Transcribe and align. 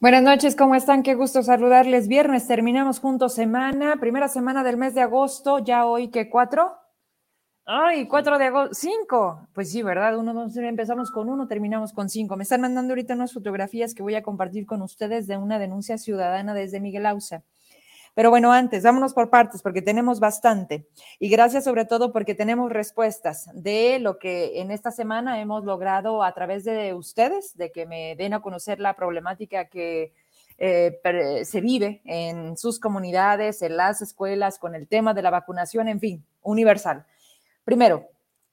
Buenas 0.00 0.22
noches, 0.22 0.54
¿cómo 0.54 0.76
están? 0.76 1.02
Qué 1.02 1.16
gusto 1.16 1.42
saludarles. 1.42 2.06
Viernes 2.06 2.46
terminamos 2.46 3.00
juntos 3.00 3.34
semana, 3.34 3.96
primera 3.98 4.28
semana 4.28 4.62
del 4.62 4.76
mes 4.76 4.94
de 4.94 5.00
agosto, 5.00 5.58
ya 5.58 5.86
hoy 5.86 6.06
que 6.06 6.30
cuatro. 6.30 6.76
Ay, 7.64 8.06
cuatro 8.06 8.38
de 8.38 8.44
agosto, 8.44 8.76
cinco. 8.76 9.48
Pues 9.52 9.72
sí, 9.72 9.82
¿verdad? 9.82 10.16
Uno, 10.16 10.34
dos, 10.34 10.56
empezamos 10.56 11.10
con 11.10 11.28
uno, 11.28 11.48
terminamos 11.48 11.92
con 11.92 12.08
cinco. 12.08 12.36
Me 12.36 12.44
están 12.44 12.60
mandando 12.60 12.92
ahorita 12.92 13.14
unas 13.14 13.32
fotografías 13.32 13.92
que 13.92 14.04
voy 14.04 14.14
a 14.14 14.22
compartir 14.22 14.66
con 14.66 14.82
ustedes 14.82 15.26
de 15.26 15.36
una 15.36 15.58
denuncia 15.58 15.98
ciudadana 15.98 16.54
desde 16.54 16.78
Miguel 16.78 17.04
Ausa. 17.04 17.42
Pero 18.14 18.30
bueno, 18.30 18.52
antes, 18.52 18.82
vámonos 18.82 19.14
por 19.14 19.30
partes 19.30 19.62
porque 19.62 19.82
tenemos 19.82 20.20
bastante. 20.20 20.86
Y 21.18 21.28
gracias 21.28 21.64
sobre 21.64 21.84
todo 21.84 22.12
porque 22.12 22.34
tenemos 22.34 22.70
respuestas 22.70 23.48
de 23.54 23.98
lo 23.98 24.18
que 24.18 24.60
en 24.60 24.70
esta 24.70 24.90
semana 24.90 25.40
hemos 25.40 25.64
logrado 25.64 26.22
a 26.22 26.32
través 26.32 26.64
de 26.64 26.94
ustedes, 26.94 27.56
de 27.56 27.70
que 27.70 27.86
me 27.86 28.16
den 28.16 28.34
a 28.34 28.40
conocer 28.40 28.80
la 28.80 28.94
problemática 28.94 29.66
que 29.66 30.12
eh, 30.58 30.98
se 31.44 31.60
vive 31.60 32.02
en 32.04 32.56
sus 32.56 32.80
comunidades, 32.80 33.62
en 33.62 33.76
las 33.76 34.02
escuelas, 34.02 34.58
con 34.58 34.74
el 34.74 34.88
tema 34.88 35.14
de 35.14 35.22
la 35.22 35.30
vacunación, 35.30 35.88
en 35.88 36.00
fin, 36.00 36.24
universal. 36.42 37.06
Primero, 37.64 38.08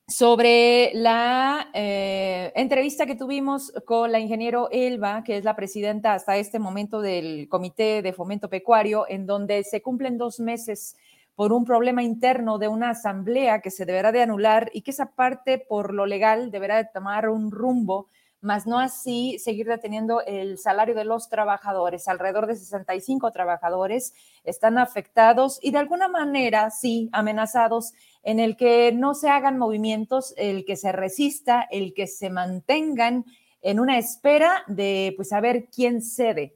sobre 0.07 0.91
la 0.93 1.69
eh, 1.73 2.51
entrevista 2.55 3.07
que 3.07 3.15
tuvimos 3.15 3.73
con 3.85 4.11
la 4.11 4.19
ingeniero 4.19 4.69
Elba, 4.71 5.23
que 5.23 5.37
es 5.37 5.43
la 5.43 5.55
presidenta 5.55 6.13
hasta 6.13 6.37
este 6.37 6.59
momento 6.59 7.01
del 7.01 7.47
Comité 7.49 8.03
de 8.03 8.13
Fomento 8.13 8.49
Pecuario, 8.49 9.05
en 9.09 9.25
donde 9.25 9.63
se 9.63 9.81
cumplen 9.81 10.17
dos 10.17 10.39
meses 10.39 10.95
por 11.33 11.51
un 11.51 11.65
problema 11.65 12.03
interno 12.03 12.59
de 12.59 12.67
una 12.67 12.91
asamblea 12.91 13.61
que 13.61 13.71
se 13.71 13.85
deberá 13.85 14.11
de 14.11 14.21
anular 14.21 14.69
y 14.73 14.81
que 14.81 14.91
esa 14.91 15.07
parte 15.07 15.57
por 15.57 15.93
lo 15.93 16.05
legal 16.05 16.51
deberá 16.51 16.77
de 16.77 16.89
tomar 16.93 17.27
un 17.27 17.51
rumbo 17.51 18.07
más 18.45 18.67
no 18.67 18.79
así 18.79 19.39
seguir 19.39 19.67
deteniendo 19.67 20.21
el 20.21 20.57
salario 20.57 20.95
de 20.95 21.03
los 21.03 21.27
trabajadores. 21.27 22.07
Alrededor 22.07 22.47
de 22.47 22.55
65 22.55 23.31
trabajadores 23.31 24.13
están 24.43 24.77
afectados 24.77 25.59
y 25.61 25.71
de 25.71 25.79
alguna 25.79 26.07
manera, 26.07 26.69
sí, 26.69 27.09
amenazados 27.11 27.93
en 28.23 28.39
el 28.39 28.55
que 28.55 28.91
no 28.93 29.15
se 29.15 29.29
hagan 29.29 29.57
movimientos, 29.57 30.33
el 30.37 30.63
que 30.63 30.77
se 30.77 30.91
resista, 30.91 31.67
el 31.69 31.93
que 31.93 32.07
se 32.07 32.29
mantengan 32.29 33.25
en 33.61 33.79
una 33.79 33.97
espera 33.97 34.63
de 34.67 35.13
pues 35.15 35.29
saber 35.29 35.67
quién 35.69 36.01
cede. 36.01 36.55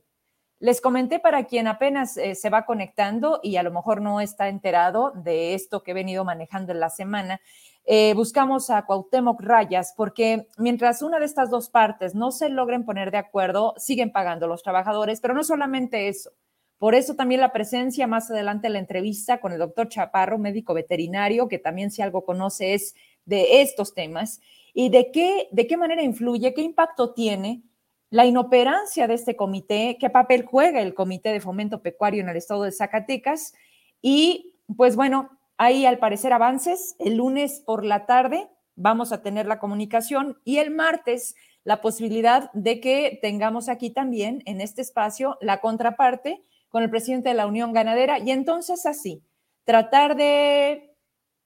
Les 0.60 0.82
comenté 0.82 1.20
para 1.20 1.46
quien 1.46 1.68
apenas 1.68 2.18
eh, 2.18 2.36
se 2.36 2.50
va 2.50 2.66
conectando 2.66 3.40
y 3.42 3.56
a 3.56 3.64
lo 3.64 3.72
mejor 3.72 4.02
no 4.02 4.20
está 4.20 4.50
enterado 4.50 5.14
de 5.16 5.54
esto 5.54 5.84
que 5.84 5.92
he 5.92 5.94
venido 5.94 6.26
manejando 6.26 6.74
en 6.74 6.82
la 6.82 6.90
semana, 6.90 7.40
eh, 7.86 8.14
buscamos 8.14 8.70
a 8.70 8.86
Cuauhtémoc 8.86 9.42
Rayas, 9.42 9.94
porque 9.96 10.48
mientras 10.58 11.02
una 11.02 11.18
de 11.18 11.26
estas 11.26 11.50
dos 11.50 11.70
partes 11.70 12.14
no 12.14 12.32
se 12.32 12.50
logren 12.50 12.86
poner 12.86 13.10
de 13.10 13.18
acuerdo, 13.18 13.74
siguen 13.78 14.12
pagando 14.12 14.48
los 14.48 14.62
trabajadores, 14.62 15.22
pero 15.22 15.34
no 15.34 15.44
solamente 15.44 16.10
eso. 16.10 16.32
Por 16.78 16.94
eso 16.94 17.16
también 17.16 17.42
la 17.42 17.52
presencia 17.52 18.06
más 18.06 18.30
adelante 18.30 18.68
en 18.68 18.74
la 18.74 18.80
entrevista 18.80 19.40
con 19.40 19.54
el 19.54 19.60
doctor 19.60 19.88
Chaparro, 19.90 20.38
médico 20.38 20.74
veterinario, 20.74 21.48
que 21.48 21.58
también 21.58 21.90
si 21.90 22.02
algo 22.02 22.26
conoce 22.26 22.74
es 22.74 22.96
de 23.26 23.62
estos 23.62 23.94
temas, 23.94 24.40
y 24.74 24.90
de 24.90 25.12
qué, 25.12 25.48
de 25.52 25.68
qué 25.68 25.78
manera 25.78 26.04
influye, 26.04 26.54
qué 26.54 26.62
impacto 26.62 27.14
tiene 27.14 27.64
la 28.10 28.26
inoperancia 28.26 29.08
de 29.08 29.14
este 29.14 29.36
comité, 29.36 29.98
qué 30.00 30.10
papel 30.10 30.46
juega 30.46 30.82
el 30.82 30.94
Comité 30.94 31.32
de 31.32 31.42
Fomento 31.42 31.82
Pecuario 31.82 32.22
en 32.22 32.30
el 32.30 32.38
estado 32.38 32.64
de 32.64 32.72
Zacatecas. 32.72 33.54
Y 34.02 34.56
pues 34.76 34.96
bueno, 34.96 35.38
hay 35.58 35.86
al 35.86 36.00
parecer 36.00 36.34
avances. 36.34 36.96
El 37.00 37.18
lunes 37.18 37.62
por 37.66 37.86
la 37.86 38.06
tarde 38.06 38.50
vamos 38.76 39.12
a 39.12 39.22
tener 39.22 39.46
la 39.46 39.60
comunicación 39.60 40.40
y 40.44 40.58
el 40.58 40.72
martes 40.72 41.36
la 41.64 41.82
posibilidad 41.82 42.52
de 42.54 42.80
que 42.80 43.20
tengamos 43.22 43.70
aquí 43.70 43.92
también 43.92 44.42
en 44.46 44.62
este 44.62 44.82
espacio 44.82 45.38
la 45.42 45.60
contraparte 45.60 46.44
con 46.70 46.84
el 46.84 46.90
presidente 46.90 47.30
de 47.30 47.36
la 47.36 47.46
Unión 47.46 47.74
Ganadera 47.74 48.18
y 48.20 48.32
entonces 48.32 48.86
así 48.86 49.24
tratar 49.66 50.16
de 50.16 50.96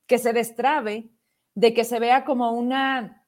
que 0.05 0.17
se 0.17 0.31
destrabe, 0.31 1.09
de 1.55 1.73
que 1.73 1.83
se 1.83 1.99
vea 1.99 2.23
como 2.23 2.51
una 2.51 3.22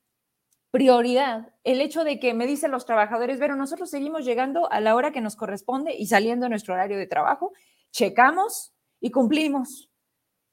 prioridad 0.75 1.53
el 1.63 1.79
hecho 1.79 2.03
de 2.03 2.19
que 2.19 2.33
me 2.33 2.45
dicen 2.45 2.69
los 2.69 2.85
trabajadores, 2.85 3.39
pero 3.39 3.55
nosotros 3.55 3.89
seguimos 3.89 4.25
llegando 4.25 4.69
a 4.73 4.81
la 4.81 4.93
hora 4.93 5.13
que 5.13 5.21
nos 5.21 5.37
corresponde 5.37 5.95
y 5.95 6.07
saliendo 6.07 6.47
de 6.47 6.49
nuestro 6.49 6.73
horario 6.73 6.97
de 6.97 7.07
trabajo, 7.07 7.53
checamos 7.91 8.73
y 8.99 9.09
cumplimos. 9.09 9.89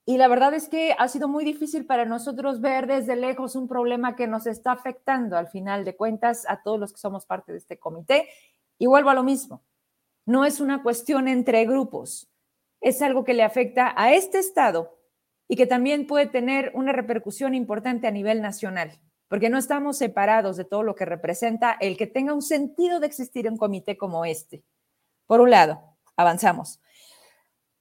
Y 0.06 0.18
la 0.18 0.28
verdad 0.28 0.54
es 0.54 0.68
que 0.68 0.94
ha 0.96 1.08
sido 1.08 1.26
muy 1.26 1.44
difícil 1.44 1.86
para 1.86 2.04
nosotros 2.04 2.60
ver 2.60 2.86
desde 2.86 3.16
lejos 3.16 3.56
un 3.56 3.66
problema 3.66 4.14
que 4.14 4.28
nos 4.28 4.46
está 4.46 4.70
afectando 4.70 5.36
al 5.36 5.48
final 5.48 5.84
de 5.84 5.96
cuentas 5.96 6.44
a 6.48 6.62
todos 6.62 6.78
los 6.78 6.92
que 6.92 7.00
somos 7.00 7.26
parte 7.26 7.50
de 7.50 7.58
este 7.58 7.80
comité. 7.80 8.28
Y 8.78 8.86
vuelvo 8.86 9.10
a 9.10 9.14
lo 9.14 9.24
mismo, 9.24 9.64
no 10.24 10.44
es 10.44 10.60
una 10.60 10.84
cuestión 10.84 11.26
entre 11.26 11.64
grupos, 11.64 12.30
es 12.80 13.02
algo 13.02 13.24
que 13.24 13.34
le 13.34 13.42
afecta 13.42 13.92
a 13.96 14.12
este 14.12 14.38
Estado 14.38 14.96
y 15.48 15.56
que 15.56 15.66
también 15.66 16.06
puede 16.06 16.26
tener 16.26 16.70
una 16.76 16.92
repercusión 16.92 17.54
importante 17.54 18.06
a 18.06 18.12
nivel 18.12 18.40
nacional, 18.40 19.00
porque 19.32 19.48
no 19.48 19.56
estamos 19.56 19.96
separados 19.96 20.58
de 20.58 20.66
todo 20.66 20.82
lo 20.82 20.94
que 20.94 21.06
representa 21.06 21.78
el 21.80 21.96
que 21.96 22.06
tenga 22.06 22.34
un 22.34 22.42
sentido 22.42 23.00
de 23.00 23.06
existir 23.06 23.48
un 23.48 23.56
comité 23.56 23.96
como 23.96 24.26
este. 24.26 24.62
Por 25.26 25.40
un 25.40 25.48
lado, 25.48 25.80
avanzamos. 26.18 26.82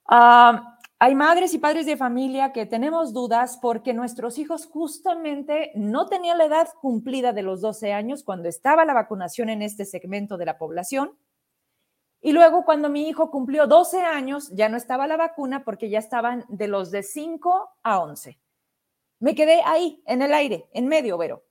Ah, 0.05 0.77
hay 0.97 1.13
madres 1.13 1.53
y 1.53 1.57
padres 1.57 1.85
de 1.85 1.97
familia 1.97 2.53
que 2.53 2.65
tenemos 2.65 3.11
dudas 3.11 3.59
porque 3.61 3.93
nuestros 3.93 4.37
hijos 4.37 4.65
justamente 4.65 5.73
no 5.75 6.05
tenían 6.05 6.37
la 6.37 6.45
edad 6.45 6.69
cumplida 6.79 7.33
de 7.33 7.41
los 7.41 7.59
12 7.59 7.91
años 7.91 8.23
cuando 8.23 8.47
estaba 8.47 8.85
la 8.85 8.93
vacunación 8.93 9.49
en 9.49 9.61
este 9.61 9.83
segmento 9.83 10.37
de 10.37 10.45
la 10.45 10.57
población. 10.57 11.17
Y 12.21 12.31
luego 12.31 12.63
cuando 12.63 12.87
mi 12.87 13.09
hijo 13.09 13.29
cumplió 13.29 13.67
12 13.67 13.99
años, 14.03 14.49
ya 14.53 14.69
no 14.69 14.77
estaba 14.77 15.05
la 15.05 15.17
vacuna 15.17 15.65
porque 15.65 15.89
ya 15.89 15.99
estaban 15.99 16.45
de 16.47 16.69
los 16.69 16.91
de 16.91 17.03
5 17.03 17.71
a 17.83 17.99
11. 17.99 18.39
Me 19.21 19.35
quedé 19.35 19.61
ahí, 19.65 20.01
en 20.07 20.23
el 20.23 20.33
aire, 20.33 20.65
en 20.73 20.87
medio, 20.87 21.15
Vero. 21.15 21.45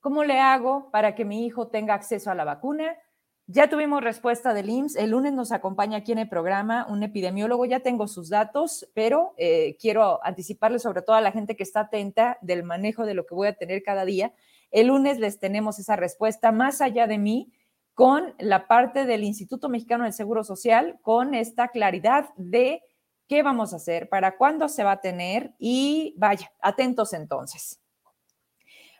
¿Cómo 0.00 0.24
le 0.24 0.40
hago 0.40 0.90
para 0.90 1.14
que 1.14 1.24
mi 1.24 1.46
hijo 1.46 1.68
tenga 1.68 1.94
acceso 1.94 2.30
a 2.30 2.34
la 2.34 2.44
vacuna? 2.44 2.98
Ya 3.46 3.70
tuvimos 3.70 4.04
respuesta 4.04 4.52
del 4.52 4.68
IMSS. 4.68 4.96
El 4.96 5.12
lunes 5.12 5.32
nos 5.32 5.50
acompaña 5.50 5.96
aquí 5.96 6.12
en 6.12 6.18
el 6.18 6.28
programa 6.28 6.86
un 6.86 7.02
epidemiólogo. 7.02 7.64
Ya 7.64 7.80
tengo 7.80 8.08
sus 8.08 8.28
datos, 8.28 8.90
pero 8.92 9.32
eh, 9.38 9.78
quiero 9.80 10.22
anticiparle 10.22 10.78
sobre 10.78 11.00
todo 11.00 11.16
a 11.16 11.22
la 11.22 11.32
gente 11.32 11.56
que 11.56 11.62
está 11.62 11.80
atenta 11.80 12.36
del 12.42 12.62
manejo 12.62 13.06
de 13.06 13.14
lo 13.14 13.24
que 13.24 13.34
voy 13.34 13.48
a 13.48 13.56
tener 13.56 13.82
cada 13.82 14.04
día. 14.04 14.34
El 14.70 14.88
lunes 14.88 15.18
les 15.18 15.38
tenemos 15.38 15.78
esa 15.78 15.96
respuesta 15.96 16.52
más 16.52 16.82
allá 16.82 17.06
de 17.06 17.16
mí 17.16 17.54
con 17.94 18.34
la 18.38 18.66
parte 18.66 19.06
del 19.06 19.24
Instituto 19.24 19.70
Mexicano 19.70 20.04
del 20.04 20.12
Seguro 20.12 20.44
Social, 20.44 20.98
con 21.00 21.32
esta 21.32 21.68
claridad 21.68 22.28
de 22.36 22.82
qué 23.28 23.42
vamos 23.42 23.72
a 23.72 23.76
hacer, 23.76 24.08
para 24.08 24.36
cuándo 24.36 24.68
se 24.68 24.84
va 24.84 24.92
a 24.92 25.00
tener 25.00 25.54
y 25.58 26.14
vaya, 26.16 26.52
atentos 26.60 27.12
entonces. 27.12 27.80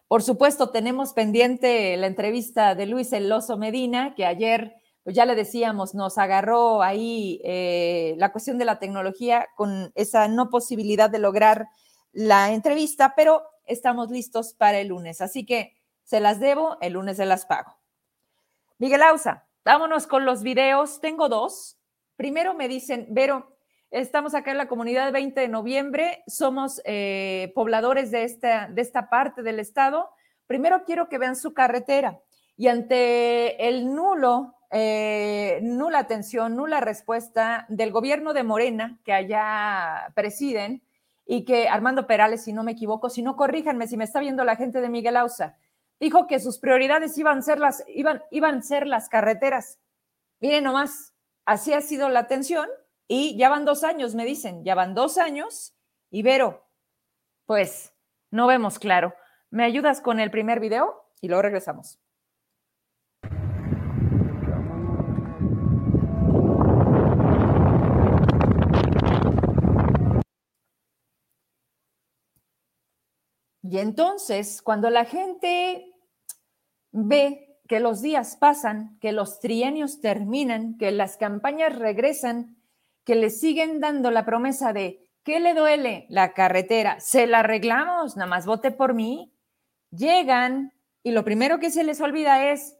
Por 0.09 0.23
supuesto, 0.23 0.71
tenemos 0.71 1.13
pendiente 1.13 1.97
la 1.97 2.07
entrevista 2.07 2.75
de 2.75 2.87
Luis 2.87 3.13
Eloso 3.13 3.57
Medina, 3.57 4.15
que 4.15 4.27
ayer, 4.27 4.77
pues 5.03 5.17
ya 5.17 5.25
le 5.25 5.35
decíamos, 5.35 5.95
nos 5.95 6.19
agarró 6.19 6.83
ahí 6.83 7.41
eh, 7.45 8.15
la 8.19 8.31
cuestión 8.31 8.59
de 8.59 8.65
la 8.65 8.79
tecnología 8.79 9.49
con 9.57 9.93
esa 9.95 10.29
no 10.29 10.51
posibilidad 10.51 11.11
de 11.11 11.19
lograr 11.19 11.67
la 12.13 12.53
entrevista, 12.53 13.15
pero 13.17 13.43
estamos 13.65 14.11
listos 14.11 14.55
para 14.55 14.79
el 14.79 14.89
lunes. 14.89 15.21
Así 15.21 15.45
que 15.47 15.75
se 16.05 16.21
las 16.21 16.39
debo, 16.39 16.77
el 16.81 16.93
lunes 16.93 17.17
se 17.17 17.27
las 17.27 17.47
pago. 17.47 17.77
Miguel 18.79 19.03
Ausa, 19.03 19.47
vámonos 19.65 20.07
con 20.07 20.25
los 20.25 20.43
videos. 20.43 21.01
Tengo 21.01 21.29
dos. 21.29 21.79
Primero 22.17 22.55
me 22.55 22.69
dicen, 22.69 23.07
Vero, 23.11 23.54
Estamos 23.95 24.35
acá 24.35 24.51
en 24.51 24.59
la 24.59 24.67
comunidad 24.67 25.13
20 25.13 25.41
de 25.41 25.47
noviembre, 25.47 26.25
somos 26.27 26.83
eh, 26.85 27.53
pobladores 27.55 28.11
de 28.11 28.25
esta, 28.25 28.67
de 28.67 28.83
esta 28.83 29.09
parte 29.09 29.45
del 29.45 29.61
estado. 29.61 30.11
Primero 30.49 30.83
quiero 30.85 31.09
que 31.09 31.17
vean 31.17 31.37
su 31.37 31.55
carretera 31.55 32.21
y 32.57 32.67
ante 32.67 33.69
el 33.69 33.95
nulo, 33.95 34.57
eh, 34.73 35.61
nula 35.63 36.01
atención, 36.01 36.57
nula 36.57 36.81
respuesta 36.81 37.67
del 37.69 37.93
gobierno 37.93 38.33
de 38.33 38.43
Morena 38.43 38.99
que 39.05 39.13
allá 39.13 40.11
presiden 40.17 40.83
y 41.25 41.45
que 41.45 41.69
Armando 41.69 42.09
Perales, 42.09 42.43
si 42.43 42.53
no 42.53 42.65
me 42.65 42.73
equivoco, 42.73 43.09
si 43.09 43.23
no 43.23 43.37
corríjanme, 43.37 43.87
si 43.87 43.97
me 43.97 44.03
está 44.03 44.19
viendo 44.19 44.43
la 44.43 44.57
gente 44.57 44.81
de 44.81 44.89
Miguel 44.89 45.17
Ausa, 45.17 45.57
dijo 46.01 46.27
que 46.27 46.41
sus 46.41 46.59
prioridades 46.59 47.17
iban 47.17 47.45
ser 47.45 47.61
las, 47.61 47.85
iban, 47.87 48.25
iban 48.33 48.59
a 48.59 48.63
ser 48.63 48.89
las 48.89 49.09
carreteras. 49.09 49.79
Miren 50.41 50.65
nomás, 50.65 51.15
así 51.45 51.73
ha 51.73 51.81
sido 51.81 52.09
la 52.09 52.19
atención 52.19 52.67
y 53.09 53.37
ya 53.37 53.49
van 53.49 53.65
dos 53.65 53.85
años, 53.85 54.15
me 54.15 54.25
dicen, 54.25 54.65
ya 54.65 54.75
van 54.75 54.95
dos 54.95 55.19
años. 55.19 55.75
Y 56.11 56.23
Vero, 56.23 56.65
pues 57.47 57.93
no 58.31 58.47
vemos 58.47 58.79
claro. 58.79 59.15
¿Me 59.51 59.65
ayudas 59.65 60.01
con 60.01 60.21
el 60.21 60.31
primer 60.31 60.61
video? 60.61 61.05
Y 61.21 61.29
luego 61.29 61.43
regresamos. 61.43 61.99
Y 73.63 73.79
entonces, 73.79 74.61
cuando 74.61 74.91
la 74.91 75.05
gente 75.07 75.95
ve 76.93 77.59
que 77.67 77.81
los 77.81 78.03
días 78.03 78.37
pasan, 78.37 78.99
que 79.01 79.13
los 79.13 79.41
trienios 79.41 80.01
terminan, 80.01 80.77
que 80.77 80.91
las 80.91 81.17
campañas 81.17 81.79
regresan, 81.79 82.57
que 83.05 83.15
le 83.15 83.31
siguen 83.31 83.81
dando 83.81 84.11
la 84.11 84.25
promesa 84.25 84.73
de 84.73 85.05
¿qué 85.25 85.41
le 85.41 85.55
duele? 85.55 86.07
La 86.09 86.33
carretera, 86.33 87.01
se 87.01 87.27
la 87.27 87.41
arreglamos, 87.41 88.17
nada 88.17 88.29
más 88.29 88.47
vote 88.47 88.71
por 88.71 88.95
mí. 88.95 89.33
Llegan 89.91 90.73
y 91.03 91.13
lo 91.13 91.25
primero 91.25 91.59
que 91.59 91.71
se 91.71 91.85
les 91.85 92.01
olvida 92.01 92.51
es 92.51 92.77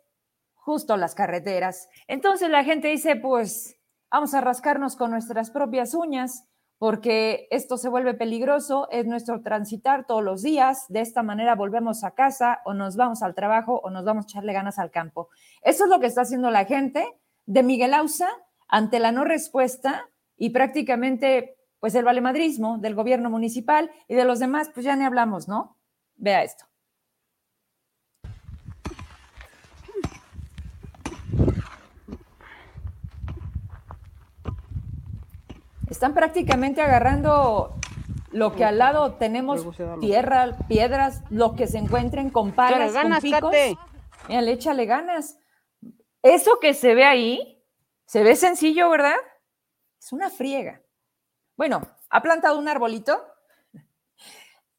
justo 0.55 0.97
las 0.97 1.15
carreteras. 1.15 1.89
Entonces 2.09 2.51
la 2.51 2.65
gente 2.65 2.89
dice, 2.89 3.17
pues 3.17 3.77
vamos 4.11 4.35
a 4.35 4.41
rascarnos 4.41 4.97
con 4.97 5.11
nuestras 5.11 5.51
propias 5.51 5.95
uñas 5.95 6.49
porque 6.79 7.47
esto 7.51 7.77
se 7.77 7.89
vuelve 7.89 8.15
peligroso, 8.15 8.89
es 8.91 9.07
nuestro 9.07 9.43
transitar 9.43 10.07
todos 10.07 10.23
los 10.23 10.43
días, 10.43 10.87
de 10.89 11.01
esta 11.01 11.23
manera 11.23 11.55
volvemos 11.55 12.05
a 12.05 12.11
casa 12.11 12.61
o 12.65 12.75
nos 12.75 12.97
vamos 12.97 13.23
al 13.23 13.35
trabajo 13.35 13.81
o 13.83 13.91
nos 13.91 14.05
vamos 14.05 14.27
a 14.27 14.29
echarle 14.29 14.53
ganas 14.53 14.79
al 14.79 14.91
campo. 14.91 15.29
Eso 15.63 15.85
es 15.85 15.91
lo 15.91 16.01
que 16.01 16.07
está 16.07 16.23
haciendo 16.23 16.51
la 16.51 16.65
gente 16.65 17.07
de 17.47 17.63
Miguel 17.63 17.95
Ausa 17.95 18.29
ante 18.69 18.99
la 18.99 19.13
no 19.13 19.25
respuesta 19.25 20.09
y 20.45 20.51
prácticamente 20.51 21.57
pues 21.81 21.95
el 21.95 22.05
valemadrismo 22.05 22.77
del 22.77 22.95
gobierno 22.95 23.31
municipal 23.31 23.91
y 24.09 24.15
de 24.15 24.27
los 24.27 24.41
demás, 24.41 24.71
pues 24.75 24.85
ya 24.85 24.95
ni 24.95 25.03
hablamos, 25.03 25.49
¿no? 25.49 25.79
Vea 26.17 26.43
esto. 26.43 26.67
Están 35.89 36.13
prácticamente 36.13 36.83
agarrando 36.83 37.75
lo 38.33 38.55
que 38.55 38.67
al 38.67 38.77
lado 38.77 39.15
tenemos 39.15 39.67
tierra, 40.01 40.59
piedras, 40.69 41.23
lo 41.31 41.55
que 41.57 41.67
se 41.67 41.79
encuentren 41.79 42.29
con 42.29 42.53
palas, 42.53 42.93
con 42.93 43.19
picos. 43.23 43.55
Mira, 44.29 44.43
échale 44.43 44.85
ganas. 44.85 45.39
Eso 46.23 46.59
que 46.61 46.75
se 46.75 46.95
ve 46.95 47.05
ahí, 47.05 47.65
se 48.05 48.23
ve 48.23 48.37
sencillo, 48.37 48.91
¿verdad? 48.91 49.17
Es 50.05 50.13
una 50.13 50.29
friega. 50.29 50.83
Bueno, 51.57 51.81
ha 52.11 52.21
plantado 52.21 52.59
un 52.59 52.69
arbolito. 52.69 53.25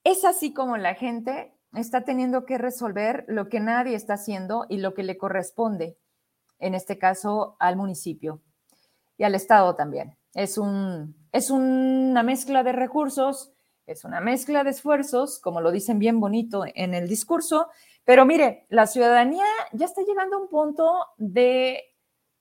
Es 0.03 0.23
así 0.23 0.53
como 0.53 0.77
la 0.77 0.93
gente 0.93 1.51
está 1.73 2.03
teniendo 2.03 2.45
que 2.45 2.59
resolver 2.59 3.25
lo 3.27 3.49
que 3.49 3.59
nadie 3.59 3.95
está 3.95 4.13
haciendo 4.13 4.67
y 4.69 4.77
lo 4.77 4.93
que 4.93 5.01
le 5.01 5.17
corresponde, 5.17 5.97
en 6.59 6.75
este 6.75 6.99
caso 6.99 7.55
al 7.57 7.75
municipio 7.75 8.43
y 9.17 9.23
al 9.23 9.33
Estado 9.33 9.75
también. 9.75 10.15
Es, 10.35 10.59
un, 10.59 11.15
es 11.31 11.49
una 11.49 12.21
mezcla 12.21 12.61
de 12.61 12.73
recursos, 12.73 13.51
es 13.87 14.05
una 14.05 14.21
mezcla 14.21 14.63
de 14.63 14.69
esfuerzos, 14.69 15.39
como 15.39 15.59
lo 15.59 15.71
dicen 15.71 15.97
bien 15.97 16.19
bonito 16.19 16.65
en 16.75 16.93
el 16.93 17.07
discurso, 17.07 17.69
pero 18.03 18.27
mire, 18.27 18.67
la 18.69 18.85
ciudadanía 18.85 19.47
ya 19.73 19.87
está 19.87 20.03
llegando 20.03 20.37
a 20.37 20.41
un 20.41 20.49
punto 20.49 21.07
de, 21.17 21.81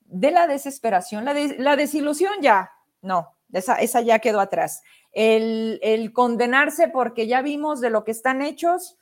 de 0.00 0.30
la 0.30 0.46
desesperación, 0.46 1.24
la, 1.24 1.32
la, 1.32 1.76
desilusión 1.76 2.34
ya, 2.42 2.73
no, 3.04 3.36
esa, 3.52 4.00
ya 4.00 4.18
quedó 4.18 4.40
atrás. 4.40 4.82
El, 5.12 5.78
el, 5.82 6.12
condenarse 6.12 6.88
porque 6.88 7.26
ya 7.26 7.42
vimos 7.42 7.80
de 7.80 7.90
lo 7.90 8.04
que 8.04 8.10
están 8.10 8.42
hechos, 8.42 8.98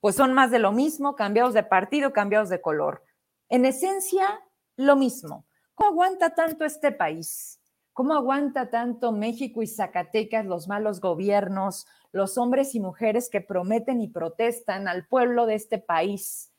pues 0.00 0.14
son 0.14 0.32
más 0.32 0.50
de 0.50 0.60
lo 0.60 0.72
mismo, 0.72 1.16
cambiados 1.16 1.54
de 1.54 1.62
partido, 1.62 2.12
cambiados 2.12 2.48
de 2.48 2.60
color. 2.60 3.02
En 3.48 3.64
esencia, 3.64 4.40
lo 4.76 4.96
mismo. 4.96 5.46
¿Cómo 5.74 5.90
aguanta 5.90 6.34
tanto 6.34 6.64
este 6.64 6.92
país? 6.92 7.60
¿Cómo 7.92 8.14
aguanta 8.14 8.70
tanto 8.70 9.10
México 9.10 9.62
y 9.62 9.66
Zacatecas 9.66 10.44
los 10.44 10.68
malos 10.68 11.00
gobiernos, 11.00 11.86
los 12.12 12.38
hombres 12.38 12.74
y 12.74 12.80
mujeres 12.80 13.30
que 13.30 13.40
prometen 13.40 14.00
y 14.00 14.08
protestan 14.08 14.86
al 14.86 15.06
pueblo 15.06 15.46
de 15.46 15.54
este 15.54 15.78
país 15.78 16.52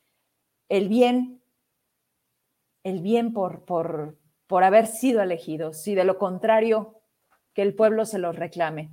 el 0.68 0.88
bien, 0.88 1.42
el 2.82 3.00
bien 3.00 3.32
por, 3.32 3.64
por, 3.64 4.18
por 4.48 4.64
haber 4.64 4.88
sido 4.88 5.22
elegidos, 5.22 5.86
y 5.86 5.94
de 5.94 6.02
lo 6.02 6.18
contrario, 6.18 7.00
que 7.54 7.62
el 7.62 7.76
pueblo 7.76 8.04
se 8.04 8.18
los 8.18 8.34
reclame? 8.34 8.90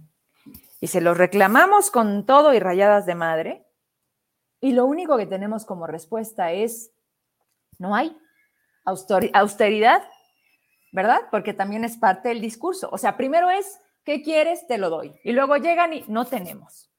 Y 0.79 0.87
se 0.87 1.01
los 1.01 1.17
reclamamos 1.17 1.89
con 1.89 2.27
todo 2.27 2.53
y 2.53 2.59
rayadas 2.59 3.07
de 3.07 3.15
madre, 3.15 3.65
y 4.61 4.73
lo 4.73 4.85
único 4.85 5.17
que 5.17 5.25
tenemos 5.25 5.65
como 5.65 5.87
respuesta 5.87 6.51
es, 6.51 6.91
no 7.79 7.95
hay 7.95 8.15
austeridad 9.33 10.03
¿verdad? 10.95 11.19
Porque 11.29 11.53
también 11.53 11.83
es 11.83 11.97
parte 11.97 12.29
del 12.29 12.39
discurso. 12.39 12.87
O 12.89 12.97
sea, 12.97 13.17
primero 13.17 13.51
es, 13.51 13.81
¿qué 14.05 14.23
quieres? 14.23 14.65
Te 14.65 14.77
lo 14.77 14.89
doy. 14.89 15.19
Y 15.25 15.33
luego 15.33 15.57
llegan 15.57 15.91
y 15.91 16.05
no 16.07 16.23
tenemos. 16.23 16.89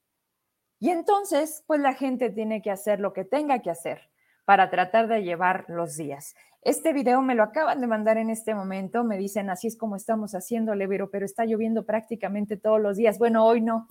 Y 0.79 0.91
entonces, 0.91 1.63
pues 1.65 1.81
la 1.81 1.95
gente 1.95 2.29
tiene 2.29 2.61
que 2.61 2.69
hacer 2.69 2.99
lo 2.99 3.11
que 3.11 3.25
tenga 3.25 3.59
que 3.63 3.71
hacer 3.71 4.11
para 4.45 4.69
tratar 4.69 5.07
de 5.07 5.23
llevar 5.23 5.65
los 5.67 5.97
días. 5.97 6.35
Este 6.61 6.91
video 6.91 7.21
me 7.21 7.35
lo 7.35 7.43
acaban 7.43 7.81
de 7.81 7.87
mandar 7.87 8.17
en 8.17 8.29
este 8.29 8.53
momento, 8.53 9.03
me 9.03 9.17
dicen, 9.17 9.49
así 9.49 9.67
es 9.67 9.77
como 9.77 9.95
estamos 9.95 10.33
haciéndole, 10.33 10.87
pero, 10.87 11.09
pero 11.09 11.25
está 11.25 11.45
lloviendo 11.45 11.85
prácticamente 11.85 12.57
todos 12.57 12.81
los 12.81 12.97
días. 12.97 13.19
Bueno, 13.19 13.45
hoy 13.45 13.61
no. 13.61 13.87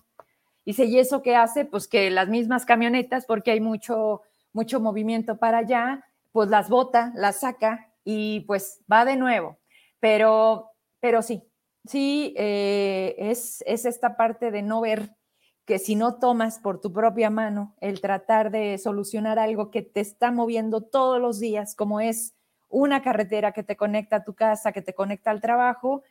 Dice, 0.65 0.85
¿y 0.85 0.99
eso 0.99 1.23
qué 1.23 1.37
hace? 1.37 1.65
Pues 1.65 1.89
que 1.89 2.11
las 2.11 2.29
mismas 2.29 2.67
camionetas, 2.67 3.25
porque 3.25 3.53
hay 3.53 3.61
mucho, 3.61 4.23
mucho 4.53 4.81
movimiento 4.81 5.39
para 5.39 5.59
allá, 5.59 6.05
pues 6.33 6.49
las 6.51 6.69
bota, 6.69 7.13
las 7.15 7.41
saca 7.41 7.93
y 8.05 8.41
pues 8.41 8.81
va 8.93 9.05
de 9.05 9.17
nuevo. 9.17 9.59
Pero, 10.01 10.71
pero 11.01 11.23
sí, 11.23 11.43
sí, 11.87 12.35
eh, 12.37 13.15
es, 13.19 13.63
es 13.67 13.87
esta 13.87 14.17
parte 14.17 14.51
de 14.51 14.63
no 14.63 14.81
ver 14.81 15.17
que 15.65 15.79
si 15.79 15.97
no 15.97 16.19
tomas 16.19 16.61
por 16.61 16.81
tu 16.81 16.93
propia 16.93 17.29
mano 17.29 17.75
el 17.81 18.01
tratar 18.01 18.51
de 18.51 18.79
solucionar 18.79 19.39
algo 19.39 19.71
que 19.71 19.83
te 19.83 20.01
está 20.01 20.31
moviendo 20.31 20.81
todos 20.81 21.21
los 21.21 21.41
días, 21.41 21.75
como 21.75 22.01
es 22.01 22.36
una 22.69 23.03
carretera 23.03 23.53
que 23.53 23.63
te 23.63 23.77
conecta 23.77 24.17
a 24.17 24.25
tu 24.25 24.35
casa, 24.35 24.73
que 24.73 24.83
te 24.83 24.95
conecta 24.95 25.31
al 25.31 25.41
trabajo, 25.41 26.03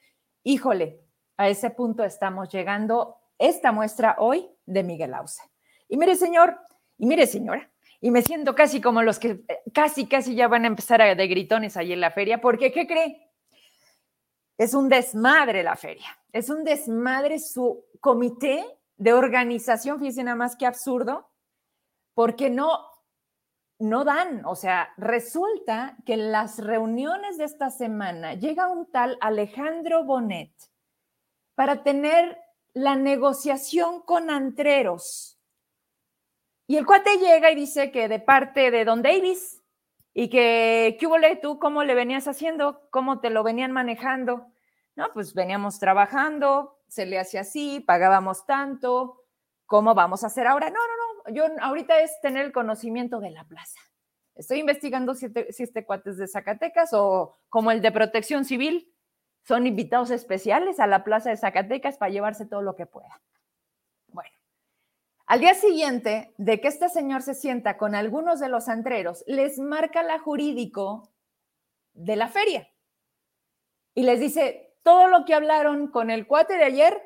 híjole, 0.43 1.01
a 1.37 1.49
ese 1.49 1.69
punto 1.69 2.03
estamos 2.03 2.49
llegando 2.49 3.17
esta 3.37 3.71
muestra 3.71 4.15
hoy 4.19 4.47
de 4.65 4.83
Miguel 4.83 5.13
Ausa. 5.13 5.43
Y 5.87 5.97
mire, 5.97 6.15
señor, 6.15 6.57
y 6.97 7.05
mire, 7.05 7.27
señora, 7.27 7.69
y 7.99 8.11
me 8.11 8.21
siento 8.21 8.55
casi 8.55 8.81
como 8.81 9.01
los 9.01 9.19
que 9.19 9.43
eh, 9.47 9.63
casi, 9.73 10.07
casi 10.07 10.35
ya 10.35 10.47
van 10.47 10.63
a 10.63 10.67
empezar 10.67 11.01
a 11.01 11.15
de 11.15 11.27
gritones 11.27 11.77
ahí 11.77 11.93
en 11.93 12.01
la 12.01 12.11
feria, 12.11 12.41
porque 12.41 12.71
¿qué 12.71 12.87
cree? 12.87 13.31
Es 14.57 14.73
un 14.73 14.87
desmadre 14.87 15.63
la 15.63 15.75
feria, 15.75 16.07
es 16.31 16.49
un 16.49 16.63
desmadre 16.63 17.39
su 17.39 17.85
comité 17.99 18.63
de 18.97 19.13
organización, 19.13 19.99
fíjense 19.99 20.23
nada 20.23 20.37
más 20.37 20.55
que 20.55 20.65
absurdo, 20.65 21.29
porque 22.13 22.49
no, 22.49 22.79
no 23.79 24.03
dan, 24.03 24.45
o 24.45 24.55
sea, 24.55 24.93
resulta 24.97 25.97
que 26.05 26.13
en 26.13 26.31
las 26.31 26.59
reuniones 26.59 27.37
de 27.37 27.45
esta 27.45 27.69
semana 27.69 28.33
llega 28.33 28.67
un 28.67 28.89
tal 28.91 29.17
Alejandro 29.21 30.03
Bonet 30.03 30.53
para 31.55 31.83
tener 31.83 32.37
la 32.73 32.95
negociación 32.95 34.01
con 34.01 34.29
antreros. 34.29 35.39
Y 36.67 36.77
el 36.77 36.85
cuate 36.85 37.17
llega 37.17 37.51
y 37.51 37.55
dice 37.55 37.91
que 37.91 38.07
de 38.07 38.19
parte 38.19 38.71
de 38.71 38.85
Don 38.85 39.01
Davis, 39.01 39.61
y 40.17 40.29
que, 40.29 40.95
¿qué 40.97 41.07
hubo 41.07 41.17
tú? 41.41 41.59
¿Cómo 41.59 41.83
le 41.83 41.93
venías 41.93 42.27
haciendo? 42.29 42.87
¿Cómo 42.89 43.19
te 43.19 43.29
lo 43.29 43.43
venían 43.43 43.73
manejando? 43.73 44.47
No, 44.95 45.09
pues 45.13 45.33
veníamos 45.33 45.77
trabajando, 45.77 46.79
se 46.87 47.05
le 47.05 47.19
hacía 47.19 47.41
así, 47.41 47.81
pagábamos 47.81 48.45
tanto, 48.45 49.25
¿cómo 49.65 49.93
vamos 49.93 50.23
a 50.23 50.27
hacer 50.27 50.47
ahora? 50.47 50.69
No, 50.69 50.79
no, 50.79 50.97
no, 50.97 51.04
yo 51.31 51.45
ahorita 51.61 51.99
es 51.99 52.19
tener 52.21 52.45
el 52.45 52.51
conocimiento 52.51 53.19
de 53.19 53.31
la 53.31 53.43
plaza. 53.45 53.79
Estoy 54.35 54.59
investigando 54.59 55.15
si 55.15 55.27
este, 55.27 55.51
si 55.53 55.65
cuate 55.83 56.13
de 56.13 56.27
Zacatecas 56.27 56.91
o 56.93 57.37
como 57.49 57.71
el 57.71 57.81
de 57.81 57.91
protección 57.91 58.43
civil, 58.45 58.91
son 59.43 59.67
invitados 59.67 60.11
especiales 60.11 60.79
a 60.79 60.87
la 60.87 61.03
plaza 61.03 61.29
de 61.29 61.37
Zacatecas 61.37 61.97
para 61.97 62.11
llevarse 62.11 62.45
todo 62.45 62.61
lo 62.61 62.75
que 62.75 62.85
pueda. 62.85 63.21
Bueno, 64.07 64.35
al 65.27 65.39
día 65.39 65.53
siguiente 65.53 66.33
de 66.37 66.59
que 66.59 66.67
este 66.67 66.89
señor 66.89 67.21
se 67.21 67.35
sienta 67.35 67.77
con 67.77 67.95
algunos 67.95 68.39
de 68.39 68.49
los 68.49 68.67
antreros, 68.67 69.23
les 69.27 69.59
marca 69.59 70.03
la 70.03 70.19
jurídico 70.19 71.11
de 71.93 72.15
la 72.15 72.27
feria 72.27 72.67
y 73.93 74.03
les 74.03 74.19
dice, 74.19 74.75
todo 74.83 75.07
lo 75.07 75.25
que 75.25 75.33
hablaron 75.33 75.87
con 75.87 76.11
el 76.11 76.27
cuate 76.27 76.57
de 76.57 76.65
ayer, 76.65 77.01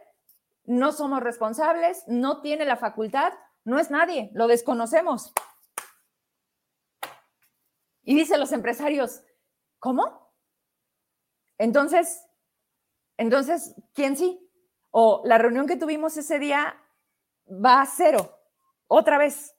no 0.66 0.92
somos 0.92 1.22
responsables, 1.22 2.04
no 2.08 2.42
tiene 2.42 2.66
la 2.66 2.78
facultad, 2.78 3.34
no 3.70 3.80
es 3.80 3.92
nadie, 3.92 4.32
lo 4.34 4.48
desconocemos. 4.48 5.34
Y 8.04 8.16
dicen 8.16 8.40
los 8.40 8.52
empresarios, 8.52 9.22
¿cómo? 9.78 10.34
Entonces, 11.58 12.26
entonces, 13.18 13.76
¿quién 13.94 14.18
sí? 14.18 14.50
O 14.92 15.22
la 15.26 15.38
reunión 15.38 15.68
que 15.68 15.78
tuvimos 15.78 16.18
ese 16.18 16.40
día 16.40 16.76
va 17.48 17.82
a 17.82 17.86
cero. 17.86 18.36
Otra 18.88 19.18
vez, 19.18 19.56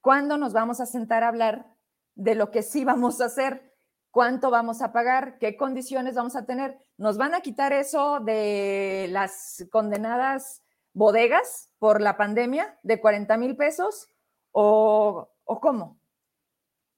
¿cuándo 0.00 0.36
nos 0.36 0.52
vamos 0.52 0.80
a 0.80 0.86
sentar 0.86 1.22
a 1.22 1.28
hablar 1.28 1.76
de 2.14 2.34
lo 2.34 2.50
que 2.50 2.62
sí 2.62 2.84
vamos 2.84 3.20
a 3.20 3.26
hacer? 3.26 3.76
¿Cuánto 4.10 4.50
vamos 4.50 4.82
a 4.82 4.92
pagar? 4.92 5.38
¿Qué 5.38 5.56
condiciones 5.56 6.16
vamos 6.16 6.34
a 6.34 6.46
tener? 6.46 6.78
¿Nos 6.96 7.18
van 7.18 7.34
a 7.34 7.40
quitar 7.40 7.72
eso 7.72 8.20
de 8.20 9.06
las 9.10 9.64
condenadas 9.70 10.64
bodegas 10.92 11.72
por 11.78 12.00
la 12.00 12.16
pandemia 12.16 12.78
de 12.82 13.00
40 13.00 13.36
mil 13.36 13.56
pesos? 13.56 14.08
¿O, 14.52 15.30
¿O 15.44 15.60
cómo? 15.60 16.00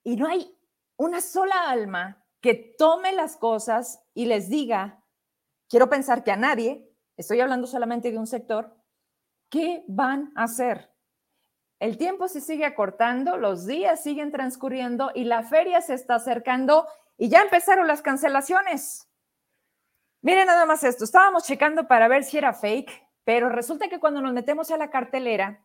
Y 0.02 0.16
no 0.16 0.26
hay 0.26 0.56
una 0.96 1.20
sola 1.20 1.68
alma 1.68 2.24
que 2.40 2.54
tome 2.54 3.12
las 3.12 3.36
cosas 3.36 4.02
y 4.14 4.26
les 4.26 4.48
diga, 4.48 5.04
quiero 5.68 5.88
pensar 5.88 6.24
que 6.24 6.32
a 6.32 6.36
nadie, 6.36 6.90
estoy 7.16 7.40
hablando 7.40 7.66
solamente 7.66 8.10
de 8.10 8.18
un 8.18 8.26
sector, 8.26 8.76
¿qué 9.50 9.84
van 9.88 10.32
a 10.34 10.44
hacer? 10.44 10.90
El 11.78 11.96
tiempo 11.96 12.28
se 12.28 12.40
sigue 12.40 12.66
acortando, 12.66 13.38
los 13.38 13.66
días 13.66 14.02
siguen 14.02 14.32
transcurriendo 14.32 15.12
y 15.14 15.24
la 15.24 15.42
feria 15.42 15.80
se 15.80 15.94
está 15.94 16.16
acercando 16.16 16.86
y 17.16 17.28
ya 17.28 17.42
empezaron 17.42 17.86
las 17.86 18.02
cancelaciones. 18.02 19.08
Miren 20.22 20.46
nada 20.46 20.66
más 20.66 20.84
esto, 20.84 21.04
estábamos 21.04 21.44
checando 21.44 21.88
para 21.88 22.08
ver 22.08 22.24
si 22.24 22.36
era 22.36 22.52
fake, 22.52 22.90
pero 23.30 23.48
resulta 23.48 23.88
que 23.88 24.00
cuando 24.00 24.20
nos 24.20 24.32
metemos 24.32 24.72
a 24.72 24.76
la 24.76 24.90
cartelera, 24.90 25.64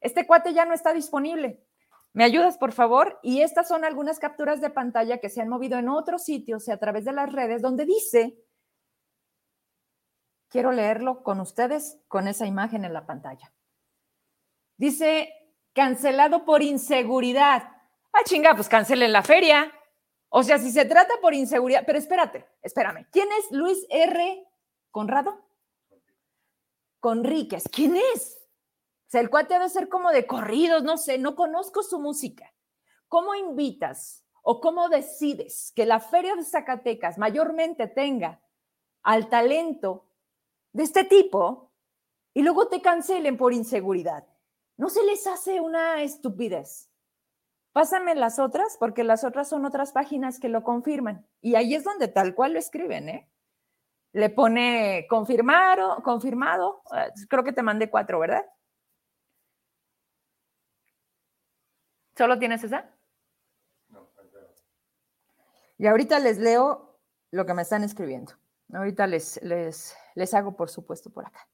este 0.00 0.26
cuate 0.26 0.54
ya 0.54 0.64
no 0.64 0.72
está 0.72 0.94
disponible. 0.94 1.62
¿Me 2.14 2.24
ayudas, 2.24 2.56
por 2.56 2.72
favor? 2.72 3.20
Y 3.22 3.42
estas 3.42 3.68
son 3.68 3.84
algunas 3.84 4.18
capturas 4.18 4.62
de 4.62 4.70
pantalla 4.70 5.18
que 5.18 5.28
se 5.28 5.42
han 5.42 5.50
movido 5.50 5.78
en 5.78 5.90
otros 5.90 6.24
sitios 6.24 6.66
y 6.66 6.70
a 6.70 6.78
través 6.78 7.04
de 7.04 7.12
las 7.12 7.30
redes 7.30 7.60
donde 7.60 7.84
dice, 7.84 8.42
quiero 10.48 10.72
leerlo 10.72 11.22
con 11.22 11.38
ustedes 11.38 12.00
con 12.08 12.28
esa 12.28 12.46
imagen 12.46 12.82
en 12.86 12.94
la 12.94 13.04
pantalla. 13.04 13.52
Dice, 14.78 15.34
cancelado 15.74 16.46
por 16.46 16.62
inseguridad. 16.62 17.76
Ah, 18.14 18.24
chinga, 18.24 18.54
pues 18.54 18.70
cancelen 18.70 19.12
la 19.12 19.22
feria. 19.22 19.70
O 20.30 20.42
sea, 20.42 20.58
si 20.58 20.70
se 20.70 20.86
trata 20.86 21.12
por 21.20 21.34
inseguridad, 21.34 21.82
pero 21.86 21.98
espérate, 21.98 22.46
espérame. 22.62 23.06
¿Quién 23.12 23.28
es 23.32 23.50
Luis 23.50 23.86
R. 23.90 24.48
Conrado? 24.90 25.51
Conríquez. 27.02 27.64
¿Quién 27.68 27.96
es? 28.14 28.42
sea, 29.12 29.20
el 29.20 29.28
cuate 29.28 29.54
debe 29.54 29.68
ser 29.68 29.90
como 29.90 30.10
de 30.10 30.26
corridos, 30.26 30.82
no 30.84 30.96
sé, 30.96 31.18
no 31.18 31.36
conozco 31.36 31.82
su 31.82 32.00
música. 32.00 32.50
¿Cómo 33.08 33.34
invitas 33.34 34.24
o 34.40 34.58
cómo 34.60 34.88
decides 34.88 35.70
que 35.76 35.84
la 35.84 36.00
Feria 36.00 36.34
de 36.34 36.44
Zacatecas 36.44 37.18
mayormente 37.18 37.88
tenga 37.88 38.40
al 39.02 39.28
talento 39.28 40.08
de 40.72 40.84
este 40.84 41.04
tipo 41.04 41.72
y 42.32 42.40
luego 42.40 42.68
te 42.68 42.80
cancelen 42.80 43.36
por 43.36 43.52
inseguridad? 43.52 44.26
¿No 44.78 44.88
se 44.88 45.04
les 45.04 45.26
hace 45.26 45.60
una 45.60 46.02
estupidez? 46.02 46.88
Pásame 47.72 48.14
las 48.14 48.38
otras, 48.38 48.78
porque 48.78 49.04
las 49.04 49.24
otras 49.24 49.46
son 49.48 49.66
otras 49.66 49.92
páginas 49.92 50.40
que 50.40 50.48
lo 50.48 50.62
confirman. 50.62 51.26
Y 51.42 51.56
ahí 51.56 51.74
es 51.74 51.84
donde 51.84 52.08
tal 52.08 52.34
cual 52.34 52.54
lo 52.54 52.58
escriben, 52.58 53.08
¿eh? 53.10 53.31
Le 54.12 54.30
pone 54.30 55.06
confirmado, 55.08 56.02
confirmado. 56.02 56.82
Eh, 56.96 57.10
creo 57.28 57.44
que 57.44 57.52
te 57.52 57.62
mandé 57.62 57.90
cuatro, 57.90 58.18
¿verdad? 58.18 58.44
¿Solo 62.16 62.38
tienes 62.38 62.62
esa? 62.62 62.90
No, 63.88 64.08
Y 65.78 65.86
ahorita 65.86 66.18
les 66.18 66.38
leo 66.38 66.98
lo 67.30 67.46
que 67.46 67.54
me 67.54 67.62
están 67.62 67.84
escribiendo. 67.84 68.34
Ahorita 68.72 69.06
les, 69.06 69.42
les, 69.42 69.96
les 70.14 70.34
hago, 70.34 70.56
por 70.56 70.70
supuesto, 70.70 71.10
por 71.10 71.26
acá. 71.26 71.48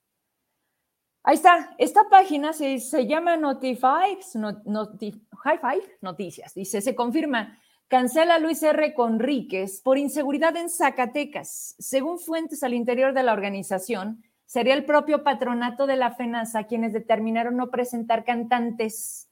Ahí 1.22 1.34
está. 1.34 1.74
Esta 1.78 2.08
página 2.08 2.52
se, 2.52 2.78
se 2.78 3.06
llama 3.06 3.36
Notify, 3.36 4.18
Five 4.22 5.98
Noticias. 6.00 6.54
Dice, 6.54 6.80
se 6.80 6.94
confirma, 6.94 7.60
cancela 7.88 8.38
Luis 8.38 8.62
R. 8.62 8.94
Conríquez 8.94 9.80
por 9.80 9.98
inseguridad 9.98 10.56
en 10.56 10.70
Zacatecas. 10.70 11.74
Según 11.78 12.18
fuentes 12.18 12.62
al 12.62 12.74
interior 12.74 13.14
de 13.14 13.22
la 13.22 13.32
organización, 13.32 14.22
sería 14.46 14.74
el 14.74 14.84
propio 14.84 15.24
patronato 15.24 15.86
de 15.86 15.96
la 15.96 16.12
FENASA 16.14 16.64
quienes 16.64 16.92
determinaron 16.92 17.56
no 17.56 17.70
presentar 17.70 18.24
cantantes 18.24 19.28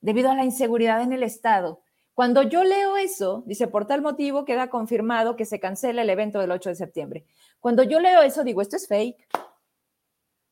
debido 0.00 0.30
a 0.30 0.34
la 0.34 0.44
inseguridad 0.44 1.02
en 1.02 1.12
el 1.12 1.22
Estado. 1.22 1.82
Cuando 2.14 2.42
yo 2.42 2.64
leo 2.64 2.96
eso, 2.96 3.42
dice, 3.46 3.68
por 3.68 3.86
tal 3.86 4.02
motivo 4.02 4.44
queda 4.44 4.68
confirmado 4.68 5.36
que 5.36 5.46
se 5.46 5.60
cancela 5.60 6.02
el 6.02 6.10
evento 6.10 6.38
del 6.40 6.50
8 6.50 6.70
de 6.70 6.74
septiembre. 6.74 7.24
Cuando 7.60 7.82
yo 7.82 8.00
leo 8.00 8.22
eso, 8.22 8.44
digo, 8.44 8.60
esto 8.60 8.76
es 8.76 8.88
fake. 8.88 9.26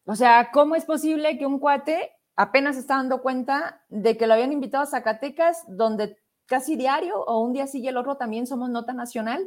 O 0.07 0.17
sea, 0.17 0.51
¿cómo 0.53 0.77
es 0.77 0.85
posible 0.85 1.37
que 1.37 1.45
un 1.45 1.59
cuate 1.59 2.13
apenas 2.37 2.77
está 2.77 2.97
dando 2.97 3.21
cuenta 3.21 3.85
de 3.89 4.17
que 4.17 4.27
lo 4.27 4.35
habían 4.35 4.53
invitado 4.53 4.85
a 4.85 4.87
Zacatecas, 4.87 5.65
donde 5.67 6.17
casi 6.49 6.77
diario 6.77 7.21
o 7.21 7.41
un 7.41 7.53
día 7.53 7.67
sí 7.67 7.81
y 7.81 7.89
el 7.89 7.97
otro 7.97 8.17
también 8.17 8.47
somos 8.47 8.71
nota 8.71 8.93
nacional, 8.93 9.47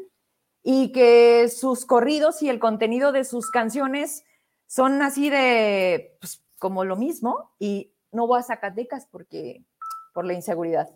y 0.64 0.92
que 0.92 1.50
sus 1.50 1.86
corridos 1.86 2.42
y 2.44 2.50
el 2.50 2.60
contenido 2.60 3.12
de 3.12 3.24
sus 3.24 3.50
canciones 3.50 4.24
son 4.68 5.02
así 5.02 5.30
de, 5.30 6.16
pues, 6.20 6.44
como 6.60 6.86
lo 6.86 6.96
mismo, 6.96 7.52
y 7.60 7.94
no 8.12 8.28
voy 8.28 8.40
a 8.40 8.44
Zacatecas 8.44 9.08
porque 9.08 9.66
por 10.14 10.26
la 10.26 10.34
inseguridad. 10.34 10.90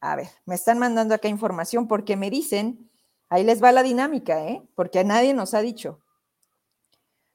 A 0.00 0.16
ver, 0.16 0.28
me 0.44 0.54
están 0.54 0.78
mandando 0.78 1.14
acá 1.14 1.28
información 1.28 1.88
porque 1.88 2.16
me 2.16 2.30
dicen, 2.30 2.90
ahí 3.28 3.44
les 3.44 3.62
va 3.62 3.72
la 3.72 3.82
dinámica, 3.82 4.46
¿eh? 4.46 4.62
porque 4.74 4.98
a 4.98 5.04
nadie 5.04 5.34
nos 5.34 5.54
ha 5.54 5.60
dicho. 5.60 6.00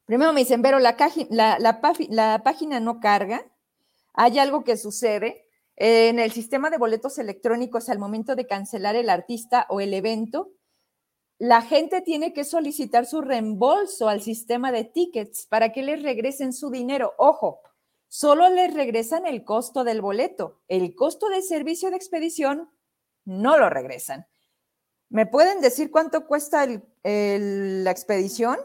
Primero 0.05 0.33
me 0.33 0.41
dicen, 0.41 0.61
pero 0.61 0.79
la, 0.79 0.95
la, 1.29 1.57
la 2.09 2.43
página 2.43 2.79
no 2.79 2.99
carga, 2.99 3.45
hay 4.13 4.39
algo 4.39 4.63
que 4.63 4.77
sucede. 4.77 5.44
En 5.77 6.19
el 6.19 6.31
sistema 6.31 6.69
de 6.69 6.77
boletos 6.77 7.17
electrónicos, 7.17 7.89
al 7.89 7.99
momento 7.99 8.35
de 8.35 8.47
cancelar 8.47 8.95
el 8.95 9.09
artista 9.09 9.65
o 9.69 9.81
el 9.81 9.93
evento, 9.93 10.51
la 11.37 11.61
gente 11.61 12.01
tiene 12.01 12.33
que 12.33 12.45
solicitar 12.45 13.05
su 13.05 13.21
reembolso 13.21 14.07
al 14.07 14.21
sistema 14.21 14.71
de 14.71 14.85
tickets 14.85 15.47
para 15.47 15.73
que 15.73 15.83
les 15.83 16.01
regresen 16.01 16.53
su 16.53 16.69
dinero. 16.69 17.13
Ojo, 17.17 17.59
solo 18.07 18.49
les 18.49 18.73
regresan 18.73 19.25
el 19.25 19.43
costo 19.43 19.83
del 19.83 20.01
boleto. 20.01 20.61
El 20.69 20.95
costo 20.95 21.27
del 21.27 21.43
servicio 21.43 21.89
de 21.89 21.97
expedición 21.97 22.69
no 23.25 23.57
lo 23.57 23.69
regresan. 23.69 24.27
¿Me 25.09 25.25
pueden 25.25 25.59
decir 25.61 25.91
cuánto 25.91 26.25
cuesta 26.25 26.65
la 26.65 27.91
expedición? 27.91 28.57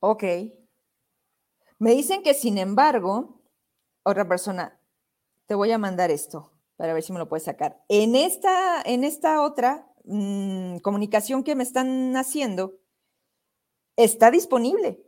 Ok. 0.00 0.24
Me 1.82 1.92
dicen 1.92 2.22
que, 2.22 2.34
sin 2.34 2.58
embargo, 2.58 3.40
otra 4.04 4.26
persona, 4.26 4.78
te 5.46 5.54
voy 5.54 5.72
a 5.72 5.78
mandar 5.78 6.10
esto 6.10 6.52
para 6.76 6.94
ver 6.94 7.02
si 7.02 7.12
me 7.12 7.18
lo 7.18 7.28
puedes 7.28 7.44
sacar. 7.44 7.82
En 7.88 8.14
esta, 8.14 8.80
en 8.82 9.04
esta 9.04 9.42
otra 9.42 9.92
mm, 10.04 10.78
comunicación 10.78 11.42
que 11.44 11.54
me 11.54 11.62
están 11.62 12.16
haciendo, 12.16 12.78
está 13.96 14.30
disponible 14.30 15.04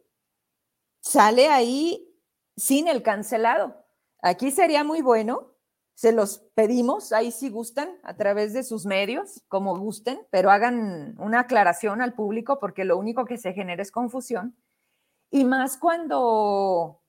sale 1.05 1.49
ahí 1.49 2.11
sin 2.57 2.89
el 2.89 3.03
cancelado. 3.03 3.77
Aquí 4.23 4.51
sería 4.51 4.85
muy 4.85 5.03
bueno, 5.03 5.55
se 5.95 6.13
los 6.13 6.39
pedimos, 6.55 7.13
ahí 7.13 7.31
si 7.31 7.51
gustan, 7.51 7.91
a 8.03 8.17
través 8.17 8.55
de 8.55 8.65
sus 8.65 8.87
medios, 8.87 9.43
como 9.49 9.79
gusten, 9.79 10.27
pero 10.31 10.51
hagan 10.51 11.15
una 11.19 11.41
aclaración 11.41 12.01
al 12.01 12.15
público 12.15 12.59
porque 12.59 12.85
lo 12.85 12.97
único 12.97 13.27
que 13.27 13.37
se 13.37 13.53
genera 13.53 13.83
es 13.83 13.93
confusión. 13.93 14.57
Y 15.35 15.45
más 15.45 15.77
cuando, 15.79 17.03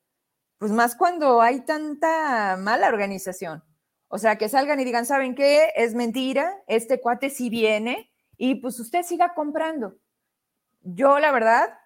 pues 0.57 0.71
más 0.71 0.95
cuando 0.95 1.43
hay 1.43 1.59
tanta 1.63 2.57
mala 2.57 2.87
organización. 2.87 3.63
O 4.07 4.17
sea, 4.17 4.39
que 4.39 4.49
salgan 4.49 4.79
y 4.79 4.83
digan, 4.83 5.05
¿saben 5.05 5.35
qué? 5.35 5.69
Es 5.75 5.93
mentira, 5.93 6.51
este 6.65 6.99
cuate 6.99 7.29
sí 7.29 7.51
viene 7.51 8.11
y 8.35 8.55
pues 8.55 8.79
usted 8.79 9.03
siga 9.03 9.35
comprando. 9.35 9.99
Yo, 10.81 11.19
la 11.19 11.31
verdad, 11.31 11.77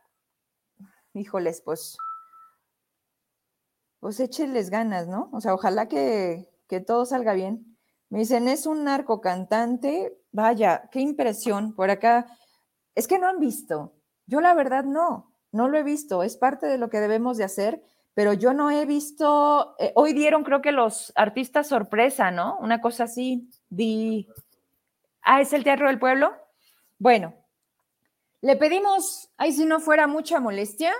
híjoles, 1.13 1.61
pues, 1.61 1.97
pues 3.99 4.21
échenles 4.21 4.69
ganas, 4.69 5.09
¿no? 5.09 5.29
O 5.33 5.41
sea, 5.41 5.53
ojalá 5.53 5.89
que, 5.89 6.49
que 6.69 6.79
todo 6.79 7.05
salga 7.05 7.33
bien. 7.33 7.77
Me 8.07 8.19
dicen, 8.19 8.47
es 8.47 8.65
un 8.65 8.85
narco 8.85 9.19
cantante. 9.19 10.17
Vaya, 10.31 10.87
qué 10.89 11.01
impresión. 11.01 11.75
Por 11.75 11.89
acá, 11.89 12.27
es 12.95 13.09
que 13.09 13.19
no 13.19 13.27
han 13.27 13.41
visto. 13.41 13.93
Yo 14.25 14.39
la 14.39 14.53
verdad 14.53 14.85
no, 14.85 15.28
no 15.51 15.67
lo 15.67 15.77
he 15.77 15.83
visto. 15.83 16.23
Es 16.23 16.37
parte 16.37 16.67
de 16.67 16.77
lo 16.77 16.89
que 16.89 16.99
debemos 16.99 17.37
de 17.37 17.43
hacer, 17.43 17.81
pero 18.13 18.33
yo 18.33 18.53
no 18.53 18.71
he 18.71 18.85
visto. 18.85 19.75
Eh, 19.79 19.91
hoy 19.95 20.13
dieron, 20.13 20.43
creo 20.43 20.61
que 20.61 20.71
los 20.71 21.11
artistas 21.15 21.67
sorpresa, 21.67 22.31
¿no? 22.31 22.57
Una 22.59 22.81
cosa 22.81 23.05
así. 23.05 23.49
Vi. 23.69 24.27
Ah, 25.21 25.41
es 25.41 25.53
el 25.53 25.63
Teatro 25.63 25.87
del 25.87 25.99
Pueblo. 25.99 26.33
Bueno, 26.97 27.33
le 28.41 28.55
pedimos, 28.55 29.31
ahí 29.37 29.51
si 29.51 29.65
no 29.65 29.79
fuera 29.79 30.07
mucha 30.07 30.39
molestia, 30.39 30.93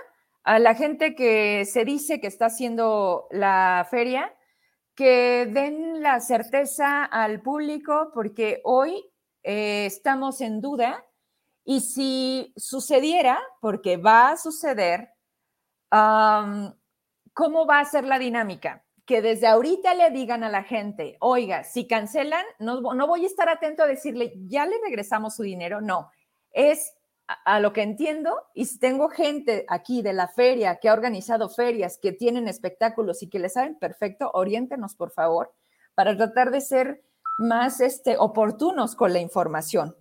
a 0.44 0.58
la 0.58 0.74
gente 0.74 1.14
que 1.14 1.64
se 1.64 1.84
dice 1.84 2.20
que 2.20 2.26
está 2.26 2.46
haciendo 2.46 3.28
la 3.30 3.86
feria, 3.90 4.34
que 4.94 5.48
den 5.50 6.02
la 6.02 6.20
certeza 6.20 7.04
al 7.04 7.40
público, 7.40 8.10
porque 8.14 8.60
hoy 8.64 9.04
eh, 9.42 9.86
estamos 9.86 10.40
en 10.40 10.60
duda 10.60 11.04
y 11.64 11.80
si 11.80 12.52
sucediera, 12.56 13.38
porque 13.60 13.96
va 13.96 14.30
a 14.30 14.36
suceder, 14.36 15.10
¿cómo 15.90 17.66
va 17.66 17.80
a 17.80 17.84
ser 17.84 18.04
la 18.04 18.18
dinámica? 18.18 18.84
Que 19.04 19.22
desde 19.22 19.46
ahorita 19.46 19.94
le 19.94 20.10
digan 20.10 20.44
a 20.44 20.48
la 20.48 20.62
gente, 20.62 21.16
oiga, 21.20 21.64
si 21.64 21.86
cancelan, 21.86 22.44
no, 22.58 22.80
no 22.80 23.06
voy 23.06 23.24
a 23.24 23.26
estar 23.26 23.48
atento 23.48 23.82
a 23.82 23.86
decirle, 23.86 24.32
ya 24.46 24.66
le 24.66 24.76
regresamos 24.82 25.36
su 25.36 25.42
dinero, 25.42 25.80
no, 25.80 26.10
es 26.52 26.94
a, 27.44 27.60
lo 27.60 27.72
que 27.72 27.82
entiendo, 27.82 28.36
y 28.54 28.66
si 28.66 28.78
tengo 28.78 29.08
gente 29.08 29.64
aquí 29.68 30.02
de 30.02 30.12
la 30.12 30.28
feria 30.28 30.76
que 30.76 30.88
ha 30.88 30.92
organizado 30.92 31.48
ferias, 31.48 31.98
que 32.00 32.12
tienen 32.12 32.48
espectáculos 32.48 33.22
y 33.22 33.28
que 33.28 33.38
le 33.38 33.48
saben 33.48 33.78
perfecto, 33.78 34.30
oriéntenos, 34.34 34.94
por 34.94 35.10
favor, 35.12 35.52
para 35.94 36.16
tratar 36.16 36.50
de 36.50 36.60
ser 36.60 37.02
más 37.38 37.80
este, 37.80 38.16
oportunos 38.18 38.94
con 38.94 39.12
la 39.12 39.20
información. 39.20 39.96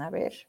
A 0.00 0.10
ver. 0.10 0.48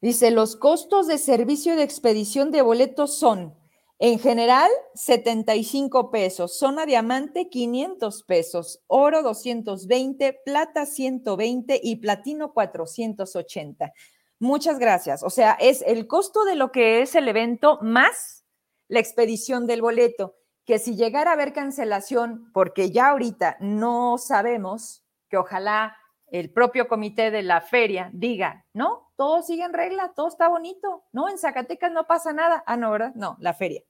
Dice, 0.00 0.30
los 0.30 0.56
costos 0.56 1.06
de 1.06 1.16
servicio 1.16 1.76
de 1.76 1.82
expedición 1.82 2.50
de 2.50 2.60
boletos 2.60 3.18
son, 3.18 3.54
en 3.98 4.18
general, 4.18 4.70
75 4.94 6.10
pesos, 6.10 6.58
zona 6.58 6.84
diamante 6.84 7.48
500 7.48 8.22
pesos, 8.24 8.82
oro 8.86 9.22
220, 9.22 10.40
plata 10.44 10.84
120 10.84 11.80
y 11.82 11.96
platino 11.96 12.52
480. 12.52 13.94
Muchas 14.38 14.78
gracias. 14.78 15.22
O 15.22 15.30
sea, 15.30 15.52
es 15.52 15.80
el 15.86 16.06
costo 16.06 16.44
de 16.44 16.56
lo 16.56 16.70
que 16.70 17.00
es 17.00 17.14
el 17.14 17.28
evento 17.28 17.78
más 17.80 18.44
la 18.88 19.00
expedición 19.00 19.66
del 19.66 19.80
boleto, 19.80 20.36
que 20.66 20.78
si 20.78 20.96
llegara 20.96 21.30
a 21.30 21.34
haber 21.34 21.54
cancelación, 21.54 22.50
porque 22.52 22.90
ya 22.90 23.08
ahorita 23.08 23.56
no 23.60 24.18
sabemos, 24.18 25.02
que 25.30 25.38
ojalá 25.38 25.96
el 26.30 26.50
propio 26.50 26.88
comité 26.88 27.30
de 27.30 27.42
la 27.42 27.60
feria 27.60 28.10
diga, 28.12 28.64
no, 28.72 29.10
todo 29.16 29.42
sigue 29.42 29.64
en 29.64 29.72
regla, 29.72 30.12
todo 30.14 30.28
está 30.28 30.48
bonito, 30.48 31.04
no, 31.12 31.28
en 31.28 31.38
Zacatecas 31.38 31.92
no 31.92 32.06
pasa 32.06 32.32
nada. 32.32 32.62
Ah, 32.66 32.76
no, 32.76 32.90
¿verdad? 32.90 33.12
No, 33.14 33.36
la 33.40 33.54
feria. 33.54 33.82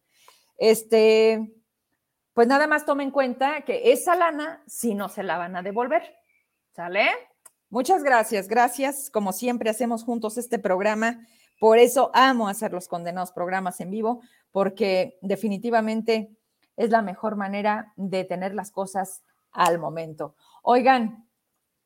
Este, 0.59 1.53
pues 2.35 2.49
nada 2.49 2.67
más 2.67 2.85
tome 2.85 3.05
en 3.05 3.11
cuenta 3.11 3.63
que 3.63 3.93
esa 3.93 4.17
lana 4.17 4.63
sí 4.67 4.95
no 4.95 5.09
se 5.09 5.23
la 5.23 5.39
van 5.39 5.57
a 5.57 5.63
devolver. 5.63 6.03
¿Sale? 6.73 7.09
Muchas 7.71 8.03
gracias, 8.03 8.49
gracias. 8.49 9.11
Como 9.11 9.33
siempre 9.33 9.71
hacemos 9.71 10.05
juntos 10.05 10.37
este 10.37 10.59
programa. 10.59 11.27
Por 11.61 11.79
eso 11.79 12.11
amo 12.13 12.49
hacer 12.49 12.73
los 12.73 12.89
condenados 12.89 13.33
programas 13.33 13.81
en 13.81 13.91
vivo, 13.91 14.21
porque 14.51 15.19
definitivamente 15.23 16.37
es 16.77 16.91
la 16.91 17.03
mejor 17.03 17.37
manera 17.37 17.93
de 17.97 18.25
tener 18.25 18.55
las 18.55 18.73
cosas 18.73 19.23
al 19.53 19.79
momento. 19.79 20.35
Oigan, 20.63 21.24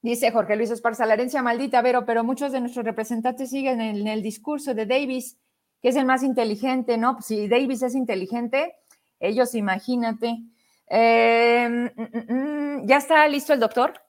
Dice 0.01 0.31
Jorge 0.31 0.55
Luis 0.55 0.71
Esparza, 0.71 1.07
la 1.07 1.15
herencia 1.15 1.43
maldita, 1.43 1.83
Vero, 1.83 2.05
pero 2.07 2.23
muchos 2.23 2.53
de 2.53 2.61
nuestros 2.61 2.85
representantes 2.85 3.51
siguen 3.51 3.81
en 3.81 4.07
el, 4.07 4.23
discurso 4.23 4.73
de 4.73 4.87
Davis, 4.87 5.37
que 5.83 5.89
es 5.89 5.97
el 5.97 6.05
más 6.05 6.23
inteligente, 6.23 6.97
¿no? 6.97 7.15
Pues 7.15 7.27
si 7.27 7.49
Davis 7.49 7.83
es 7.83 7.97
inteligente, 7.97 8.77
ellos 9.19 9.55
imagínate. 9.57 10.39
Em, 10.87 11.85
mm, 11.85 11.91
mm, 11.97 12.33
mm, 12.33 12.87
ya 12.87 12.99
está 12.99 13.27
listo 13.27 13.53
el 13.53 13.61
doctor, 13.61 14.01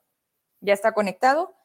ya 0.60 0.74
está 0.74 0.92
conectado. 0.92 1.56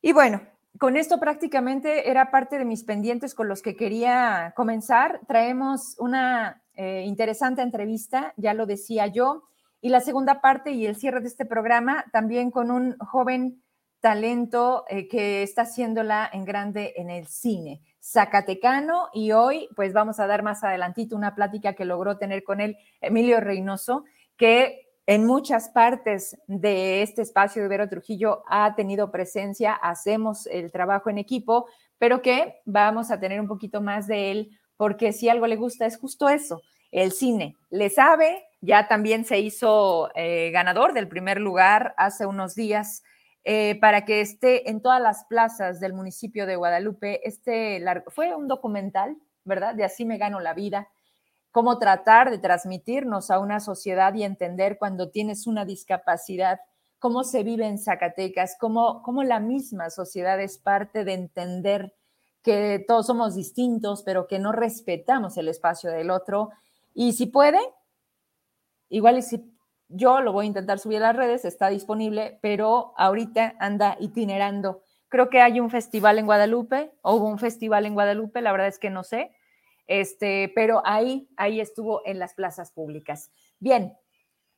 Y 0.00 0.12
bueno, 0.12 0.40
con 0.78 0.96
esto 0.96 1.20
prácticamente 1.20 2.08
era 2.08 2.30
parte 2.30 2.56
de 2.58 2.64
mis 2.64 2.84
pendientes 2.84 3.34
con 3.34 3.46
los 3.46 3.60
que 3.60 3.76
quería 3.76 4.54
comenzar. 4.56 5.20
Traemos 5.28 5.96
una 5.98 6.62
eh, 6.74 7.04
interesante 7.06 7.60
entrevista, 7.60 8.32
ya 8.36 8.54
lo 8.54 8.64
decía 8.64 9.06
yo 9.06 9.48
y 9.80 9.88
la 9.90 10.00
segunda 10.00 10.40
parte 10.40 10.72
y 10.72 10.86
el 10.86 10.96
cierre 10.96 11.20
de 11.20 11.28
este 11.28 11.46
programa 11.46 12.04
también 12.12 12.50
con 12.50 12.70
un 12.70 12.96
joven 12.98 13.62
talento 14.00 14.84
eh, 14.88 15.08
que 15.08 15.42
está 15.42 15.62
haciéndola 15.62 16.28
en 16.32 16.44
grande 16.44 16.94
en 16.96 17.10
el 17.10 17.26
cine, 17.26 17.82
Zacatecano, 18.00 19.08
y 19.12 19.32
hoy 19.32 19.68
pues 19.74 19.92
vamos 19.92 20.20
a 20.20 20.26
dar 20.26 20.42
más 20.42 20.62
adelantito 20.62 21.16
una 21.16 21.34
plática 21.34 21.74
que 21.74 21.84
logró 21.84 22.16
tener 22.16 22.44
con 22.44 22.60
él 22.60 22.76
Emilio 23.00 23.40
Reynoso, 23.40 24.04
que 24.36 24.88
en 25.06 25.24
muchas 25.24 25.70
partes 25.70 26.36
de 26.46 27.02
este 27.02 27.22
espacio 27.22 27.62
de 27.62 27.68
Vero 27.68 27.88
Trujillo 27.88 28.44
ha 28.46 28.74
tenido 28.74 29.10
presencia, 29.10 29.72
hacemos 29.72 30.46
el 30.46 30.70
trabajo 30.70 31.08
en 31.08 31.18
equipo, 31.18 31.66
pero 31.96 32.20
que 32.20 32.60
vamos 32.66 33.10
a 33.10 33.18
tener 33.18 33.40
un 33.40 33.48
poquito 33.48 33.80
más 33.80 34.06
de 34.06 34.30
él, 34.30 34.58
porque 34.76 35.12
si 35.12 35.28
algo 35.28 35.46
le 35.46 35.56
gusta 35.56 35.86
es 35.86 35.98
justo 35.98 36.28
eso, 36.28 36.60
el 36.92 37.12
cine. 37.12 37.56
Le 37.70 37.90
sabe, 37.90 38.44
ya 38.60 38.88
también 38.88 39.24
se 39.24 39.38
hizo 39.38 40.10
eh, 40.14 40.50
ganador 40.50 40.92
del 40.92 41.08
primer 41.08 41.40
lugar 41.40 41.94
hace 41.96 42.26
unos 42.26 42.54
días 42.54 43.02
eh, 43.44 43.78
para 43.80 44.04
que 44.04 44.20
esté 44.20 44.68
en 44.68 44.82
todas 44.82 45.00
las 45.00 45.24
plazas 45.24 45.80
del 45.80 45.94
municipio 45.94 46.44
de 46.46 46.56
Guadalupe. 46.56 47.26
Este 47.26 47.82
fue 48.08 48.34
un 48.34 48.48
documental, 48.48 49.16
¿verdad? 49.44 49.74
De 49.74 49.84
así 49.84 50.04
me 50.04 50.18
gano 50.18 50.40
la 50.40 50.54
vida. 50.54 50.88
Cómo 51.52 51.78
tratar 51.78 52.30
de 52.30 52.38
transmitirnos 52.38 53.30
a 53.30 53.38
una 53.38 53.60
sociedad 53.60 54.12
y 54.14 54.24
entender 54.24 54.76
cuando 54.76 55.10
tienes 55.10 55.46
una 55.46 55.64
discapacidad, 55.64 56.60
cómo 56.98 57.24
se 57.24 57.42
vive 57.42 57.66
en 57.66 57.78
Zacatecas, 57.78 58.56
cómo, 58.60 59.02
cómo 59.02 59.22
la 59.22 59.40
misma 59.40 59.88
sociedad 59.90 60.40
es 60.40 60.58
parte 60.58 61.04
de 61.04 61.14
entender 61.14 61.94
que 62.42 62.84
todos 62.86 63.06
somos 63.06 63.34
distintos, 63.34 64.02
pero 64.02 64.26
que 64.26 64.38
no 64.38 64.52
respetamos 64.52 65.38
el 65.38 65.48
espacio 65.48 65.90
del 65.90 66.10
otro. 66.10 66.50
Y 66.92 67.12
si 67.12 67.26
puede, 67.26 67.60
Igual 68.88 69.18
y 69.18 69.22
si 69.22 69.42
yo 69.88 70.20
lo 70.20 70.32
voy 70.32 70.44
a 70.44 70.48
intentar 70.48 70.78
subir 70.78 70.98
a 70.98 71.08
las 71.08 71.16
redes, 71.16 71.44
está 71.44 71.68
disponible, 71.68 72.38
pero 72.42 72.92
ahorita 72.96 73.54
anda 73.58 73.96
itinerando. 74.00 74.82
Creo 75.08 75.30
que 75.30 75.40
hay 75.40 75.60
un 75.60 75.70
festival 75.70 76.18
en 76.18 76.26
Guadalupe, 76.26 76.92
o 77.02 77.14
hubo 77.14 77.26
un 77.28 77.38
festival 77.38 77.86
en 77.86 77.94
Guadalupe, 77.94 78.42
la 78.42 78.52
verdad 78.52 78.68
es 78.68 78.78
que 78.78 78.90
no 78.90 79.02
sé, 79.02 79.32
este, 79.86 80.52
pero 80.54 80.82
ahí, 80.84 81.28
ahí 81.36 81.60
estuvo 81.60 82.02
en 82.04 82.18
las 82.18 82.34
plazas 82.34 82.72
públicas. 82.72 83.30
Bien, 83.58 83.94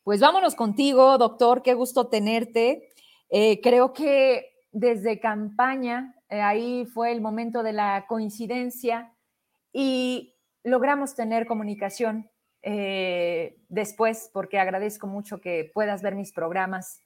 pues 0.02 0.20
vámonos 0.20 0.54
contigo, 0.54 1.18
doctor, 1.18 1.62
qué 1.62 1.74
gusto 1.74 2.08
tenerte. 2.08 2.88
Eh, 3.28 3.60
creo 3.62 3.92
que 3.92 4.50
desde 4.72 5.20
campaña, 5.20 6.16
eh, 6.28 6.40
ahí 6.40 6.86
fue 6.86 7.12
el 7.12 7.20
momento 7.20 7.62
de 7.62 7.72
la 7.72 8.06
coincidencia 8.08 9.12
y 9.72 10.34
logramos 10.64 11.14
tener 11.14 11.46
comunicación 11.46 12.29
eh, 12.62 13.58
después, 13.68 14.30
porque 14.32 14.58
agradezco 14.58 15.06
mucho 15.06 15.40
que 15.40 15.70
puedas 15.72 16.02
ver 16.02 16.14
mis 16.14 16.32
programas, 16.32 17.02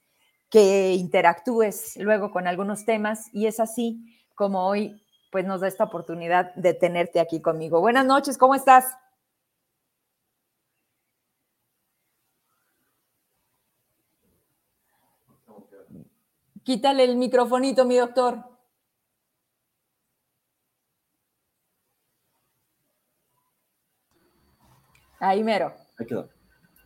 que 0.49 0.93
interactúes 0.93 1.97
luego 1.97 2.31
con 2.31 2.47
algunos 2.47 2.85
temas 2.85 3.29
y 3.33 3.47
es 3.47 3.59
así 3.59 4.05
como 4.35 4.67
hoy 4.67 5.01
pues 5.31 5.45
nos 5.45 5.61
da 5.61 5.67
esta 5.67 5.83
oportunidad 5.83 6.53
de 6.55 6.73
tenerte 6.73 7.19
aquí 7.19 7.41
conmigo. 7.41 7.81
Buenas 7.81 8.05
noches, 8.05 8.37
¿cómo 8.37 8.55
estás? 8.55 8.85
Quítale 16.63 17.03
el 17.03 17.15
microfonito, 17.15 17.85
mi 17.85 17.97
doctor. 17.97 18.54
Ahí 25.25 25.43
mero. 25.43 25.73
Ahí 25.97 26.05
quedó. 26.05 26.29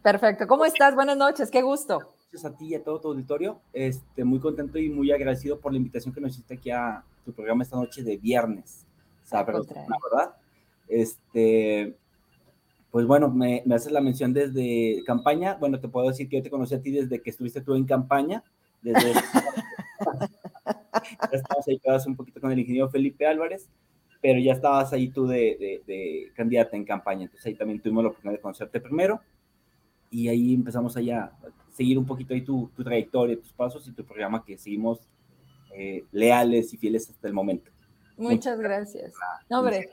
Perfecto. 0.01 0.47
¿Cómo 0.47 0.63
estás? 0.63 0.95
Buenas 0.95 1.17
noches, 1.17 1.51
qué 1.51 1.61
gusto. 1.61 1.99
Gracias 2.31 2.45
a 2.45 2.55
ti 2.55 2.67
y 2.67 2.75
a 2.75 2.81
todo 2.81 3.01
tu 3.01 3.09
auditorio. 3.09 3.59
Este, 3.73 4.23
muy 4.23 4.39
contento 4.39 4.79
y 4.79 4.87
muy 4.87 5.11
agradecido 5.11 5.59
por 5.59 5.73
la 5.73 5.77
invitación 5.77 6.13
que 6.13 6.21
nos 6.21 6.31
hiciste 6.31 6.53
aquí 6.53 6.71
a 6.71 7.03
tu 7.25 7.33
programa 7.33 7.63
esta 7.63 7.75
noche 7.75 8.01
de 8.01 8.15
viernes. 8.15 8.85
¿Sabes? 9.25 9.57
La 9.67 9.97
verdad. 10.09 10.35
Este, 10.87 11.97
pues 12.91 13.05
bueno, 13.05 13.27
me, 13.27 13.61
me, 13.65 13.75
haces 13.75 13.91
la 13.91 13.99
mención 13.99 14.31
desde 14.31 15.03
campaña. 15.05 15.55
Bueno, 15.55 15.81
te 15.81 15.89
puedo 15.89 16.07
decir 16.07 16.29
que 16.29 16.37
yo 16.37 16.43
te 16.43 16.49
conocí 16.49 16.73
a 16.73 16.81
ti 16.81 16.91
desde 16.91 17.21
que 17.21 17.31
estuviste 17.31 17.59
tú 17.59 17.75
en 17.75 17.83
campaña. 17.83 18.41
Desde. 18.81 19.11
ya 19.99 21.37
estabas 21.37 21.67
ahí 21.67 21.81
un 22.07 22.15
poquito 22.15 22.39
con 22.39 22.53
el 22.53 22.59
ingeniero 22.59 22.89
Felipe 22.89 23.27
Álvarez 23.27 23.67
pero 24.21 24.39
ya 24.39 24.53
estabas 24.53 24.91
ahí 24.93 25.09
tú 25.09 25.27
de, 25.27 25.81
de, 25.85 26.31
candidata 26.35 26.75
en 26.75 26.85
campaña, 26.85 27.23
entonces 27.23 27.45
ahí 27.45 27.55
también 27.55 27.79
tuvimos 27.79 28.03
la 28.03 28.09
oportunidad 28.09 28.37
de 28.37 28.41
conocerte 28.41 28.79
primero 28.81 29.21
y 30.11 30.27
ahí 30.27 30.53
empezamos 30.53 30.97
allá 30.97 31.23
a 31.23 31.31
seguir 31.71 31.97
un 31.97 32.05
poquito 32.05 32.33
ahí 32.33 32.41
tu, 32.41 32.69
tu 32.75 32.83
trayectoria, 32.83 33.39
tus 33.39 33.53
pasos 33.53 33.87
y 33.87 33.91
tu 33.91 34.03
programa 34.03 34.43
que 34.43 34.57
seguimos 34.57 34.99
eh, 35.73 36.03
leales 36.11 36.73
y 36.73 36.77
fieles 36.77 37.09
hasta 37.09 37.27
el 37.27 37.33
momento. 37.33 37.71
Muchas 38.17 38.59
gracias. 38.59 39.13
No, 39.49 39.59
hombre, 39.59 39.89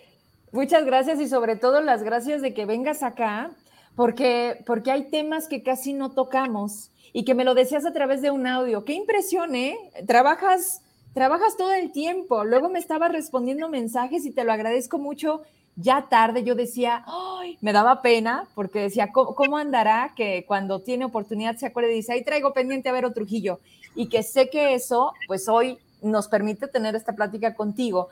muchas 0.50 0.84
gracias 0.84 1.20
y 1.20 1.28
sobre 1.28 1.54
todo 1.54 1.80
las 1.80 2.02
gracias 2.02 2.42
de 2.42 2.54
que 2.54 2.66
vengas 2.66 3.02
acá, 3.04 3.52
porque, 3.94 4.62
porque 4.66 4.90
hay 4.90 5.10
temas 5.10 5.46
que 5.46 5.62
casi 5.62 5.92
no 5.92 6.10
tocamos 6.10 6.90
y 7.12 7.24
que 7.24 7.34
me 7.34 7.44
lo 7.44 7.54
decías 7.54 7.86
a 7.86 7.92
través 7.92 8.20
de 8.20 8.32
un 8.32 8.46
audio. 8.46 8.84
Qué 8.84 8.94
impresión, 8.94 9.54
¿eh? 9.54 9.76
Trabajas 10.06 10.82
trabajas 11.16 11.56
todo 11.56 11.72
el 11.72 11.92
tiempo. 11.92 12.44
Luego 12.44 12.68
me 12.68 12.78
estaba 12.78 13.08
respondiendo 13.08 13.70
mensajes 13.70 14.26
y 14.26 14.32
te 14.32 14.44
lo 14.44 14.52
agradezco 14.52 14.98
mucho. 14.98 15.40
Ya 15.74 16.10
tarde 16.10 16.44
yo 16.44 16.54
decía, 16.54 17.04
ay, 17.06 17.56
me 17.62 17.72
daba 17.72 18.02
pena 18.02 18.46
porque 18.54 18.80
decía, 18.80 19.12
¿cómo, 19.12 19.56
andará 19.56 20.12
que 20.14 20.44
cuando 20.46 20.82
tiene 20.82 21.06
oportunidad 21.06 21.56
se 21.56 21.64
acuerde 21.64 21.92
y 21.92 21.96
dice, 21.96 22.12
ahí 22.12 22.22
traigo 22.22 22.52
pendiente 22.52 22.90
a 22.90 22.92
ver 22.92 23.10
Trujillo? 23.14 23.60
Y 23.94 24.10
que 24.10 24.22
sé 24.22 24.50
que 24.50 24.74
eso, 24.74 25.14
pues 25.26 25.48
hoy 25.48 25.78
nos 26.02 26.28
permite 26.28 26.68
tener 26.68 26.94
esta 26.94 27.14
plática 27.14 27.54
contigo. 27.54 28.08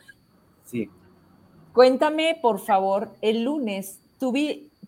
Sí. 0.64 0.88
Cuéntame, 1.74 2.38
por 2.40 2.58
favor, 2.58 3.10
el 3.20 3.44
lunes 3.44 4.00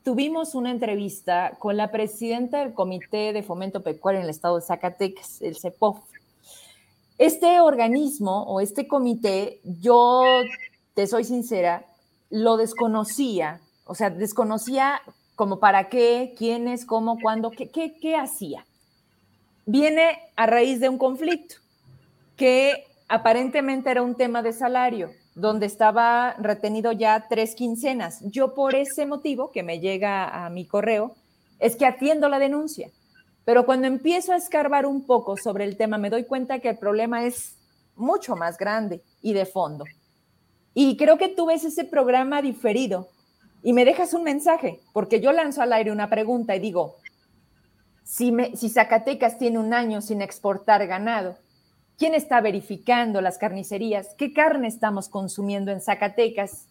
tuvimos 0.02 0.54
una 0.54 0.70
entrevista 0.70 1.52
con 1.58 1.76
la 1.76 1.90
presidenta 1.90 2.60
del 2.60 2.72
Comité 2.72 3.34
de 3.34 3.42
Fomento 3.42 3.82
Pecuario 3.82 4.20
en 4.20 4.24
el 4.24 4.30
estado 4.30 4.56
de 4.56 4.62
Zacatecas, 4.62 5.42
el 5.42 5.58
CEPOF 5.58 5.98
Este 7.18 7.60
organismo 7.60 8.42
o 8.44 8.60
este 8.60 8.86
comité, 8.86 9.60
yo 9.64 10.22
te 10.94 11.06
soy 11.06 11.24
sincera, 11.24 11.86
lo 12.28 12.56
desconocía, 12.56 13.60
o 13.84 13.94
sea, 13.94 14.10
desconocía 14.10 15.00
como 15.34 15.58
para 15.58 15.88
qué, 15.88 16.34
quiénes, 16.36 16.84
cómo, 16.84 17.18
cuándo, 17.20 17.50
qué, 17.50 17.70
qué, 17.70 17.96
qué 17.98 18.16
hacía. 18.16 18.66
Viene 19.64 20.18
a 20.36 20.46
raíz 20.46 20.80
de 20.80 20.88
un 20.88 20.98
conflicto 20.98 21.56
que 22.36 22.84
aparentemente 23.08 23.90
era 23.90 24.02
un 24.02 24.14
tema 24.14 24.42
de 24.42 24.52
salario, 24.52 25.10
donde 25.34 25.66
estaba 25.66 26.34
retenido 26.38 26.92
ya 26.92 27.26
tres 27.28 27.54
quincenas. 27.54 28.20
Yo 28.22 28.54
por 28.54 28.74
ese 28.74 29.06
motivo 29.06 29.50
que 29.52 29.62
me 29.62 29.80
llega 29.80 30.44
a 30.44 30.50
mi 30.50 30.66
correo, 30.66 31.14
es 31.58 31.76
que 31.76 31.86
atiendo 31.86 32.28
la 32.28 32.38
denuncia. 32.38 32.90
Pero 33.46 33.64
cuando 33.64 33.86
empiezo 33.86 34.32
a 34.32 34.36
escarbar 34.36 34.86
un 34.86 35.06
poco 35.06 35.36
sobre 35.36 35.64
el 35.64 35.76
tema, 35.76 35.98
me 35.98 36.10
doy 36.10 36.24
cuenta 36.24 36.58
que 36.58 36.70
el 36.70 36.78
problema 36.78 37.24
es 37.24 37.56
mucho 37.94 38.34
más 38.34 38.58
grande 38.58 39.04
y 39.22 39.34
de 39.34 39.46
fondo. 39.46 39.84
Y 40.74 40.96
creo 40.96 41.16
que 41.16 41.28
tú 41.28 41.46
ves 41.46 41.64
ese 41.64 41.84
programa 41.84 42.42
diferido 42.42 43.08
y 43.62 43.72
me 43.72 43.84
dejas 43.84 44.14
un 44.14 44.24
mensaje, 44.24 44.80
porque 44.92 45.20
yo 45.20 45.30
lanzo 45.30 45.62
al 45.62 45.72
aire 45.72 45.92
una 45.92 46.10
pregunta 46.10 46.56
y 46.56 46.58
digo, 46.58 46.96
si, 48.02 48.34
si 48.56 48.68
Zacatecas 48.68 49.38
tiene 49.38 49.60
un 49.60 49.72
año 49.72 50.00
sin 50.00 50.22
exportar 50.22 50.84
ganado, 50.88 51.36
¿quién 51.96 52.14
está 52.14 52.40
verificando 52.40 53.20
las 53.20 53.38
carnicerías? 53.38 54.08
¿Qué 54.18 54.32
carne 54.32 54.66
estamos 54.66 55.08
consumiendo 55.08 55.70
en 55.70 55.80
Zacatecas? 55.80 56.66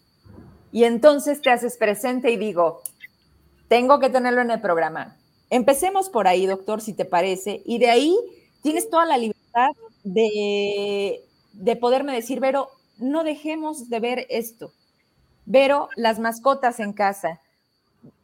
Y 0.74 0.84
entonces 0.84 1.42
te 1.42 1.52
haces 1.52 1.78
presente 1.78 2.32
y 2.32 2.36
digo, 2.36 2.82
tengo 3.70 4.02
que 4.02 4.10
tenerlo 4.10 4.42
en 4.42 4.52
el 4.52 4.60
programa. 4.60 5.16
Empecemos 5.50 6.10
por 6.10 6.28
ahí, 6.28 6.46
doctor, 6.46 6.82
si 6.82 6.94
te 6.94 7.06
parece, 7.06 7.62
y 7.66 7.78
de 7.78 7.90
ahí 7.90 8.18
tienes 8.62 8.90
toda 8.90 9.06
la 9.06 9.18
libertad 9.18 9.70
de, 10.04 11.22
de 11.54 11.76
poderme 11.76 12.14
decir, 12.14 12.40
Vero, 12.40 12.70
no 12.98 13.24
dejemos 13.24 13.90
de 13.90 14.00
ver 14.00 14.26
esto. 14.30 14.72
Vero, 15.46 15.90
las 15.96 16.20
mascotas 16.20 16.80
en 16.80 16.94
casa. 16.94 17.42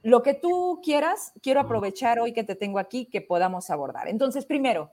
Lo 0.03 0.23
que 0.23 0.33
tú 0.33 0.79
quieras, 0.83 1.31
quiero 1.41 1.59
aprovechar 1.59 2.19
hoy 2.19 2.33
que 2.33 2.43
te 2.43 2.55
tengo 2.55 2.79
aquí 2.79 3.05
que 3.05 3.21
podamos 3.21 3.69
abordar. 3.69 4.07
Entonces, 4.07 4.45
primero, 4.45 4.89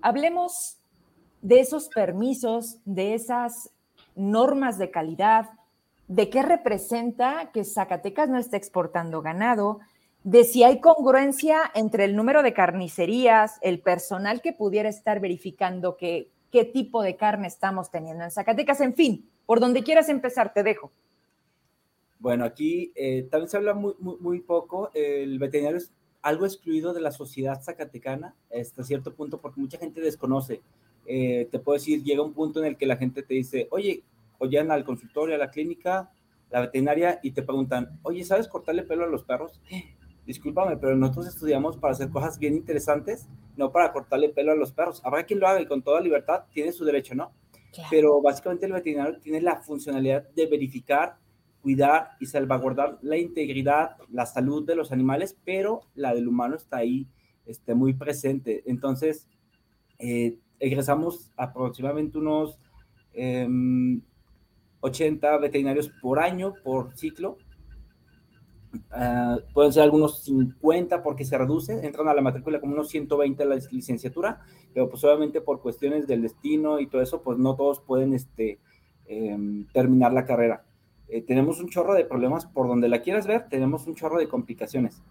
hablemos 0.00 0.76
de 1.42 1.60
esos 1.60 1.88
permisos, 1.88 2.78
de 2.84 3.14
esas 3.14 3.70
normas 4.14 4.78
de 4.78 4.90
calidad, 4.90 5.50
de 6.08 6.30
qué 6.30 6.42
representa 6.42 7.50
que 7.52 7.64
Zacatecas 7.64 8.28
no 8.28 8.38
esté 8.38 8.56
exportando 8.56 9.20
ganado, 9.22 9.80
de 10.26 10.42
si 10.42 10.64
hay 10.64 10.80
congruencia 10.80 11.70
entre 11.76 12.04
el 12.04 12.16
número 12.16 12.42
de 12.42 12.52
carnicerías, 12.52 13.60
el 13.62 13.78
personal 13.78 14.42
que 14.42 14.52
pudiera 14.52 14.88
estar 14.88 15.20
verificando 15.20 15.96
qué 15.96 16.32
tipo 16.72 17.00
de 17.00 17.14
carne 17.14 17.46
estamos 17.46 17.92
teniendo 17.92 18.24
en 18.24 18.32
Zacatecas, 18.32 18.80
en 18.80 18.94
fin, 18.94 19.30
por 19.46 19.60
donde 19.60 19.84
quieras 19.84 20.08
empezar, 20.08 20.52
te 20.52 20.64
dejo. 20.64 20.90
Bueno, 22.18 22.44
aquí 22.44 22.92
eh, 22.96 23.28
también 23.30 23.48
se 23.48 23.56
habla 23.56 23.74
muy, 23.74 23.94
muy, 24.00 24.40
poco, 24.40 24.90
el 24.94 25.38
veterinario 25.38 25.76
es 25.78 25.92
algo 26.22 26.44
excluido 26.44 26.92
de 26.92 27.02
la 27.02 27.12
sociedad 27.12 27.62
zacatecana 27.62 28.34
hasta 28.52 28.82
cierto 28.82 29.14
punto 29.14 29.40
porque 29.40 29.60
mucha 29.60 29.78
gente 29.78 30.00
desconoce. 30.00 30.60
Eh, 31.06 31.46
te 31.52 31.60
puedo 31.60 31.78
decir, 31.78 32.02
llega 32.02 32.22
un 32.22 32.32
punto 32.32 32.58
en 32.58 32.66
el 32.66 32.76
que 32.76 32.86
la 32.86 32.96
gente 32.96 33.22
te 33.22 33.34
dice, 33.34 33.68
oye, 33.70 34.02
o 34.38 34.46
llegan 34.46 34.72
al 34.72 34.82
consultorio, 34.82 35.36
a 35.36 35.38
la 35.38 35.52
clínica, 35.52 36.10
la 36.50 36.62
veterinaria, 36.62 37.20
y 37.22 37.30
te 37.30 37.42
preguntan, 37.42 38.00
oye, 38.02 38.24
¿sabes 38.24 38.48
cortarle 38.48 38.82
pelo 38.82 39.04
a 39.04 39.08
los 39.08 39.22
perros? 39.22 39.60
Discúlpame, 40.26 40.76
pero 40.76 40.96
nosotros 40.96 41.28
estudiamos 41.28 41.76
para 41.76 41.92
hacer 41.92 42.10
cosas 42.10 42.38
bien 42.38 42.54
interesantes, 42.54 43.28
no 43.56 43.70
para 43.70 43.92
cortarle 43.92 44.28
pelo 44.28 44.52
a 44.52 44.56
los 44.56 44.72
perros. 44.72 45.00
Habrá 45.04 45.24
quien 45.24 45.38
lo 45.38 45.46
haga 45.46 45.60
y 45.60 45.66
con 45.66 45.82
toda 45.82 46.00
libertad 46.00 46.44
tiene 46.52 46.72
su 46.72 46.84
derecho, 46.84 47.14
¿no? 47.14 47.32
Pero 47.90 48.20
básicamente 48.22 48.66
el 48.66 48.72
veterinario 48.72 49.20
tiene 49.20 49.40
la 49.40 49.62
funcionalidad 49.62 50.28
de 50.30 50.46
verificar, 50.46 51.18
cuidar 51.60 52.10
y 52.20 52.26
salvaguardar 52.26 52.98
la 53.02 53.18
integridad, 53.18 53.96
la 54.10 54.26
salud 54.26 54.66
de 54.66 54.74
los 54.74 54.92
animales, 54.92 55.36
pero 55.44 55.82
la 55.94 56.14
del 56.14 56.26
humano 56.26 56.56
está 56.56 56.78
ahí 56.78 57.06
este, 57.44 57.74
muy 57.74 57.94
presente. 57.94 58.62
Entonces, 58.66 59.28
eh, 59.98 60.38
egresamos 60.58 61.30
aproximadamente 61.36 62.18
unos 62.18 62.58
80 64.80 65.34
em, 65.34 65.40
veterinarios 65.40 65.90
por 66.00 66.18
año, 66.18 66.54
por 66.64 66.96
ciclo. 66.96 67.38
Ah, 68.90 69.38
pueden 69.52 69.72
ser 69.72 69.82
algunos 69.82 70.24
50 70.24 71.02
porque 71.02 71.24
se 71.24 71.36
reduce, 71.36 71.84
entran 71.86 72.08
a 72.08 72.14
la 72.14 72.22
matrícula 72.22 72.60
como 72.60 72.72
unos 72.72 72.88
120 72.88 73.42
a 73.42 73.46
la 73.46 73.56
licenciatura, 73.70 74.40
pero 74.72 74.88
pues 74.88 75.02
obviamente 75.04 75.40
por 75.40 75.60
cuestiones 75.60 76.06
del 76.06 76.22
destino 76.22 76.80
y 76.80 76.86
todo 76.86 77.02
eso, 77.02 77.22
pues 77.22 77.38
no 77.38 77.54
todos 77.54 77.80
pueden 77.80 78.14
este, 78.14 78.58
em, 79.06 79.66
terminar 79.72 80.12
la 80.12 80.24
carrera. 80.24 80.64
Eh, 81.08 81.22
tenemos 81.22 81.60
un 81.60 81.68
chorro 81.68 81.94
de 81.94 82.04
problemas 82.04 82.46
por 82.46 82.66
donde 82.66 82.88
la 82.88 83.00
quieras 83.00 83.26
ver, 83.26 83.48
tenemos 83.48 83.86
un 83.86 83.94
chorro 83.94 84.18
de 84.18 84.28
complicaciones. 84.28 85.02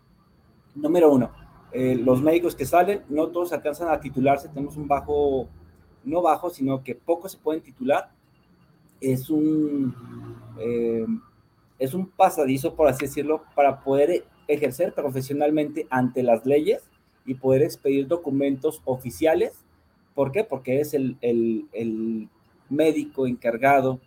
Número 0.75 1.11
uno, 1.11 1.31
eh, 1.71 1.95
los 1.95 2.21
médicos 2.21 2.55
que 2.55 2.65
salen, 2.65 3.03
no 3.09 3.27
todos 3.27 3.53
alcanzan 3.53 3.89
a 3.89 3.99
titularse, 3.99 4.49
tenemos 4.49 4.75
un 4.77 4.87
bajo, 4.87 5.47
no 6.03 6.21
bajo, 6.21 6.49
sino 6.49 6.83
que 6.83 6.95
pocos 6.95 7.33
se 7.33 7.37
pueden 7.37 7.61
titular. 7.61 8.11
Es 8.99 9.29
un, 9.29 9.93
eh, 10.59 11.05
es 11.79 11.93
un 11.93 12.07
pasadizo, 12.07 12.75
por 12.75 12.87
así 12.87 13.05
decirlo, 13.05 13.43
para 13.55 13.81
poder 13.81 14.25
ejercer 14.47 14.93
profesionalmente 14.93 15.87
ante 15.89 16.23
las 16.23 16.45
leyes 16.45 16.83
y 17.25 17.35
poder 17.35 17.63
expedir 17.63 18.07
documentos 18.07 18.81
oficiales. 18.85 19.63
¿Por 20.13 20.31
qué? 20.31 20.43
Porque 20.43 20.79
es 20.79 20.93
el, 20.93 21.17
el, 21.21 21.65
el 21.73 22.29
médico 22.69 23.27
encargado 23.27 23.99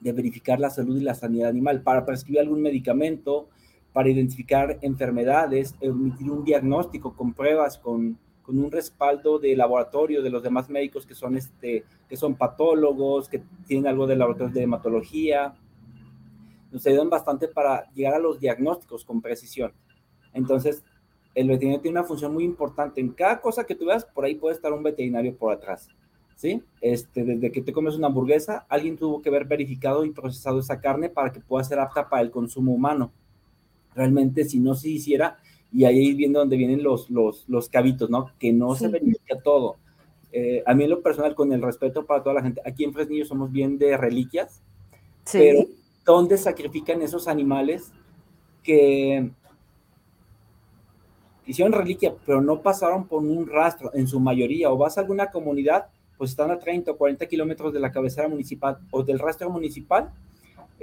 de 0.00 0.12
verificar 0.12 0.58
la 0.58 0.70
salud 0.70 0.98
y 0.98 1.04
la 1.04 1.14
sanidad 1.14 1.48
animal 1.48 1.82
para 1.82 2.04
prescribir 2.04 2.40
algún 2.40 2.60
medicamento, 2.60 3.48
para 3.92 4.08
identificar 4.08 4.78
enfermedades, 4.82 5.76
emitir 5.80 6.30
un 6.30 6.44
diagnóstico 6.44 7.14
con 7.14 7.32
pruebas, 7.34 7.78
con, 7.78 8.18
con 8.42 8.58
un 8.58 8.70
respaldo 8.70 9.38
de 9.38 9.54
laboratorio 9.54 10.22
de 10.22 10.30
los 10.30 10.42
demás 10.42 10.68
médicos 10.68 11.06
que 11.06 11.14
son, 11.14 11.36
este, 11.36 11.84
que 12.08 12.16
son 12.16 12.34
patólogos, 12.34 13.28
que 13.28 13.42
tienen 13.66 13.86
algo 13.86 14.06
de 14.06 14.16
laboratorio 14.16 14.52
de 14.52 14.62
hematología. 14.62 15.54
Nos 16.72 16.86
ayudan 16.86 17.10
bastante 17.10 17.46
para 17.46 17.88
llegar 17.92 18.14
a 18.14 18.18
los 18.18 18.40
diagnósticos 18.40 19.04
con 19.04 19.22
precisión. 19.22 19.72
Entonces, 20.32 20.82
el 21.34 21.48
veterinario 21.48 21.82
tiene 21.82 21.98
una 21.98 22.08
función 22.08 22.32
muy 22.32 22.44
importante. 22.44 23.00
En 23.00 23.10
cada 23.10 23.40
cosa 23.40 23.64
que 23.64 23.74
tú 23.74 23.86
veas, 23.86 24.04
por 24.04 24.24
ahí 24.24 24.34
puede 24.34 24.56
estar 24.56 24.72
un 24.72 24.82
veterinario 24.82 25.36
por 25.36 25.52
atrás. 25.52 25.88
¿Sí? 26.34 26.60
Este, 26.80 27.22
desde 27.22 27.52
que 27.52 27.62
te 27.62 27.72
comes 27.72 27.94
una 27.94 28.08
hamburguesa, 28.08 28.66
alguien 28.68 28.96
tuvo 28.96 29.22
que 29.22 29.28
haber 29.28 29.44
verificado 29.44 30.04
y 30.04 30.10
procesado 30.10 30.58
esa 30.58 30.80
carne 30.80 31.08
para 31.08 31.30
que 31.30 31.38
pueda 31.38 31.62
ser 31.62 31.78
apta 31.78 32.08
para 32.08 32.22
el 32.22 32.32
consumo 32.32 32.72
humano 32.72 33.12
realmente 33.94 34.44
si 34.44 34.58
no 34.58 34.74
se 34.74 34.90
hiciera, 34.90 35.38
y 35.72 35.84
ahí 35.84 36.12
viendo 36.14 36.38
dónde 36.38 36.56
vienen 36.56 36.82
los, 36.82 37.08
los, 37.10 37.48
los 37.48 37.68
cabitos, 37.68 38.10
¿no? 38.10 38.30
Que 38.38 38.52
no 38.52 38.74
se 38.74 38.88
verifica 38.88 39.40
todo. 39.42 39.76
Eh, 40.30 40.62
a 40.66 40.74
mí 40.74 40.84
en 40.84 40.90
lo 40.90 41.02
personal, 41.02 41.34
con 41.34 41.52
el 41.52 41.62
respeto 41.62 42.04
para 42.04 42.22
toda 42.22 42.34
la 42.34 42.42
gente, 42.42 42.60
aquí 42.64 42.84
en 42.84 42.92
Fresnillo 42.92 43.24
somos 43.24 43.50
bien 43.50 43.78
de 43.78 43.96
reliquias, 43.96 44.62
pero 45.30 45.66
¿dónde 46.04 46.38
sacrifican 46.38 47.02
esos 47.02 47.28
animales 47.28 47.92
que 48.62 49.30
hicieron 51.46 51.72
reliquia, 51.72 52.14
pero 52.24 52.40
no 52.40 52.62
pasaron 52.62 53.06
por 53.06 53.22
un 53.22 53.46
rastro 53.46 53.90
en 53.94 54.06
su 54.06 54.20
mayoría? 54.20 54.70
O 54.70 54.76
vas 54.76 54.98
a 54.98 55.02
alguna 55.02 55.30
comunidad, 55.30 55.86
pues 56.18 56.30
están 56.30 56.50
a 56.50 56.58
30 56.58 56.92
o 56.92 56.96
40 56.96 57.26
kilómetros 57.26 57.72
de 57.72 57.80
la 57.80 57.90
cabecera 57.90 58.28
municipal 58.28 58.78
o 58.90 59.02
del 59.02 59.18
rastro 59.18 59.50
municipal 59.50 60.12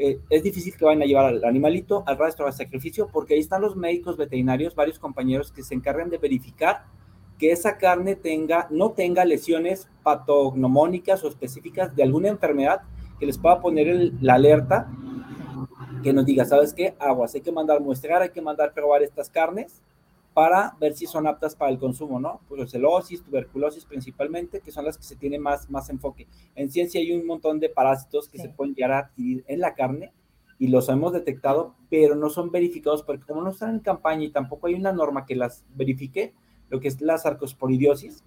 eh, 0.02 0.18
es 0.30 0.44
difícil 0.44 0.78
que 0.78 0.86
vayan 0.86 1.02
a 1.02 1.06
llevar 1.06 1.26
al 1.26 1.44
animalito 1.44 2.06
al 2.08 2.18
rastro 2.18 2.46
al 2.48 2.54
sacrificio 2.54 3.10
porque 3.12 3.34
ahí 3.34 3.42
están 3.42 3.62
los 3.62 3.76
médicos 3.76 4.16
veterinarios, 4.16 4.74
varios 4.74 4.98
compañeros 4.98 5.52
que 5.52 5.62
se 5.62 5.76
encargan 5.76 6.10
de 6.10 6.18
verificar 6.18 6.86
que 7.38 7.52
esa 7.52 7.78
carne 7.78 8.16
tenga, 8.16 8.68
no 8.70 8.92
tenga 8.92 9.26
lesiones 9.26 9.90
patognomónicas 10.02 11.22
o 11.26 11.28
específicas 11.28 11.98
de 11.98 12.04
alguna 12.04 12.30
enfermedad 12.30 12.84
que 13.20 13.26
les 13.26 13.38
pueda 13.38 13.60
poner 13.60 14.14
la 14.22 14.36
alerta, 14.36 14.90
que 16.04 16.14
nos 16.14 16.26
diga, 16.26 16.46
¿sabes 16.46 16.74
qué? 16.74 16.96
Aguas, 17.00 17.36
hay 17.36 17.42
que 17.42 17.52
mandar 17.52 17.82
muestrear, 17.82 18.22
hay 18.22 18.30
que 18.30 18.42
mandar 18.42 18.74
probar 18.74 19.04
estas 19.04 19.30
carnes 19.30 19.82
para 20.34 20.76
ver 20.80 20.94
si 20.94 21.06
son 21.06 21.28
aptas 21.28 21.56
para 21.56 21.72
el 21.72 21.80
consumo, 21.80 22.20
¿no? 22.20 22.40
Brucelosis, 22.50 23.24
tuberculosis 23.24 23.84
principalmente, 23.84 24.62
que 24.62 24.72
son 24.72 24.86
las 24.86 24.98
que 24.98 25.04
se 25.04 25.16
tiene 25.16 25.38
más, 25.38 25.70
más 25.70 25.90
enfoque. 25.90 26.28
En 26.56 26.72
ciencia 26.72 27.02
hay 27.02 27.12
un 27.12 27.26
montón 27.26 27.60
de 27.60 27.70
parásitos 27.70 28.30
que 28.30 28.38
se 28.38 28.50
pueden 28.50 28.74
llegar 28.74 28.92
a 28.92 29.00
adquirir 29.00 29.44
en 29.48 29.60
la 29.60 29.74
carne 29.74 30.14
y 30.58 30.68
los 30.68 30.88
hemos 30.90 31.14
detectado, 31.14 31.76
pero 31.90 32.16
no 32.16 32.30
son 32.30 32.52
verificados 32.52 33.04
porque 33.04 33.26
como 33.26 33.42
no 33.42 33.50
están 33.50 33.72
en 33.72 33.80
campaña 33.80 34.26
y 34.26 34.30
tampoco 34.30 34.68
hay 34.68 34.76
una 34.76 34.94
norma 34.94 35.26
que 35.26 35.36
las 35.36 35.66
verifique, 35.76 36.34
lo 36.70 36.80
que 36.80 36.88
es 36.88 37.02
la 37.02 37.18
sarcosporidiosis, 37.18 38.24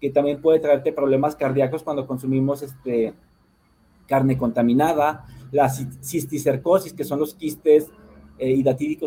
que 0.00 0.10
también 0.10 0.42
puede 0.42 0.60
traerte 0.60 0.92
problemas 0.92 1.36
cardíacos 1.36 1.82
cuando 1.82 2.06
consumimos 2.06 2.62
este, 2.62 3.14
carne 4.06 4.38
contaminada, 4.38 5.26
la 5.52 5.68
cisticercosis, 5.68 6.92
que 6.92 7.04
son 7.04 7.20
los 7.20 7.34
quistes 7.34 7.90
eh, 8.38 8.62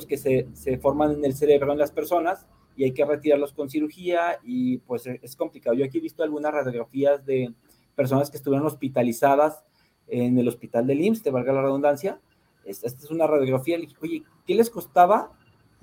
que 0.07 0.17
se, 0.17 0.47
se, 0.53 0.77
forman 0.77 1.11
en 1.11 1.25
el 1.25 1.35
cerebro 1.35 1.71
en 1.71 1.77
las 1.77 1.91
personas 1.91 2.47
y 2.75 2.85
hay 2.85 2.93
que 2.93 3.05
retirarlos 3.05 3.53
con 3.53 3.69
cirugía 3.69 4.39
y 4.43 4.77
pues 4.79 5.05
e, 5.05 5.19
es 5.21 5.35
complicado. 5.35 5.75
Yo 5.75 5.85
aquí 5.85 5.97
he 5.97 6.01
visto 6.01 6.23
algunas 6.23 6.53
radiografías 6.53 7.25
de 7.25 7.53
personas 7.95 8.31
que 8.31 8.37
estuvieron 8.37 8.65
hospitalizadas 8.65 9.63
en 10.07 10.37
el 10.37 10.47
hospital 10.47 10.87
del 10.87 11.01
IMSS, 11.01 11.23
te 11.23 11.31
valga 11.31 11.53
la 11.53 11.61
redundancia. 11.61 12.19
Esta, 12.65 12.87
es 12.87 13.11
una 13.11 13.27
radiografía. 13.27 13.77
Le 13.77 13.85
dije, 13.85 13.97
oye, 14.01 14.23
¿qué 14.45 14.55
les 14.55 14.69
costaba 14.69 15.33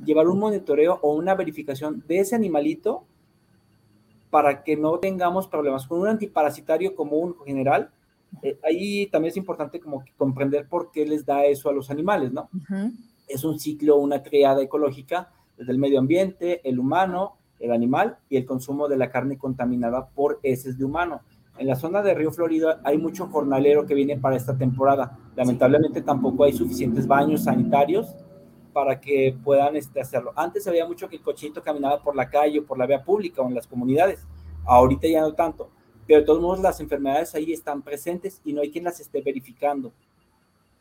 llevar 0.02 0.26
un 0.28 0.38
monitoreo 0.38 0.98
o 1.02 1.14
una 1.14 1.34
verificación 1.34 2.02
de 2.06 2.20
ese 2.20 2.34
animalito 2.34 3.04
para 4.30 4.64
que 4.64 4.76
no 4.76 4.98
tengamos 4.98 5.46
problemas 5.48 5.86
con 5.86 6.00
un 6.00 6.08
antiparasitario 6.08 6.94
común 6.94 7.36
general? 7.44 7.90
Eh, 8.42 8.58
ahí 8.62 9.06
también 9.06 9.30
es 9.30 9.36
importante 9.36 9.80
como 9.80 10.04
comprender 10.16 10.68
por 10.68 10.90
qué 10.90 11.06
les 11.06 11.24
da 11.24 11.44
eso 11.44 11.68
a 11.68 11.72
los 11.72 11.90
animales, 11.90 12.32
¿no? 12.32 12.48
Es 13.28 13.44
un 13.44 13.58
ciclo, 13.58 13.96
una 13.96 14.22
triada 14.22 14.62
ecológica 14.62 15.30
desde 15.56 15.72
el 15.72 15.78
medio 15.78 15.98
ambiente, 15.98 16.60
el 16.68 16.78
humano, 16.78 17.36
el 17.58 17.72
animal 17.72 18.18
y 18.28 18.36
el 18.36 18.44
consumo 18.44 18.88
de 18.88 18.96
la 18.96 19.10
carne 19.10 19.38
contaminada 19.38 20.08
por 20.08 20.38
heces 20.42 20.78
de 20.78 20.84
humano. 20.84 21.22
En 21.58 21.66
la 21.66 21.76
zona 21.76 22.02
de 22.02 22.14
Río 22.14 22.30
Florida 22.30 22.80
hay 22.84 22.98
mucho 22.98 23.28
jornalero 23.28 23.86
que 23.86 23.94
viene 23.94 24.18
para 24.18 24.36
esta 24.36 24.56
temporada. 24.56 25.18
Lamentablemente 25.34 26.02
tampoco 26.02 26.44
hay 26.44 26.52
suficientes 26.52 27.06
baños 27.06 27.44
sanitarios 27.44 28.14
para 28.74 29.00
que 29.00 29.34
puedan 29.42 29.74
este, 29.74 30.02
hacerlo. 30.02 30.32
Antes 30.36 30.66
había 30.68 30.86
mucho 30.86 31.08
que 31.08 31.16
el 31.16 31.22
cochito 31.22 31.62
caminaba 31.62 32.02
por 32.02 32.14
la 32.14 32.28
calle 32.28 32.58
o 32.58 32.66
por 32.66 32.76
la 32.76 32.84
vía 32.84 33.02
pública 33.02 33.40
o 33.40 33.48
en 33.48 33.54
las 33.54 33.66
comunidades. 33.66 34.26
Ahorita 34.66 35.08
ya 35.08 35.22
no 35.22 35.32
tanto. 35.32 35.70
Pero 36.06 36.20
de 36.20 36.26
todos 36.26 36.40
modos 36.40 36.60
las 36.60 36.80
enfermedades 36.80 37.34
ahí 37.34 37.52
están 37.52 37.82
presentes 37.82 38.40
y 38.44 38.52
no 38.52 38.62
hay 38.62 38.70
quien 38.70 38.84
las 38.84 39.00
esté 39.00 39.20
verificando. 39.20 39.92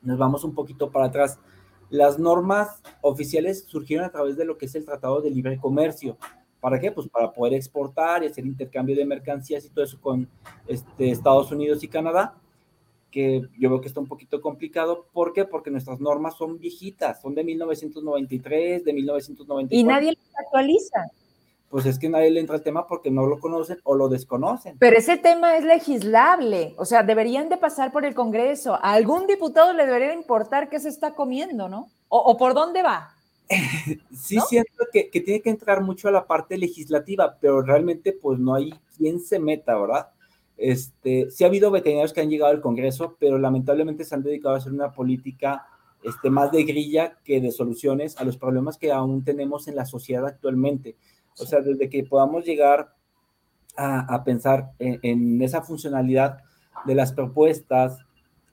Nos 0.02 0.18
vamos 0.18 0.44
un 0.44 0.54
poquito 0.54 0.92
para 0.92 1.06
atrás. 1.06 1.40
Las 1.90 2.20
normas 2.20 2.82
oficiales 3.02 3.66
surgieron 3.68 4.06
a 4.06 4.12
través 4.12 4.38
de 4.38 4.46
lo 4.46 4.58
que 4.58 4.66
es 4.66 4.76
el 4.76 4.86
Tratado 4.86 5.22
de 5.22 5.32
Libre 5.32 5.58
Comercio. 5.58 6.18
¿Para 6.60 6.80
qué? 6.80 6.92
Pues 6.92 7.08
para 7.08 7.32
poder 7.32 7.54
exportar 7.54 8.24
y 8.24 8.28
hacer 8.28 8.46
intercambio 8.46 8.96
de 8.96 9.06
mercancías 9.06 9.66
y 9.66 9.70
todo 9.70 9.86
eso 9.86 10.00
con 10.02 10.28
este, 10.68 11.12
Estados 11.12 11.52
Unidos 11.52 11.84
y 11.84 11.88
Canadá, 11.88 12.36
que 13.12 13.44
yo 13.58 13.70
veo 13.70 13.82
que 13.82 13.88
está 13.88 14.00
un 14.00 14.08
poquito 14.08 14.42
complicado. 14.42 15.06
¿Por 15.14 15.32
qué? 15.32 15.46
Porque 15.46 15.70
nuestras 15.70 16.00
normas 16.00 16.36
son 16.38 16.60
viejitas, 16.60 17.22
son 17.22 17.36
de 17.36 17.44
1993, 17.44 18.84
de 18.84 18.94
1994. 18.94 19.78
Y 19.78 19.84
nadie 19.84 20.14
las 20.14 20.46
actualiza. 20.46 21.06
Pues 21.69 21.86
es 21.86 21.99
que 21.99 22.10
nadie 22.10 22.32
le 22.32 22.39
entra 22.39 22.56
al 22.56 22.62
tema 22.62 22.88
porque 22.88 23.12
no 23.12 23.25
lo 23.25 23.39
conocen 23.39 23.80
o 23.84 23.95
lo 23.95 24.08
desconocen. 24.08 24.78
Pero 24.80 24.97
ese 24.97 25.17
tema 25.17 25.58
es 25.58 25.65
legislable, 25.65 26.73
o 26.78 26.86
sea, 26.86 27.04
deberían 27.04 27.49
de 27.49 27.58
pasar 27.58 27.91
por 27.91 28.06
el 28.06 28.15
Congreso. 28.15 28.75
A 28.75 28.93
algún 28.93 29.28
diputado 29.28 29.73
le 29.73 29.86
debería 29.86 30.13
importar 30.13 30.69
qué 30.69 30.80
se 30.80 30.89
está 30.89 31.15
comiendo, 31.15 31.67
¿no? 31.67 31.89
o 32.08 32.38
por 32.38 32.54
dónde 32.54 32.82
va. 32.82 33.15
sí 34.12 34.39
siento 34.47 34.86
que, 34.91 35.10
tiene 35.12 35.41
que 35.41 35.49
entrar 35.49 35.82
mucho 35.82 36.08
a 36.08 36.12
la 36.12 36.25
parte 36.25 36.58
legislativa, 36.58 37.38
pero 37.39 37.62
realmente 37.62 38.13
pues 38.13 38.39
no 38.39 38.56
hay 38.56 38.73
quien 38.97 39.19
se 39.19 39.39
meta, 39.39 39.78
¿verdad? 39.78 40.10
Este, 40.58 41.30
sí 41.30 41.43
ha 41.43 41.47
habido 41.47 41.69
veterinarios 41.69 42.13
que 42.13 42.21
han 42.21 42.30
llegado 42.30 42.51
al 42.51 42.62
Congreso, 42.62 43.17
pero 43.19 43.38
lamentablemente 43.38 44.06
se 44.06 44.15
han 44.15 44.23
dedicado 44.23 44.56
a 44.56 44.58
hacer 44.58 44.71
una 44.71 44.91
política 44.91 45.67
este, 46.04 46.30
más 46.30 46.51
de 46.51 46.63
grilla 46.63 47.17
que 47.23 47.41
de 47.41 47.51
soluciones 47.51 48.17
a 48.17 48.23
los 48.23 48.38
problemas 48.38 48.78
que 48.78 48.91
aún 48.91 49.23
tenemos 49.23 49.67
en 49.67 49.75
la 49.75 49.86
sociedad 49.86 50.25
actualmente. 50.25 50.95
O 51.39 51.45
sea, 51.45 51.62
desde 51.62 51.89
que 51.89 52.04
podamos 52.04 52.45
llegar 52.45 52.93
a, 53.78 54.24
pensar 54.24 54.71
en, 54.80 55.41
esa 55.41 55.62
funcionalidad 55.62 56.39
de 56.86 56.95
las 56.95 57.12
propuestas, 57.12 58.00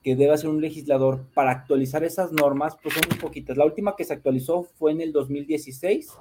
que 0.03 0.17
debe 0.17 0.33
hacer 0.33 0.49
un 0.49 0.59
legislador 0.59 1.25
para 1.33 1.51
actualizar 1.51 2.03
esas 2.03 2.33
normas, 2.33 2.75
pues 2.83 2.93
son 2.93 3.03
muy 3.09 3.17
poquitas. 3.17 3.55
La 3.55 3.63
última 3.63 3.95
que 3.95 4.03
se 4.03 4.13
actualizó 4.13 4.63
fue 4.63 4.91
en 4.91 4.99
el 4.99 5.13
2016, 5.13 6.11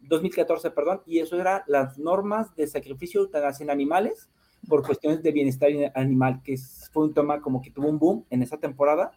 2014, 0.00 0.68
eh, 0.68 0.70
perdón, 0.72 1.02
y 1.06 1.20
eso 1.20 1.40
era 1.40 1.62
las 1.68 1.96
normas 1.96 2.54
de 2.56 2.66
sacrificio 2.66 3.20
de 3.20 3.26
eutanasia 3.26 3.62
en 3.62 3.70
animales 3.70 4.28
por 4.68 4.84
cuestiones 4.84 5.22
de 5.22 5.30
bienestar 5.30 5.70
animal, 5.94 6.42
que 6.42 6.56
fue 6.92 7.04
un 7.04 7.14
tema 7.14 7.40
como 7.40 7.62
que 7.62 7.70
tuvo 7.70 7.88
un 7.88 8.00
boom 8.00 8.24
en 8.30 8.42
esa 8.42 8.58
temporada 8.58 9.12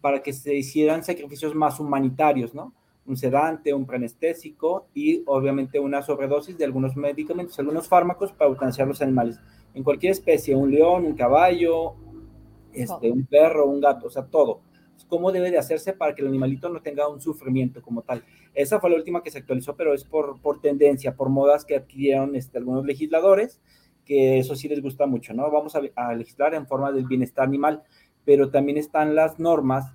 para 0.00 0.22
que 0.22 0.32
se 0.32 0.54
hicieran 0.54 1.02
sacrificios 1.02 1.54
más 1.54 1.80
humanitarios, 1.80 2.54
¿no? 2.54 2.72
Un 3.10 3.16
sedante, 3.16 3.74
un 3.74 3.86
preanestésico 3.86 4.86
y 4.94 5.24
obviamente 5.26 5.80
una 5.80 6.00
sobredosis 6.00 6.56
de 6.56 6.64
algunos 6.64 6.96
medicamentos, 6.96 7.58
algunos 7.58 7.88
fármacos 7.88 8.30
para 8.30 8.50
eutanasiar 8.50 8.86
los 8.86 9.02
animales. 9.02 9.40
En 9.74 9.82
cualquier 9.82 10.12
especie, 10.12 10.54
un 10.54 10.70
león, 10.70 11.04
un 11.04 11.14
caballo, 11.14 11.96
este, 12.72 13.10
un 13.10 13.26
perro, 13.26 13.66
un 13.66 13.80
gato, 13.80 14.06
o 14.06 14.10
sea, 14.10 14.26
todo. 14.26 14.60
¿Cómo 15.08 15.32
debe 15.32 15.50
de 15.50 15.58
hacerse 15.58 15.92
para 15.92 16.14
que 16.14 16.22
el 16.22 16.28
animalito 16.28 16.68
no 16.68 16.82
tenga 16.82 17.08
un 17.08 17.20
sufrimiento 17.20 17.82
como 17.82 18.02
tal? 18.02 18.24
Esa 18.54 18.78
fue 18.78 18.90
la 18.90 18.96
última 18.96 19.24
que 19.24 19.32
se 19.32 19.38
actualizó, 19.38 19.74
pero 19.74 19.92
es 19.92 20.04
por, 20.04 20.40
por 20.40 20.60
tendencia, 20.60 21.16
por 21.16 21.30
modas 21.30 21.64
que 21.64 21.74
adquirieron 21.74 22.36
este, 22.36 22.58
algunos 22.58 22.84
legisladores, 22.84 23.60
que 24.04 24.38
eso 24.38 24.54
sí 24.54 24.68
les 24.68 24.80
gusta 24.80 25.06
mucho, 25.06 25.34
¿no? 25.34 25.50
Vamos 25.50 25.74
a, 25.74 26.12
legislar 26.14 26.54
en 26.54 26.68
forma 26.68 26.92
del 26.92 27.06
bienestar 27.06 27.44
animal, 27.44 27.82
pero 28.24 28.50
también 28.50 28.78
están 28.78 29.16
las 29.16 29.40
normas 29.40 29.92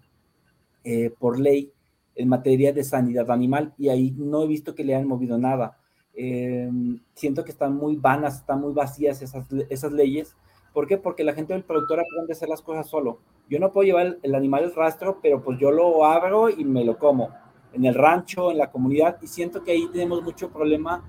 eh, 0.83 1.11
por 1.17 1.39
ley 1.39 1.71
en 2.15 2.29
materia 2.29 2.73
de 2.73 2.83
sanidad 2.83 3.29
animal 3.29 3.73
y 3.77 3.89
ahí 3.89 4.13
no 4.17 4.43
he 4.43 4.47
visto 4.47 4.75
que 4.75 4.83
le 4.83 4.95
hayan 4.95 5.07
movido 5.07 5.37
nada. 5.37 5.77
Eh, 6.13 6.69
siento 7.13 7.43
que 7.43 7.51
están 7.51 7.75
muy 7.75 7.97
vanas, 7.97 8.37
están 8.37 8.61
muy 8.61 8.73
vacías 8.73 9.21
esas, 9.21 9.45
esas 9.69 9.91
leyes 9.91 10.35
¿Por 10.75 10.87
qué? 10.87 10.97
Porque 10.97 11.23
la 11.23 11.33
gente 11.33 11.53
del 11.53 11.63
productor 11.63 12.01
aprende 12.01 12.33
a 12.33 12.35
hacer 12.35 12.49
las 12.49 12.61
cosas 12.61 12.89
solo. 12.89 13.21
Yo 13.49 13.59
no 13.59 13.71
puedo 13.71 13.85
llevar 13.85 14.17
el, 14.21 14.35
animal 14.35 14.65
al 14.65 14.75
rastro, 14.75 15.19
pero 15.21 15.41
pues 15.41 15.57
yo 15.57 15.71
lo 15.71 16.05
abro 16.05 16.49
y 16.49 16.65
me 16.65 16.83
lo 16.83 16.99
como 16.99 17.29
en 17.71 17.85
el 17.85 17.95
rancho, 17.95 18.51
en 18.51 18.57
la 18.57 18.69
comunidad, 18.69 19.17
y 19.21 19.27
siento 19.27 19.63
que 19.63 19.71
ahí 19.71 19.87
tenemos 19.87 20.21
mucho 20.21 20.51
problema 20.51 21.05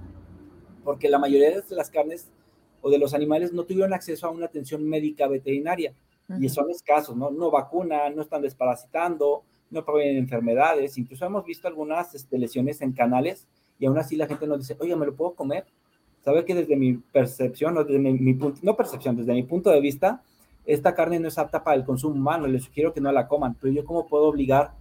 porque 0.84 1.08
la 1.08 1.18
mayoría 1.18 1.50
de 1.50 1.64
las 1.70 1.90
carnes 1.90 2.30
o 2.80 2.90
de 2.90 2.98
los 3.00 3.12
animales 3.12 3.52
no 3.52 3.64
tuvieron 3.64 3.92
acceso 3.92 4.28
a 4.28 4.30
una 4.30 4.46
atención 4.46 4.88
médica 4.88 5.26
veterinaria 5.26 5.94
y 6.40 6.48
son 6.48 6.70
escasos, 6.70 7.16
¿no? 7.16 7.32
No 7.32 7.50
vacunan, 7.50 8.14
no 8.14 8.22
están 8.22 8.42
desparasitando, 8.42 9.42
no 9.70 9.84
provienen 9.84 10.16
enfermedades, 10.16 10.98
incluso 10.98 11.26
hemos 11.26 11.44
visto 11.44 11.68
algunas 11.68 12.14
este, 12.14 12.38
lesiones 12.38 12.80
en 12.80 12.92
canales 12.92 13.46
y 13.78 13.86
aún 13.86 13.98
así 13.98 14.16
la 14.16 14.26
gente 14.26 14.46
nos 14.46 14.60
dice, 14.60 14.76
oye, 14.80 14.96
¿me 14.96 15.06
lo 15.06 15.14
puedo 15.14 15.34
comer? 15.34 15.66
saber 16.26 16.44
que 16.44 16.56
desde 16.56 16.74
mi 16.74 16.94
percepción, 16.94 17.78
o 17.78 17.84
desde 17.84 18.00
mi, 18.00 18.34
punto, 18.34 18.58
no 18.64 18.76
percepción, 18.76 19.16
desde 19.16 19.32
mi 19.32 19.44
punto 19.44 19.70
de 19.70 19.80
vista, 19.80 20.24
esta 20.64 20.92
carne 20.92 21.20
no 21.20 21.28
es 21.28 21.38
apta 21.38 21.62
para 21.62 21.76
el 21.76 21.84
consumo 21.84 22.16
humano, 22.16 22.48
les 22.48 22.64
sugiero 22.64 22.92
que 22.92 23.00
no 23.00 23.12
la 23.12 23.28
coman, 23.28 23.54
pero 23.60 23.72
yo 23.72 23.84
cómo 23.84 24.08
puedo 24.08 24.24
obligar 24.24 24.72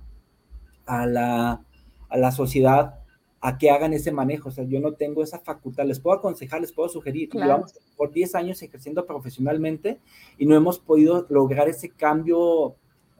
a 0.88 1.06
la, 1.06 1.62
a 2.10 2.17
la 2.17 2.32
sociedad 2.32 2.95
a 3.41 3.60
que 3.60 3.69
hagan 3.69 3.93
ese 3.93 4.12
manejo, 4.12 4.50
o 4.50 4.52
sea, 4.52 4.63
yo 4.63 4.80
no 4.80 4.93
tengo 4.93 5.21
esa 5.21 5.38
facultad, 5.38 5.86
les 5.86 6.00
puedo 6.00 6.17
aconsejar, 6.17 6.62
les 6.62 6.71
puedo 6.71 6.89
sugerir, 6.89 7.30
llevamos 7.32 7.76
por 7.95 8.12
10 8.12 8.34
años 8.34 8.63
ejerciendo 8.63 9.06
profesionalmente 9.06 10.00
y 10.39 10.48
no 10.48 10.56
hemos 10.56 10.80
podido 10.80 11.28
lograr 11.30 11.69
ese 11.69 11.89
cambio 11.91 12.74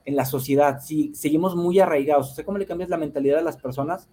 en 0.06 0.15
la 0.15 0.26
sociedad, 0.26 0.80
si 0.82 1.13
seguimos 1.15 1.56
muy 1.56 1.80
arraigados, 1.80 2.32
o 2.32 2.36
sea, 2.36 2.46
¿cómo 2.46 2.58
le 2.58 2.65
cambias 2.65 2.89
la 2.89 2.98
mentalidad 2.98 3.39
a 3.39 3.44
las 3.44 3.58
personas 3.58 4.08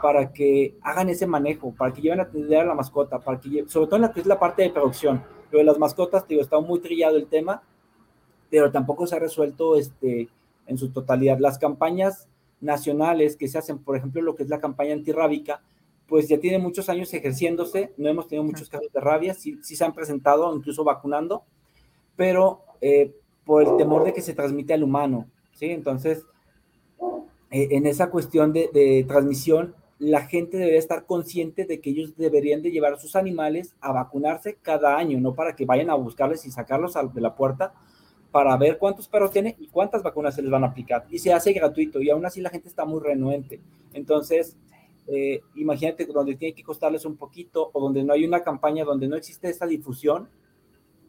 para 0.00 0.32
que 0.32 0.76
hagan 0.82 1.08
ese 1.08 1.26
manejo, 1.26 1.74
para 1.74 1.92
que 1.92 2.00
lleven 2.00 2.20
a 2.20 2.24
atender 2.24 2.60
a 2.60 2.64
la 2.64 2.74
mascota, 2.74 3.18
para 3.18 3.40
que 3.40 3.64
sobre 3.68 3.86
todo 3.86 3.96
en 3.96 4.02
la 4.02 4.12
que 4.12 4.20
es 4.20 4.26
la 4.26 4.38
parte 4.38 4.62
de 4.62 4.70
producción. 4.70 5.24
Lo 5.50 5.58
de 5.58 5.64
las 5.64 5.78
mascotas, 5.78 6.26
digo, 6.28 6.42
está 6.42 6.60
muy 6.60 6.80
trillado 6.80 7.16
el 7.16 7.26
tema, 7.26 7.62
pero 8.50 8.70
tampoco 8.70 9.06
se 9.06 9.16
ha 9.16 9.18
resuelto 9.18 9.76
este, 9.76 10.28
en 10.66 10.78
su 10.78 10.90
totalidad. 10.90 11.38
Las 11.38 11.58
campañas 11.58 12.28
nacionales 12.60 13.36
que 13.36 13.48
se 13.48 13.58
hacen, 13.58 13.78
por 13.78 13.96
ejemplo, 13.96 14.22
lo 14.22 14.34
que 14.34 14.42
es 14.42 14.48
la 14.48 14.60
campaña 14.60 14.92
antirrábica, 14.92 15.62
pues 16.06 16.28
ya 16.28 16.38
tiene 16.38 16.58
muchos 16.58 16.88
años 16.88 17.12
ejerciéndose, 17.12 17.92
no 17.96 18.08
hemos 18.08 18.28
tenido 18.28 18.44
muchos 18.44 18.68
casos 18.68 18.90
de 18.92 19.00
rabia, 19.00 19.34
sí, 19.34 19.58
sí 19.62 19.76
se 19.76 19.84
han 19.84 19.94
presentado, 19.94 20.54
incluso 20.54 20.84
vacunando, 20.84 21.44
pero 22.16 22.62
eh, 22.80 23.14
por 23.44 23.62
el 23.62 23.76
temor 23.76 24.04
de 24.04 24.12
que 24.12 24.22
se 24.22 24.34
transmite 24.34 24.74
al 24.74 24.82
humano, 24.82 25.26
¿sí? 25.58 25.66
Entonces, 25.70 26.24
eh, 27.50 27.68
en 27.72 27.86
esa 27.86 28.10
cuestión 28.10 28.52
de, 28.52 29.04
transmisión, 29.08 29.74
la 29.98 30.22
gente 30.22 30.56
debería 30.56 30.78
estar 30.78 31.06
consciente 31.06 31.64
de 31.64 31.80
que 31.80 31.90
ellos 31.90 32.16
deberían 32.16 32.62
de 32.62 32.70
llevar 32.70 32.92
a 32.92 32.98
sus 32.98 33.16
animales 33.16 33.74
a 33.80 33.92
vacunarse 33.92 34.56
cada 34.62 34.96
año, 34.96 35.20
no 35.20 35.34
para 35.34 35.56
que 35.56 35.64
vayan 35.64 35.90
a 35.90 35.94
buscarles 35.94 36.46
y 36.46 36.50
sacarlos 36.52 36.94
de 37.12 37.20
la 37.20 37.34
puerta 37.34 37.74
para 38.30 38.56
ver 38.56 38.78
cuántos 38.78 39.08
perros 39.08 39.32
tiene 39.32 39.56
y 39.58 39.68
cuántas 39.68 40.02
vacunas 40.02 40.34
se 40.34 40.42
les 40.42 40.50
van 40.50 40.62
a 40.62 40.68
aplicar. 40.68 41.06
Y 41.10 41.18
se 41.18 41.32
hace 41.32 41.52
gratuito 41.52 42.00
y 42.00 42.10
aún 42.10 42.24
así 42.24 42.40
la 42.40 42.50
gente 42.50 42.68
está 42.68 42.84
muy 42.84 43.00
renuente. 43.00 43.60
Entonces, 43.92 44.56
eh, 45.08 45.40
imagínate 45.56 46.04
donde 46.06 46.36
tiene 46.36 46.54
que 46.54 46.62
costarles 46.62 47.04
un 47.04 47.16
poquito 47.16 47.70
o 47.72 47.80
donde 47.80 48.04
no 48.04 48.12
hay 48.12 48.24
una 48.24 48.42
campaña, 48.44 48.84
donde 48.84 49.08
no 49.08 49.16
existe 49.16 49.48
esta 49.48 49.66
difusión, 49.66 50.28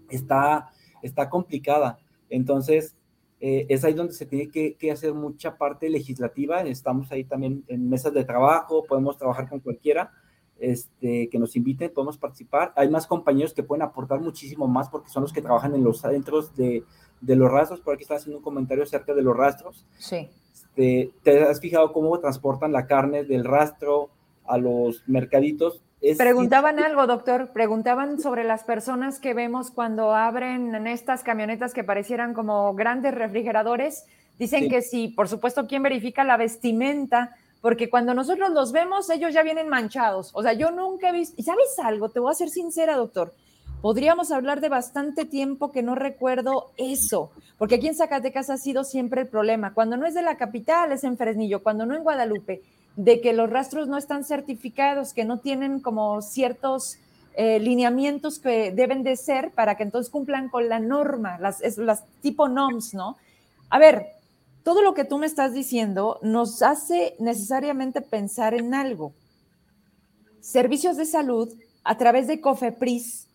está, 0.09 0.71
está 1.03 1.29
complicada. 1.29 1.99
Entonces, 2.29 2.95
eh, 3.41 3.65
es 3.69 3.83
ahí 3.85 3.93
donde 3.93 4.13
se 4.13 4.25
tiene 4.25 4.49
que, 4.49 4.91
hacer 4.91 5.13
mucha 5.13 5.57
parte 5.57 5.89
legislativa. 5.89 6.61
Estamos 6.61 7.11
ahí 7.11 7.23
también 7.23 7.63
en 7.67 7.89
mesas 7.89 8.13
de 8.13 8.25
trabajo, 8.25 8.83
podemos 8.85 9.17
trabajar 9.17 9.47
con 9.47 9.59
cualquiera 9.59 10.11
este, 10.59 11.29
que 11.29 11.39
nos 11.39 11.55
inviten, 11.55 11.93
podemos 11.93 12.17
participar. 12.17 12.73
Hay 12.75 12.89
más 12.89 13.07
compañeros 13.07 13.53
que 13.53 13.63
pueden 13.63 13.83
aportar 13.83 14.19
muchísimo 14.19 14.67
más 14.67 14.89
porque 14.89 15.09
son 15.09 15.23
los 15.23 15.31
que 15.31 15.41
trabajan 15.41 15.73
en 15.73 15.83
los 15.83 16.01
centros 16.01 16.53
de, 16.55 16.83
los 17.21 17.51
rastros. 17.51 17.79
Por 17.79 17.93
aquí 17.93 18.03
está 18.03 18.15
haciendo 18.15 18.37
un 18.37 18.43
comentario 18.43 18.83
acerca 18.83 19.13
de 19.13 19.21
los 19.21 19.35
rastros. 19.35 19.85
Sí. 19.97 20.29
Este, 20.51 21.13
¿Te 21.23 21.43
has 21.43 21.61
fijado 21.61 21.93
cómo 21.93 22.19
transportan 22.19 22.73
la 22.73 22.87
carne 22.87 23.23
del 23.23 23.45
rastro 23.45 24.09
a 24.45 24.57
los 24.57 25.03
mercaditos? 25.07 25.81
Preguntaban 26.17 26.79
algo, 26.79 27.07
doctor. 27.07 27.49
Preguntaban 27.51 28.21
sobre 28.21 28.45
las 28.45 28.63
personas 28.63 29.19
que 29.19 29.33
vemos 29.33 29.69
cuando 29.69 30.15
abren 30.15 30.73
en 30.73 30.87
estas 30.87 31.23
camionetas 31.23 31.73
que 31.73 31.83
parecieran 31.83 32.33
como 32.33 32.73
grandes 32.73 33.13
refrigeradores. 33.13 34.05
Dicen 34.37 34.69
que 34.69 34.81
sí, 34.81 35.09
por 35.09 35.27
supuesto, 35.27 35.67
¿quién 35.67 35.83
verifica 35.83 36.23
la 36.23 36.37
vestimenta? 36.37 37.35
Porque 37.61 37.89
cuando 37.89 38.13
nosotros 38.13 38.51
los 38.51 38.71
vemos, 38.71 39.09
ellos 39.09 39.33
ya 39.33 39.43
vienen 39.43 39.67
manchados. 39.67 40.31
O 40.33 40.41
sea, 40.41 40.53
yo 40.53 40.71
nunca 40.71 41.09
he 41.09 41.11
visto. 41.11 41.35
¿Y 41.37 41.43
sabes 41.43 41.77
algo? 41.83 42.07
Te 42.07 42.21
voy 42.21 42.31
a 42.31 42.35
ser 42.35 42.49
sincera, 42.49 42.95
doctor. 42.95 43.33
Podríamos 43.81 44.31
hablar 44.31 44.61
de 44.61 44.69
bastante 44.69 45.25
tiempo 45.25 45.71
que 45.71 45.83
no 45.83 45.95
recuerdo 45.95 46.71
eso, 46.75 47.31
porque 47.57 47.75
aquí 47.75 47.87
en 47.87 47.95
Zacatecas 47.95 48.49
ha 48.49 48.57
sido 48.57 48.83
siempre 48.83 49.21
el 49.21 49.27
problema. 49.27 49.73
Cuando 49.73 49.95
no 49.95 50.05
es 50.05 50.13
de 50.13 50.21
la 50.21 50.35
capital, 50.37 50.91
es 50.93 51.03
en 51.03 51.17
Fresnillo. 51.17 51.61
Cuando 51.61 51.85
no 51.85 51.95
en 51.95 52.03
Guadalupe 52.03 52.61
de 52.99 53.21
que 53.21 53.31
los 53.31 53.49
rastros 53.49 53.87
no 53.87 53.97
están 53.97 54.25
certificados, 54.25 55.13
que 55.13 55.23
no 55.23 55.39
tienen 55.39 55.79
como 55.79 56.21
ciertos 56.21 56.97
eh, 57.33 57.57
lineamientos 57.57 58.39
que 58.39 58.73
deben 58.73 59.03
de 59.03 59.15
ser 59.15 59.51
para 59.51 59.77
que 59.77 59.83
entonces 59.83 60.11
cumplan 60.11 60.49
con 60.49 60.67
la 60.67 60.79
norma, 60.79 61.39
las, 61.39 61.61
las 61.77 62.03
tipo 62.21 62.49
NOMS, 62.49 62.95
¿no? 62.95 63.15
A 63.69 63.79
ver, 63.79 64.07
todo 64.63 64.81
lo 64.81 64.93
que 64.93 65.05
tú 65.05 65.17
me 65.17 65.27
estás 65.27 65.53
diciendo 65.53 66.19
nos 66.23 66.61
hace 66.61 67.15
necesariamente 67.19 68.01
pensar 68.01 68.53
en 68.53 68.73
algo. 68.73 69.13
Servicios 70.41 70.97
de 70.97 71.05
salud 71.05 71.53
a 71.85 71.97
través 71.97 72.27
de 72.27 72.41
COFEPRIS 72.41 73.29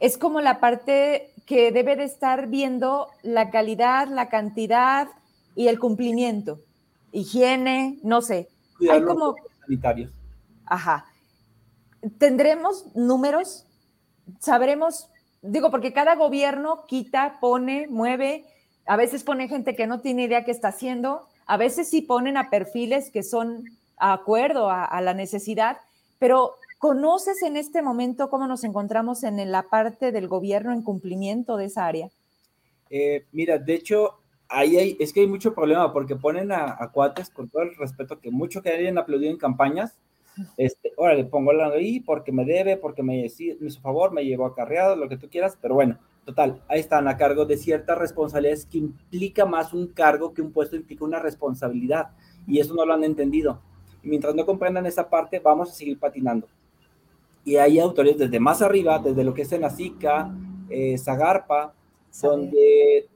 es 0.00 0.16
como 0.16 0.40
la 0.40 0.58
parte 0.58 1.34
que 1.44 1.70
debe 1.70 1.96
de 1.96 2.04
estar 2.04 2.46
viendo 2.46 3.08
la 3.22 3.50
calidad, 3.50 4.08
la 4.08 4.30
cantidad 4.30 5.08
y 5.54 5.68
el 5.68 5.78
cumplimiento. 5.78 6.60
Higiene, 7.12 7.98
no 8.02 8.22
sé, 8.22 8.48
hay 8.90 9.02
como 9.04 9.34
sanitarios. 9.60 10.10
Ajá. 10.66 11.06
¿Tendremos 12.18 12.94
números? 12.94 13.66
¿Sabremos? 14.40 15.08
Digo, 15.42 15.70
porque 15.70 15.92
cada 15.92 16.14
gobierno 16.16 16.84
quita, 16.86 17.38
pone, 17.40 17.86
mueve, 17.88 18.44
a 18.86 18.96
veces 18.96 19.24
pone 19.24 19.48
gente 19.48 19.76
que 19.76 19.86
no 19.86 20.00
tiene 20.00 20.24
idea 20.24 20.44
qué 20.44 20.50
está 20.50 20.68
haciendo, 20.68 21.26
a 21.46 21.56
veces 21.56 21.88
sí 21.88 22.02
ponen 22.02 22.36
a 22.36 22.50
perfiles 22.50 23.10
que 23.10 23.22
son 23.22 23.64
a 23.96 24.12
acuerdo 24.12 24.68
a, 24.70 25.00
la 25.00 25.14
necesidad, 25.14 25.78
pero 26.18 26.54
¿conoces 26.78 27.42
en 27.42 27.56
este 27.56 27.82
momento 27.82 28.30
cómo 28.30 28.48
nos 28.48 28.64
encontramos 28.64 29.22
en 29.22 29.50
la 29.52 29.62
parte 29.62 30.10
del 30.10 30.26
gobierno 30.26 30.72
en 30.72 30.82
cumplimiento 30.82 31.56
de 31.56 31.66
esa 31.66 31.86
área? 31.86 32.10
Eh, 32.90 33.26
mira, 33.30 33.58
de 33.58 33.74
hecho, 33.74 34.21
ahí 34.52 34.76
hay, 34.76 34.96
es 35.00 35.12
que 35.12 35.20
hay 35.20 35.26
mucho 35.26 35.54
problema 35.54 35.92
porque 35.92 36.16
ponen 36.16 36.52
a, 36.52 36.90
cuates 36.92 37.30
con 37.30 37.48
todo 37.48 37.62
el 37.62 37.74
respeto 37.76 38.20
que 38.20 38.30
mucho 38.30 38.62
que 38.62 38.70
hayan 38.70 38.98
aplaudido 38.98 39.30
en 39.30 39.38
campañas. 39.38 39.98
Este, 40.56 40.92
ahora 40.96 41.14
le 41.14 41.24
pongo 41.24 41.52
la 41.52 41.68
ahí 41.68 42.00
porque 42.00 42.32
me 42.32 42.44
debe, 42.44 42.76
porque 42.76 43.02
me, 43.02 43.26
hizo 43.26 43.80
favor, 43.80 44.12
me 44.12 44.24
llevó 44.24 44.46
acarreado, 44.46 44.96
lo 44.96 45.08
que 45.08 45.18
tú 45.18 45.28
quieras, 45.28 45.58
pero 45.60 45.74
bueno, 45.74 45.98
total, 46.24 46.62
ahí 46.68 46.80
están 46.80 47.06
a 47.06 47.16
cargo 47.16 47.44
de 47.44 47.58
ciertas 47.58 47.98
responsabilidades 47.98 48.64
que 48.64 48.78
implica 48.78 49.44
más 49.44 49.74
un 49.74 49.88
cargo 49.88 50.32
que 50.32 50.40
un 50.40 50.52
puesto 50.52 50.76
implica 50.76 51.04
una 51.04 51.18
responsabilidad 51.18 52.12
y 52.46 52.60
eso 52.60 52.74
no 52.74 52.86
lo 52.86 52.94
han 52.94 53.04
entendido. 53.04 53.60
Y 54.02 54.08
mientras 54.08 54.34
no 54.34 54.46
comprendan 54.46 54.86
esa 54.86 55.08
parte, 55.08 55.38
vamos 55.38 55.70
a 55.70 55.74
seguir 55.74 55.98
patinando. 55.98 56.48
Y 57.44 57.56
hay 57.56 57.78
autores 57.78 58.16
desde 58.16 58.40
más 58.40 58.62
arriba, 58.62 58.98
desde 58.98 59.24
lo 59.24 59.34
que 59.34 59.42
es 59.42 59.52
en 59.52 59.64
eh, 60.70 60.96
Zagarpa, 60.96 61.74
donde 62.20 63.08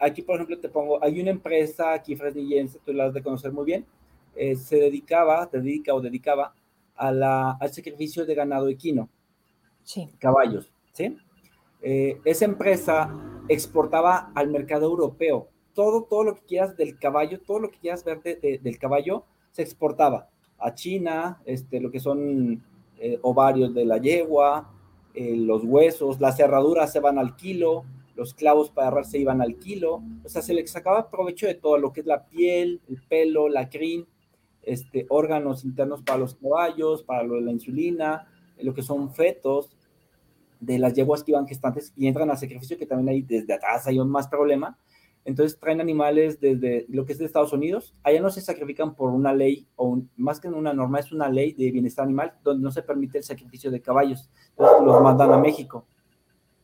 aquí, 0.00 0.22
por 0.22 0.36
ejemplo, 0.36 0.58
te 0.58 0.68
pongo, 0.68 1.02
hay 1.02 1.20
una 1.20 1.30
empresa 1.30 1.92
aquí 1.92 2.16
fresnillense, 2.16 2.80
tú 2.84 2.92
la 2.92 3.06
has 3.06 3.14
de 3.14 3.22
conocer 3.22 3.52
muy 3.52 3.64
bien, 3.64 3.84
eh, 4.34 4.56
se 4.56 4.76
dedicaba, 4.76 5.48
te 5.48 5.60
dedica 5.60 5.94
o 5.94 6.00
dedicaba 6.00 6.54
a 6.96 7.12
la, 7.12 7.52
al 7.52 7.72
sacrificio 7.72 8.24
de 8.24 8.34
ganado 8.34 8.68
equino. 8.68 9.08
Sí. 9.84 10.08
Caballos, 10.18 10.72
¿sí? 10.92 11.16
Eh, 11.82 12.20
esa 12.24 12.44
empresa 12.44 13.14
exportaba 13.48 14.32
al 14.34 14.48
mercado 14.48 14.86
europeo. 14.86 15.48
Todo, 15.74 16.04
todo 16.04 16.24
lo 16.24 16.34
que 16.34 16.42
quieras 16.42 16.76
del 16.76 16.98
caballo, 16.98 17.40
todo 17.40 17.60
lo 17.60 17.70
que 17.70 17.78
quieras 17.78 18.04
ver 18.04 18.22
del 18.22 18.78
caballo, 18.78 19.24
se 19.52 19.62
exportaba 19.62 20.28
a 20.58 20.74
China, 20.74 21.40
este, 21.44 21.80
lo 21.80 21.90
que 21.90 22.00
son 22.00 22.62
eh, 22.98 23.18
ovarios 23.22 23.74
de 23.74 23.84
la 23.84 23.98
yegua, 23.98 24.70
los 25.14 25.64
huesos, 25.64 26.20
las 26.20 26.36
cerraduras 26.36 26.92
se 26.92 27.00
van 27.00 27.18
al 27.18 27.34
kilo, 27.34 27.84
los 28.20 28.34
clavos 28.34 28.68
para 28.68 28.88
agarrar 28.88 29.06
se 29.06 29.16
iban 29.16 29.40
al 29.40 29.56
kilo, 29.56 30.02
o 30.22 30.28
sea, 30.28 30.42
se 30.42 30.52
le 30.52 30.66
sacaba 30.66 31.10
provecho 31.10 31.46
de 31.46 31.54
todo 31.54 31.78
lo 31.78 31.90
que 31.90 32.00
es 32.00 32.06
la 32.06 32.26
piel, 32.26 32.82
el 32.86 33.00
pelo, 33.08 33.48
la 33.48 33.70
crin, 33.70 34.06
este, 34.62 35.06
órganos 35.08 35.64
internos 35.64 36.02
para 36.02 36.18
los 36.18 36.34
caballos, 36.34 37.02
para 37.02 37.22
lo 37.22 37.36
de 37.36 37.40
la 37.40 37.50
insulina, 37.50 38.28
lo 38.58 38.74
que 38.74 38.82
son 38.82 39.14
fetos 39.14 39.74
de 40.60 40.78
las 40.78 40.92
yeguas 40.92 41.24
que 41.24 41.30
iban 41.30 41.48
gestantes 41.48 41.94
y 41.96 42.08
entran 42.08 42.30
a 42.30 42.36
sacrificio, 42.36 42.76
que 42.76 42.84
también 42.84 43.08
hay 43.08 43.22
desde 43.22 43.54
atrás 43.54 43.86
hay 43.86 43.98
un 43.98 44.10
más 44.10 44.28
problema. 44.28 44.76
Entonces 45.24 45.58
traen 45.58 45.80
animales 45.80 46.40
desde 46.40 46.84
lo 46.90 47.06
que 47.06 47.14
es 47.14 47.18
de 47.18 47.24
Estados 47.24 47.54
Unidos. 47.54 47.94
Allá 48.02 48.20
no 48.20 48.28
se 48.28 48.42
sacrifican 48.42 48.94
por 48.94 49.08
una 49.08 49.32
ley, 49.32 49.66
o 49.76 49.98
más 50.18 50.40
que 50.40 50.48
una 50.48 50.74
norma, 50.74 50.98
es 50.98 51.10
una 51.10 51.30
ley 51.30 51.54
de 51.54 51.70
bienestar 51.70 52.04
animal, 52.04 52.34
donde 52.44 52.62
no 52.62 52.70
se 52.70 52.82
permite 52.82 53.16
el 53.16 53.24
sacrificio 53.24 53.70
de 53.70 53.80
caballos. 53.80 54.28
Entonces 54.50 54.84
los 54.84 55.02
mandan 55.02 55.32
a 55.32 55.38
México 55.38 55.86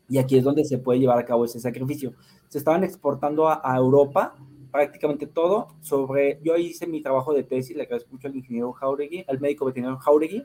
y 0.08 0.18
aquí 0.18 0.38
es 0.38 0.44
donde 0.44 0.64
se 0.64 0.78
puede 0.78 1.00
llevar 1.00 1.18
a 1.18 1.24
cabo 1.24 1.44
ese 1.44 1.60
sacrificio. 1.60 2.12
Se 2.48 2.58
estaban 2.58 2.84
exportando 2.84 3.48
a, 3.48 3.76
Europa 3.76 4.34
prácticamente 4.70 5.26
todo 5.26 5.68
sobre, 5.80 6.38
yo 6.42 6.56
hice 6.56 6.86
mi 6.86 7.00
trabajo 7.00 7.32
de 7.32 7.42
tesis, 7.42 7.76
le 7.76 7.84
agradezco 7.84 8.12
mucho 8.12 8.28
al 8.28 8.36
ingeniero 8.36 8.72
Jauregui, 8.72 9.24
al 9.26 9.40
médico 9.40 9.64
veterinario 9.64 9.98
Jauregui, 9.98 10.44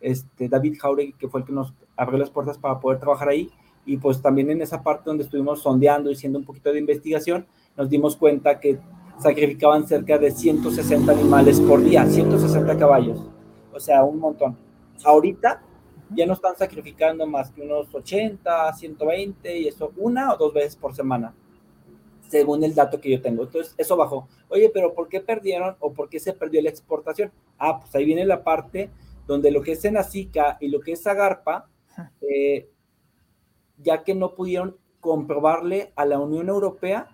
este, 0.00 0.48
David 0.48 0.78
Jauregui, 0.80 1.12
que 1.12 1.28
fue 1.28 1.40
el 1.40 1.46
que 1.46 1.52
nos 1.52 1.74
abrió 1.96 2.18
las 2.18 2.30
puertas 2.30 2.58
para 2.58 2.80
poder 2.80 3.00
trabajar 3.00 3.28
ahí, 3.28 3.50
y 3.84 3.98
pues 3.98 4.22
también 4.22 4.50
en 4.50 4.62
esa 4.62 4.82
parte 4.82 5.04
donde 5.06 5.24
estuvimos 5.24 5.60
sondeando 5.60 6.10
y 6.10 6.14
haciendo 6.14 6.38
un 6.38 6.44
poquito 6.44 6.72
de 6.72 6.78
investigación, 6.78 7.46
nos 7.76 7.90
dimos 7.90 8.16
cuenta 8.16 8.58
que 8.58 8.78
sacrificaban 9.18 9.86
cerca 9.86 10.18
de 10.18 10.30
160 10.30 11.12
animales 11.12 11.60
por 11.60 11.82
día, 11.82 12.06
160 12.06 12.78
caballos, 12.78 13.22
o 13.72 13.80
sea, 13.80 14.04
un 14.04 14.18
montón. 14.18 14.56
Ahorita 15.04 15.62
ya 16.10 16.26
no 16.26 16.34
están 16.34 16.56
sacrificando 16.56 17.26
más 17.26 17.50
que 17.50 17.62
unos 17.62 17.94
80, 17.94 18.72
120 18.72 19.58
y 19.58 19.68
eso 19.68 19.92
una 19.96 20.32
o 20.32 20.36
dos 20.36 20.52
veces 20.52 20.76
por 20.76 20.94
semana, 20.94 21.34
según 22.28 22.62
el 22.64 22.74
dato 22.74 23.00
que 23.00 23.10
yo 23.10 23.20
tengo. 23.20 23.44
Entonces, 23.44 23.74
eso 23.76 23.96
bajó. 23.96 24.28
Oye, 24.48 24.70
pero 24.72 24.94
¿por 24.94 25.08
qué 25.08 25.20
perdieron 25.20 25.76
o 25.80 25.92
por 25.92 26.08
qué 26.08 26.20
se 26.20 26.32
perdió 26.32 26.62
la 26.62 26.70
exportación? 26.70 27.32
Ah, 27.58 27.80
pues 27.80 27.94
ahí 27.94 28.04
viene 28.04 28.24
la 28.24 28.44
parte 28.44 28.90
donde 29.26 29.50
lo 29.50 29.62
que 29.62 29.72
es 29.72 29.80
Senacica 29.80 30.56
y 30.60 30.68
lo 30.68 30.80
que 30.80 30.92
es 30.92 31.06
Agarpa, 31.06 31.68
eh, 32.20 32.70
ya 33.78 34.04
que 34.04 34.14
no 34.14 34.34
pudieron 34.34 34.76
comprobarle 35.00 35.92
a 35.96 36.04
la 36.04 36.18
Unión 36.18 36.48
Europea 36.48 37.08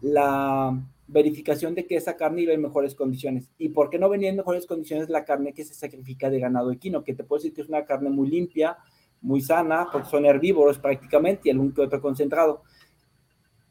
la 0.00 0.80
verificación 1.10 1.74
de 1.74 1.86
que 1.86 1.96
esa 1.96 2.16
carne 2.16 2.42
iba 2.42 2.52
en 2.52 2.62
mejores 2.62 2.94
condiciones. 2.94 3.50
¿Y 3.58 3.70
por 3.70 3.90
qué 3.90 3.98
no 3.98 4.08
venía 4.08 4.30
en 4.30 4.36
mejores 4.36 4.66
condiciones 4.66 5.08
la 5.08 5.24
carne 5.24 5.52
que 5.52 5.64
se 5.64 5.74
sacrifica 5.74 6.30
de 6.30 6.38
ganado 6.38 6.70
equino? 6.70 7.02
Que 7.02 7.14
te 7.14 7.24
puedo 7.24 7.40
decir 7.40 7.52
que 7.52 7.62
es 7.62 7.68
una 7.68 7.84
carne 7.84 8.10
muy 8.10 8.30
limpia, 8.30 8.78
muy 9.20 9.40
sana, 9.40 9.88
porque 9.90 10.08
son 10.08 10.24
herbívoros 10.24 10.78
prácticamente 10.78 11.48
y 11.48 11.50
algún 11.50 11.74
que 11.74 11.82
otro 11.82 12.00
concentrado. 12.00 12.62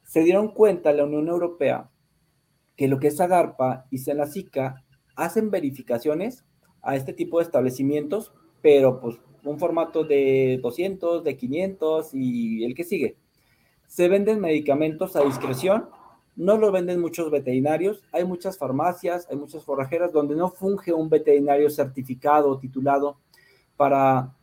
Se 0.04 0.21
dieron 0.21 0.49
cuenta 0.49 0.91
la 0.91 1.06
Unión 1.06 1.28
Europea 1.30 1.89
que 2.75 2.88
lo 2.88 2.99
que 2.99 3.08
es 3.08 3.19
Agarpa 3.19 3.86
y 3.89 3.99
Senacica 3.99 4.84
hacen 5.15 5.49
verificaciones 5.49 6.45
a 6.82 6.95
este 6.95 7.13
tipo 7.13 7.39
de 7.39 7.45
establecimientos, 7.45 8.34
pero 8.62 8.99
pues 8.99 9.17
un 9.43 9.60
formato 9.60 10.04
de 10.04 10.60
200, 10.62 11.23
de 11.23 11.37
500 11.37 12.13
y 12.13 12.65
el 12.65 12.75
que 12.75 12.83
sigue. 12.83 13.17
Se 13.87 14.08
venden 14.08 14.40
medicamentos 14.40 15.15
a 15.15 15.23
discreción 15.23 15.90
no 16.40 16.58
lo 16.58 16.71
venden 16.71 17.02
muchos 17.02 17.29
veterinarios, 17.29 18.02
hay 18.13 18.23
muchas 18.23 18.58
farmacias, 18.58 19.27
hay 19.29 19.35
muchas 19.35 19.65
forrajeras 19.65 20.13
donde 20.13 20.37
no 20.37 20.50
funge 20.50 20.94
un 20.94 21.10
veterinario 21.10 21.69
certificado 21.69 22.50
o 22.50 22.58
titulado 22.58 23.17
para 23.75 24.33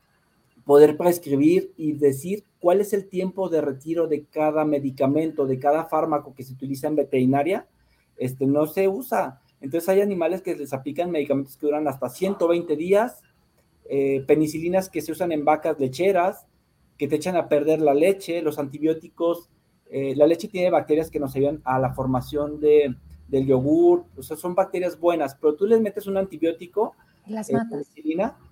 poder 0.66 0.98
prescribir 0.98 1.72
y 1.78 1.92
decir 1.92 2.44
cuál 2.60 2.82
es 2.82 2.92
el 2.92 3.08
tiempo 3.08 3.48
de 3.48 3.62
retiro 3.62 4.08
de 4.08 4.24
cada 4.24 4.66
medicamento, 4.66 5.46
de 5.46 5.58
cada 5.58 5.86
fármaco 5.86 6.34
que 6.34 6.42
se 6.42 6.52
utiliza 6.52 6.86
en 6.86 6.96
veterinaria, 6.96 7.66
este 8.18 8.44
no 8.44 8.66
se 8.66 8.88
usa. 8.88 9.40
Entonces 9.62 9.88
hay 9.88 10.02
animales 10.02 10.42
que 10.42 10.54
les 10.54 10.74
aplican 10.74 11.10
medicamentos 11.10 11.56
que 11.56 11.64
duran 11.64 11.88
hasta 11.88 12.10
120 12.10 12.76
días, 12.76 13.22
eh, 13.88 14.22
penicilinas 14.26 14.90
que 14.90 15.00
se 15.00 15.12
usan 15.12 15.32
en 15.32 15.46
vacas 15.46 15.80
lecheras, 15.80 16.44
que 16.98 17.08
te 17.08 17.16
echan 17.16 17.36
a 17.36 17.48
perder 17.48 17.80
la 17.80 17.94
leche, 17.94 18.42
los 18.42 18.58
antibióticos 18.58 19.48
eh, 19.90 20.14
la 20.16 20.26
leche 20.26 20.48
tiene 20.48 20.70
bacterias 20.70 21.10
que 21.10 21.20
nos 21.20 21.34
ayudan 21.36 21.60
a 21.64 21.78
la 21.78 21.92
formación 21.92 22.60
de, 22.60 22.94
del 23.28 23.46
yogur, 23.46 24.04
o 24.16 24.22
sea, 24.22 24.36
son 24.36 24.54
bacterias 24.54 24.98
buenas, 24.98 25.34
pero 25.34 25.54
tú 25.54 25.66
les 25.66 25.80
metes 25.80 26.06
un 26.06 26.16
antibiótico, 26.16 26.94
las 27.26 27.50
eh, 27.50 27.56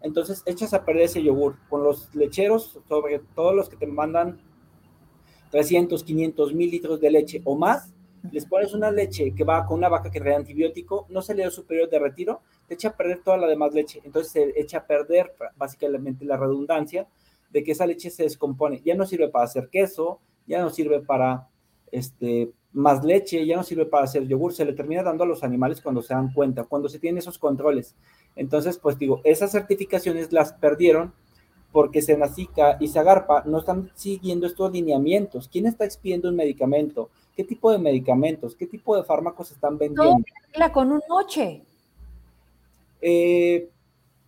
entonces 0.02 0.42
echas 0.46 0.74
a 0.74 0.84
perder 0.84 1.04
ese 1.04 1.22
yogur. 1.22 1.56
Con 1.68 1.84
los 1.84 2.12
lecheros, 2.14 2.80
sobre 2.88 3.20
todo 3.34 3.54
los 3.54 3.68
que 3.68 3.76
te 3.76 3.86
mandan 3.86 4.40
300, 5.50 6.02
500 6.02 6.54
mil 6.54 6.70
litros 6.70 7.00
de 7.00 7.10
leche 7.10 7.40
o 7.44 7.56
más, 7.56 7.94
les 8.32 8.46
pones 8.46 8.72
una 8.72 8.90
leche 8.90 9.32
que 9.34 9.44
va 9.44 9.66
con 9.66 9.78
una 9.78 9.88
vaca 9.88 10.10
que 10.10 10.18
trae 10.18 10.34
antibiótico, 10.34 11.06
no 11.10 11.22
se 11.22 11.34
le 11.34 11.44
da 11.44 11.50
superior 11.50 11.88
de 11.88 11.98
retiro, 11.98 12.40
te 12.66 12.74
echa 12.74 12.88
a 12.88 12.96
perder 12.96 13.22
toda 13.22 13.36
la 13.36 13.46
demás 13.46 13.74
leche. 13.74 14.00
Entonces 14.04 14.32
se 14.32 14.60
echa 14.60 14.78
a 14.78 14.86
perder 14.86 15.34
básicamente 15.56 16.24
la 16.24 16.36
redundancia 16.36 17.06
de 17.50 17.62
que 17.62 17.72
esa 17.72 17.86
leche 17.86 18.10
se 18.10 18.24
descompone. 18.24 18.80
Ya 18.84 18.94
no 18.94 19.06
sirve 19.06 19.28
para 19.28 19.44
hacer 19.44 19.68
queso, 19.68 20.20
ya 20.46 20.60
no 20.60 20.70
sirve 20.70 21.00
para 21.00 21.48
este, 21.90 22.52
más 22.72 23.04
leche, 23.04 23.46
ya 23.46 23.56
no 23.56 23.62
sirve 23.62 23.86
para 23.86 24.04
hacer 24.04 24.26
yogur, 24.26 24.52
se 24.52 24.64
le 24.64 24.72
termina 24.72 25.02
dando 25.02 25.24
a 25.24 25.26
los 25.26 25.44
animales 25.44 25.80
cuando 25.80 26.02
se 26.02 26.14
dan 26.14 26.32
cuenta, 26.32 26.64
cuando 26.64 26.88
se 26.88 26.98
tienen 26.98 27.18
esos 27.18 27.38
controles. 27.38 27.94
Entonces, 28.36 28.78
pues 28.78 28.98
digo, 28.98 29.20
esas 29.24 29.52
certificaciones 29.52 30.32
las 30.32 30.52
perdieron 30.52 31.12
porque 31.72 32.02
Senacica 32.02 32.76
y 32.80 32.88
Zagarpa 32.88 33.42
no 33.46 33.58
están 33.58 33.90
siguiendo 33.94 34.46
estos 34.46 34.72
lineamientos. 34.72 35.48
¿Quién 35.48 35.66
está 35.66 35.84
expidiendo 35.84 36.28
un 36.28 36.36
medicamento? 36.36 37.10
¿Qué 37.36 37.42
tipo 37.42 37.70
de 37.72 37.78
medicamentos? 37.78 38.54
¿Qué 38.54 38.66
tipo 38.66 38.96
de 38.96 39.02
fármacos 39.02 39.50
están 39.50 39.76
vendiendo? 39.76 40.24
No, 40.56 40.72
con 40.72 40.92
un 40.92 41.00
noche. 41.08 41.62
Eh, 43.00 43.68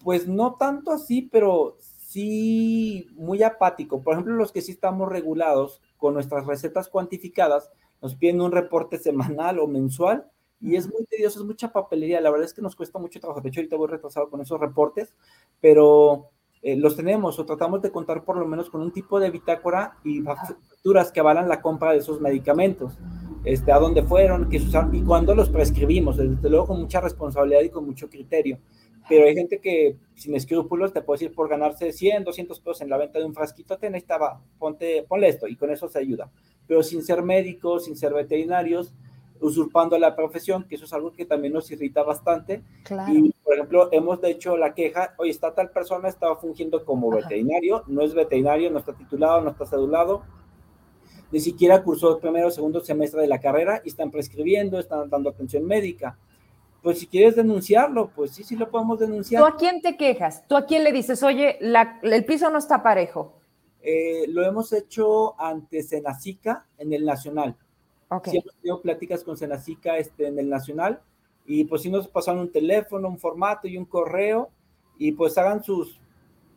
pues 0.02 0.26
no 0.26 0.54
tanto 0.54 0.90
así, 0.90 1.22
pero 1.22 1.76
sí 1.80 3.08
muy 3.14 3.42
apático. 3.42 4.02
Por 4.02 4.14
ejemplo, 4.14 4.34
los 4.34 4.50
que 4.50 4.60
sí 4.60 4.72
estamos 4.72 5.08
regulados 5.08 5.80
con 5.96 6.14
nuestras 6.14 6.46
recetas 6.46 6.88
cuantificadas, 6.88 7.70
nos 8.02 8.14
piden 8.14 8.40
un 8.40 8.52
reporte 8.52 8.98
semanal 8.98 9.58
o 9.58 9.66
mensual 9.66 10.30
y 10.60 10.76
es 10.76 10.90
muy 10.92 11.04
tedioso, 11.04 11.40
es 11.40 11.46
mucha 11.46 11.72
papelería. 11.72 12.20
La 12.20 12.30
verdad 12.30 12.46
es 12.46 12.54
que 12.54 12.62
nos 12.62 12.76
cuesta 12.76 12.98
mucho 12.98 13.20
trabajo. 13.20 13.40
De 13.40 13.48
hecho, 13.48 13.60
ahorita 13.60 13.76
voy 13.76 13.88
retrasado 13.88 14.30
con 14.30 14.40
esos 14.40 14.58
reportes, 14.58 15.14
pero 15.60 16.30
eh, 16.62 16.76
los 16.76 16.96
tenemos 16.96 17.38
o 17.38 17.44
tratamos 17.44 17.82
de 17.82 17.90
contar 17.90 18.24
por 18.24 18.36
lo 18.36 18.46
menos 18.46 18.70
con 18.70 18.80
un 18.80 18.90
tipo 18.90 19.20
de 19.20 19.30
bitácora 19.30 19.98
y 20.02 20.20
facturas 20.22 21.12
que 21.12 21.20
avalan 21.20 21.48
la 21.48 21.60
compra 21.60 21.92
de 21.92 21.98
esos 21.98 22.20
medicamentos, 22.20 22.98
este, 23.44 23.70
a 23.70 23.78
dónde 23.78 24.02
fueron, 24.02 24.48
qué 24.48 24.56
usaron 24.56 24.94
y 24.94 25.02
cuándo 25.02 25.34
los 25.34 25.50
prescribimos, 25.50 26.16
desde 26.16 26.50
luego 26.50 26.66
con 26.66 26.80
mucha 26.80 27.00
responsabilidad 27.00 27.60
y 27.60 27.70
con 27.70 27.84
mucho 27.84 28.08
criterio. 28.08 28.58
Pero 29.08 29.26
hay 29.26 29.34
gente 29.34 29.60
que 29.60 29.96
sin 30.14 30.34
escrúpulos 30.34 30.92
te 30.92 31.02
puede 31.02 31.20
decir 31.20 31.34
por 31.34 31.48
ganarse 31.48 31.92
100, 31.92 32.24
200 32.24 32.60
pesos 32.60 32.80
en 32.80 32.90
la 32.90 32.96
venta 32.96 33.18
de 33.18 33.24
un 33.24 33.34
frasquito, 33.34 33.78
te 33.78 33.88
necesitaba, 33.88 34.40
ponte, 34.58 35.04
ponle 35.08 35.28
esto 35.28 35.46
y 35.46 35.56
con 35.56 35.70
eso 35.70 35.88
se 35.88 35.98
ayuda. 35.98 36.30
Pero 36.66 36.82
sin 36.82 37.02
ser 37.02 37.22
médicos, 37.22 37.84
sin 37.84 37.96
ser 37.96 38.12
veterinarios, 38.12 38.92
usurpando 39.40 39.98
la 39.98 40.16
profesión, 40.16 40.64
que 40.64 40.76
eso 40.76 40.84
es 40.84 40.92
algo 40.92 41.12
que 41.12 41.24
también 41.24 41.52
nos 41.52 41.70
irrita 41.70 42.02
bastante. 42.02 42.62
Y, 43.12 43.32
por 43.44 43.54
ejemplo, 43.54 43.88
hemos 43.92 44.22
hecho 44.24 44.56
la 44.56 44.74
queja, 44.74 45.14
oye, 45.18 45.30
está 45.30 45.54
tal 45.54 45.70
persona, 45.70 46.08
estaba 46.08 46.36
fungiendo 46.36 46.84
como 46.84 47.10
veterinario, 47.10 47.84
no 47.86 48.02
es 48.02 48.14
veterinario, 48.14 48.70
no 48.70 48.78
está 48.78 48.94
titulado, 48.94 49.40
no 49.40 49.50
está 49.50 49.66
cedulado, 49.66 50.22
ni 51.30 51.40
siquiera 51.40 51.82
cursó 51.82 52.14
el 52.14 52.20
primero 52.20 52.48
o 52.48 52.50
segundo 52.50 52.80
semestre 52.80 53.20
de 53.20 53.28
la 53.28 53.40
carrera 53.40 53.82
y 53.84 53.88
están 53.88 54.10
prescribiendo, 54.10 54.78
están 54.78 55.08
dando 55.10 55.30
atención 55.30 55.64
médica. 55.64 56.18
Pues 56.86 57.00
si 57.00 57.08
quieres 57.08 57.34
denunciarlo, 57.34 58.12
pues 58.14 58.30
sí, 58.30 58.44
sí 58.44 58.54
lo 58.54 58.70
podemos 58.70 59.00
denunciar. 59.00 59.42
¿Tú 59.42 59.48
a 59.48 59.56
quién 59.56 59.82
te 59.82 59.96
quejas? 59.96 60.46
¿Tú 60.46 60.56
a 60.56 60.66
quién 60.66 60.84
le 60.84 60.92
dices, 60.92 61.20
oye, 61.24 61.58
el 61.60 62.24
piso 62.24 62.48
no 62.48 62.58
está 62.58 62.80
parejo? 62.80 63.40
Eh, 63.82 64.26
lo 64.28 64.44
hemos 64.44 64.72
hecho 64.72 65.34
ante 65.40 65.82
Senacica 65.82 66.64
en 66.78 66.92
el 66.92 67.04
Nacional 67.04 67.56
Okay. 68.08 68.38
hemos 68.38 68.54
tenido 68.54 68.80
pláticas 68.82 69.24
con 69.24 69.36
Senacica 69.36 69.98
este, 69.98 70.28
en 70.28 70.38
el 70.38 70.48
Nacional 70.48 71.00
y 71.44 71.64
pues 71.64 71.82
si 71.82 71.90
nos 71.90 72.06
pasaron 72.06 72.42
un 72.42 72.52
teléfono, 72.52 73.08
un 73.08 73.18
formato 73.18 73.66
y 73.66 73.76
un 73.76 73.84
correo 73.84 74.50
y 74.96 75.10
pues 75.10 75.36
hagan 75.38 75.64
sus 75.64 76.00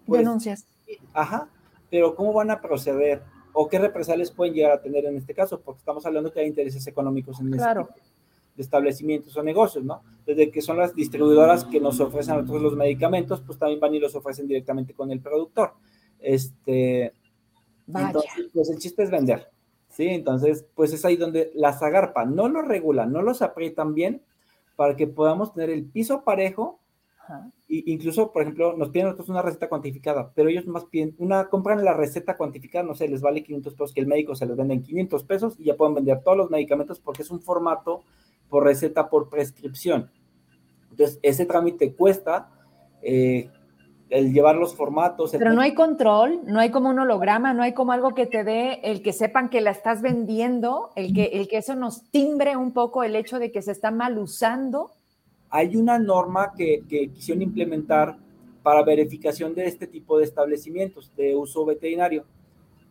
pues, 0.05 0.21
denuncias. 0.21 0.67
Ajá, 1.11 1.49
pero 1.89 2.13
¿cómo 2.13 2.33
van 2.33 2.51
a 2.51 2.61
proceder? 2.61 3.23
¿O 3.51 3.67
qué 3.67 3.79
represalias 3.79 4.29
pueden 4.29 4.53
llegar 4.53 4.73
a 4.73 4.79
tener 4.83 5.05
en 5.05 5.17
este 5.17 5.33
caso? 5.33 5.59
Porque 5.59 5.79
estamos 5.79 6.05
hablando 6.05 6.31
que 6.31 6.41
hay 6.41 6.45
intereses 6.45 6.85
económicos 6.85 7.39
en 7.39 7.47
este 7.47 7.57
claro. 7.57 7.89
este 7.89 8.18
de 8.59 8.63
establecimientos 8.63 9.37
o 9.37 9.41
negocios, 9.41 9.85
¿no? 9.85 10.03
Desde 10.25 10.51
que 10.51 10.61
son 10.61 10.75
las 10.75 10.93
distribuidoras 10.93 11.63
que 11.63 11.79
nos 11.79 11.97
ofrecen 12.01 12.33
a 12.33 12.37
nosotros 12.41 12.61
los 12.61 12.75
medicamentos, 12.75 13.39
pues 13.39 13.57
también 13.57 13.79
van 13.79 13.95
y 13.95 13.99
los 13.99 14.13
ofrecen 14.15 14.47
directamente 14.49 14.93
con 14.93 15.11
el 15.11 15.21
productor. 15.21 15.75
Este, 16.19 17.13
entonces, 17.87 18.49
pues 18.53 18.69
el 18.69 18.77
chiste 18.79 19.03
es 19.03 19.11
vender. 19.11 19.47
¿sí? 19.87 20.09
Entonces, 20.09 20.65
pues 20.75 20.91
es 20.91 21.05
ahí 21.05 21.15
donde 21.15 21.51
la 21.55 21.71
Zagarpa 21.71 22.25
no 22.25 22.49
lo 22.49 22.61
regulan, 22.61 23.13
no 23.13 23.21
los 23.21 23.41
aprietan 23.41 23.93
bien 23.93 24.21
para 24.75 24.97
que 24.97 25.07
podamos 25.07 25.53
tener 25.53 25.69
el 25.69 25.85
piso 25.85 26.25
parejo. 26.25 26.81
Y 27.67 27.93
incluso, 27.93 28.33
por 28.33 28.41
ejemplo, 28.41 28.75
nos 28.75 28.89
piden 28.89 29.05
nosotros 29.05 29.29
una 29.29 29.43
receta 29.43 29.69
cuantificada, 29.69 30.33
pero 30.33 30.49
ellos 30.49 30.65
más 30.65 30.85
piden 30.85 31.15
una, 31.19 31.47
compran 31.47 31.85
la 31.85 31.93
receta 31.93 32.35
cuantificada, 32.35 32.83
no 32.83 32.95
sé, 32.95 33.07
les 33.07 33.21
vale 33.21 33.43
500 33.43 33.73
pesos, 33.75 33.93
que 33.93 33.99
el 34.01 34.07
médico 34.07 34.33
se 34.33 34.47
les 34.47 34.57
vende 34.57 34.73
en 34.73 34.81
500 34.81 35.23
pesos 35.25 35.55
y 35.59 35.65
ya 35.65 35.77
pueden 35.77 35.93
vender 35.93 36.23
todos 36.23 36.35
los 36.35 36.49
medicamentos 36.49 36.99
porque 36.99 37.21
es 37.21 37.29
un 37.29 37.39
formato 37.39 38.03
por 38.49 38.63
receta 38.63 39.09
por 39.09 39.29
prescripción. 39.29 40.09
Entonces, 40.91 41.19
ese 41.21 41.45
trámite 41.45 41.93
cuesta, 41.93 42.49
eh, 43.01 43.49
el 44.09 44.33
llevar 44.33 44.55
los 44.55 44.75
formatos. 44.75 45.31
Pero 45.31 45.53
no 45.53 45.61
hay 45.61 45.75
control, 45.75 46.41
no 46.45 46.59
hay 46.59 46.71
como 46.71 46.89
un 46.89 46.99
holograma, 46.99 47.53
no 47.53 47.63
hay 47.63 47.73
como 47.73 47.91
algo 47.91 48.15
que 48.15 48.25
te 48.25 48.43
dé 48.43 48.79
el 48.83 49.01
que 49.01 49.13
sepan 49.13 49.49
que 49.49 49.61
la 49.61 49.71
estás 49.71 50.01
vendiendo, 50.01 50.89
el 50.95 51.13
que, 51.13 51.25
el 51.25 51.47
que 51.47 51.57
eso 51.57 51.75
nos 51.75 52.03
timbre 52.11 52.57
un 52.57 52.73
poco 52.73 53.03
el 53.03 53.15
hecho 53.15 53.39
de 53.39 53.51
que 53.51 53.61
se 53.61 53.71
está 53.71 53.91
mal 53.91 54.17
usando. 54.17 54.91
Hay 55.51 55.75
una 55.75 55.99
norma 55.99 56.53
que, 56.57 56.83
que 56.89 57.09
quisieron 57.09 57.43
implementar 57.43 58.17
para 58.63 58.83
verificación 58.83 59.53
de 59.53 59.65
este 59.65 59.87
tipo 59.87 60.17
de 60.17 60.25
establecimientos 60.25 61.15
de 61.15 61.35
uso 61.35 61.65
veterinario, 61.65 62.25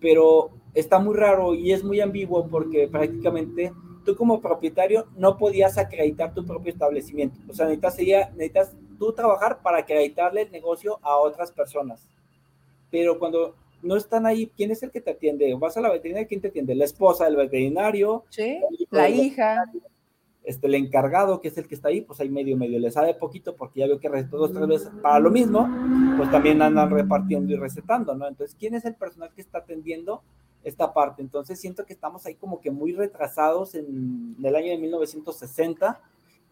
pero 0.01 0.51
está 0.75 0.99
muy 0.99 1.17
raro 1.17 1.55
y 1.55 1.73
es 1.73 1.85
muy 1.85 2.01
ambiguo 2.01 2.47
porque 2.47 2.89
prácticamente 2.89 3.73
tú 4.09 4.17
como 4.17 4.41
propietario 4.41 5.07
no 5.19 5.37
podías 5.37 5.77
acreditar 5.77 6.33
tu 6.33 6.43
propio 6.43 6.73
establecimiento. 6.73 7.39
O 7.47 7.53
sea, 7.53 7.67
necesitas, 7.67 8.33
necesitas 8.33 8.73
tú 8.99 9.13
trabajar 9.13 9.61
para 9.61 9.81
acreditarle 9.81 10.43
el 10.43 10.51
negocio 10.51 10.99
a 11.03 11.19
otras 11.19 11.53
personas. 11.53 12.09
Pero 12.91 13.19
cuando 13.19 13.55
no 13.83 13.97
están 13.97 14.25
ahí, 14.25 14.51
¿quién 14.57 14.71
es 14.71 14.83
el 14.83 14.91
que 14.91 15.03
te 15.03 15.11
atiende? 15.11 15.55
Vas 15.61 15.77
a 15.77 15.83
la 15.83 15.91
veterinaria, 15.91 16.27
¿quién 16.27 16.41
te 16.41 16.49
atiende? 16.49 16.75
La 16.75 16.87
esposa 16.87 17.27
del 17.27 17.37
veterinario. 17.37 18.25
Sí, 18.31 18.59
la 18.91 19.11
hija. 19.11 19.71
Este, 20.43 20.69
el 20.69 20.77
encargado, 20.77 21.43
que 21.43 21.49
es 21.49 21.59
el 21.59 21.69
que 21.69 21.75
está 21.75 21.89
ahí, 21.89 22.01
pues 22.01 22.19
ahí 22.21 22.31
medio, 22.31 22.57
medio 22.57 22.79
le 22.79 22.91
sabe 22.91 23.13
poquito 23.13 23.55
porque 23.55 23.81
ya 23.81 23.89
veo 23.89 24.01
que 24.01 24.09
recetó 24.09 24.39
dos, 24.39 24.55
tres 24.55 24.67
veces 24.67 24.91
para 25.03 25.19
lo 25.19 25.31
mismo, 25.31 25.69
pues 26.17 26.31
también 26.31 26.63
andan 26.63 26.89
repartiendo 26.91 27.53
y 27.53 27.57
recetando, 27.57 28.15
¿no? 28.15 28.27
Entonces, 28.27 28.57
¿quién 28.59 28.75
es 28.75 28.87
el 28.87 28.95
personal 28.95 29.31
que 29.35 29.43
está 29.43 29.59
atendiendo 29.59 30.23
esta 30.65 30.93
parte? 30.93 31.23
Entonces, 31.23 31.61
siento 31.61 31.85
que 31.87 31.93
estamos 31.93 32.27
ahí 32.27 32.35
como 32.35 32.61
que 32.61 32.71
muy 32.71 32.93
retrasados 32.93 33.75
en, 33.75 34.37
en 34.39 34.45
el 34.45 34.57
año 34.57 34.71
de 34.71 34.79
1960 34.79 36.01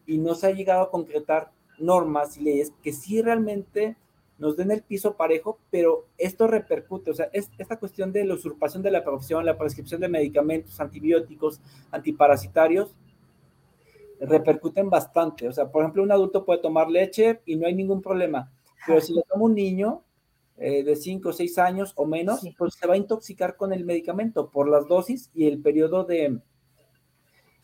y 0.07 0.19
no 0.19 0.35
se 0.35 0.47
ha 0.47 0.51
llegado 0.51 0.83
a 0.83 0.91
concretar 0.91 1.51
normas 1.79 2.37
y 2.37 2.43
leyes 2.43 2.73
que 2.83 2.93
sí 2.93 3.21
realmente 3.21 3.97
nos 4.39 4.57
den 4.57 4.71
el 4.71 4.83
piso 4.83 5.17
parejo, 5.17 5.59
pero 5.71 6.07
esto 6.19 6.47
repercute, 6.47 7.11
o 7.11 7.15
sea, 7.15 7.31
es, 7.33 7.51
esta 7.59 7.79
cuestión 7.79 8.13
de 8.13 8.25
la 8.25 8.35
usurpación 8.35 8.83
de 8.83 8.91
la 8.91 9.03
profesión, 9.03 9.47
la 9.47 9.57
prescripción 9.57 10.01
de 10.01 10.09
medicamentos, 10.09 10.79
antibióticos, 10.79 11.61
antiparasitarios, 11.91 12.95
repercuten 14.21 14.91
bastante. 14.91 15.49
O 15.49 15.53
sea, 15.53 15.71
por 15.71 15.83
ejemplo, 15.83 16.03
un 16.03 16.13
adulto 16.13 16.45
puede 16.45 16.61
tomar 16.61 16.91
leche 16.91 17.41
y 17.47 17.57
no 17.57 17.67
hay 17.67 17.75
ningún 17.75 18.03
problema, 18.03 18.53
pero 18.87 19.01
si 19.01 19.15
lo 19.15 19.23
toma 19.23 19.45
un 19.45 19.55
niño 19.55 20.03
eh, 20.59 20.83
de 20.85 20.97
5 20.97 21.29
o 21.29 21.33
6 21.35 21.59
años 21.59 21.93
o 21.97 22.07
menos, 22.07 22.41
pues 22.57 22.75
se 22.75 22.87
va 22.87 22.95
a 22.95 22.97
intoxicar 22.97 23.57
con 23.57 23.75
el 23.75 23.85
medicamento 23.85 24.51
por 24.51 24.71
las 24.71 24.89
dosis 24.89 25.31
y 25.35 25.47
el 25.47 25.61
periodo 25.61 26.05
de, 26.05 26.41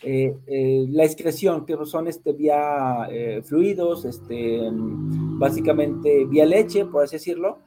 eh, 0.03 0.37
eh, 0.47 0.87
la 0.91 1.05
excreción, 1.05 1.65
que 1.65 1.75
son 1.87 2.07
este, 2.07 2.35
vía 2.35 3.09
fluidos, 3.45 4.05
este, 4.05 4.69
básicamente 4.71 6.27
vía 6.27 6.45
leche, 6.45 6.85
por 6.85 7.05
así 7.05 7.17
decirlo, 7.17 7.61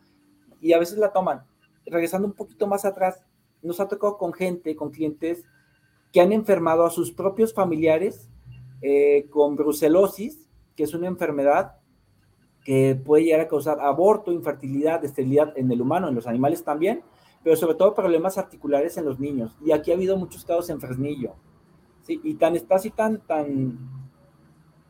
y 0.62 0.74
a 0.74 0.80
veces 0.80 1.00
la 1.00 1.12
toman. 1.12 1.42
Regresando 1.88 2.28
un 2.28 2.34
poquito 2.34 2.68
más 2.68 2.86
atrás, 2.86 3.24
nos 3.64 3.80
ha 3.80 3.88
tocado 3.88 4.20
con 4.20 4.32
gente, 4.32 4.76
con 4.76 4.92
clientes 4.92 5.44
que 6.14 6.22
han 6.22 6.34
enfermado 6.34 6.86
a 6.86 6.92
sus 6.92 7.12
propios 7.12 7.54
familiares 7.54 8.30
con 9.32 9.56
brucelosis, 9.56 10.48
que 10.76 10.84
es 10.84 10.94
una 10.94 11.08
enfermedad 11.08 11.75
que 12.66 13.00
puede 13.02 13.24
llegar 13.24 13.42
a 13.42 13.48
causar 13.48 13.80
aborto, 13.80 14.34
infertilidad, 14.34 15.06
esterilidad 15.06 15.54
en 15.56 15.72
el 15.72 15.82
humano, 15.82 16.10
en 16.10 16.16
los 16.16 16.28
animales 16.28 16.64
también, 16.64 17.04
pero 17.44 17.56
sobre 17.56 17.76
todo 17.76 17.94
problemas 17.94 18.40
articulares 18.40 18.98
en 18.98 19.06
los 19.06 19.20
niños. 19.20 19.56
Y 19.64 19.72
aquí 19.72 19.92
ha 19.92 19.94
habido 19.94 20.18
muchos 20.18 20.44
casos 20.44 20.70
en 20.70 20.82
Fresnillo, 20.82 21.36
Sí, 22.02 22.20
y 22.24 22.36
tan 22.36 22.56
está 22.56 22.76
así 22.76 22.92
tan, 22.92 23.20
tan, 23.22 23.80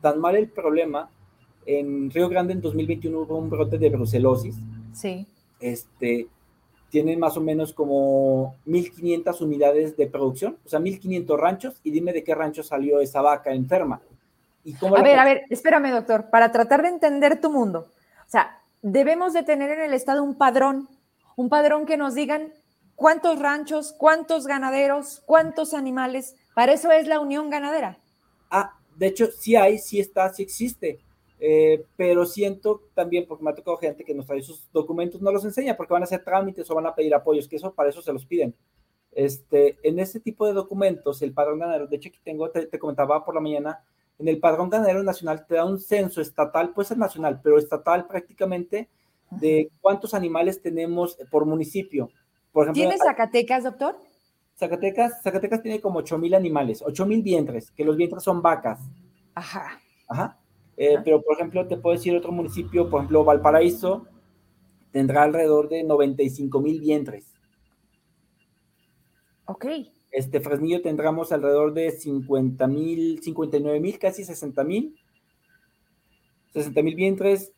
tan 0.02 0.20
mal 0.20 0.36
el 0.36 0.50
problema. 0.50 1.10
En 1.64 2.10
Río 2.10 2.28
Grande 2.28 2.52
en 2.52 2.60
2021 2.60 3.20
hubo 3.20 3.38
un 3.38 3.48
brote 3.48 3.78
de 3.78 3.88
brucelosis. 3.88 4.56
Sí. 4.92 5.26
Este, 5.58 6.28
tienen 6.90 7.18
más 7.18 7.36
o 7.38 7.40
menos 7.40 7.72
como 7.72 8.54
1.500 8.66 9.40
unidades 9.40 9.96
de 9.96 10.06
producción, 10.06 10.58
o 10.64 10.68
sea, 10.68 10.78
1.500 10.78 11.38
ranchos, 11.38 11.80
y 11.82 11.90
dime 11.90 12.12
de 12.12 12.22
qué 12.22 12.34
rancho 12.34 12.62
salió 12.62 13.00
esa 13.00 13.22
vaca 13.22 13.52
enferma. 13.52 14.02
¿Y 14.66 14.74
cómo 14.74 14.96
a 14.96 15.02
ver, 15.02 15.18
a 15.18 15.24
ver, 15.24 15.44
espérame, 15.48 15.92
doctor, 15.92 16.28
para 16.28 16.50
tratar 16.50 16.82
de 16.82 16.88
entender 16.88 17.40
tu 17.40 17.50
mundo. 17.50 17.92
O 18.26 18.28
sea, 18.28 18.60
debemos 18.82 19.32
de 19.32 19.44
tener 19.44 19.70
en 19.70 19.80
el 19.80 19.94
Estado 19.94 20.22
un 20.24 20.36
padrón, 20.36 20.88
un 21.36 21.48
padrón 21.48 21.86
que 21.86 21.96
nos 21.96 22.14
digan 22.14 22.52
cuántos 22.96 23.38
ranchos, 23.38 23.94
cuántos 23.96 24.46
ganaderos, 24.46 25.22
cuántos 25.24 25.72
animales 25.72 26.34
Para 26.54 26.72
eso 26.72 26.90
es 26.90 27.06
la 27.06 27.20
unión 27.20 27.48
ganadera. 27.48 27.98
Ah, 28.50 28.76
de 28.96 29.06
hecho, 29.06 29.26
sí 29.30 29.54
hay, 29.54 29.78
sí 29.78 30.00
está, 30.00 30.32
sí 30.32 30.42
existe. 30.42 30.98
Eh, 31.38 31.84
pero 31.96 32.26
siento 32.26 32.82
también, 32.94 33.26
porque 33.28 33.44
me 33.44 33.50
ha 33.50 33.54
tocado 33.54 33.76
gente 33.76 34.04
que 34.04 34.14
nos 34.14 34.26
trae 34.26 34.42
sus 34.42 34.68
documentos, 34.72 35.20
no 35.20 35.30
los 35.30 35.44
enseña 35.44 35.76
porque 35.76 35.92
van 35.92 36.02
a 36.02 36.06
hacer 36.06 36.24
trámites 36.24 36.68
o 36.68 36.74
van 36.74 36.86
a 36.86 36.94
pedir 36.94 37.14
apoyos, 37.14 37.46
que 37.46 37.56
eso 37.56 37.72
para 37.72 37.90
eso 37.90 38.02
se 38.02 38.12
los 38.12 38.26
piden. 38.26 38.54
Este, 39.12 39.78
en 39.82 39.98
este 39.98 40.20
tipo 40.20 40.46
de 40.46 40.52
documentos, 40.52 41.22
el 41.22 41.32
padrón 41.32 41.58
ganadero, 41.58 41.86
de 41.86 41.96
hecho 41.96 42.08
aquí 42.08 42.18
tengo, 42.22 42.50
te, 42.50 42.78
comentaba 42.78 43.24
por 43.24 43.34
la 43.34 43.40
mañana, 43.40 43.84
en 44.18 44.28
el 44.28 44.38
padrón 44.38 44.70
ganadero 44.70 45.02
nacional 45.02 45.46
te 45.46 45.56
da 45.56 45.64
un 45.64 45.78
censo 45.78 46.20
estatal, 46.20 46.72
puede 46.72 46.88
ser 46.88 46.98
nacional, 46.98 47.40
pero 47.42 47.58
estatal 47.58 48.06
prácticamente 48.06 48.88
de 49.30 49.70
cuántos 49.80 50.14
animales 50.14 50.62
tenemos 50.62 51.18
por 51.30 51.44
municipio. 51.44 52.08
Por 52.52 52.64
ejemplo, 52.64 52.82
¿Tiene 52.82 52.98
Zacatecas, 52.98 53.64
doctor? 53.64 53.96
Zacatecas, 54.58 55.22
Zacatecas 55.22 55.62
tiene 55.62 55.80
como 55.80 55.98
8 55.98 56.16
mil 56.16 56.34
animales, 56.34 56.82
8 56.82 57.04
mil 57.04 57.22
vientres, 57.22 57.70
que 57.72 57.84
los 57.84 57.96
vientres 57.96 58.22
son 58.22 58.40
vacas. 58.40 58.80
Ajá. 59.34 59.78
Ajá. 60.08 60.38
Eh, 60.76 60.98
pero, 61.04 61.22
por 61.22 61.34
ejemplo, 61.34 61.66
te 61.66 61.76
puedo 61.76 61.96
decir 61.96 62.16
otro 62.16 62.32
municipio, 62.32 62.88
por 62.88 63.00
ejemplo, 63.00 63.24
Valparaíso, 63.24 64.06
tendrá 64.92 65.24
alrededor 65.24 65.68
de 65.68 65.82
95 65.84 66.60
mil 66.60 66.80
vientres. 66.80 67.34
Ok. 69.46 69.66
Este 70.16 70.40
Fresnillo 70.40 70.80
tendremos 70.80 71.30
alrededor 71.30 71.74
de 71.74 71.90
50 71.90 72.66
mil, 72.68 73.20
59 73.22 73.80
mil, 73.80 73.98
casi 73.98 74.24
60 74.24 74.64
mil. 74.64 74.96
60 76.54 76.82
mil 76.82 76.94
vientres. 76.94 77.52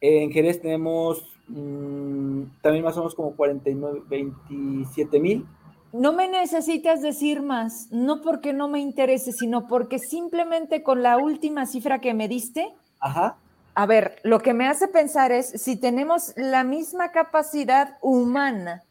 En 0.00 0.32
Jerez 0.32 0.60
tenemos 0.60 1.22
mm, 1.46 2.42
también 2.60 2.84
más 2.84 2.96
o 2.96 3.00
menos 3.00 3.14
como 3.14 3.36
49, 3.36 4.02
27 4.08 5.20
mil 5.20 5.46
no 5.92 6.12
me 6.12 6.28
necesitas 6.28 7.00
decir 7.00 7.40
más, 7.40 7.86
no 7.90 8.20
porque 8.20 8.52
no 8.52 8.68
me 8.68 8.80
interese, 8.80 9.32
sino 9.32 9.66
porque 9.66 9.98
simplemente 9.98 10.82
con 10.82 11.02
la 11.02 11.16
última 11.16 11.64
cifra 11.64 12.00
que 12.00 12.12
me 12.12 12.28
diste, 12.28 12.74
Ajá. 13.00 13.36
a 13.74 13.86
ver, 13.86 14.18
lo 14.24 14.40
que 14.40 14.52
me 14.52 14.66
hace 14.66 14.88
pensar 14.88 15.32
es 15.32 15.46
si 15.46 15.76
tenemos 15.76 16.34
la 16.36 16.64
misma 16.64 17.12
capacidad 17.12 17.96
humana 18.02 18.82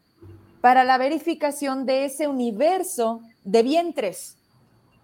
para 0.66 0.82
la 0.82 0.98
verificación 0.98 1.86
de 1.86 2.06
ese 2.06 2.26
universo 2.26 3.20
de 3.44 3.62
vientres, 3.62 4.36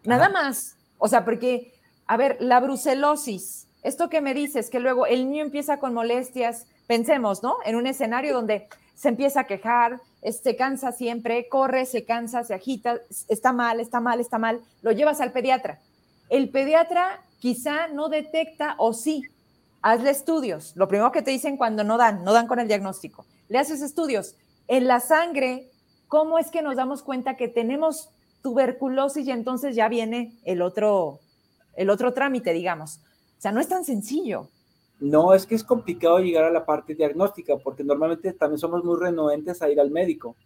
nada 0.02 0.28
más. 0.28 0.74
O 0.98 1.06
sea, 1.06 1.24
porque, 1.24 1.72
a 2.08 2.16
ver, 2.16 2.36
la 2.40 2.58
brucelosis, 2.58 3.68
esto 3.84 4.08
que 4.08 4.20
me 4.20 4.34
dices, 4.34 4.70
que 4.70 4.80
luego 4.80 5.06
el 5.06 5.30
niño 5.30 5.44
empieza 5.44 5.78
con 5.78 5.94
molestias, 5.94 6.66
pensemos, 6.88 7.44
¿no? 7.44 7.58
En 7.64 7.76
un 7.76 7.86
escenario 7.86 8.34
donde 8.34 8.66
se 8.96 9.10
empieza 9.10 9.42
a 9.42 9.44
quejar, 9.44 10.00
se 10.24 10.56
cansa 10.56 10.90
siempre, 10.90 11.48
corre, 11.48 11.86
se 11.86 12.04
cansa, 12.04 12.42
se 12.42 12.54
agita, 12.54 12.98
está 13.28 13.52
mal, 13.52 13.78
está 13.78 14.00
mal, 14.00 14.18
está 14.18 14.38
mal, 14.38 14.62
lo 14.82 14.90
llevas 14.90 15.20
al 15.20 15.30
pediatra. 15.30 15.78
El 16.28 16.48
pediatra 16.48 17.22
quizá 17.38 17.86
no 17.86 18.08
detecta 18.08 18.74
o 18.78 18.92
sí, 18.92 19.22
hazle 19.80 20.10
estudios. 20.10 20.72
Lo 20.74 20.88
primero 20.88 21.12
que 21.12 21.22
te 21.22 21.30
dicen 21.30 21.56
cuando 21.56 21.84
no 21.84 21.98
dan, 21.98 22.24
no 22.24 22.32
dan 22.32 22.48
con 22.48 22.58
el 22.58 22.66
diagnóstico. 22.66 23.24
Le 23.48 23.58
haces 23.60 23.80
estudios. 23.80 24.34
En 24.72 24.88
la 24.88 25.00
sangre, 25.00 25.68
¿cómo 26.08 26.38
es 26.38 26.50
que 26.50 26.62
nos 26.62 26.76
damos 26.76 27.02
cuenta 27.02 27.36
que 27.36 27.46
tenemos 27.46 28.08
tuberculosis 28.42 29.26
y 29.26 29.30
entonces 29.30 29.76
ya 29.76 29.86
viene 29.90 30.32
el 30.44 30.62
otro, 30.62 31.18
el 31.76 31.90
otro 31.90 32.14
trámite, 32.14 32.54
digamos? 32.54 32.96
O 33.36 33.40
sea, 33.42 33.52
no 33.52 33.60
es 33.60 33.68
tan 33.68 33.84
sencillo. 33.84 34.48
No, 34.98 35.34
es 35.34 35.44
que 35.44 35.56
es 35.56 35.62
complicado 35.62 36.20
llegar 36.20 36.44
a 36.44 36.50
la 36.50 36.64
parte 36.64 36.94
diagnóstica, 36.94 37.58
porque 37.58 37.84
normalmente 37.84 38.32
también 38.32 38.58
somos 38.58 38.82
muy 38.82 38.98
renuentes 38.98 39.60
a 39.60 39.68
ir 39.68 39.78
al 39.78 39.90
médico. 39.90 40.36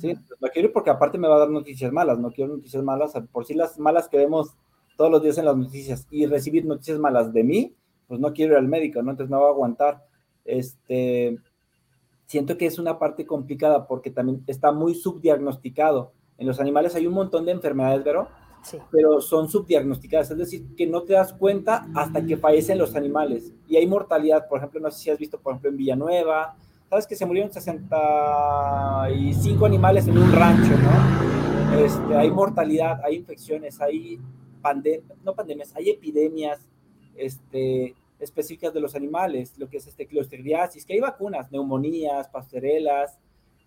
¿sí? 0.00 0.16
No 0.40 0.48
quiero 0.50 0.68
ir 0.68 0.72
porque 0.72 0.90
aparte 0.90 1.18
me 1.18 1.26
va 1.26 1.34
a 1.34 1.40
dar 1.40 1.50
noticias 1.50 1.90
malas, 1.90 2.16
no 2.20 2.30
quiero 2.30 2.54
noticias 2.54 2.84
malas, 2.84 3.12
por 3.32 3.44
si 3.44 3.54
las 3.54 3.76
malas 3.80 4.08
que 4.08 4.18
vemos 4.18 4.54
todos 4.96 5.10
los 5.10 5.20
días 5.20 5.36
en 5.38 5.46
las 5.46 5.56
noticias 5.56 6.06
y 6.12 6.26
recibir 6.26 6.64
noticias 6.64 7.00
malas 7.00 7.32
de 7.32 7.42
mí, 7.42 7.74
pues 8.06 8.20
no 8.20 8.32
quiero 8.32 8.52
ir 8.52 8.58
al 8.60 8.68
médico, 8.68 9.02
¿no? 9.02 9.10
Entonces 9.10 9.32
me 9.32 9.36
va 9.36 9.48
a 9.48 9.50
aguantar. 9.50 10.04
Este, 10.44 11.40
siento 12.26 12.56
que 12.56 12.66
es 12.66 12.78
una 12.78 12.98
parte 12.98 13.26
complicada 13.26 13.86
porque 13.86 14.10
también 14.10 14.42
está 14.46 14.72
muy 14.72 14.94
subdiagnosticado. 14.94 16.12
En 16.38 16.46
los 16.46 16.60
animales 16.60 16.94
hay 16.94 17.06
un 17.06 17.14
montón 17.14 17.46
de 17.46 17.52
enfermedades, 17.52 18.02
pero 18.02 18.28
pero 18.90 19.20
son 19.20 19.48
subdiagnosticadas, 19.48 20.30
es 20.30 20.38
decir, 20.38 20.66
que 20.76 20.86
no 20.86 21.02
te 21.02 21.12
das 21.12 21.32
cuenta 21.32 21.86
hasta 21.94 22.24
que 22.24 22.36
fallecen 22.36 22.78
los 22.78 22.94
animales. 22.96 23.52
Y 23.68 23.76
hay 23.76 23.86
mortalidad, 23.86 24.48
por 24.48 24.58
ejemplo, 24.58 24.80
no 24.80 24.90
sé 24.90 25.00
si 25.00 25.10
has 25.10 25.18
visto, 25.18 25.38
por 25.38 25.52
ejemplo, 25.52 25.70
en 25.70 25.76
Villanueva, 25.76 26.56
sabes 26.88 27.06
que 27.06 27.16
se 27.16 27.26
murieron 27.26 27.52
65 27.52 29.66
animales 29.66 30.08
en 30.08 30.18
un 30.18 30.32
rancho, 30.32 30.72
¿no? 30.78 31.78
Este, 31.78 32.16
hay 32.16 32.30
mortalidad, 32.30 33.00
hay 33.04 33.16
infecciones, 33.16 33.80
hay 33.80 34.20
pandemias, 34.62 35.04
no 35.24 35.34
pandemias, 35.34 35.74
hay 35.74 35.90
epidemias 35.90 36.60
este, 37.16 37.94
específicas 38.18 38.72
de 38.72 38.80
los 38.80 38.94
animales, 38.94 39.58
lo 39.58 39.68
que 39.68 39.78
es 39.78 39.86
este 39.86 40.06
clostridiasis, 40.06 40.84
que 40.84 40.94
hay 40.94 41.00
vacunas, 41.00 41.50
neumonías, 41.50 42.28
pasterelas, 42.28 43.18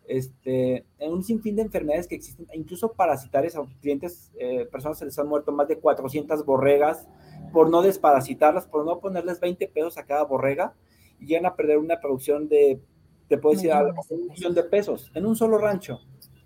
este, 0.08 0.86
en 1.00 1.12
un 1.12 1.24
sinfín 1.24 1.58
de 1.58 1.64
enfermedades 1.64 2.08
que 2.08 2.16
existen, 2.16 2.48
incluso 2.54 2.94
parasitarias 2.94 3.56
a 3.56 3.66
clientes, 3.82 4.32
eh, 4.40 4.66
personas 4.72 4.98
se 4.98 5.06
les 5.06 5.20
han 5.20 5.28
muerto 5.28 5.52
más 5.52 5.68
de 5.68 5.78
400 5.78 6.46
borregas 6.46 7.08
por 7.52 7.70
no 7.70 7.82
desparasitarlas, 7.82 8.68
por 8.68 8.86
no 8.86 9.00
ponerles 9.00 9.40
20 9.40 9.68
pesos 9.68 9.98
a 9.98 10.06
cada 10.06 10.24
borrega 10.24 10.74
y 11.20 11.28
llegan 11.28 11.46
a 11.46 11.56
perder 11.56 11.78
una 11.78 12.00
producción 12.00 12.48
de, 12.48 12.80
te 13.28 13.38
puedo 13.38 13.56
decir, 13.56 13.72
un 14.10 14.28
millón 14.28 14.54
de 14.54 14.64
pesos 14.64 15.12
en 15.14 15.26
un 15.26 15.36
solo 15.36 15.58
rancho. 15.58 16.00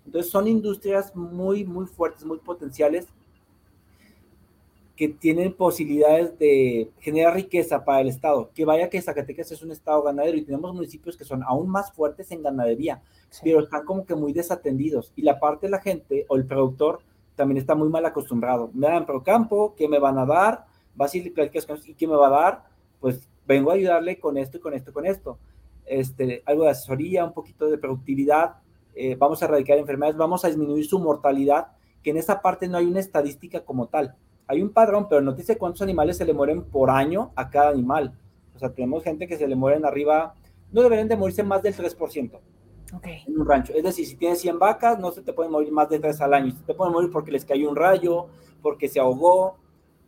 Entonces 0.04 0.30
son 0.30 0.48
industrias 0.48 1.14
muy, 1.14 1.64
muy 1.64 1.86
fuertes, 1.86 2.24
muy 2.24 2.38
potenciales 2.38 3.06
que 5.02 5.08
tienen 5.08 5.52
posibilidades 5.52 6.38
de 6.38 6.92
generar 7.00 7.34
riqueza 7.34 7.84
para 7.84 8.02
el 8.02 8.08
Estado. 8.08 8.52
Que 8.54 8.64
vaya 8.64 8.88
que 8.88 9.02
Zacatecas 9.02 9.50
es 9.50 9.60
un 9.60 9.72
Estado 9.72 10.00
ganadero 10.00 10.38
y 10.38 10.42
tenemos 10.42 10.72
municipios 10.72 11.16
que 11.16 11.24
son 11.24 11.42
aún 11.42 11.68
más 11.68 11.92
fuertes 11.92 12.30
en 12.30 12.40
ganadería 12.40 13.02
pero 13.42 13.64
están 13.64 13.84
como 13.84 14.06
que 14.06 14.14
muy 14.14 14.32
desatendidos. 14.32 15.12
Y 15.16 15.22
la 15.22 15.40
parte 15.40 15.66
de 15.66 15.70
la 15.72 15.80
gente 15.80 16.24
o 16.28 16.36
el 16.36 16.46
productor 16.46 17.00
también 17.34 17.58
está 17.58 17.74
muy 17.74 17.88
mal 17.88 18.06
acostumbrado. 18.06 18.70
Me 18.74 18.86
dan 18.86 19.04
pro 19.04 19.24
campo, 19.24 19.74
¿qué 19.76 19.88
me 19.88 19.98
van 19.98 20.18
a 20.18 20.24
dar? 20.24 20.66
Vas 20.94 21.12
y 21.16 21.18
¿y 21.18 21.94
qué 21.94 22.06
me 22.06 22.14
va 22.14 22.28
a 22.28 22.30
dar? 22.30 22.64
Pues 23.00 23.28
vengo 23.44 23.72
a 23.72 23.74
ayudarle 23.74 24.20
con 24.20 24.36
esto 24.36 24.58
y 24.58 24.60
con 24.60 24.72
esto 24.72 24.90
y 24.90 24.94
con 24.94 25.06
esto. 25.06 25.38
Este, 25.84 26.44
algo 26.46 26.62
de 26.62 26.70
asesoría, 26.70 27.24
un 27.24 27.32
poquito 27.32 27.68
de 27.68 27.76
productividad, 27.76 28.54
eh, 28.94 29.16
vamos 29.16 29.42
a 29.42 29.46
erradicar 29.46 29.78
enfermedades, 29.78 30.16
vamos 30.16 30.44
a 30.44 30.48
disminuir 30.48 30.86
su 30.86 31.00
mortalidad, 31.00 31.72
que 32.04 32.10
en 32.10 32.18
esa 32.18 32.40
parte 32.40 32.68
no 32.68 32.78
hay 32.78 32.84
una 32.84 33.00
estadística 33.00 33.64
como 33.64 33.88
tal. 33.88 34.14
Hay 34.52 34.60
un 34.60 34.68
padrón, 34.68 35.08
pero 35.08 35.22
no 35.22 35.32
dice 35.32 35.56
cuántos 35.56 35.80
animales 35.80 36.18
se 36.18 36.26
le 36.26 36.34
mueren 36.34 36.62
por 36.62 36.90
año 36.90 37.32
a 37.36 37.48
cada 37.48 37.70
animal. 37.70 38.12
O 38.54 38.58
sea, 38.58 38.68
tenemos 38.68 39.02
gente 39.02 39.26
que 39.26 39.38
se 39.38 39.48
le 39.48 39.56
mueren 39.56 39.86
arriba, 39.86 40.34
no 40.70 40.82
deberían 40.82 41.08
de 41.08 41.16
morirse 41.16 41.42
más 41.42 41.62
del 41.62 41.74
3% 41.74 42.38
en 43.02 43.40
un 43.40 43.48
rancho. 43.48 43.72
Es 43.74 43.82
decir, 43.82 44.06
si 44.06 44.16
tienes 44.16 44.42
100 44.42 44.58
vacas, 44.58 44.98
no 44.98 45.10
se 45.10 45.22
te 45.22 45.32
pueden 45.32 45.52
morir 45.52 45.72
más 45.72 45.88
de 45.88 45.98
3 45.98 46.20
al 46.20 46.34
año. 46.34 46.52
Se 46.52 46.64
te 46.64 46.74
pueden 46.74 46.92
morir 46.92 47.10
porque 47.10 47.32
les 47.32 47.46
cayó 47.46 47.70
un 47.70 47.76
rayo, 47.76 48.26
porque 48.60 48.88
se 48.88 49.00
ahogó, 49.00 49.56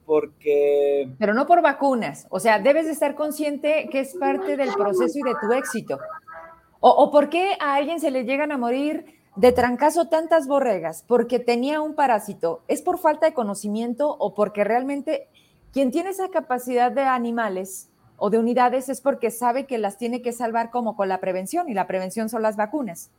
porque... 0.04 1.10
Pero 1.18 1.32
no 1.32 1.46
por 1.46 1.62
vacunas. 1.62 2.26
O 2.28 2.38
sea, 2.38 2.58
debes 2.58 2.84
de 2.84 2.92
estar 2.92 3.14
consciente 3.14 3.88
que 3.90 4.00
es 4.00 4.14
parte 4.14 4.58
del 4.58 4.74
proceso 4.74 5.18
y 5.18 5.22
de 5.22 5.34
tu 5.40 5.54
éxito. 5.54 5.98
O, 6.80 6.90
o 6.90 7.10
por 7.10 7.30
qué 7.30 7.56
a 7.58 7.76
alguien 7.76 7.98
se 7.98 8.10
le 8.10 8.24
llegan 8.24 8.52
a 8.52 8.58
morir 8.58 9.06
de 9.36 9.52
trancazo 9.52 10.08
tantas 10.08 10.46
borregas 10.46 11.04
porque 11.06 11.38
tenía 11.38 11.80
un 11.80 11.94
parásito. 11.94 12.62
¿Es 12.68 12.82
por 12.82 12.98
falta 12.98 13.26
de 13.26 13.34
conocimiento 13.34 14.16
o 14.18 14.34
porque 14.34 14.64
realmente 14.64 15.28
quien 15.72 15.90
tiene 15.90 16.10
esa 16.10 16.28
capacidad 16.28 16.92
de 16.92 17.02
animales 17.02 17.88
o 18.16 18.30
de 18.30 18.38
unidades 18.38 18.88
es 18.88 19.00
porque 19.00 19.30
sabe 19.30 19.66
que 19.66 19.78
las 19.78 19.98
tiene 19.98 20.22
que 20.22 20.32
salvar 20.32 20.70
como 20.70 20.96
con 20.96 21.08
la 21.08 21.20
prevención 21.20 21.68
y 21.68 21.74
la 21.74 21.86
prevención 21.86 22.28
son 22.28 22.42
las 22.42 22.56
vacunas. 22.56 23.10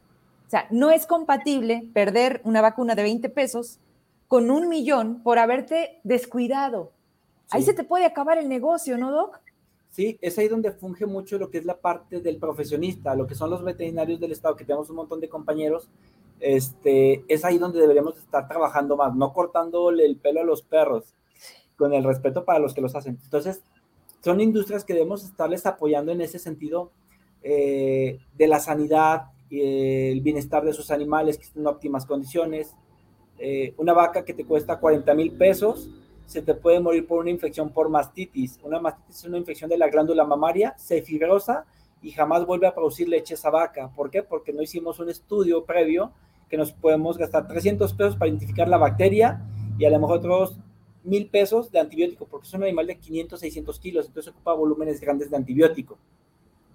O 0.47 0.49
sea, 0.49 0.67
no 0.69 0.91
es 0.91 1.05
compatible 1.05 1.89
perder 1.93 2.39
una 2.43 2.61
vacuna 2.61 2.95
de 2.95 3.03
20 3.03 3.29
pesos 3.29 3.79
con 4.27 4.51
un 4.51 4.69
millón 4.69 5.21
por 5.21 5.37
haberte 5.37 5.99
descuidado. 6.03 6.91
Ahí 7.51 7.63
se 7.63 7.73
te 7.73 7.83
puede 7.83 8.05
acabar 8.05 8.37
el 8.37 8.49
negocio, 8.49 8.97
¿no, 8.97 9.11
Doc? 9.11 9.39
Sí, 9.95 10.17
es 10.19 10.37
ahí 10.37 10.49
donde 10.49 10.73
funge 10.73 11.05
mucho 11.05 11.37
lo 11.37 11.49
que 11.49 11.57
es 11.57 11.63
la 11.63 11.79
parte 11.79 12.19
del 12.19 12.35
profesionista, 12.35 13.15
lo 13.15 13.25
que 13.25 13.33
son 13.33 13.49
los 13.49 13.63
veterinarios 13.63 14.19
del 14.19 14.33
Estado, 14.33 14.57
que 14.57 14.65
tenemos 14.65 14.89
un 14.89 14.97
montón 14.97 15.21
de 15.21 15.29
compañeros. 15.29 15.87
Este, 16.41 17.23
es 17.29 17.45
ahí 17.45 17.57
donde 17.57 17.79
deberíamos 17.79 18.17
estar 18.17 18.45
trabajando 18.45 18.97
más, 18.97 19.15
no 19.15 19.31
cortándole 19.31 20.05
el 20.05 20.17
pelo 20.17 20.41
a 20.41 20.43
los 20.43 20.63
perros, 20.63 21.15
con 21.77 21.93
el 21.93 22.03
respeto 22.03 22.43
para 22.43 22.59
los 22.59 22.73
que 22.73 22.81
los 22.81 22.93
hacen. 22.93 23.17
Entonces, 23.23 23.63
son 24.21 24.41
industrias 24.41 24.83
que 24.83 24.93
debemos 24.93 25.23
estarles 25.23 25.65
apoyando 25.65 26.11
en 26.11 26.19
ese 26.19 26.39
sentido 26.39 26.91
eh, 27.41 28.19
de 28.37 28.47
la 28.47 28.59
sanidad, 28.59 29.27
y 29.49 29.61
el 30.11 30.19
bienestar 30.19 30.65
de 30.65 30.73
sus 30.73 30.91
animales 30.91 31.37
que 31.37 31.45
estén 31.45 31.61
en 31.61 31.67
óptimas 31.67 32.05
condiciones. 32.05 32.75
Eh, 33.39 33.73
una 33.77 33.93
vaca 33.93 34.25
que 34.25 34.33
te 34.33 34.43
cuesta 34.43 34.77
40 34.77 35.13
mil 35.13 35.31
pesos, 35.31 35.89
se 36.25 36.41
te 36.41 36.53
puede 36.53 36.79
morir 36.79 37.07
por 37.07 37.19
una 37.19 37.29
infección 37.29 37.69
por 37.69 37.89
mastitis. 37.89 38.59
Una 38.63 38.79
mastitis 38.79 39.19
es 39.19 39.25
una 39.25 39.37
infección 39.37 39.69
de 39.69 39.77
la 39.77 39.89
glándula 39.89 40.25
mamaria, 40.25 40.75
se 40.77 41.01
fibrosa 41.01 41.65
y 42.01 42.11
jamás 42.11 42.45
vuelve 42.45 42.67
a 42.67 42.75
producir 42.75 43.07
leche 43.07 43.33
esa 43.33 43.49
vaca. 43.49 43.91
¿Por 43.95 44.09
qué? 44.09 44.23
Porque 44.23 44.53
no 44.53 44.61
hicimos 44.61 44.99
un 44.99 45.09
estudio 45.09 45.65
previo 45.65 46.11
que 46.49 46.57
nos 46.57 46.71
podemos 46.71 47.17
gastar 47.17 47.47
300 47.47 47.93
pesos 47.93 48.15
para 48.15 48.29
identificar 48.29 48.67
la 48.67 48.77
bacteria 48.77 49.41
y 49.77 49.85
a 49.85 49.89
lo 49.89 49.99
mejor 49.99 50.19
otros 50.19 50.57
mil 51.03 51.27
pesos 51.29 51.71
de 51.71 51.79
antibiótico, 51.79 52.25
porque 52.25 52.47
es 52.47 52.53
un 52.53 52.63
animal 52.63 52.87
de 52.87 52.97
500, 52.97 53.39
600 53.39 53.79
kilos, 53.79 54.07
entonces 54.07 54.31
ocupa 54.31 54.53
volúmenes 54.53 54.99
grandes 54.99 55.29
de 55.29 55.37
antibiótico. 55.37 55.97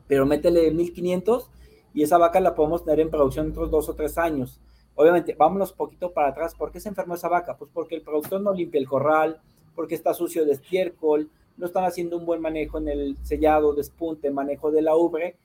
Pero 0.07 0.27
métele 0.27 0.71
1500 0.71 1.51
y 1.95 2.03
esa 2.03 2.19
vaca 2.19 2.41
la 2.41 2.55
podemos 2.55 2.85
tener 2.85 3.01
en 3.01 3.11
producción 3.11 3.51
otros 3.51 3.71
dos 3.71 3.89
o 3.89 3.95
tres 3.95 4.19
años. 4.19 4.61
Obviamente, 4.95 5.35
vámonos 5.35 5.73
poquito 5.73 6.13
para 6.13 6.29
atrás. 6.29 6.55
¿Por 6.55 6.71
qué 6.71 6.81
se 6.81 6.89
enfermó 6.89 7.15
esa 7.15 7.29
vaca? 7.29 7.57
Pues 7.57 7.71
porque 7.73 7.95
el 7.95 8.03
productor 8.03 8.41
no 8.41 8.53
limpia 8.53 8.81
el 8.81 8.89
corral, 8.89 9.41
porque 9.75 9.95
está 9.95 10.13
sucio 10.15 10.45
de 10.45 10.53
estiércol, 10.53 11.31
no 11.57 11.67
están 11.67 11.85
haciendo 11.85 12.17
un 12.17 12.27
buen 12.27 12.41
manejo 12.41 12.79
en 12.79 12.89
el 12.89 13.17
sellado, 13.23 13.75
despunte, 13.75 14.31
manejo 14.31 14.71
de 14.71 14.83
la 14.83 14.97
ubre, 14.97 15.37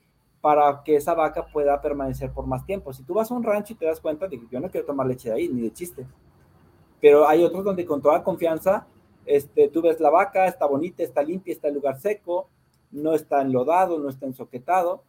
para 0.42 0.84
que 0.84 0.96
esa 0.96 1.14
vaca 1.14 1.48
pueda 1.48 1.82
permanecer 1.82 2.32
por 2.32 2.46
más 2.46 2.66
tiempo. 2.66 2.94
Si 2.94 3.04
tú 3.04 3.16
vas 3.16 3.32
a 3.32 3.34
un 3.34 3.44
rancho 3.44 3.74
y 3.74 3.78
te 3.78 3.86
das 3.86 4.00
cuenta 4.00 4.28
de 4.28 4.40
que 4.40 4.46
yo 4.52 4.60
no 4.60 4.70
quiero 4.70 4.86
tomar 4.86 5.08
leche 5.08 5.30
de 5.30 5.36
ahí, 5.36 5.50
ni 5.50 5.62
de 5.62 5.74
chiste. 5.74 6.06
Pero 7.02 7.28
hay 7.28 7.44
otros 7.44 7.64
donde 7.64 7.86
con 7.86 8.02
toda 8.02 8.24
confianza, 8.24 8.88
este, 9.26 9.70
tú 9.70 9.82
ves 9.82 10.00
la 10.00 10.12
vaca, 10.12 10.46
está 10.46 10.68
bonita, 10.68 11.02
está 11.02 11.24
limpia, 11.24 11.52
está 11.52 11.70
en 11.70 11.76
lugar 11.76 12.00
seco, 12.00 12.50
no 12.92 13.14
está 13.14 13.42
enlodado, 13.42 13.98
no 13.98 14.10
está 14.10 14.28
ensoquetado. 14.28 15.04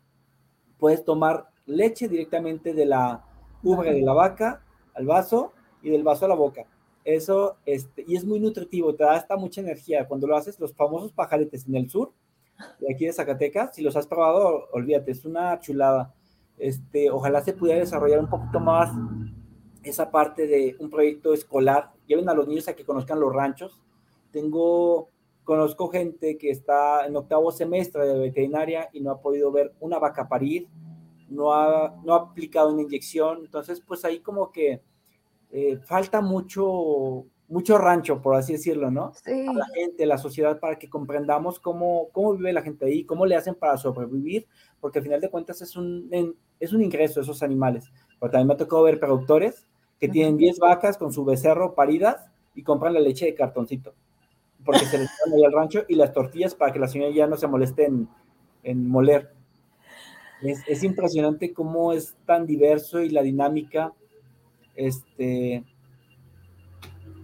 Puedes 0.79 1.05
tomar 1.05 1.51
leche 1.67 2.09
directamente 2.09 2.73
de 2.73 2.87
la 2.87 3.26
ubre 3.67 3.93
de 3.93 4.03
la 4.03 4.13
vaca 4.13 4.63
al 4.95 5.07
vaso 5.07 5.53
y 5.83 5.91
del 5.91 6.05
vaso 6.05 6.25
a 6.25 6.29
la 6.29 6.35
boca. 6.35 6.65
Eso, 7.05 7.57
este, 7.67 8.05
y 8.07 8.17
es 8.17 8.25
muy 8.25 8.41
nutritivo, 8.41 8.95
te 8.95 9.05
da 9.05 9.15
hasta 9.15 9.37
mucha 9.37 9.61
energía. 9.61 10.07
Cuando 10.09 10.27
lo 10.27 10.37
haces, 10.37 10.59
los 10.59 10.75
famosos 10.75 11.13
pajaretes 11.13 11.67
en 11.67 11.77
el 11.77 11.91
sur, 11.91 12.13
de 12.81 12.93
aquí 12.93 13.07
de 13.07 13.13
Zacatecas, 13.13 13.75
si 13.75 13.83
los 13.83 13.97
has 13.97 14.07
probado, 14.07 14.69
olvídate, 14.73 15.11
es 15.11 15.25
una 15.25 15.59
chulada. 15.61 16.15
Este, 16.59 17.11
ojalá 17.11 17.43
se 17.43 17.53
pudiera 17.53 17.81
desarrollar 17.81 18.21
un 18.21 18.31
poquito 18.31 18.61
más 18.61 18.91
esa 19.83 20.11
parte 20.11 20.47
de 20.47 20.77
un 20.81 20.91
proyecto 20.91 21.33
escolar. 21.33 21.93
Lleven 22.07 22.29
a 22.29 22.35
los 22.35 22.49
niños 22.49 22.67
a 22.69 22.75
que 22.75 22.85
conozcan 22.85 23.21
los 23.21 23.33
ranchos. 23.33 23.83
Tengo, 24.31 25.11
conozco 25.45 25.89
gente 25.89 26.39
que 26.39 26.51
está 26.51 27.07
en 27.07 27.17
octavo 27.17 27.53
semestre 27.53 28.07
de 28.07 28.19
veterinaria 28.19 28.89
y 28.93 29.01
no 29.01 29.13
ha 29.13 29.21
podido 29.21 29.53
ver 29.53 29.75
una 29.81 29.99
vaca 29.99 30.29
parir, 30.29 30.69
no 31.29 31.53
ha, 31.53 31.95
no 32.05 32.15
ha 32.15 32.19
aplicado 32.19 32.73
una 32.73 32.83
inyección. 32.83 33.45
Entonces, 33.45 33.81
pues 33.81 34.05
ahí 34.05 34.21
como 34.21 34.53
que 34.53 34.83
eh, 35.51 35.79
falta 35.79 36.21
mucho, 36.21 37.25
mucho 37.49 37.79
rancho, 37.79 38.21
por 38.21 38.35
así 38.35 38.55
decirlo, 38.55 38.91
¿no? 38.91 39.13
Sí. 39.25 39.47
A 39.47 39.53
la 39.53 39.67
gente, 39.75 40.05
a 40.05 40.07
la 40.07 40.19
sociedad, 40.19 40.59
para 40.59 40.79
que 40.79 40.89
comprendamos 40.89 41.61
cómo, 41.61 42.09
cómo 42.13 42.35
vive 42.35 42.53
la 42.53 42.63
gente 42.63 42.87
ahí, 42.87 43.05
cómo 43.05 43.27
le 43.27 43.37
hacen 43.37 43.55
para 43.55 43.77
sobrevivir, 43.77 44.47
porque 44.81 44.99
al 44.99 45.05
final 45.05 45.21
de 45.21 45.31
cuentas 45.31 45.63
es 45.63 45.77
un, 45.77 46.11
es 46.61 46.73
un 46.73 46.83
ingreso 46.83 47.21
esos 47.21 47.43
animales. 47.43 47.91
Pero 48.19 48.33
también 48.33 48.49
me 48.49 48.55
ha 48.55 48.59
tocado 48.59 48.83
ver 48.83 48.99
productores 48.99 49.67
que 50.01 50.09
tienen 50.09 50.37
10 50.37 50.59
vacas 50.59 50.99
con 50.99 51.13
su 51.13 51.25
becerro 51.25 51.75
paridas 51.75 52.31
y 52.55 52.63
compran 52.63 52.95
la 52.95 53.01
leche 53.01 53.27
de 53.27 53.35
cartoncito, 53.35 53.95
porque 54.65 54.85
se 54.85 54.99
les 54.99 55.09
dan 55.25 55.35
ahí 55.35 55.45
al 55.45 55.53
rancho 55.53 55.85
y 55.89 55.95
las 55.95 56.13
tortillas 56.13 56.55
para 56.55 56.73
que 56.73 56.79
la 56.79 56.89
señora 56.89 57.13
ya 57.15 57.27
no 57.27 57.37
se 57.37 57.47
moleste 57.47 57.85
en, 57.87 58.09
en 58.63 58.89
moler. 58.89 59.36
Es, 60.43 60.63
es 60.67 60.83
impresionante 60.83 61.53
cómo 61.53 61.93
es 61.93 62.15
tan 62.27 62.47
diverso 62.47 63.01
y 63.01 63.09
la 63.09 63.23
dinámica 63.23 63.93
este, 64.75 65.65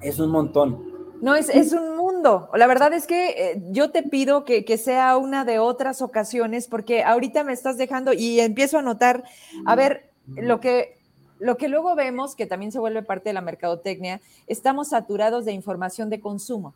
es 0.00 0.18
un 0.18 0.30
montón. 0.30 0.92
No, 1.20 1.36
es, 1.36 1.48
es, 1.50 1.72
un 1.72 1.96
mundo. 1.96 2.48
La 2.54 2.66
verdad 2.66 2.92
es 2.92 3.06
que 3.06 3.30
eh, 3.30 3.62
yo 3.70 3.92
te 3.92 4.02
pido 4.02 4.44
que, 4.44 4.64
que, 4.64 4.76
sea 4.76 5.16
una 5.16 5.44
de 5.44 5.60
otras 5.60 6.02
ocasiones, 6.02 6.66
porque 6.66 7.04
ahorita 7.04 7.44
me 7.44 7.52
estás 7.52 7.78
dejando 7.78 8.12
y 8.12 8.40
empiezo 8.40 8.78
a 8.78 8.82
notar, 8.82 9.22
a 9.64 9.76
ver, 9.76 10.10
lo 10.26 10.58
que, 10.58 10.98
lo 11.38 11.56
que 11.56 11.68
luego 11.68 11.94
vemos, 11.94 12.34
que 12.34 12.46
también 12.46 12.72
se 12.72 12.80
vuelve 12.80 13.02
parte 13.02 13.28
de 13.28 13.34
la 13.34 13.40
mercadotecnia, 13.40 14.20
estamos 14.48 14.88
saturados 14.88 15.44
de 15.44 15.52
información 15.52 16.10
de 16.10 16.20
consumo. 16.20 16.74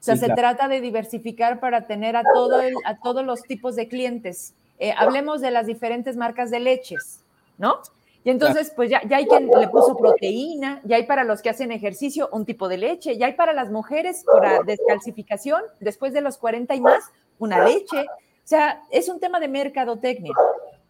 O 0.00 0.02
sea, 0.02 0.14
sí, 0.14 0.20
se 0.20 0.26
claro. 0.26 0.42
trata 0.42 0.68
de 0.68 0.80
diversificar 0.80 1.58
para 1.58 1.88
tener 1.88 2.14
a, 2.14 2.22
todo 2.22 2.60
el, 2.60 2.74
a 2.84 3.00
todos 3.00 3.26
los 3.26 3.42
tipos 3.42 3.74
de 3.74 3.88
clientes. 3.88 4.54
Eh, 4.78 4.94
hablemos 4.96 5.40
de 5.40 5.50
las 5.50 5.66
diferentes 5.66 6.16
marcas 6.16 6.50
de 6.50 6.60
leches, 6.60 7.24
¿no? 7.58 7.80
Y 8.24 8.30
entonces, 8.30 8.72
pues 8.74 8.90
ya, 8.90 9.00
ya, 9.08 9.18
hay 9.18 9.26
quien 9.26 9.48
le 9.48 9.68
puso 9.68 9.96
proteína, 9.96 10.80
ya 10.84 10.96
hay 10.96 11.06
para 11.06 11.24
los 11.24 11.40
que 11.40 11.50
hacen 11.50 11.72
ejercicio 11.72 12.28
un 12.32 12.44
tipo 12.44 12.68
de 12.68 12.76
leche, 12.76 13.16
ya 13.16 13.26
hay 13.26 13.34
para 13.34 13.52
las 13.52 13.70
mujeres 13.70 14.24
para 14.24 14.62
descalcificación, 14.62 15.62
después 15.80 16.12
de 16.12 16.20
los 16.20 16.36
40 16.36 16.74
y 16.74 16.80
más, 16.80 17.04
una 17.38 17.64
leche. 17.64 18.02
O 18.02 18.48
sea, 18.48 18.82
es 18.90 19.08
un 19.08 19.20
tema 19.20 19.40
de 19.40 19.48
mercadotecnia. 19.48 20.34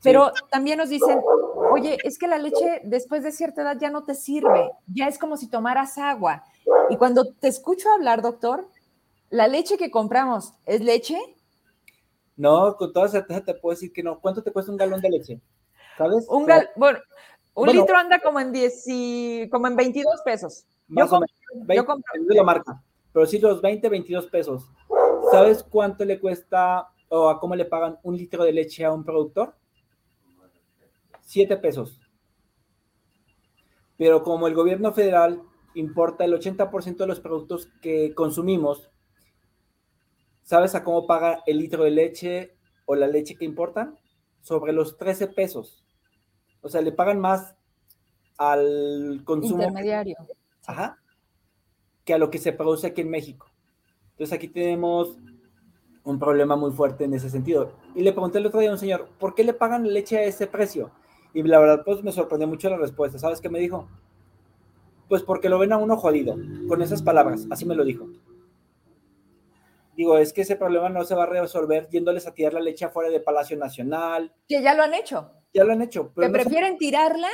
Pero 0.03 0.33
sí. 0.35 0.43
también 0.51 0.79
nos 0.79 0.89
dicen, 0.89 1.21
oye, 1.71 1.99
es 2.05 2.19
que 2.19 2.29
la 2.29 2.39
leche 2.39 2.81
después 2.85 3.23
de 3.23 3.33
cierta 3.33 3.63
edad 3.63 3.77
ya 3.81 3.91
no 3.91 4.05
te 4.05 4.15
sirve, 4.15 4.71
ya 4.87 5.09
es 5.09 5.19
como 5.19 5.37
si 5.37 5.49
tomaras 5.49 5.99
agua. 5.99 6.45
Y 6.89 6.97
cuando 6.97 7.33
te 7.33 7.49
escucho 7.49 7.91
hablar, 7.91 8.23
doctor, 8.23 8.69
¿la 9.31 9.49
leche 9.49 9.77
que 9.77 9.91
compramos 9.91 10.55
es 10.67 10.81
leche? 10.81 11.19
No, 12.39 12.77
con 12.77 12.93
toda 12.93 13.09
certeza 13.09 13.43
te 13.43 13.55
puedo 13.55 13.75
decir 13.75 13.93
que 13.93 14.03
no. 14.03 14.21
¿Cuánto 14.21 14.43
te 14.45 14.53
cuesta 14.53 14.71
un 14.71 14.79
galón 14.79 15.01
de 15.01 15.11
leche? 15.11 15.41
¿Sabes? 15.99 16.25
Un, 16.29 16.47
gal 16.47 16.71
bueno, 16.77 17.01
un 17.53 17.67
bueno, 17.67 17.81
litro 17.81 17.97
anda 17.97 18.21
como 18.21 18.39
en 18.39 18.53
10 18.53 18.85
y, 18.87 19.49
como 19.51 19.67
en 19.67 19.75
22 19.75 20.23
pesos. 20.25 20.65
Más 20.87 21.11
yo 21.11 21.17
o 21.17 21.21
menos. 21.21 21.37
20, 21.53 21.75
yo 21.75 21.85
compro. 21.85 22.13
la 22.29 22.43
marca. 22.45 22.81
Pero 23.13 23.27
sí, 23.27 23.41
los 23.41 23.61
20, 23.61 23.89
22 23.89 24.27
pesos. 24.29 24.71
¿Sabes 25.33 25.65
cuánto 25.65 26.05
le 26.05 26.21
cuesta 26.21 26.89
o 27.09 27.29
a 27.29 27.41
cómo 27.41 27.57
le 27.57 27.65
pagan 27.65 27.99
un 28.05 28.17
litro 28.17 28.45
de 28.45 28.53
leche 28.53 28.85
a 28.85 28.93
un 28.93 29.05
productor? 29.05 29.57
7 31.23 31.57
pesos. 31.57 32.01
Pero 33.97 34.23
como 34.23 34.47
el 34.47 34.55
gobierno 34.55 34.93
federal 34.93 35.43
importa 35.75 36.25
el 36.25 36.35
80% 36.35 36.99
de 36.99 37.07
los 37.09 37.19
productos 37.19 37.69
que 37.83 38.15
consumimos, 38.15 38.93
¿sabes 40.49 40.75
a 40.75 40.83
cómo 40.83 41.07
paga 41.07 41.43
el 41.47 41.59
litro 41.59 41.85
de 41.85 41.91
leche 41.91 42.57
o 42.87 42.95
la 42.95 43.07
leche 43.07 43.35
que 43.35 43.45
importan? 43.45 43.99
Sobre 44.41 44.73
los 44.73 44.97
13 44.97 45.27
pesos. 45.27 45.85
O 46.63 46.71
sea, 46.71 46.81
le 46.81 46.91
pagan 46.91 47.21
más 47.21 47.55
al 48.39 49.21
consumo. 49.25 49.63
Intermediario. 49.63 50.17
Ajá. 50.67 50.97
Que 52.07 52.15
a 52.15 52.19
lo 52.19 52.31
que 52.31 52.39
se 52.39 52.55
produce 52.55 52.87
aquí 52.87 53.03
en 53.03 53.11
México. 53.11 53.51
Entonces 54.13 54.35
aquí 54.35 54.49
tenemos 54.49 55.19
un 56.03 56.19
problema 56.19 56.57
muy 56.57 56.71
fuerte 56.71 57.05
en 57.05 57.13
ese 57.13 57.29
sentido. 57.29 57.75
Y 57.95 58.01
le 58.01 58.13
pregunté 58.13 58.39
el 58.39 58.47
otro 58.47 58.61
día 58.61 58.71
a 58.71 58.73
un 58.73 58.79
señor, 58.79 59.11
¿por 59.19 59.35
qué 59.35 59.45
le 59.45 59.53
pagan 59.53 59.93
leche 59.93 60.17
a 60.17 60.25
ese 60.25 60.47
precio? 60.47 60.93
Y 61.35 61.43
la 61.43 61.59
verdad, 61.59 61.83
pues 61.85 62.03
me 62.03 62.11
sorprendió 62.11 62.49
mucho 62.49 62.71
la 62.71 62.79
respuesta. 62.79 63.19
¿Sabes 63.19 63.43
qué 63.43 63.51
me 63.51 63.59
dijo? 63.59 63.87
Pues 65.11 65.23
porque 65.23 65.51
lo 65.51 65.59
ven 65.59 65.75
a 65.75 65.77
uno 65.77 65.99
jodido, 65.99 66.37
con 66.69 66.81
esas 66.81 67.03
palabras. 67.03 67.47
Así 67.51 67.67
me 67.67 67.75
lo 67.75 67.85
dijo. 67.85 68.09
Digo, 69.99 70.17
es 70.17 70.33
que 70.33 70.43
ese 70.43 70.55
problema 70.55 70.89
no 70.89 71.03
se 71.03 71.17
va 71.17 71.25
a 71.25 71.27
resolver 71.27 71.89
yéndoles 71.89 72.25
a 72.29 72.33
tirar 72.33 72.53
la 72.53 72.61
leche 72.61 72.85
afuera 72.85 73.11
de 73.11 73.19
Palacio 73.19 73.57
Nacional. 73.57 74.33
Que 74.49 74.63
ya 74.63 74.73
lo 74.73 74.85
han 74.85 74.95
hecho. 74.95 75.33
Ya 75.53 75.65
lo 75.65 75.73
han 75.73 75.83
hecho. 75.83 76.13
Pero 76.15 76.29
que 76.29 76.39
no 76.39 76.41
prefieren 76.41 76.73
se... 76.75 76.79
tirarla 76.79 77.29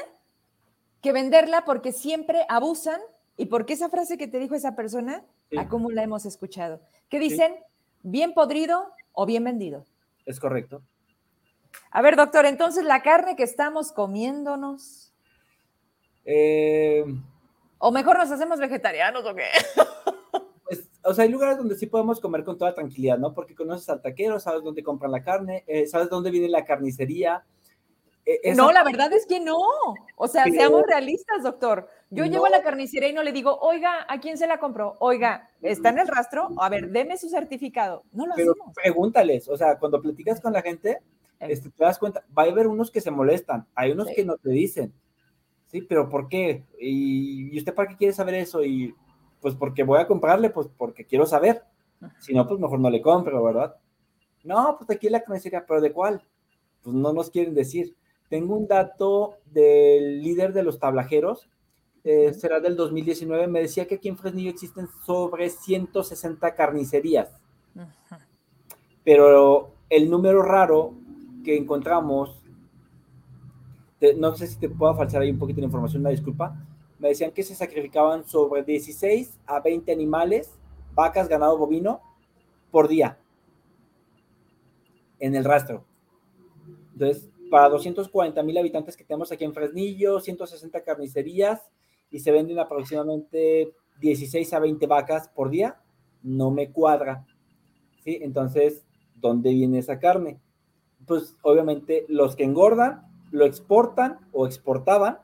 que 1.02 1.12
venderla 1.12 1.66
porque 1.66 1.92
siempre 1.92 2.46
abusan 2.48 3.02
y 3.36 3.46
porque 3.46 3.74
esa 3.74 3.90
frase 3.90 4.16
que 4.16 4.28
te 4.28 4.38
dijo 4.38 4.54
esa 4.54 4.74
persona, 4.74 5.26
sí. 5.50 5.58
¿a 5.58 5.68
cómo 5.68 5.90
la 5.90 6.04
hemos 6.04 6.24
escuchado? 6.24 6.80
Que 7.10 7.18
dicen, 7.18 7.52
sí. 7.54 7.64
bien 8.02 8.32
podrido 8.32 8.90
o 9.12 9.26
bien 9.26 9.44
vendido. 9.44 9.84
Es 10.24 10.40
correcto. 10.40 10.80
A 11.90 12.00
ver, 12.00 12.16
doctor, 12.16 12.46
entonces 12.46 12.82
la 12.82 13.02
carne 13.02 13.36
que 13.36 13.42
estamos 13.42 13.92
comiéndonos. 13.92 15.12
Eh... 16.24 17.04
O 17.76 17.92
mejor 17.92 18.16
nos 18.16 18.30
hacemos 18.30 18.58
vegetarianos 18.58 19.22
o 19.26 19.34
qué. 19.34 19.48
O 21.04 21.12
sea, 21.12 21.24
hay 21.24 21.30
lugares 21.30 21.58
donde 21.58 21.76
sí 21.76 21.86
podemos 21.86 22.18
comer 22.18 22.44
con 22.44 22.56
toda 22.56 22.74
tranquilidad, 22.74 23.18
¿no? 23.18 23.34
Porque 23.34 23.54
conoces 23.54 23.88
al 23.90 24.00
taquero, 24.00 24.40
sabes 24.40 24.62
dónde 24.62 24.82
compran 24.82 25.12
la 25.12 25.22
carne, 25.22 25.64
eh, 25.66 25.86
sabes 25.86 26.08
dónde 26.08 26.30
viene 26.30 26.48
la 26.48 26.64
carnicería. 26.64 27.44
Eh, 28.24 28.40
esa... 28.42 28.62
No, 28.62 28.72
la 28.72 28.82
verdad 28.82 29.12
es 29.12 29.26
que 29.26 29.38
no. 29.38 29.58
O 30.16 30.28
sea, 30.28 30.44
Pero... 30.44 30.56
seamos 30.56 30.82
realistas, 30.86 31.42
doctor. 31.42 31.88
Yo 32.08 32.24
no. 32.24 32.30
llego 32.30 32.46
a 32.46 32.50
la 32.50 32.62
carnicería 32.62 33.10
y 33.10 33.12
no 33.12 33.22
le 33.22 33.32
digo, 33.32 33.58
oiga, 33.60 34.06
¿a 34.08 34.18
quién 34.18 34.38
se 34.38 34.46
la 34.46 34.58
compró? 34.58 34.96
Oiga, 34.98 35.50
¿está 35.60 35.90
en 35.90 35.98
el 35.98 36.08
rastro? 36.08 36.48
A 36.58 36.70
ver, 36.70 36.88
deme 36.88 37.18
su 37.18 37.28
certificado. 37.28 38.04
No 38.12 38.26
lo 38.26 38.34
Pero 38.34 38.52
hacemos. 38.52 38.74
Pregúntales, 38.74 39.48
o 39.48 39.56
sea, 39.58 39.78
cuando 39.78 40.00
platicas 40.00 40.40
con 40.40 40.54
la 40.54 40.62
gente, 40.62 41.00
este, 41.40 41.68
te 41.68 41.84
das 41.84 41.98
cuenta, 41.98 42.24
va 42.36 42.44
a 42.44 42.46
haber 42.46 42.66
unos 42.66 42.90
que 42.90 43.02
se 43.02 43.10
molestan, 43.10 43.66
hay 43.74 43.90
unos 43.90 44.08
sí. 44.08 44.14
que 44.14 44.24
no 44.24 44.38
te 44.38 44.50
dicen, 44.50 44.94
¿sí? 45.66 45.82
Pero 45.82 46.08
¿por 46.08 46.28
qué? 46.28 46.64
¿Y, 46.80 47.54
¿Y 47.54 47.58
usted 47.58 47.74
para 47.74 47.88
qué 47.88 47.96
quiere 47.96 48.14
saber 48.14 48.36
eso? 48.36 48.64
Y 48.64 48.94
pues 49.44 49.54
porque 49.56 49.84
voy 49.84 50.00
a 50.00 50.06
comprarle, 50.06 50.48
pues 50.48 50.68
porque 50.74 51.04
quiero 51.04 51.26
saber. 51.26 51.64
Si 52.18 52.32
no, 52.32 52.48
pues 52.48 52.58
mejor 52.58 52.78
no 52.78 52.88
le 52.88 53.02
compro, 53.02 53.44
¿verdad? 53.44 53.76
No, 54.42 54.76
pues 54.78 54.88
aquí 54.88 55.10
la 55.10 55.22
carnicería, 55.22 55.66
pero 55.66 55.82
¿de 55.82 55.92
cuál? 55.92 56.22
Pues 56.82 56.96
no 56.96 57.12
nos 57.12 57.28
quieren 57.28 57.52
decir. 57.52 57.94
Tengo 58.30 58.56
un 58.56 58.66
dato 58.66 59.34
del 59.44 60.22
líder 60.22 60.54
de 60.54 60.62
los 60.62 60.78
tablajeros, 60.78 61.50
eh, 62.04 62.32
será 62.32 62.58
del 62.58 62.74
2019, 62.74 63.46
me 63.46 63.60
decía 63.60 63.86
que 63.86 63.96
aquí 63.96 64.08
en 64.08 64.16
Fresnillo 64.16 64.48
existen 64.48 64.88
sobre 65.04 65.50
160 65.50 66.54
carnicerías. 66.54 67.28
Uh 67.74 67.80
-huh. 67.80 68.18
Pero 69.04 69.74
el 69.90 70.08
número 70.08 70.40
raro 70.40 70.94
que 71.44 71.54
encontramos, 71.54 72.42
te, 73.98 74.14
no 74.14 74.34
sé 74.36 74.46
si 74.46 74.58
te 74.58 74.70
puedo 74.70 74.94
falsar 74.94 75.20
ahí 75.20 75.30
un 75.30 75.38
poquito 75.38 75.60
de 75.60 75.66
información, 75.66 76.00
una 76.00 76.08
disculpa, 76.08 76.56
me 77.04 77.10
decían 77.10 77.32
que 77.32 77.42
se 77.42 77.54
sacrificaban 77.54 78.26
sobre 78.26 78.62
16 78.62 79.38
a 79.44 79.60
20 79.60 79.92
animales, 79.92 80.58
vacas, 80.94 81.28
ganado 81.28 81.58
bovino, 81.58 82.00
por 82.70 82.88
día 82.88 83.18
en 85.18 85.34
el 85.34 85.44
rastro. 85.44 85.84
Entonces, 86.94 87.28
para 87.50 87.68
240 87.68 88.42
mil 88.42 88.56
habitantes 88.56 88.96
que 88.96 89.04
tenemos 89.04 89.30
aquí 89.30 89.44
en 89.44 89.52
Fresnillo, 89.52 90.18
160 90.18 90.82
carnicerías 90.82 91.60
y 92.10 92.20
se 92.20 92.32
venden 92.32 92.58
aproximadamente 92.58 93.74
16 94.00 94.54
a 94.54 94.60
20 94.60 94.86
vacas 94.86 95.28
por 95.28 95.50
día, 95.50 95.78
no 96.22 96.50
me 96.50 96.72
cuadra. 96.72 97.26
¿Sí? 98.02 98.18
Entonces, 98.22 98.82
¿dónde 99.16 99.50
viene 99.50 99.80
esa 99.80 99.98
carne? 99.98 100.40
Pues 101.06 101.36
obviamente 101.42 102.06
los 102.08 102.34
que 102.34 102.44
engordan 102.44 103.02
lo 103.30 103.44
exportan 103.44 104.20
o 104.32 104.46
exportaban 104.46 105.18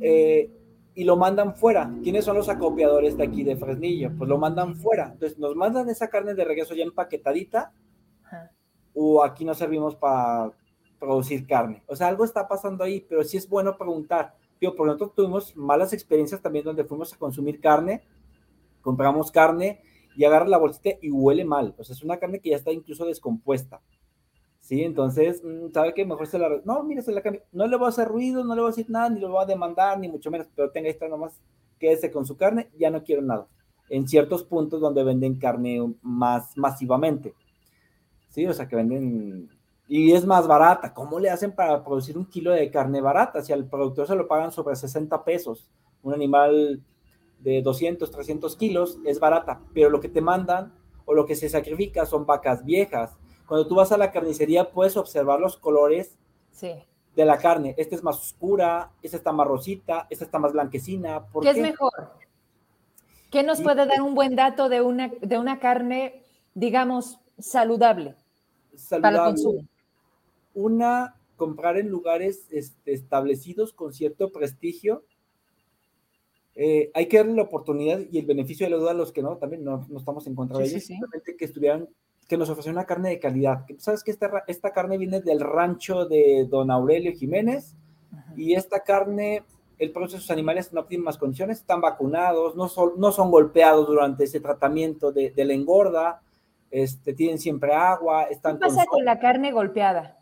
eh, 0.00 0.50
y, 0.94 1.04
lo... 1.04 1.16
mandan 1.16 1.54
fuera. 1.56 1.92
¿Quiénes 2.02 2.24
son 2.24 2.36
los 2.36 2.48
acopiadores 2.48 3.16
de 3.16 3.24
aquí 3.24 3.44
de 3.44 3.56
Fresnillo? 3.56 4.12
Pues 4.16 4.28
lo 4.28 4.38
mandan 4.38 4.76
fuera. 4.76 5.10
Entonces 5.12 5.38
nos 5.38 5.54
mandan 5.56 5.88
esa 5.88 6.08
carne 6.08 6.34
de 6.34 6.44
regreso 6.44 6.74
ya 6.74 6.84
empaquetadita 6.84 7.72
o 8.94 9.22
aquí 9.22 9.44
no 9.44 9.54
servimos 9.54 9.94
para 9.94 10.52
producir 10.98 11.46
carne. 11.46 11.82
O 11.86 11.94
sea, 11.94 12.08
algo 12.08 12.24
está 12.24 12.48
pasando 12.48 12.82
ahí, 12.82 13.04
pero 13.06 13.22
sí 13.24 13.36
es 13.36 13.48
bueno 13.48 13.76
preguntar. 13.76 14.34
Yo, 14.60 14.74
por 14.74 14.88
tanto, 14.88 15.12
tuvimos 15.14 15.54
malas 15.54 15.92
experiencias 15.92 16.40
también 16.40 16.64
donde 16.64 16.84
fuimos 16.84 17.12
a 17.12 17.18
consumir 17.18 17.60
carne, 17.60 18.02
compramos 18.80 19.30
carne 19.30 19.82
y 20.16 20.24
agarra 20.24 20.48
la 20.48 20.56
bolsita 20.56 20.98
y 21.02 21.10
huele 21.10 21.44
mal. 21.44 21.74
O 21.76 21.84
sea, 21.84 21.94
es 21.94 22.02
una 22.02 22.16
carne 22.16 22.40
que 22.40 22.50
ya 22.50 22.56
está 22.56 22.72
incluso 22.72 23.04
descompuesta. 23.04 23.82
¿Sí? 24.66 24.82
Entonces, 24.82 25.42
mm, 25.44 25.70
¿sabe 25.72 25.94
qué? 25.94 26.04
Mejor 26.04 26.26
se 26.26 26.40
la... 26.40 26.60
No, 26.64 26.82
mire, 26.82 27.00
se 27.00 27.12
la 27.12 27.22
cambia. 27.22 27.42
No 27.52 27.68
le 27.68 27.76
voy 27.76 27.86
a 27.86 27.90
hacer 27.90 28.08
ruido, 28.08 28.42
no 28.42 28.54
le 28.56 28.60
voy 28.62 28.68
a 28.68 28.72
decir 28.72 28.90
nada, 28.90 29.08
ni 29.08 29.20
lo 29.20 29.30
voy 29.30 29.42
a 29.42 29.46
demandar, 29.46 29.98
ni 29.98 30.08
mucho 30.08 30.28
menos, 30.28 30.48
pero 30.56 30.70
tenga 30.72 30.88
esta 30.88 31.06
nomás, 31.06 31.40
quédese 31.78 32.10
con 32.10 32.26
su 32.26 32.36
carne, 32.36 32.68
ya 32.76 32.90
no 32.90 33.04
quiero 33.04 33.22
nada. 33.22 33.46
En 33.88 34.08
ciertos 34.08 34.42
puntos 34.42 34.80
donde 34.80 35.04
venden 35.04 35.38
carne 35.38 35.94
más 36.02 36.56
masivamente, 36.56 37.32
¿sí? 38.28 38.44
O 38.46 38.52
sea, 38.52 38.66
que 38.66 38.74
venden... 38.74 39.48
Y 39.88 40.12
es 40.12 40.26
más 40.26 40.48
barata. 40.48 40.92
¿Cómo 40.92 41.20
le 41.20 41.30
hacen 41.30 41.52
para 41.54 41.84
producir 41.84 42.18
un 42.18 42.26
kilo 42.26 42.50
de 42.50 42.68
carne 42.72 43.00
barata? 43.00 43.42
Si 43.42 43.52
al 43.52 43.68
productor 43.68 44.08
se 44.08 44.16
lo 44.16 44.26
pagan 44.26 44.50
sobre 44.50 44.74
60 44.74 45.22
pesos, 45.22 45.70
un 46.02 46.12
animal 46.12 46.82
de 47.38 47.62
200, 47.62 48.10
300 48.10 48.56
kilos 48.56 48.98
es 49.04 49.20
barata, 49.20 49.60
pero 49.72 49.90
lo 49.90 50.00
que 50.00 50.08
te 50.08 50.20
mandan 50.20 50.74
o 51.04 51.14
lo 51.14 51.24
que 51.24 51.36
se 51.36 51.48
sacrifica 51.48 52.04
son 52.04 52.26
vacas 52.26 52.64
viejas, 52.64 53.16
cuando 53.46 53.66
tú 53.66 53.76
vas 53.76 53.92
a 53.92 53.96
la 53.96 54.10
carnicería 54.10 54.70
puedes 54.70 54.96
observar 54.96 55.40
los 55.40 55.56
colores 55.56 56.16
de 56.60 57.24
la 57.24 57.38
carne. 57.38 57.74
Esta 57.78 57.94
es 57.94 58.02
más 58.02 58.16
oscura, 58.18 58.92
esta 59.02 59.16
está 59.16 59.32
más 59.32 59.46
rosita, 59.46 60.06
esta 60.10 60.24
está 60.24 60.38
más 60.38 60.52
blanquecina. 60.52 61.26
¿Qué, 61.40 61.50
es 61.50 61.58
mejor? 61.58 61.92
¿Qué 63.30 63.42
nos 63.42 63.60
puede 63.62 63.86
dar 63.86 64.02
un 64.02 64.14
buen 64.14 64.36
dato 64.36 64.68
de 64.68 64.82
una, 64.82 65.08
de 65.20 65.38
una 65.38 65.58
carne, 65.58 66.22
digamos, 66.54 67.20
saludable, 67.38 68.14
para 69.00 69.16
el 69.16 69.24
consumo? 69.24 69.66
Una, 70.54 71.16
comprar 71.36 71.78
en 71.78 71.88
lugares 71.88 72.46
este, 72.50 72.92
establecidos 72.92 73.72
con 73.72 73.92
cierto 73.92 74.32
prestigio. 74.32 75.04
Eh, 76.54 76.90
hay 76.94 77.06
que 77.06 77.18
darle 77.18 77.34
la 77.34 77.42
oportunidad 77.42 78.00
y 78.10 78.18
el 78.18 78.24
beneficio 78.24 78.64
de 78.66 78.70
la 78.70 78.78
duda 78.78 78.92
a 78.92 78.94
los 78.94 79.12
que 79.12 79.22
no, 79.22 79.36
también 79.36 79.62
no, 79.62 79.86
estamos 79.94 80.26
en 80.26 80.34
contra 80.34 80.58
de 80.58 80.64
ellos, 80.64 80.84
simplemente 80.84 81.36
que 81.36 81.44
estuvieran 81.44 81.86
que 82.28 82.36
nos 82.36 82.50
ofreció 82.50 82.72
una 82.72 82.86
carne 82.86 83.10
de 83.10 83.20
calidad. 83.20 83.64
Sabes 83.78 84.02
que 84.02 84.10
esta, 84.10 84.44
esta 84.46 84.72
carne 84.72 84.98
viene 84.98 85.20
del 85.20 85.40
rancho 85.40 86.06
de 86.06 86.46
don 86.48 86.70
Aurelio 86.70 87.12
Jiménez 87.12 87.74
y 88.36 88.54
esta 88.54 88.80
carne, 88.80 89.44
el 89.78 89.92
proceso 89.92 90.16
de 90.16 90.22
sus 90.22 90.30
animales 90.30 90.70
en 90.72 90.78
óptimas 90.78 91.18
condiciones, 91.18 91.60
están 91.60 91.80
vacunados, 91.80 92.56
no 92.56 92.68
son, 92.68 92.92
no 92.98 93.12
son 93.12 93.30
golpeados 93.30 93.86
durante 93.86 94.24
ese 94.24 94.40
tratamiento 94.40 95.12
de, 95.12 95.32
la 95.36 95.52
engorda, 95.52 96.22
este, 96.70 97.14
tienen 97.14 97.38
siempre 97.38 97.72
agua, 97.72 98.24
están... 98.24 98.58
¿Qué 98.58 98.66
pasa 98.66 98.86
con, 98.86 99.04
la 99.04 99.20
carne 99.20 99.52
golpeada 99.52 100.18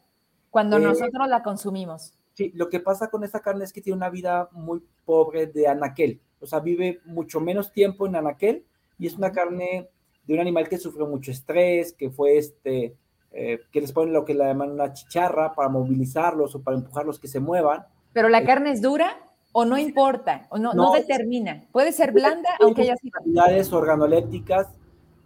cuando 0.51 0.77
eh, 0.77 0.81
nosotros 0.81 1.27
la 1.29 1.43
consumimos? 1.43 2.13
Sí, 2.35 2.53
lo 2.55 2.69
que 2.69 2.81
pasa 2.81 3.09
con 3.09 3.25
esta 3.25 3.41
carne 3.41 3.65
es 3.65 3.73
que 3.73 3.81
tiene 3.81 3.97
una 3.97 4.11
vida 4.11 4.49
muy 4.53 4.83
pobre 5.05 5.47
de 5.47 5.69
anaquel, 5.69 6.21
o 6.41 6.47
sea, 6.47 6.61
vive 6.61 7.01
mucho 7.07 7.41
menos 7.41 7.73
tiempo 7.73 8.07
en 8.07 8.17
anaquel 8.17 8.65
y 8.99 9.07
es 9.07 9.15
una 9.15 9.33
carne 9.33 9.89
de 10.27 10.35
un 10.35 10.41
animal 10.41 10.69
que 10.69 10.79
sufrió 10.79 11.07
mucho 11.07 11.31
estrés, 11.31 11.93
que 11.93 12.11
fue 12.11 12.39
este, 12.39 12.97
eh, 13.33 13.61
que 13.73 13.81
les 13.81 13.93
ponen 13.93 14.15
lo 14.15 14.25
que 14.25 14.35
le 14.35 14.45
llaman 14.45 14.71
una 14.71 14.93
chicharra 14.93 15.55
para 15.55 15.69
movilizarlos 15.69 16.55
o 16.55 16.63
para 16.63 16.77
empujarlos 16.77 17.19
que 17.19 17.29
se 17.29 17.41
muevan. 17.41 17.85
Pero 18.13 18.29
la 18.29 18.41
eh, 18.41 18.45
carne 18.45 18.71
es 18.71 18.81
dura 18.81 19.19
o 19.53 19.65
no 19.65 19.79
importa, 19.79 20.47
o 20.51 20.59
no, 20.59 20.73
no, 20.73 20.93
determina. 20.93 21.65
Puede 21.71 21.93
ser 21.93 22.13
blanda, 22.13 22.51
aunque 22.61 22.83
haya 22.83 22.97
sido. 22.97 23.13
Cantidades 23.13 23.73
organolépticas 23.73 24.69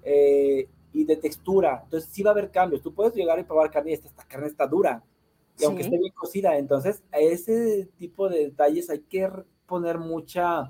eh, 0.02 0.68
y 0.92 1.04
de 1.04 1.16
textura. 1.16 1.80
Entonces, 1.84 2.10
sí 2.12 2.22
va 2.22 2.30
a 2.30 2.32
haber 2.32 2.50
cambios. 2.50 2.82
Tú 2.82 2.92
puedes 2.92 3.14
llegar 3.14 3.38
y 3.38 3.44
probar 3.44 3.70
carne 3.70 3.92
y 3.92 3.94
esta, 3.94 4.08
esta 4.08 4.24
carne 4.24 4.48
está 4.48 4.66
dura. 4.66 5.02
Y 5.58 5.64
aunque 5.64 5.82
esté 5.82 5.98
bien 5.98 6.12
cocida, 6.14 6.56
entonces 6.56 7.02
a 7.10 7.18
ese 7.18 7.88
tipo 7.96 8.28
de 8.28 8.44
detalles 8.44 8.90
hay 8.90 9.00
que 9.00 9.28
poner 9.66 9.98
mucha 9.98 10.68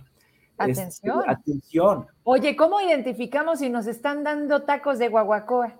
este, 0.58 0.80
atención. 0.80 1.24
atención. 1.26 2.06
Oye, 2.24 2.56
¿cómo 2.56 2.80
identificamos 2.80 3.60
si 3.60 3.70
nos 3.70 3.86
están 3.86 4.24
dando 4.24 4.62
tacos 4.62 4.98
de 4.98 5.08
guaguacoa? 5.08 5.78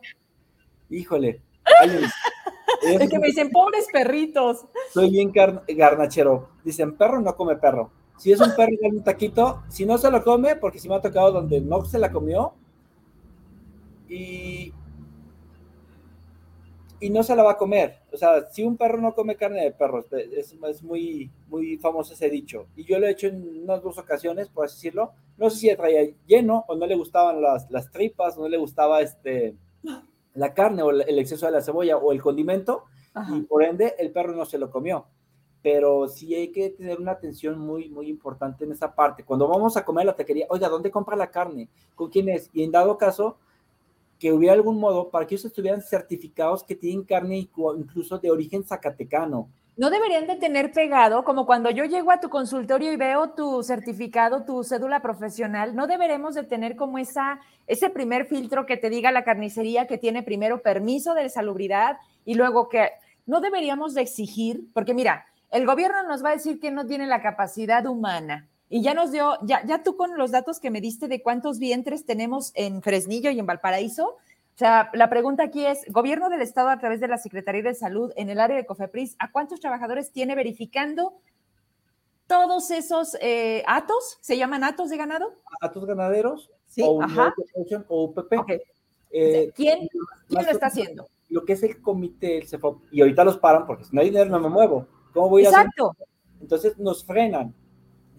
Híjole. 0.91 1.43
es 2.83 3.11
que 3.11 3.19
me 3.19 3.27
dicen, 3.27 3.51
pobres 3.51 3.87
perritos. 3.93 4.67
Soy 4.93 5.11
bien 5.11 5.33
garnachero. 5.33 6.49
Dicen, 6.65 6.97
perro 6.97 7.21
no 7.21 7.35
come 7.37 7.57
perro. 7.57 7.91
Si 8.17 8.33
es 8.33 8.41
un 8.41 8.55
perro 8.57 8.73
y 8.73 8.87
un 8.87 9.05
taquito, 9.05 9.63
si 9.69 9.87
no 9.87 9.97
se 9.99 10.11
lo 10.11 10.25
come, 10.25 10.57
porque 10.57 10.79
si 10.79 10.89
me 10.89 10.97
ha 10.97 11.01
tocado 11.01 11.31
donde 11.31 11.61
no 11.61 11.85
se 11.85 11.99
la 11.99 12.11
comió, 12.11 12.55
y 14.09 14.48
y 17.01 17.11
no 17.11 17.23
se 17.23 17.37
la 17.37 17.43
va 17.43 17.53
a 17.53 17.59
comer. 17.59 17.99
O 18.13 18.17
sea, 18.17 18.49
si 18.51 18.65
un 18.65 18.77
perro 18.77 19.01
no 19.01 19.15
come 19.15 19.37
carne 19.37 19.63
de 19.63 19.73
perro, 19.73 20.05
es, 20.11 20.53
es, 20.53 20.83
muy, 20.83 21.31
muy 21.49 21.77
famoso 21.79 22.15
ese 22.15 22.29
dicho. 22.29 22.67
Y 22.77 22.85
yo 22.85 22.99
lo 22.99 23.07
he 23.07 23.11
hecho 23.11 23.29
en 23.29 23.63
unas 23.63 23.83
dos 23.83 23.99
ocasiones, 23.99 24.49
por 24.49 24.65
así 24.65 24.77
decirlo. 24.77 25.13
No 25.37 25.51
sé 25.51 25.59
si 25.59 25.67
le 25.69 25.77
traía 25.77 26.09
lleno 26.27 26.65
o 26.67 26.77
no 26.77 26.87
le 26.87 26.97
gustaban 26.97 27.41
las, 27.41 27.71
las 27.71 27.91
tripas, 27.91 28.37
o 28.37 28.43
no 28.43 28.49
le 28.49 28.59
gustaba 28.59 29.01
este, 29.01 29.55
la 30.35 30.55
carne 30.55 30.83
o 30.83 30.91
el 30.91 31.19
exceso 31.19 31.47
de 31.47 31.53
la 31.53 31.63
cebolla 31.63 31.97
o 31.97 32.13
el 32.13 32.23
condimento. 32.23 32.85
Y 33.35 33.41
por 33.43 33.65
ende, 33.65 33.95
el 33.99 34.13
perro 34.13 34.35
no 34.35 34.45
se 34.45 34.59
lo 34.59 34.71
comió. 34.71 35.07
Pero 35.61 36.07
sí 36.07 36.35
hay 36.35 36.53
que 36.53 36.71
tener 36.71 37.01
una 37.01 37.13
atención 37.13 37.59
muy, 37.59 37.89
muy 37.89 38.09
importante 38.09 38.65
en 38.65 38.73
esa 38.73 38.95
parte. 38.95 39.25
Cuando 39.25 39.49
vamos 39.49 39.77
a 39.77 39.85
comer 39.85 40.07
la 40.07 40.15
taquería, 40.15 40.47
oiga, 40.51 40.69
¿dónde 40.69 40.91
compra 40.91 41.17
la 41.17 41.31
carne? 41.31 41.69
¿Con 41.97 42.11
quién 42.11 42.29
es? 42.29 42.49
Y 42.53 42.63
en 42.63 42.71
dado 42.71 42.97
caso, 42.97 43.39
que 44.19 44.33
hubiera 44.33 44.55
algún 44.55 44.81
modo 44.81 45.11
para 45.11 45.27
que 45.27 45.35
ellos 45.35 45.45
estuvieran 45.45 45.83
certificados 45.83 46.65
que 46.65 46.75
tienen 46.75 47.05
carne 47.05 47.39
incluso 47.39 48.19
de 48.19 48.31
origen 48.31 48.65
zacatecano. 48.65 49.49
No 49.77 49.91
deberían 49.91 50.27
de 50.27 50.35
tener 50.35 50.73
pegado, 50.73 51.23
como 51.23 51.47
cuando 51.47 51.71
yo 51.71 51.85
llego 51.85 52.11
a 52.11 52.19
tu 52.19 52.29
consultorio 52.29 52.93
y 52.93 52.97
veo 52.97 53.31
tu 53.31 53.63
certificado, 53.63 54.45
tu 54.45 54.65
cédula 54.65 55.01
profesional, 55.01 55.77
no 55.77 55.87
deberemos 55.87 56.35
de 56.35 56.43
tener 56.43 56.75
como 56.75 56.99
esa, 56.99 57.39
ese 57.69 57.89
primer 57.89 58.27
filtro 58.27 58.67
que 58.67 58.77
te 58.77 58.91
diga 58.91 59.13
la 59.13 59.23
carnicería 59.23 59.87
que 59.87 59.97
tiene 59.97 60.25
primero 60.25 60.63
permiso 60.63 61.15
de 61.15 61.29
salubridad 61.29 61.99
y 62.25 62.35
luego 62.35 62.69
que 62.69 62.89
no 63.25 63.41
deberíamos 63.41 63.95
de 63.95 64.03
exigir, 64.03 64.65
porque 64.75 64.95
mira, 64.95 65.27
el 65.53 65.65
gobierno 65.65 66.03
nos 66.03 66.25
va 66.25 66.31
a 66.31 66.35
decir 66.35 66.59
que 66.59 66.73
no 66.73 66.85
tiene 66.85 67.07
la 67.07 67.23
capacidad 67.23 67.87
humana 67.87 68.49
y 68.71 68.83
ya 68.83 68.95
nos 68.95 69.13
dio, 69.13 69.39
ya, 69.43 69.65
ya 69.65 69.83
tú 69.83 69.97
con 69.97 70.17
los 70.19 70.31
datos 70.31 70.61
que 70.61 70.71
me 70.71 70.81
diste 70.81 71.09
de 71.09 71.23
cuántos 71.23 71.59
vientres 71.59 72.05
tenemos 72.05 72.53
en 72.55 72.83
Fresnillo 72.83 73.31
y 73.31 73.39
en 73.39 73.47
Valparaíso, 73.47 74.17
o 74.59 74.59
sea, 74.59 74.91
la 74.93 75.09
pregunta 75.09 75.45
aquí 75.45 75.65
es, 75.65 75.85
¿gobierno 75.89 76.29
del 76.29 76.43
Estado 76.43 76.69
a 76.71 76.79
través 76.81 76.99
de 76.99 77.07
la 77.07 77.17
Secretaría 77.17 77.63
de 77.63 77.75
Salud 77.75 78.13
en 78.17 78.29
el 78.29 78.41
área 78.41 78.57
de 78.57 78.67
COFEPRIS, 78.67 79.15
a 79.21 79.31
cuántos 79.31 79.61
trabajadores 79.61 80.11
tiene 80.11 80.35
verificando 80.35 81.15
todos 82.27 82.73
esos 82.73 83.17
eh, 83.21 83.63
atos? 83.69 84.19
¿Se 84.21 84.37
llaman 84.37 84.65
atos 84.65 84.91
de 84.91 84.97
ganado? 84.97 85.33
Atos 85.61 85.87
ganaderos 85.87 86.51
sí, 86.67 86.83
o, 86.85 87.01
ajá. 87.01 87.33
o 87.87 88.05
UPP. 88.07 88.33
Eh, 89.13 89.53
¿Quién, 89.55 89.89
¿quién 90.27 90.45
lo 90.45 90.51
está 90.51 90.67
haciendo? 90.67 91.07
Lo 91.29 91.45
que 91.45 91.53
es 91.53 91.63
el 91.63 91.81
comité, 91.81 92.39
el 92.39 92.49
CEFOP, 92.49 92.83
y 92.91 93.01
ahorita 93.01 93.23
los 93.23 93.39
paran 93.39 93.65
porque 93.65 93.85
si 93.85 93.95
no 93.95 94.03
hay 94.03 94.09
dinero 94.09 94.29
no 94.29 94.41
me 94.41 94.49
muevo. 94.49 94.89
¿Cómo 95.15 95.29
voy 95.29 95.45
Exacto. 95.45 95.87
a 95.87 95.91
hacer? 95.93 96.07
Entonces 96.41 96.79
nos 96.79 97.05
frenan 97.05 97.55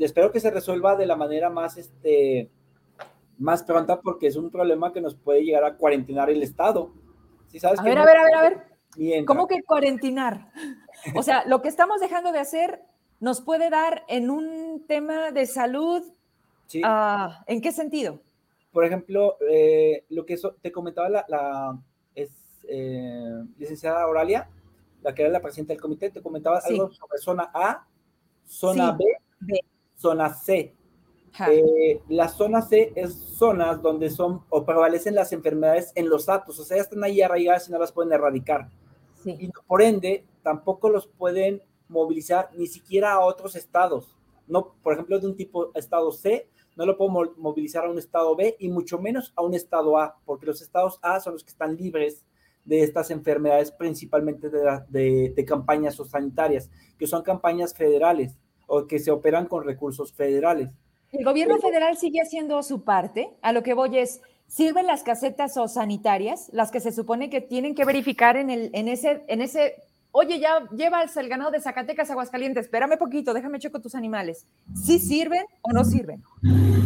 espero 0.05 0.31
que 0.31 0.39
se 0.39 0.51
resuelva 0.51 0.95
de 0.95 1.05
la 1.05 1.15
manera 1.15 1.49
más, 1.49 1.77
este, 1.77 2.49
más 3.37 3.63
pronta 3.63 4.01
porque 4.01 4.27
es 4.27 4.35
un 4.35 4.51
problema 4.51 4.93
que 4.93 5.01
nos 5.01 5.15
puede 5.15 5.43
llegar 5.43 5.63
a 5.63 5.75
cuarentenar 5.75 6.29
el 6.29 6.43
Estado. 6.43 6.91
¿Sí 7.47 7.59
sabes 7.59 7.79
a, 7.79 7.83
ver, 7.83 7.97
a 7.97 8.05
ver, 8.05 8.17
a 8.17 8.23
ver, 8.23 8.35
a 8.35 8.41
ver, 8.41 9.25
¿Cómo 9.25 9.47
que 9.47 9.63
cuarentenar? 9.63 10.51
O 11.15 11.23
sea, 11.23 11.45
lo 11.45 11.61
que 11.61 11.69
estamos 11.69 11.99
dejando 11.99 12.31
de 12.31 12.39
hacer 12.39 12.81
nos 13.19 13.41
puede 13.41 13.69
dar 13.69 14.03
en 14.07 14.29
un 14.29 14.85
tema 14.87 15.31
de 15.31 15.45
salud. 15.45 16.03
Sí. 16.67 16.81
Uh, 16.83 17.29
¿En 17.47 17.61
qué 17.61 17.71
sentido? 17.71 18.21
Por 18.71 18.85
ejemplo, 18.85 19.37
eh, 19.49 20.05
lo 20.09 20.25
que 20.25 20.37
te 20.61 20.71
comentaba 20.71 21.09
la, 21.09 21.79
es, 22.13 22.29
eh, 22.67 23.43
licenciada 23.57 24.03
Auralia, 24.03 24.47
la 25.01 25.15
que 25.15 25.23
era 25.23 25.31
la 25.31 25.41
presidenta 25.41 25.73
del 25.73 25.81
comité, 25.81 26.11
te 26.11 26.21
comentaba 26.21 26.59
algo 26.63 26.91
sobre 26.91 27.17
zona 27.17 27.49
A, 27.53 27.87
zona 28.45 28.91
B, 28.91 29.05
zona 29.99 30.33
C. 30.33 30.73
Eh, 31.47 32.01
la 32.09 32.27
zona 32.27 32.61
C 32.61 32.91
es 32.95 33.13
zonas 33.13 33.81
donde 33.81 34.09
son 34.09 34.43
o 34.49 34.65
prevalecen 34.65 35.15
las 35.15 35.31
enfermedades 35.31 35.91
en 35.95 36.09
los 36.09 36.25
datos, 36.25 36.57
o 36.59 36.63
sea, 36.63 36.77
ya 36.77 36.83
están 36.83 37.03
ahí 37.03 37.21
arraigadas 37.21 37.69
y 37.69 37.71
no 37.71 37.79
las 37.79 37.91
pueden 37.91 38.11
erradicar. 38.11 38.69
Y 39.25 39.49
por 39.67 39.81
ende, 39.81 40.25
tampoco 40.41 40.89
los 40.89 41.07
pueden 41.07 41.61
movilizar 41.87 42.49
ni 42.55 42.67
siquiera 42.67 43.13
a 43.13 43.19
otros 43.19 43.55
estados. 43.55 44.15
No, 44.47 44.73
por 44.81 44.93
ejemplo, 44.93 45.19
de 45.19 45.27
un 45.27 45.35
tipo 45.35 45.71
estado 45.75 46.11
C, 46.11 46.49
no 46.75 46.85
lo 46.85 46.97
puedo 46.97 47.33
movilizar 47.37 47.85
a 47.85 47.91
un 47.91 47.99
estado 47.99 48.35
B 48.35 48.55
y 48.57 48.69
mucho 48.69 48.97
menos 48.97 49.33
a 49.35 49.41
un 49.41 49.53
estado 49.53 49.97
A, 49.97 50.17
porque 50.25 50.45
los 50.45 50.61
estados 50.61 50.99
A 51.01 51.19
son 51.19 51.33
los 51.33 51.43
que 51.43 51.51
están 51.51 51.75
libres 51.75 52.25
de 52.63 52.81
estas 52.81 53.11
enfermedades, 53.11 53.71
principalmente 53.71 54.49
de, 54.49 55.33
de 55.35 55.45
campañas 55.45 55.95
sanitarias, 56.09 56.69
que 56.97 57.07
son 57.07 57.21
campañas 57.21 57.73
federales 57.73 58.37
o 58.69 58.87
que 58.87 58.99
se 58.99 59.11
operan 59.11 59.47
con 59.47 59.65
recursos 59.65 60.13
federales. 60.13 60.69
El 61.11 61.25
gobierno 61.25 61.57
federal 61.57 61.97
sigue 61.97 62.21
haciendo 62.21 62.61
su 62.63 62.83
parte. 62.83 63.31
A 63.41 63.51
lo 63.51 63.63
que 63.63 63.73
voy 63.73 63.97
es, 63.97 64.21
¿sirven 64.47 64.85
las 64.85 65.03
casetas 65.03 65.57
o 65.57 65.67
sanitarias, 65.67 66.49
las 66.53 66.71
que 66.71 66.79
se 66.79 66.91
supone 66.91 67.29
que 67.29 67.41
tienen 67.41 67.75
que 67.75 67.83
verificar 67.83 68.37
en, 68.37 68.49
el, 68.49 68.69
en, 68.73 68.87
ese, 68.87 69.23
en 69.27 69.41
ese, 69.41 69.75
oye, 70.11 70.39
ya 70.39 70.69
llevas 70.69 71.17
el 71.17 71.27
ganado 71.27 71.51
de 71.51 71.59
Zacatecas, 71.59 72.11
Aguascalientes, 72.11 72.65
espérame 72.65 72.97
poquito, 72.97 73.33
déjame 73.33 73.59
checo 73.59 73.81
tus 73.81 73.95
animales. 73.95 74.45
¿Sí 74.75 74.99
sirven 74.99 75.45
o 75.61 75.73
no 75.73 75.83
sirven? 75.83 76.23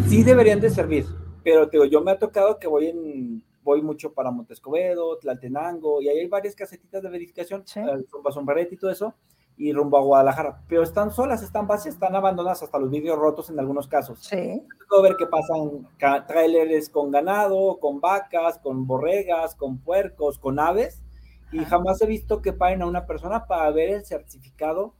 Sí 0.07 0.23
deberían 0.23 0.61
de 0.61 0.69
servir, 0.69 1.05
pero 1.43 1.69
te 1.69 1.77
yo 1.89 2.01
me 2.01 2.11
ha 2.11 2.17
tocado 2.17 2.57
que 2.59 2.67
voy 2.67 2.87
en 2.87 3.43
voy 3.63 3.81
mucho 3.81 4.13
para 4.13 4.31
Montescobedo, 4.31 5.17
Tlaltenango, 5.17 6.01
y 6.01 6.09
ahí 6.09 6.19
hay 6.19 6.27
varias 6.27 6.55
casetitas 6.55 7.01
de 7.01 7.09
verificación, 7.09 7.63
sí. 7.65 7.79
Eh, 7.79 8.67
y 8.71 8.77
todo 8.77 8.91
eso, 8.91 9.13
y 9.55 9.71
rumbo 9.71 9.97
a 9.97 10.01
Guadalajara, 10.01 10.63
pero 10.67 10.83
están 10.83 11.11
solas, 11.11 11.43
están 11.43 11.67
vacías, 11.67 11.95
están 11.95 12.15
abandonadas 12.15 12.63
hasta 12.63 12.79
los 12.79 12.89
vidrios 12.89 13.17
rotos 13.17 13.49
en 13.49 13.59
algunos 13.59 13.87
casos. 13.87 14.19
Sí. 14.19 14.63
Puedo 14.89 15.03
ver 15.03 15.15
que 15.15 15.27
pasan 15.27 15.87
trailers 16.27 16.89
con 16.89 17.11
ganado, 17.11 17.79
con 17.79 18.01
vacas, 18.01 18.57
con 18.59 18.87
borregas, 18.87 19.55
con 19.55 19.79
puercos, 19.79 20.39
con 20.39 20.59
aves, 20.59 21.03
y 21.51 21.59
jamás 21.59 22.01
he 22.01 22.07
visto 22.07 22.41
que 22.41 22.51
paren 22.51 22.81
a 22.81 22.87
una 22.87 23.05
persona 23.05 23.45
para 23.45 23.69
ver 23.69 23.89
el 23.89 24.05
certificado 24.05 24.95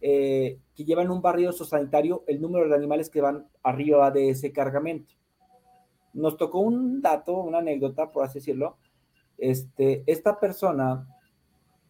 eh, 0.00 0.58
que 0.74 0.84
lleva 0.84 1.02
en 1.02 1.10
un 1.10 1.22
barrio 1.22 1.52
sanitario 1.52 2.24
el 2.26 2.40
número 2.40 2.68
de 2.68 2.74
animales 2.74 3.08
que 3.08 3.20
van 3.20 3.48
arriba 3.62 4.10
de 4.10 4.30
ese 4.30 4.52
cargamento. 4.52 5.14
Nos 6.12 6.36
tocó 6.36 6.58
un 6.58 7.00
dato, 7.00 7.36
una 7.36 7.58
anécdota, 7.58 8.10
por 8.10 8.24
así 8.24 8.40
decirlo. 8.40 8.76
Este, 9.38 10.02
esta 10.06 10.38
persona, 10.38 11.08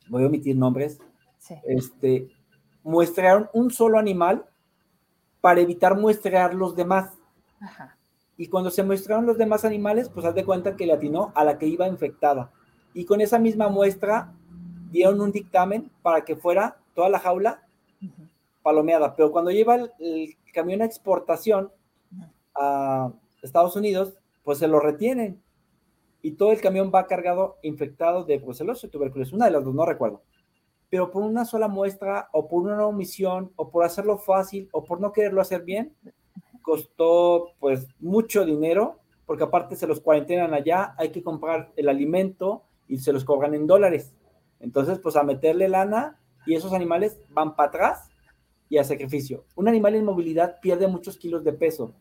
voy 0.08 0.22
a 0.22 0.26
omitir 0.26 0.56
nombres, 0.56 1.00
este, 1.64 2.28
muestrearon 2.82 3.48
un 3.52 3.70
solo 3.70 3.98
animal 3.98 4.44
para 5.40 5.60
evitar 5.60 5.96
muestrear 5.96 6.54
los 6.54 6.74
demás. 6.74 7.12
Y 8.36 8.48
cuando 8.48 8.70
se 8.70 8.82
muestraron 8.82 9.26
los 9.26 9.38
demás 9.38 9.64
animales, 9.64 10.08
pues 10.08 10.26
haz 10.26 10.34
de 10.34 10.44
cuenta 10.44 10.76
que 10.76 10.86
le 10.86 10.92
atinó 10.92 11.32
a 11.34 11.44
la 11.44 11.58
que 11.58 11.66
iba 11.66 11.86
infectada. 11.86 12.50
Y 12.92 13.04
con 13.04 13.20
esa 13.20 13.38
misma 13.38 13.68
muestra 13.68 14.32
dieron 14.90 15.20
un 15.20 15.32
dictamen 15.32 15.90
para 16.02 16.24
que 16.24 16.36
fuera 16.36 16.78
toda 16.94 17.08
la 17.08 17.18
jaula 17.18 17.66
palomeada. 18.62 19.14
Pero 19.14 19.32
cuando 19.32 19.50
lleva 19.50 19.76
el, 19.98 20.36
camión 20.52 20.82
a 20.82 20.84
exportación 20.84 21.72
a 22.54 23.12
Estados 23.42 23.76
Unidos, 23.76 24.14
pues 24.44 24.58
se 24.58 24.68
lo 24.68 24.80
retienen. 24.80 25.42
Y 26.22 26.32
todo 26.32 26.52
el 26.52 26.60
camión 26.60 26.90
va 26.94 27.06
cargado 27.06 27.58
infectado 27.62 28.24
de 28.24 28.38
brucelosis 28.38 28.84
y 28.84 28.88
tuberculosis. 28.88 29.34
Una 29.34 29.46
de 29.46 29.50
las 29.50 29.64
dos, 29.64 29.74
no 29.74 29.84
recuerdo 29.84 30.22
pero 30.94 31.10
por 31.10 31.24
una 31.24 31.44
sola 31.44 31.66
muestra 31.66 32.28
o 32.30 32.46
por 32.46 32.62
una 32.62 32.86
omisión 32.86 33.50
o 33.56 33.68
por 33.68 33.82
hacerlo 33.82 34.16
fácil 34.16 34.68
o 34.70 34.84
por 34.84 35.00
no 35.00 35.10
quererlo 35.10 35.40
hacer 35.40 35.64
bien, 35.64 35.92
costó 36.62 37.48
pues 37.58 37.88
mucho 37.98 38.44
dinero, 38.44 39.00
porque 39.26 39.42
aparte 39.42 39.74
se 39.74 39.88
los 39.88 39.98
cuarentenan 39.98 40.54
allá, 40.54 40.94
hay 40.96 41.10
que 41.10 41.20
comprar 41.20 41.72
el 41.74 41.88
alimento 41.88 42.62
y 42.86 42.98
se 42.98 43.12
los 43.12 43.24
cobran 43.24 43.54
en 43.54 43.66
dólares. 43.66 44.14
Entonces, 44.60 45.00
pues 45.00 45.16
a 45.16 45.24
meterle 45.24 45.68
lana 45.68 46.20
y 46.46 46.54
esos 46.54 46.72
animales 46.72 47.18
van 47.30 47.56
para 47.56 47.70
atrás 47.70 48.08
y 48.68 48.78
a 48.78 48.84
sacrificio. 48.84 49.46
Un 49.56 49.66
animal 49.66 49.96
en 49.96 50.04
movilidad 50.04 50.60
pierde 50.60 50.86
muchos 50.86 51.18
kilos 51.18 51.42
de 51.42 51.54
peso. 51.54 51.92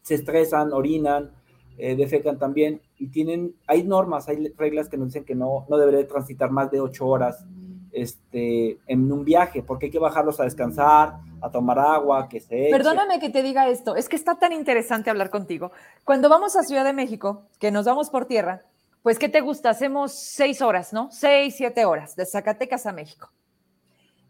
Se 0.00 0.16
estresan, 0.16 0.72
orinan, 0.72 1.30
eh, 1.78 1.94
defecan 1.94 2.36
también 2.36 2.82
y 2.98 3.10
tienen, 3.10 3.54
hay 3.68 3.84
normas, 3.84 4.28
hay 4.28 4.48
reglas 4.58 4.88
que 4.88 4.96
nos 4.96 5.06
dicen 5.06 5.24
que 5.24 5.36
no, 5.36 5.66
no 5.68 5.76
debería 5.76 6.04
transitar 6.08 6.50
más 6.50 6.68
de 6.72 6.80
ocho 6.80 7.06
horas 7.06 7.46
este, 7.92 8.78
en 8.86 9.12
un 9.12 9.24
viaje, 9.24 9.62
porque 9.62 9.86
hay 9.86 9.92
que 9.92 9.98
bajarlos 9.98 10.40
a 10.40 10.44
descansar, 10.44 11.18
a 11.40 11.50
tomar 11.50 11.78
agua, 11.78 12.28
que 12.28 12.40
se... 12.40 12.68
Perdóname 12.70 13.20
que 13.20 13.30
te 13.30 13.42
diga 13.42 13.68
esto, 13.68 13.96
es 13.96 14.08
que 14.08 14.16
está 14.16 14.36
tan 14.36 14.52
interesante 14.52 15.10
hablar 15.10 15.30
contigo. 15.30 15.72
Cuando 16.04 16.28
vamos 16.28 16.56
a 16.56 16.62
Ciudad 16.62 16.84
de 16.84 16.92
México, 16.92 17.42
que 17.58 17.70
nos 17.70 17.84
vamos 17.84 18.10
por 18.10 18.26
tierra, 18.26 18.62
pues 19.02 19.18
¿qué 19.18 19.28
te 19.28 19.40
gusta? 19.40 19.70
Hacemos 19.70 20.12
seis 20.12 20.62
horas, 20.62 20.92
¿no? 20.92 21.10
Seis, 21.10 21.54
siete 21.56 21.84
horas, 21.84 22.16
de 22.16 22.24
Zacatecas 22.24 22.86
a 22.86 22.92
México. 22.92 23.30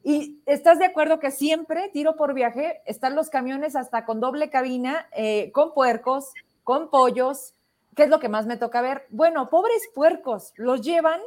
Y 0.03 0.41
estás 0.47 0.79
de 0.79 0.87
acuerdo 0.87 1.21
que 1.21 1.31
siempre, 1.31 1.89
tiro 1.93 2.17
por 2.17 2.35
viaje, 2.35 2.81
están 2.87 3.15
los 3.15 3.31
camiones 3.31 3.77
hasta 3.77 4.05
con 4.05 4.19
doble 4.19 4.51
cabina, 4.51 5.07
eh, 5.15 5.53
con 5.53 5.75
puercos, 5.75 6.33
con 6.65 6.91
pollos. 6.91 7.55
¿Qué 7.95 8.05
es 8.05 8.09
lo 8.09 8.19
que 8.19 8.29
más 8.29 8.47
me 8.47 8.57
toca 8.57 8.81
ver? 8.81 9.07
Bueno, 9.11 9.49
pobres 9.51 9.83
puercos, 9.95 10.53
los 10.57 10.81
llevan 10.81 11.21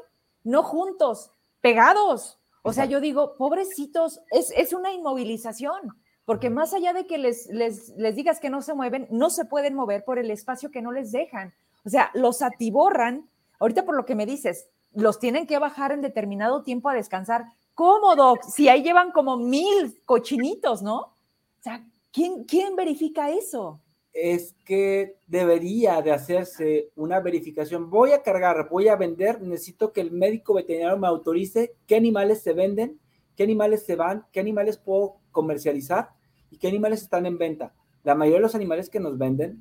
no 0.46 0.62
juntos, 0.64 1.32
pegados. 1.66 2.38
O 2.62 2.74
sea, 2.74 2.86
yo 2.86 3.02
digo, 3.02 3.34
pobrecitos, 3.38 4.22
es, 4.30 4.54
es 4.56 4.72
una 4.72 4.94
inmovilización, 4.94 5.98
porque 6.24 6.52
más 6.52 6.76
allá 6.76 6.94
de 6.94 7.08
que 7.08 7.18
les, 7.18 7.48
les, 7.48 7.90
les, 7.98 8.16
digas 8.16 8.40
que 8.40 8.52
no 8.52 8.62
se 8.62 8.76
mueven, 8.76 9.08
no 9.10 9.32
se 9.32 9.46
pueden 9.46 9.74
mover 9.74 10.06
por 10.06 10.20
el 10.20 10.30
espacio 10.30 10.70
que 10.70 10.84
no 10.84 10.92
les 10.92 11.12
dejan. 11.12 11.56
O 11.84 11.90
sea, 11.90 12.12
los 12.14 12.44
atiborran. 12.44 13.28
Ahorita 13.60 13.84
por 13.84 13.96
lo 13.96 14.06
que 14.06 14.14
me 14.14 14.28
dices, 14.28 14.68
los 14.94 15.18
tienen 15.18 15.48
que 15.48 15.58
bajar 15.58 15.92
en 15.92 16.02
determinado 16.02 16.62
tiempo 16.62 16.88
a 16.90 16.94
descansar. 16.94 17.46
¿Cómo, 17.74 18.16
Doc? 18.16 18.44
Si 18.44 18.70
ahí 18.70 18.84
llevan 18.84 19.12
como 19.12 19.36
mil 19.36 20.00
cochinitos, 20.06 20.84
¿no? 20.84 20.98
O 21.00 21.62
sea, 21.62 21.84
¿quién, 22.12 22.44
quién 22.44 22.76
verifica 22.76 23.32
eso? 23.32 23.82
Es 24.16 24.56
que 24.64 25.18
debería 25.28 26.02
de 26.02 26.14
hacerse 26.14 26.90
una 26.96 27.20
verificación. 27.20 27.90
Voy 27.90 28.14
a 28.14 28.24
cargar, 28.24 28.70
voy 28.72 28.88
a 28.88 28.96
vender, 28.96 29.42
necesito 29.42 29.92
que 29.92 30.00
el 30.00 30.12
médico 30.12 30.54
veterinario 30.54 30.98
me 30.98 31.08
autorice 31.08 31.76
qué 31.86 31.98
animales 31.98 32.42
se 32.42 32.54
venden, 32.54 32.98
qué 33.36 33.44
animales 33.44 33.86
se 33.86 33.98
van, 33.98 34.26
qué 34.32 34.40
animales 34.40 34.78
puedo 34.78 35.18
comercializar 35.32 36.12
y 36.50 36.58
qué 36.58 36.70
animales 36.70 37.02
están 37.02 37.26
en 37.26 37.38
venta. 37.38 37.74
La 38.04 38.16
mayoría 38.16 38.38
de 38.38 38.44
los 38.44 38.56
animales 38.56 38.90
que 38.90 39.02
nos 39.02 39.18
venden, 39.18 39.60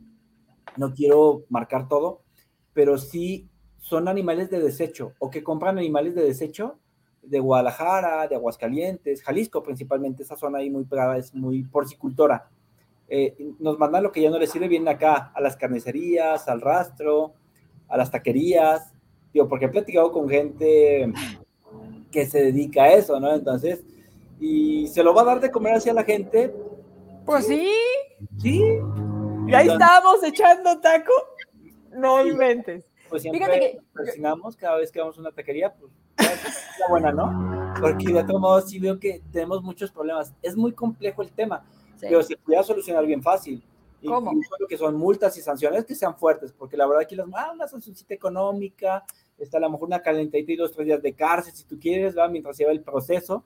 no 0.77 0.95
quiero 0.95 1.45
marcar 1.49 1.89
todo, 1.89 2.23
pero 2.73 2.97
sí 2.97 3.49
son 3.79 4.07
animales 4.07 4.51
de 4.51 4.61
desecho 4.61 5.15
o 5.19 5.31
que 5.31 5.43
compran 5.43 5.79
animales 5.79 6.15
de 6.15 6.23
desecho 6.23 6.79
de 7.23 7.41
Guadalajara, 7.41 8.29
de 8.29 8.37
Aguascalientes, 8.37 9.21
Jalisco 9.25 9.65
principalmente, 9.65 10.23
esa 10.23 10.37
zona 10.37 10.59
ahí 10.59 10.71
muy 10.71 10.85
pegada 10.85 11.17
es 11.17 11.35
muy 11.35 11.65
porcicultora 11.65 12.51
eh, 13.09 13.35
nos 13.59 13.79
mandan 13.79 14.03
lo 14.03 14.13
que 14.13 14.23
ya 14.23 14.31
no 14.31 14.39
les 14.39 14.51
sirve, 14.51 14.69
bien 14.69 14.89
acá 14.89 15.33
a 15.35 15.41
las 15.41 15.57
carnicerías, 15.57 16.49
al 16.49 16.61
rastro, 16.61 17.35
a 17.89 17.97
las 17.97 18.11
taquerías, 18.11 18.93
digo, 19.33 19.49
porque 19.49 19.67
he 19.67 19.69
platicado 19.69 20.11
con 20.11 20.29
gente 20.29 21.13
que 22.11 22.27
se 22.27 22.45
dedica 22.45 22.85
a 22.85 22.93
eso, 22.93 23.21
¿no? 23.21 23.35
Entonces, 23.35 23.85
y 24.41 24.87
se 24.89 25.03
lo 25.03 25.15
va 25.15 25.23
a 25.23 25.27
dar 25.27 25.41
de 25.41 25.51
comer 25.51 25.75
hacia 25.75 25.93
la 25.93 26.05
gente. 26.05 26.55
Pues 27.27 27.47
sí. 27.47 27.71
Sí. 28.39 28.63
Y 29.47 29.55
ahí 29.55 29.69
estamos 29.69 30.23
echando 30.23 30.81
taco. 30.81 31.13
No 31.93 32.27
inventes. 32.27 32.91
Pues 33.09 33.23
siempre 33.23 33.45
Fíjate 33.45 33.61
que... 33.61 34.59
cada 34.59 34.77
vez 34.77 34.91
que 34.91 35.01
vamos 35.01 35.17
a 35.19 35.21
una 35.21 35.31
taquería, 35.31 35.75
pues 35.75 35.93
es 36.19 36.81
la 36.81 36.89
buena, 36.89 37.13
¿no? 37.13 37.75
Porque 37.81 38.13
de 38.13 38.25
todos 38.25 38.41
modos 38.41 38.71
sí 38.71 38.79
veo 38.79 38.99
que 38.99 39.23
tenemos 39.31 39.63
muchos 39.63 39.91
problemas. 39.91 40.35
Es 40.43 40.57
muy 40.57 40.73
complejo 40.73 41.23
el 41.23 41.31
tema 41.31 41.65
pero 42.09 42.23
se 42.23 42.37
pudiera 42.37 42.63
solucionar 42.63 43.07
bien 43.07 43.23
fácil. 43.23 43.63
¿Cómo? 44.07 44.33
lo 44.61 44.67
que 44.67 44.77
son 44.77 44.97
multas 44.97 45.37
y 45.39 45.41
sanciones 45.41 45.87
que 45.87 45.95
sean 45.95 46.15
fuertes, 46.17 46.53
porque 46.53 46.77
la 46.77 46.87
verdad 46.87 47.03
aquí 47.03 47.17
las, 47.17 47.27
ah, 47.35 47.53
una 47.55 47.67
sancioncita 47.67 48.13
económica, 48.13 49.03
está 49.39 49.57
a 49.57 49.61
lo 49.61 49.71
mejor 49.71 49.89
una 49.89 50.03
calentadita 50.03 50.53
y 50.53 50.57
dos, 50.57 50.73
tres 50.73 50.87
días 50.87 51.03
de 51.03 51.15
cárcel, 51.15 51.55
si 51.55 51.65
tú 51.65 51.79
quieres, 51.79 52.17
¿va? 52.17 52.29
mientras 52.29 52.59
lleva 52.59 52.73
el 52.73 52.83
proceso, 52.83 53.45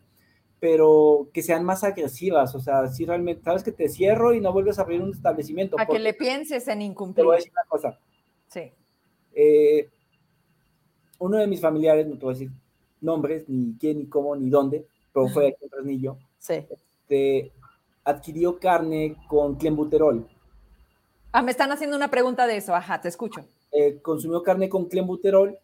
pero 0.60 1.28
que 1.32 1.42
sean 1.42 1.64
más 1.64 1.84
agresivas, 1.84 2.54
o 2.54 2.60
sea, 2.60 2.88
si 2.88 3.06
realmente, 3.06 3.44
sabes 3.44 3.62
que 3.62 3.70
te 3.70 3.88
cierro 3.88 4.34
y 4.34 4.40
no 4.40 4.52
vuelves 4.52 4.78
a 4.78 4.82
abrir 4.82 5.00
un 5.00 5.12
establecimiento. 5.12 5.78
A 5.78 5.86
que 5.86 6.00
le 6.00 6.14
pienses 6.14 6.66
en 6.66 6.82
incumplir. 6.82 7.22
Te 7.22 7.26
voy 7.26 7.34
a 7.34 7.36
decir 7.36 7.52
una 7.52 7.68
cosa. 7.68 7.98
Sí. 8.48 8.72
Eh, 9.34 9.88
uno 11.18 11.38
de 11.38 11.46
mis 11.46 11.60
familiares, 11.60 12.06
no 12.06 12.18
te 12.18 12.24
voy 12.24 12.34
a 12.34 12.38
decir 12.38 12.50
nombres, 13.00 13.48
ni 13.48 13.76
quién, 13.78 13.98
ni 13.98 14.06
cómo, 14.06 14.34
ni 14.34 14.50
dónde, 14.50 14.86
pero 15.12 15.28
fue 15.28 15.48
aquí 15.48 15.64
en 15.64 15.70
Fresnillo. 15.70 16.18
Sí. 16.38 16.54
Este, 16.54 17.52
adquirió 18.08 18.58
carne 18.58 19.16
con 19.28 19.56
clenbuterol. 19.56 20.26
Ah, 21.30 21.42
me 21.42 21.50
están 21.50 21.70
haciendo 21.72 21.96
una 21.96 22.10
pregunta 22.10 22.46
de 22.46 22.56
eso. 22.56 22.74
Ajá, 22.74 23.00
te 23.00 23.08
escucho. 23.08 23.44
Eh, 23.70 24.00
consumió 24.00 24.42
carne 24.42 24.68
con 24.68 24.86
clenbuterol. 24.86 25.58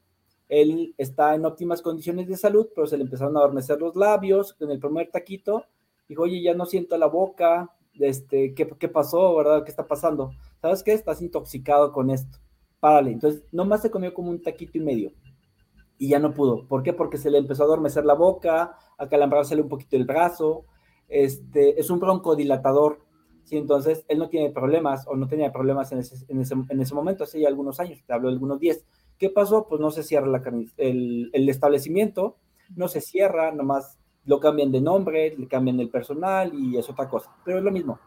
Él 0.48 0.94
está 0.98 1.34
en 1.34 1.46
óptimas 1.46 1.80
condiciones 1.80 2.28
de 2.28 2.36
salud, 2.36 2.68
pero 2.74 2.86
se 2.86 2.98
le 2.98 3.04
empezaron 3.04 3.36
a 3.36 3.40
adormecer 3.40 3.80
los 3.80 3.96
labios 3.96 4.56
en 4.60 4.70
el 4.70 4.78
primer 4.78 5.10
taquito. 5.10 5.64
Dijo, 6.06 6.24
oye, 6.24 6.42
ya 6.42 6.52
no 6.52 6.66
siento 6.66 6.98
la 6.98 7.06
boca, 7.06 7.70
este, 7.94 8.52
¿qué, 8.54 8.68
¿qué 8.68 8.88
pasó, 8.88 9.34
verdad? 9.36 9.64
¿Qué 9.64 9.70
está 9.70 9.86
pasando? 9.86 10.32
¿Sabes 10.60 10.82
qué? 10.82 10.92
Estás 10.92 11.22
intoxicado 11.22 11.92
con 11.92 12.10
esto. 12.10 12.38
Párale. 12.78 13.12
Entonces, 13.12 13.42
nomás 13.52 13.80
se 13.80 13.90
comió 13.90 14.12
como 14.12 14.28
un 14.28 14.42
taquito 14.42 14.76
y 14.76 14.82
medio 14.82 15.12
y 15.96 16.08
ya 16.08 16.18
no 16.18 16.34
pudo. 16.34 16.66
¿Por 16.68 16.82
qué? 16.82 16.92
Porque 16.92 17.16
se 17.16 17.30
le 17.30 17.38
empezó 17.38 17.62
a 17.62 17.66
adormecer 17.66 18.04
la 18.04 18.14
boca, 18.14 18.76
a 18.98 19.08
calambrársele 19.08 19.62
un 19.62 19.68
poquito 19.70 19.96
el 19.96 20.04
brazo. 20.04 20.66
Este, 21.08 21.80
es 21.80 21.90
un 21.90 22.00
broncodilatador. 22.00 23.00
¿sí? 23.44 23.56
Entonces, 23.56 24.04
él 24.08 24.18
no 24.18 24.28
tiene 24.28 24.50
problemas 24.50 25.06
o 25.06 25.16
no 25.16 25.28
tenía 25.28 25.52
problemas 25.52 25.92
en 25.92 25.98
ese, 25.98 26.24
en 26.28 26.40
ese, 26.40 26.54
en 26.54 26.80
ese 26.80 26.94
momento, 26.94 27.24
hace 27.24 27.40
ya 27.40 27.48
algunos 27.48 27.80
años, 27.80 28.02
te 28.06 28.12
hablo 28.12 28.28
de 28.28 28.34
algunos 28.34 28.58
10. 28.60 28.84
¿Qué 29.18 29.30
pasó? 29.30 29.66
Pues 29.68 29.80
no 29.80 29.90
se 29.90 30.02
cierra 30.02 30.26
la, 30.26 30.42
el, 30.76 31.30
el 31.32 31.48
establecimiento, 31.48 32.36
no 32.74 32.88
se 32.88 33.00
cierra, 33.00 33.52
nomás 33.52 33.98
lo 34.24 34.40
cambian 34.40 34.72
de 34.72 34.80
nombre, 34.80 35.34
le 35.36 35.46
cambian 35.46 35.78
el 35.80 35.90
personal 35.90 36.52
y 36.54 36.76
es 36.78 36.88
otra 36.88 37.08
cosa, 37.08 37.30
pero 37.44 37.58
es 37.58 37.64
lo 37.64 37.70
mismo. 37.70 37.98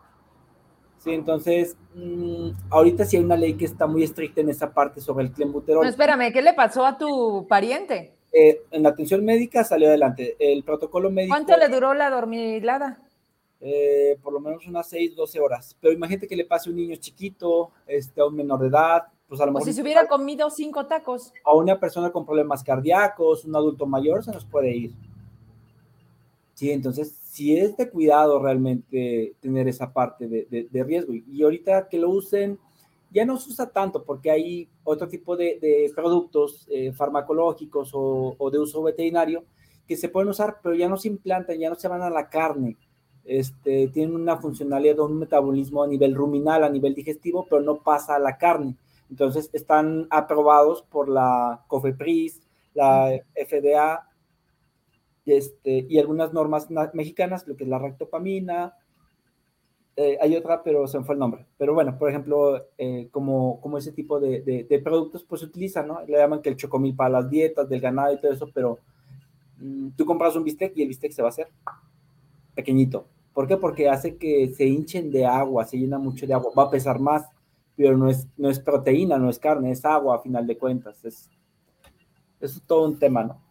Sí, 0.97 1.11
entonces, 1.13 1.77
mmm, 1.93 2.49
ahorita 2.69 3.05
sí 3.05 3.17
hay 3.17 3.23
una 3.23 3.37
ley 3.37 3.53
que 3.53 3.65
está 3.65 3.85
muy 3.85 4.03
estricta 4.03 4.41
en 4.41 4.49
esa 4.49 4.73
parte 4.73 4.99
sobre 4.99 5.25
el 5.25 5.31
clenbuterol. 5.31 5.83
No, 5.83 5.89
espérame, 5.89 6.33
¿qué 6.33 6.41
le 6.41 6.53
pasó 6.53 6.85
a 6.85 6.97
tu 6.97 7.45
pariente? 7.47 8.16
Eh, 8.31 8.61
en 8.71 8.83
la 8.83 8.89
atención 8.89 9.23
médica 9.23 9.63
salió 9.63 9.87
adelante. 9.87 10.35
El 10.39 10.63
protocolo 10.63 11.09
médico. 11.09 11.33
¿Cuánto 11.33 11.57
le 11.57 11.69
duró 11.69 11.93
la 11.93 12.09
dormilada? 12.09 12.99
Eh, 13.59 14.17
por 14.21 14.33
lo 14.33 14.39
menos 14.39 14.67
unas 14.67 14.87
6, 14.89 15.15
12 15.15 15.39
horas. 15.39 15.75
Pero 15.81 15.93
imagínate 15.93 16.27
que 16.27 16.35
le 16.35 16.45
pase 16.45 16.69
a 16.69 16.71
un 16.71 16.77
niño 16.77 16.95
chiquito, 16.97 17.71
este, 17.87 18.21
a 18.21 18.25
un 18.25 18.35
menor 18.35 18.59
de 18.59 18.67
edad, 18.67 19.03
pues 19.27 19.41
a 19.41 19.45
lo 19.45 19.51
O 19.51 19.53
mejor. 19.55 19.67
si 19.67 19.73
se 19.73 19.81
hubiera 19.81 20.07
comido 20.07 20.49
cinco 20.49 20.85
tacos. 20.85 21.33
A 21.43 21.53
una 21.55 21.79
persona 21.79 22.11
con 22.11 22.25
problemas 22.25 22.63
cardíacos, 22.63 23.45
un 23.45 23.55
adulto 23.55 23.85
mayor, 23.87 24.23
se 24.23 24.31
nos 24.31 24.45
puede 24.45 24.75
ir. 24.75 24.93
Sí, 26.53 26.71
entonces, 26.71 27.15
si 27.23 27.57
es 27.57 27.77
de 27.77 27.89
cuidado 27.89 28.41
realmente 28.41 29.35
tener 29.41 29.67
esa 29.67 29.93
parte 29.93 30.27
de, 30.27 30.45
de, 30.49 30.67
de 30.69 30.83
riesgo. 30.83 31.13
Y, 31.13 31.23
y 31.31 31.43
ahorita 31.43 31.87
que 31.87 31.99
lo 31.99 32.09
usen, 32.09 32.59
ya 33.11 33.25
no 33.25 33.37
se 33.37 33.49
usa 33.49 33.69
tanto 33.69 34.03
porque 34.03 34.31
hay 34.31 34.69
otro 34.83 35.07
tipo 35.07 35.35
de, 35.37 35.91
productos 35.95 36.67
eh, 36.69 36.91
farmacológicos 36.93 37.91
o, 37.93 38.35
o, 38.37 38.51
de 38.51 38.59
uso 38.59 38.83
veterinario 38.83 39.43
que 39.87 39.95
se 39.95 40.09
pueden 40.09 40.29
usar, 40.29 40.59
pero 40.61 40.75
ya 40.75 40.89
no 40.89 40.97
se 40.97 41.07
implantan, 41.07 41.57
ya 41.57 41.69
no 41.69 41.75
se 41.75 41.87
van 41.87 42.01
a 42.01 42.09
la 42.09 42.29
carne. 42.29 42.75
Este, 43.23 43.87
tienen 43.89 44.15
una 44.15 44.37
funcionalidad, 44.37 44.99
un 44.99 45.19
metabolismo 45.19 45.83
a 45.83 45.87
nivel 45.87 46.15
ruminal, 46.15 46.63
a 46.63 46.69
nivel 46.69 46.93
digestivo, 46.93 47.45
pero 47.49 47.61
no 47.61 47.77
pasa 47.77 48.15
a 48.15 48.19
la 48.19 48.37
carne. 48.37 48.75
Entonces 49.09 49.49
están 49.53 50.07
aprobados 50.09 50.81
por 50.81 51.09
la 51.09 51.63
COFEPRIS, 51.67 52.41
la 52.73 53.09
FDA 53.33 54.07
este, 55.25 55.85
y 55.89 55.99
algunas 55.99 56.33
normas 56.33 56.67
mexicanas, 56.93 57.47
lo 57.47 57.55
que 57.55 57.63
es 57.63 57.69
la 57.69 57.79
ractopamina, 57.79 58.75
eh, 59.99 60.15
hay 60.21 60.35
otra, 60.35 60.61
pero 60.61 60.87
se 60.87 60.99
me 60.99 61.03
fue 61.03 61.15
el 61.15 61.19
nombre. 61.19 61.47
Pero 61.57 61.73
bueno, 61.73 61.97
por 61.97 62.07
ejemplo, 62.07 62.67
eh, 62.77 63.09
como, 63.09 63.59
como 63.59 63.79
ese 63.79 63.91
tipo 63.91 64.19
de, 64.19 64.41
de, 64.41 64.63
de, 64.63 64.79
productos, 64.79 65.23
pues 65.23 65.41
se 65.41 65.47
utilizan, 65.47 65.87
¿no? 65.87 66.05
Le 66.05 66.19
llaman 66.19 66.43
que 66.43 66.49
el 66.49 66.55
chocomil 66.55 66.95
para 66.95 67.09
las 67.09 67.29
dietas, 67.31 67.67
del 67.67 67.81
ganado 67.81 68.13
y 68.13 68.21
todo 68.21 68.31
eso, 68.31 68.47
pero 68.53 68.77
mmm, 69.57 69.89
tú 69.97 70.05
compras 70.05 70.35
un 70.35 70.43
bistec 70.43 70.77
y 70.77 70.83
el 70.83 70.87
bistec 70.87 71.11
se 71.11 71.23
va 71.23 71.29
a 71.29 71.31
hacer 71.31 71.47
pequeñito. 72.53 73.07
¿Por 73.33 73.47
qué? 73.47 73.57
Porque 73.57 73.89
hace 73.89 74.17
que 74.17 74.49
se 74.49 74.65
hinchen 74.65 75.09
de 75.09 75.25
agua, 75.25 75.65
se 75.65 75.77
llena 75.77 75.97
mucho 75.97 76.27
de 76.27 76.33
agua, 76.35 76.51
va 76.55 76.63
a 76.63 76.69
pesar 76.69 76.99
más, 76.99 77.27
pero 77.75 77.97
no 77.97 78.07
es, 78.07 78.27
no 78.37 78.51
es 78.51 78.59
proteína, 78.59 79.17
no 79.17 79.31
es 79.31 79.39
carne, 79.39 79.71
es 79.71 79.83
agua 79.83 80.17
a 80.17 80.21
final 80.21 80.45
de 80.45 80.59
cuentas. 80.59 81.03
Es, 81.03 81.27
es 82.39 82.61
todo 82.67 82.87
un 82.87 82.99
tema, 82.99 83.23
¿no? 83.23 83.41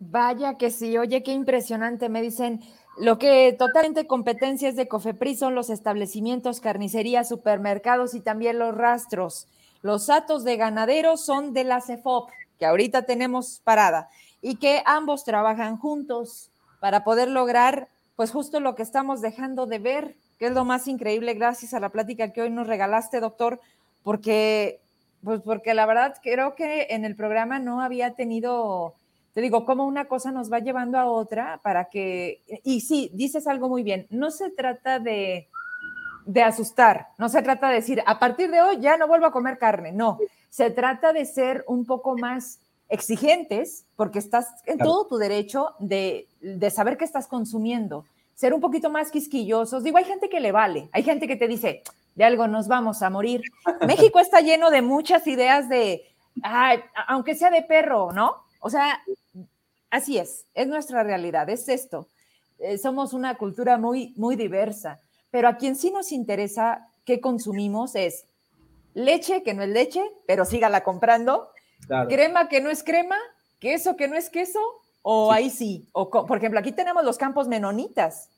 Vaya 0.00 0.58
que 0.58 0.70
sí, 0.70 0.98
oye, 0.98 1.22
qué 1.22 1.32
impresionante. 1.32 2.08
Me 2.08 2.20
dicen, 2.20 2.60
lo 2.96 3.18
que 3.18 3.54
totalmente 3.58 4.06
competencia 4.06 4.68
es 4.68 4.76
de 4.76 4.88
Cofepris 4.88 5.38
son 5.38 5.54
los 5.54 5.70
establecimientos, 5.70 6.60
carnicerías, 6.60 7.28
supermercados 7.28 8.14
y 8.14 8.20
también 8.20 8.58
los 8.58 8.74
rastros. 8.74 9.48
Los 9.82 10.10
atos 10.10 10.44
de 10.44 10.56
ganaderos 10.56 11.24
son 11.24 11.52
de 11.52 11.64
la 11.64 11.80
CEFOP, 11.80 12.30
que 12.58 12.66
ahorita 12.66 13.02
tenemos 13.02 13.60
parada, 13.64 14.08
y 14.40 14.56
que 14.56 14.82
ambos 14.86 15.24
trabajan 15.24 15.76
juntos 15.76 16.50
para 16.80 17.02
poder 17.02 17.28
lograr, 17.28 17.88
pues 18.14 18.30
justo 18.30 18.60
lo 18.60 18.74
que 18.74 18.82
estamos 18.82 19.20
dejando 19.20 19.66
de 19.66 19.78
ver, 19.78 20.16
que 20.38 20.46
es 20.46 20.52
lo 20.52 20.64
más 20.64 20.86
increíble, 20.86 21.34
gracias 21.34 21.74
a 21.74 21.80
la 21.80 21.90
plática 21.90 22.32
que 22.32 22.42
hoy 22.42 22.50
nos 22.50 22.66
regalaste, 22.66 23.20
doctor, 23.20 23.60
porque, 24.02 24.80
pues 25.22 25.40
porque 25.40 25.74
la 25.74 25.86
verdad 25.86 26.14
creo 26.22 26.54
que 26.54 26.88
en 26.90 27.04
el 27.04 27.16
programa 27.16 27.58
no 27.58 27.80
había 27.80 28.14
tenido 28.14 28.94
te 29.34 29.40
digo, 29.40 29.66
cómo 29.66 29.84
una 29.84 30.06
cosa 30.06 30.30
nos 30.30 30.50
va 30.50 30.60
llevando 30.60 30.96
a 30.96 31.06
otra 31.06 31.60
para 31.62 31.86
que, 31.86 32.42
y 32.62 32.80
sí, 32.80 33.10
dices 33.12 33.46
algo 33.46 33.68
muy 33.68 33.82
bien, 33.82 34.06
no 34.10 34.30
se 34.30 34.50
trata 34.50 35.00
de, 35.00 35.48
de 36.24 36.42
asustar, 36.42 37.08
no 37.18 37.28
se 37.28 37.42
trata 37.42 37.68
de 37.68 37.74
decir, 37.74 38.02
a 38.06 38.18
partir 38.20 38.50
de 38.50 38.62
hoy 38.62 38.80
ya 38.80 38.96
no 38.96 39.08
vuelvo 39.08 39.26
a 39.26 39.32
comer 39.32 39.58
carne, 39.58 39.92
no, 39.92 40.18
se 40.48 40.70
trata 40.70 41.12
de 41.12 41.26
ser 41.26 41.64
un 41.66 41.84
poco 41.84 42.16
más 42.16 42.60
exigentes, 42.88 43.86
porque 43.96 44.20
estás 44.20 44.46
en 44.66 44.76
claro. 44.76 44.90
todo 44.90 45.06
tu 45.08 45.16
derecho 45.16 45.74
de, 45.80 46.28
de 46.40 46.70
saber 46.70 46.96
qué 46.96 47.04
estás 47.04 47.26
consumiendo, 47.26 48.04
ser 48.34 48.54
un 48.54 48.60
poquito 48.60 48.88
más 48.88 49.10
quisquillosos. 49.10 49.82
Digo, 49.82 49.98
hay 49.98 50.04
gente 50.04 50.28
que 50.28 50.40
le 50.40 50.52
vale, 50.52 50.88
hay 50.92 51.02
gente 51.02 51.26
que 51.26 51.36
te 51.36 51.48
dice, 51.48 51.82
de 52.14 52.24
algo 52.24 52.46
nos 52.46 52.68
vamos 52.68 53.02
a 53.02 53.10
morir. 53.10 53.42
México 53.86 54.20
está 54.20 54.40
lleno 54.40 54.70
de 54.70 54.82
muchas 54.82 55.26
ideas 55.26 55.68
de, 55.68 56.02
ay, 56.42 56.78
aunque 57.08 57.34
sea 57.34 57.50
de 57.50 57.62
perro, 57.62 58.12
¿no? 58.12 58.44
O 58.64 58.70
sea, 58.70 59.04
así 59.90 60.16
es, 60.16 60.46
es 60.54 60.66
nuestra 60.66 61.02
realidad, 61.02 61.50
es 61.50 61.68
esto. 61.68 62.08
Eh, 62.58 62.78
somos 62.78 63.12
una 63.12 63.36
cultura 63.36 63.76
muy, 63.76 64.14
muy 64.16 64.36
diversa, 64.36 65.00
pero 65.30 65.48
a 65.48 65.58
quien 65.58 65.76
sí 65.76 65.90
nos 65.90 66.12
interesa 66.12 66.88
qué 67.04 67.20
consumimos 67.20 67.94
es 67.94 68.24
leche 68.94 69.42
que 69.42 69.52
no 69.52 69.62
es 69.62 69.68
leche, 69.68 70.00
pero 70.26 70.46
sígala 70.46 70.82
comprando, 70.82 71.50
claro. 71.86 72.08
crema 72.08 72.48
que 72.48 72.62
no 72.62 72.70
es 72.70 72.82
crema, 72.82 73.18
queso 73.58 73.96
que 73.96 74.08
no 74.08 74.16
es 74.16 74.30
queso, 74.30 74.60
o 75.02 75.30
sí. 75.30 75.36
ahí 75.36 75.50
sí. 75.50 75.86
O, 75.92 76.08
por 76.08 76.38
ejemplo, 76.38 76.58
aquí 76.58 76.72
tenemos 76.72 77.04
los 77.04 77.18
campos 77.18 77.48
menonitas. 77.48 78.30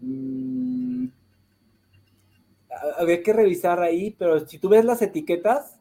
Mm, 0.00 1.06
habría 2.98 3.22
que 3.22 3.32
revisar 3.32 3.78
ahí, 3.78 4.10
pero 4.18 4.44
si 4.48 4.58
tú 4.58 4.68
ves 4.68 4.84
las 4.84 5.00
etiquetas, 5.00 5.76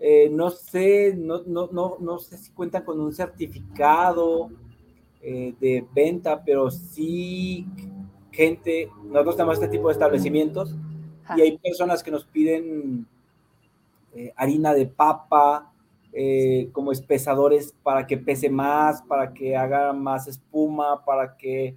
eh, 0.00 0.28
no 0.30 0.50
sé, 0.50 1.14
no, 1.16 1.42
no, 1.44 1.68
no, 1.72 1.96
no, 1.98 2.18
sé 2.18 2.38
si 2.38 2.52
cuentan 2.52 2.84
con 2.84 3.00
un 3.00 3.12
certificado 3.12 4.48
eh, 5.20 5.54
de 5.58 5.84
venta, 5.92 6.42
pero 6.44 6.70
sí 6.70 7.66
gente, 8.30 8.88
nosotros 9.02 9.36
tenemos 9.36 9.54
este 9.54 9.68
tipo 9.68 9.88
de 9.88 9.94
establecimientos 9.94 10.76
Ajá. 11.24 11.36
y 11.36 11.40
hay 11.40 11.58
personas 11.58 12.04
que 12.04 12.12
nos 12.12 12.24
piden 12.24 13.08
eh, 14.14 14.32
harina 14.36 14.72
de 14.72 14.86
papa 14.86 15.72
eh, 16.12 16.68
como 16.70 16.92
espesadores 16.92 17.74
para 17.82 18.06
que 18.06 18.16
pese 18.16 18.48
más, 18.48 19.02
para 19.02 19.34
que 19.34 19.56
haga 19.56 19.92
más 19.92 20.28
espuma, 20.28 21.04
para 21.04 21.36
que 21.36 21.74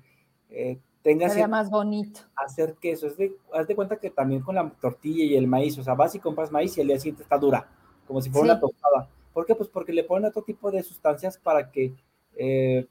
tenga 1.01 1.47
más 1.47 1.71
bonito. 1.71 2.19
Hacer 2.35 2.75
queso. 2.75 3.07
Es 3.07 3.17
de, 3.17 3.35
haz 3.51 3.65
de 3.65 3.75
cuenta 3.75 3.97
que 3.97 4.11
también 4.11 4.41
con 4.41 4.53
la 4.53 4.69
tortilla 4.69 5.23
y 5.23 5.35
el 5.35 5.47
maíz, 5.47 5.79
o 5.79 5.83
sea, 5.83 5.95
vas 5.95 6.13
y 6.13 6.19
compras 6.19 6.51
maíz 6.51 6.77
y 6.77 6.81
el 6.81 6.87
día 6.87 6.99
siguiente 6.99 7.23
está 7.23 7.39
dura 7.39 7.67
como 8.11 8.21
si 8.21 8.29
fuera 8.29 8.45
sí. 8.45 8.51
una 8.51 8.59
tostada. 8.59 9.09
¿Por 9.33 9.45
qué? 9.45 9.55
Pues 9.55 9.69
porque 9.69 9.93
le 9.93 10.03
ponen 10.03 10.27
otro 10.27 10.41
tipo 10.41 10.69
de 10.69 10.83
sustancias 10.83 11.37
para 11.37 11.71
que 11.71 11.93
eh, 12.35 12.85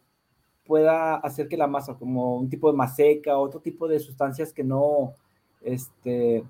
pueda 0.65 1.17
hacer 1.17 1.47
que 1.47 1.59
la 1.59 1.67
masa, 1.67 1.95
como 1.99 2.37
un 2.37 2.49
tipo 2.49 2.71
de 2.71 2.79
maseca, 2.79 3.37
otro 3.37 3.61
tipo 3.61 3.87
de 3.87 4.01
sustancias 4.01 4.51
que 4.55 4.65
no, 4.65 5.13
este, 5.61 6.43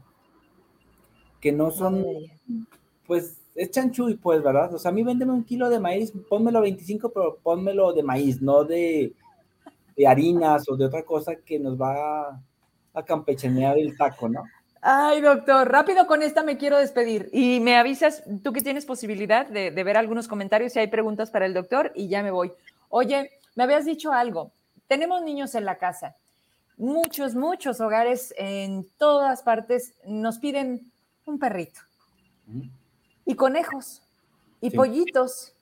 que 1.41 1.51
no 1.51 1.73
son, 1.73 2.07
pues, 3.09 3.41
es 3.57 3.73
chanchuy, 3.73 4.15
pues, 4.15 4.41
¿verdad? 4.41 4.73
O 4.73 4.79
sea, 4.79 4.93
a 4.93 4.95
mí 4.95 5.03
véndeme 5.03 5.33
un 5.33 5.43
kilo 5.43 5.69
de 5.69 5.81
maíz, 5.81 6.13
pónmelo 6.29 6.61
25, 6.61 7.11
pero 7.11 7.39
pónmelo 7.43 7.93
de 7.93 8.05
maíz, 8.05 8.41
no 8.41 8.63
de, 8.63 9.13
de 9.97 10.07
harinas 10.07 10.69
o 10.69 10.77
de 10.77 10.85
otra 10.85 11.03
cosa 11.03 11.35
que 11.35 11.59
nos 11.59 11.81
va 11.81 12.29
a, 12.29 12.43
a 12.95 13.05
campechanear 13.05 13.77
el 13.79 13.97
taco, 13.97 14.29
¿no? 14.29 14.45
Ay, 14.83 15.21
doctor, 15.21 15.71
rápido 15.71 16.07
con 16.07 16.23
esta 16.23 16.43
me 16.43 16.57
quiero 16.57 16.79
despedir. 16.79 17.29
Y 17.33 17.61
me 17.61 17.77
avisas, 17.77 18.23
tú 18.43 18.53
que 18.53 18.63
tienes 18.63 18.87
posibilidad 18.87 19.47
de, 19.47 19.71
de, 19.71 19.85
ver 19.85 19.97
algunos 19.97 20.27
comentarios, 20.27 20.73
si 20.73 20.79
hay 20.79 20.87
preguntas 20.87 21.31
para 21.31 21.47
el 21.47 21.53
doctor, 21.53 21.93
y 21.95 22.09
ya 22.09 22.23
me 22.23 22.31
voy. 22.31 22.53
Oye, 22.89 23.31
me 23.55 23.65
habías 23.65 23.85
dicho 23.85 24.13
algo. 24.13 24.53
Tenemos 24.87 25.23
niños 25.23 25.55
en 25.55 25.65
la 25.65 25.77
casa. 25.77 26.17
Muchos, 26.77 27.35
muchos 27.35 27.81
hogares 27.81 28.35
en 28.39 28.87
todas 28.97 29.43
partes 29.43 29.95
nos 30.07 30.39
piden 30.39 30.91
un 31.27 31.39
perrito. 31.39 31.81
Y 33.27 33.35
conejos. 33.35 34.03
Y 34.63 34.71
sí. 34.71 34.77
pollitos. 34.77 35.53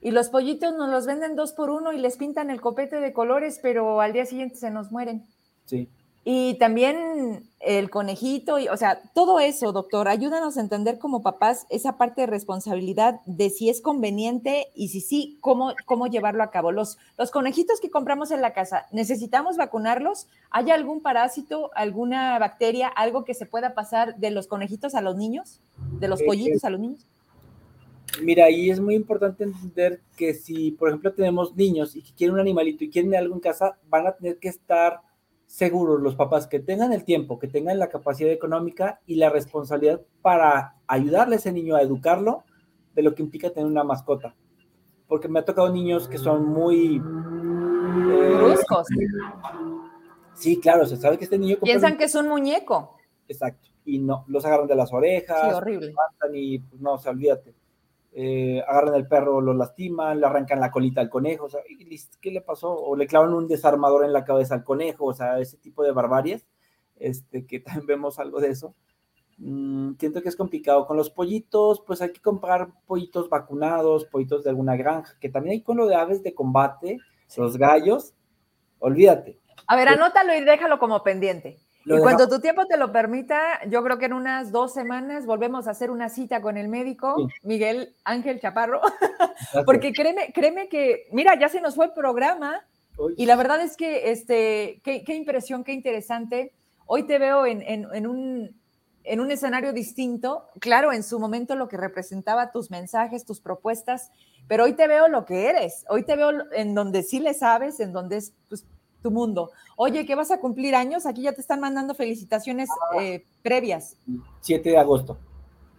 Y 0.00 0.10
los 0.10 0.30
pollitos 0.30 0.74
nos 0.74 0.90
los 0.90 1.06
venden 1.06 1.36
dos 1.36 1.52
por 1.52 1.70
uno 1.70 1.92
y 1.92 1.98
les 1.98 2.16
pintan 2.16 2.50
el 2.50 2.60
copete 2.60 2.96
de 2.96 3.12
colores, 3.12 3.60
pero 3.62 4.00
al 4.00 4.12
día 4.12 4.26
siguiente 4.26 4.56
se 4.56 4.70
nos 4.70 4.90
mueren. 4.90 5.24
Sí. 5.66 5.88
Y 6.26 6.54
también 6.54 7.50
el 7.60 7.90
conejito, 7.90 8.58
y, 8.58 8.68
o 8.68 8.76
sea, 8.78 9.02
todo 9.14 9.40
eso, 9.40 9.72
doctor, 9.72 10.08
ayúdanos 10.08 10.56
a 10.56 10.62
entender 10.62 10.98
como 10.98 11.22
papás 11.22 11.66
esa 11.68 11.98
parte 11.98 12.22
de 12.22 12.26
responsabilidad 12.26 13.20
de 13.26 13.50
si 13.50 13.68
es 13.68 13.82
conveniente 13.82 14.68
y 14.74 14.88
si 14.88 15.02
sí, 15.02 15.36
cómo, 15.42 15.74
cómo 15.84 16.06
llevarlo 16.06 16.42
a 16.42 16.50
cabo. 16.50 16.72
Los, 16.72 16.96
los 17.18 17.30
conejitos 17.30 17.78
que 17.78 17.90
compramos 17.90 18.30
en 18.30 18.40
la 18.40 18.54
casa, 18.54 18.86
¿necesitamos 18.90 19.58
vacunarlos? 19.58 20.26
¿Hay 20.50 20.70
algún 20.70 21.02
parásito, 21.02 21.70
alguna 21.74 22.38
bacteria, 22.38 22.88
algo 22.88 23.26
que 23.26 23.34
se 23.34 23.44
pueda 23.44 23.74
pasar 23.74 24.16
de 24.16 24.30
los 24.30 24.46
conejitos 24.46 24.94
a 24.94 25.02
los 25.02 25.16
niños? 25.16 25.60
¿De 26.00 26.08
los 26.08 26.22
eh, 26.22 26.24
pollitos 26.26 26.64
a 26.64 26.70
los 26.70 26.80
niños? 26.80 27.06
Mira, 28.22 28.46
ahí 28.46 28.70
es 28.70 28.80
muy 28.80 28.94
importante 28.94 29.44
entender 29.44 30.00
que 30.16 30.32
si, 30.32 30.70
por 30.70 30.88
ejemplo, 30.88 31.12
tenemos 31.12 31.54
niños 31.54 31.96
y 31.96 32.02
que 32.02 32.12
quieren 32.12 32.34
un 32.34 32.40
animalito 32.40 32.84
y 32.84 32.90
quieren 32.90 33.14
algo 33.14 33.34
en 33.34 33.40
casa, 33.40 33.76
van 33.90 34.06
a 34.06 34.12
tener 34.12 34.38
que 34.38 34.48
estar 34.48 35.00
seguros 35.46 36.00
los 36.00 36.16
papás 36.16 36.46
que 36.46 36.60
tengan 36.60 36.92
el 36.92 37.04
tiempo, 37.04 37.38
que 37.38 37.48
tengan 37.48 37.78
la 37.78 37.88
capacidad 37.88 38.30
económica 38.30 39.00
y 39.06 39.16
la 39.16 39.30
responsabilidad 39.30 40.00
para 40.22 40.76
ayudarle 40.86 41.36
a 41.36 41.38
ese 41.38 41.52
niño 41.52 41.76
a 41.76 41.82
educarlo 41.82 42.44
de 42.94 43.02
lo 43.02 43.14
que 43.14 43.22
implica 43.22 43.50
tener 43.50 43.70
una 43.70 43.84
mascota. 43.84 44.34
Porque 45.06 45.28
me 45.28 45.40
ha 45.40 45.44
tocado 45.44 45.70
niños 45.70 46.08
que 46.08 46.18
son 46.18 46.46
muy... 46.46 46.96
Eh, 46.96 48.34
Bruscos. 48.36 48.86
Sí, 50.34 50.58
claro, 50.60 50.86
se 50.86 50.96
sabe 50.96 51.18
que 51.18 51.24
este 51.24 51.38
niño... 51.38 51.56
Piensan 51.62 51.96
que 51.96 52.04
es 52.04 52.14
un 52.14 52.28
muñeco. 52.28 52.96
Exacto. 53.28 53.68
Y 53.84 53.98
no, 53.98 54.24
los 54.28 54.44
agarran 54.44 54.66
de 54.66 54.74
las 54.74 54.92
orejas. 54.92 55.40
Sí, 55.42 55.54
horrible. 55.54 55.94
Y 56.32 56.58
pues 56.58 56.80
no, 56.80 56.94
o 56.94 56.98
sea, 56.98 57.12
olvídate. 57.12 57.54
Eh, 58.16 58.62
agarran 58.68 58.94
el 58.94 59.08
perro, 59.08 59.40
lo 59.40 59.54
lastiman, 59.54 60.20
le 60.20 60.26
arrancan 60.26 60.60
la 60.60 60.70
colita 60.70 61.00
al 61.00 61.10
conejo, 61.10 61.46
o 61.46 61.50
sea, 61.50 61.62
¿qué 62.20 62.30
le 62.30 62.40
pasó? 62.42 62.72
O 62.72 62.94
le 62.94 63.08
clavan 63.08 63.34
un 63.34 63.48
desarmador 63.48 64.04
en 64.04 64.12
la 64.12 64.24
cabeza 64.24 64.54
al 64.54 64.62
conejo, 64.62 65.06
o 65.06 65.14
sea, 65.14 65.40
ese 65.40 65.56
tipo 65.56 65.82
de 65.82 65.90
barbaries, 65.90 66.46
este, 66.94 67.44
que 67.44 67.58
también 67.60 67.86
vemos 67.86 68.20
algo 68.20 68.40
de 68.40 68.50
eso. 68.50 68.76
Mm, 69.38 69.94
siento 69.98 70.22
que 70.22 70.28
es 70.28 70.36
complicado. 70.36 70.86
Con 70.86 70.96
los 70.96 71.10
pollitos, 71.10 71.82
pues 71.84 72.00
hay 72.02 72.12
que 72.12 72.20
comprar 72.20 72.68
pollitos 72.86 73.28
vacunados, 73.28 74.04
pollitos 74.04 74.44
de 74.44 74.50
alguna 74.50 74.76
granja, 74.76 75.18
que 75.18 75.28
también 75.28 75.54
hay 75.54 75.62
con 75.62 75.76
lo 75.76 75.88
de 75.88 75.96
aves 75.96 76.22
de 76.22 76.34
combate, 76.34 76.98
los 77.36 77.56
gallos, 77.56 78.14
olvídate. 78.78 79.40
A 79.66 79.74
ver, 79.74 79.88
anótalo 79.88 80.36
y 80.36 80.44
déjalo 80.44 80.78
como 80.78 81.02
pendiente 81.02 81.58
y 81.84 81.98
cuando 81.98 82.28
tu 82.28 82.40
tiempo 82.40 82.66
te 82.66 82.76
lo 82.76 82.92
permita, 82.92 83.60
yo 83.68 83.82
creo 83.82 83.98
que 83.98 84.06
en 84.06 84.14
unas 84.14 84.52
dos 84.52 84.72
semanas 84.72 85.26
volvemos 85.26 85.66
a 85.66 85.72
hacer 85.72 85.90
una 85.90 86.08
cita 86.08 86.40
con 86.40 86.56
el 86.56 86.68
médico, 86.68 87.28
Miguel 87.42 87.94
Ángel 88.04 88.40
Chaparro, 88.40 88.80
porque 89.66 89.92
créeme, 89.92 90.32
créeme 90.32 90.68
que, 90.68 91.06
mira, 91.12 91.38
ya 91.38 91.48
se 91.48 91.60
nos 91.60 91.74
fue 91.74 91.86
el 91.86 91.92
programa. 91.92 92.64
Y 93.16 93.26
la 93.26 93.34
verdad 93.34 93.60
es 93.60 93.76
que, 93.76 94.12
este, 94.12 94.80
qué, 94.84 95.02
qué 95.04 95.14
impresión, 95.16 95.64
qué 95.64 95.72
interesante. 95.72 96.52
Hoy 96.86 97.02
te 97.06 97.18
veo 97.18 97.44
en, 97.44 97.60
en, 97.62 97.88
en, 97.92 98.06
un, 98.06 98.54
en 99.02 99.20
un 99.20 99.30
escenario 99.30 99.72
distinto, 99.72 100.48
claro, 100.60 100.92
en 100.92 101.02
su 101.02 101.18
momento 101.18 101.56
lo 101.56 101.68
que 101.68 101.76
representaba 101.76 102.52
tus 102.52 102.70
mensajes, 102.70 103.24
tus 103.24 103.40
propuestas, 103.40 104.10
pero 104.46 104.64
hoy 104.64 104.74
te 104.74 104.86
veo 104.86 105.08
lo 105.08 105.24
que 105.24 105.48
eres, 105.48 105.84
hoy 105.88 106.04
te 106.04 106.14
veo 106.16 106.30
en 106.52 106.74
donde 106.74 107.02
sí 107.02 107.18
le 107.18 107.34
sabes, 107.34 107.80
en 107.80 107.92
donde 107.92 108.18
es 108.18 108.32
pues, 108.48 108.64
tu 109.04 109.10
mundo. 109.10 109.50
Oye, 109.76 110.06
¿qué 110.06 110.14
vas 110.14 110.30
a 110.30 110.40
cumplir 110.40 110.74
años, 110.74 111.04
aquí 111.04 111.22
ya 111.22 111.34
te 111.34 111.42
están 111.42 111.60
mandando 111.60 111.94
felicitaciones 111.94 112.70
eh, 112.98 113.22
previas. 113.42 113.96
7 114.40 114.70
de 114.70 114.78
agosto. 114.78 115.18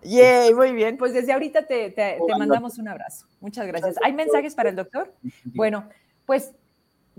Yay, 0.03 0.53
muy 0.53 0.73
bien. 0.73 0.97
Pues 0.97 1.11
desde 1.11 1.33
ahorita 1.33 1.65
te, 1.65 1.89
te, 1.89 2.19
mandamos 2.37 2.77
un 2.77 2.87
abrazo. 2.87 3.25
Muchas 3.41 3.65
gracias. 3.65 3.95
¿Hay 4.03 4.13
mensajes 4.13 4.53
para 4.53 4.69
el 4.69 4.75
doctor? 4.75 5.11
Bueno, 5.55 5.89
pues, 6.27 6.51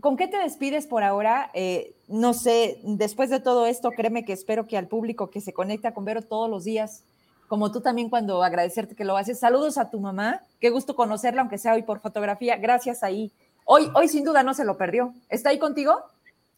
¿con 0.00 0.16
qué 0.16 0.28
te 0.28 0.38
despides 0.38 0.86
por 0.86 1.02
ahora? 1.02 1.50
Eh, 1.54 1.96
no 2.06 2.32
sé, 2.34 2.78
después 2.84 3.28
de 3.28 3.40
todo 3.40 3.66
esto, 3.66 3.90
créeme 3.90 4.24
que 4.24 4.32
espero 4.32 4.68
que 4.68 4.78
al 4.78 4.86
público 4.86 5.30
que 5.30 5.40
se 5.40 5.52
conecta 5.52 5.92
con 5.92 6.04
Vero 6.04 6.22
todos 6.22 6.48
los 6.48 6.62
días, 6.62 7.02
como 7.48 7.72
tú 7.72 7.80
también 7.80 8.10
cuando 8.10 8.44
agradecerte 8.44 8.94
que 8.94 9.04
lo 9.04 9.16
haces, 9.16 9.40
saludos 9.40 9.76
a 9.76 9.90
tu 9.90 9.98
mamá. 9.98 10.42
Qué 10.60 10.70
gusto 10.70 10.94
conocerla, 10.94 11.40
aunque 11.40 11.58
sea 11.58 11.74
hoy 11.74 11.82
por 11.82 11.98
fotografía. 11.98 12.56
Gracias 12.58 13.02
ahí 13.02 13.32
Hoy, 13.68 13.90
hoy 13.94 14.06
sin 14.06 14.24
duda 14.24 14.44
no 14.44 14.54
se 14.54 14.64
lo 14.64 14.76
perdió. 14.76 15.12
¿Está 15.28 15.50
ahí 15.50 15.58
contigo? 15.58 15.96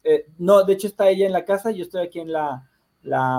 Eh, 0.03 0.27
no, 0.37 0.63
de 0.63 0.73
hecho 0.73 0.85
está 0.85 1.09
ella 1.09 1.25
en 1.25 1.33
la 1.33 1.43
casa, 1.43 1.71
y 1.71 1.77
yo 1.77 1.83
estoy 1.83 2.05
aquí 2.05 2.19
en 2.19 2.31
la, 2.31 2.67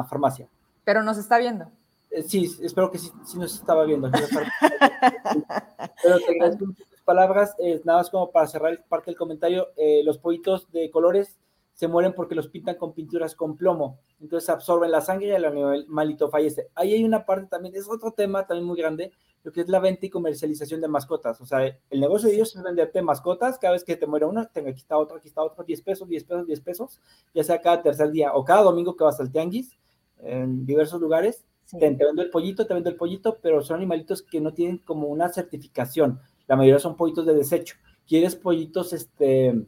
farmacia. 0.09 0.49
Pero 0.83 1.05
nos 1.05 1.17
está 1.19 1.39
viendo. 1.39 1.71
Eh, 2.11 2.25
sí, 2.25 2.51
espero 2.63 2.91
que 2.91 2.99
sí, 2.99 3.13
nos 3.37 3.55
estaba 3.55 3.85
viendo. 3.85 4.11
Pero 6.03 6.19
te 6.19 6.33
agradezco 6.33 6.65
tus 6.65 7.01
palabras. 7.05 7.55
nada 7.85 8.01
más 8.01 8.11
como 8.11 8.33
para 8.33 8.49
cerrar 8.49 8.85
parte 8.89 9.13
del 9.13 9.17
comentario, 9.17 9.69
eh, 9.77 10.03
los 10.03 10.19
pollitos 10.19 10.69
de 10.73 10.91
colores 10.91 11.39
se 11.75 11.87
mueren 11.87 12.13
porque 12.13 12.35
los 12.35 12.49
pintan 12.49 12.75
con 12.75 12.93
pinturas 12.93 13.37
con 13.37 13.57
plomo. 13.57 14.01
Entonces 14.21 14.51
absorben 14.51 14.91
la 14.91 15.01
sangre 15.01 15.29
y 15.29 15.31
el 15.31 15.45
animalito 15.45 16.29
fallece. 16.29 16.67
Ahí 16.75 16.93
hay 16.93 17.05
una 17.05 17.25
parte 17.25 17.47
también, 17.47 17.77
es 17.77 17.89
otro 17.89 18.11
tema 18.11 18.49
también 18.49 18.67
muy 18.67 18.77
grande, 18.77 19.13
lo 19.43 19.53
que 19.53 19.63
es 19.63 19.69
la 19.69 19.81
venta 19.81 20.07
y 20.07 20.11
comercialización 20.11 20.81
de 20.81 20.89
mascotas. 20.89 21.41
O 21.41 21.47
sea, 21.47 21.65
el 21.65 22.01
negocio 22.01 22.29
de 22.29 22.35
ellos 22.35 22.55
es 22.55 22.63
venderte 22.63 23.03
mascotas, 23.03 23.59
cada 23.59 23.73
vez 23.73 23.85
que 23.85 23.97
te 23.97 24.07
muere 24.07 24.27
una, 24.27 24.47
tengo 24.47 24.69
aquí 24.69 24.81
está 24.81 24.99
otro, 24.99 25.17
aquí 25.17 25.29
está 25.29 25.43
otro, 25.43 25.65
10 25.65 25.83
pesos, 25.83 26.09
10 26.09 26.25
pesos, 26.25 26.47
10 26.47 26.61
pesos, 26.61 27.01
ya 27.35 27.45
sea 27.45 27.61
cada 27.61 27.83
tercer 27.83 28.11
día 28.11 28.35
o 28.35 28.45
cada 28.45 28.63
domingo 28.63 28.97
que 28.97 29.05
vas 29.05 29.19
al 29.21 29.31
tianguis 29.31 29.77
en 30.19 30.67
diversos 30.67 31.01
lugares, 31.01 31.45
te, 31.79 31.91
vendo 31.91 32.23
el 32.23 32.31
pollito, 32.31 32.67
te 32.67 32.75
vendo 32.75 32.91
el 32.91 32.97
pollito, 32.97 33.39
pero 33.41 33.63
son 33.63 33.77
animalitos 33.77 34.23
que 34.23 34.41
no 34.41 34.53
tienen 34.53 34.79
como 34.79 35.09
una 35.09 35.29
certificación. 35.29 36.21
La 36.47 36.57
mayoría 36.57 36.81
son 36.81 36.97
pollitos 36.97 37.27
de 37.27 37.35
desecho. 37.35 37.77
Quieres 38.07 38.35
pollitos 38.35 38.93
este, 38.93 39.67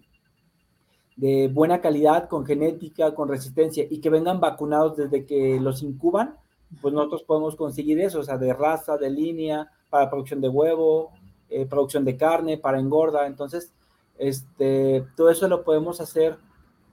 de 1.17 1.49
buena 1.49 1.81
calidad, 1.81 2.29
con 2.29 2.45
genética, 2.45 3.15
con 3.15 3.29
resistencia 3.29 3.87
y 3.89 4.01
que 4.01 4.11
vengan 4.11 4.41
vacunados 4.41 4.97
desde 4.97 5.25
que 5.27 5.61
los 5.61 5.83
incuban, 5.83 6.37
pues 6.81 6.95
nosotros 6.95 7.23
podemos 7.23 7.57
conseguir 7.57 8.01
eso, 8.01 8.21
o 8.21 8.23
sea, 8.23 8.39
de 8.39 8.53
raza, 8.53 8.97
de 8.97 9.11
línea, 9.11 9.71
para 9.91 10.09
producción 10.09 10.41
de 10.41 10.49
huevo, 10.49 11.13
eh, 11.51 11.67
producción 11.67 12.05
de 12.05 12.17
carne, 12.17 12.59
para 12.59 12.79
engorda. 12.79 13.27
Entonces, 13.27 13.73
este, 14.19 15.05
todo 15.17 15.31
eso 15.31 15.49
lo 15.49 15.65
podemos 15.65 16.01
hacer 16.01 16.39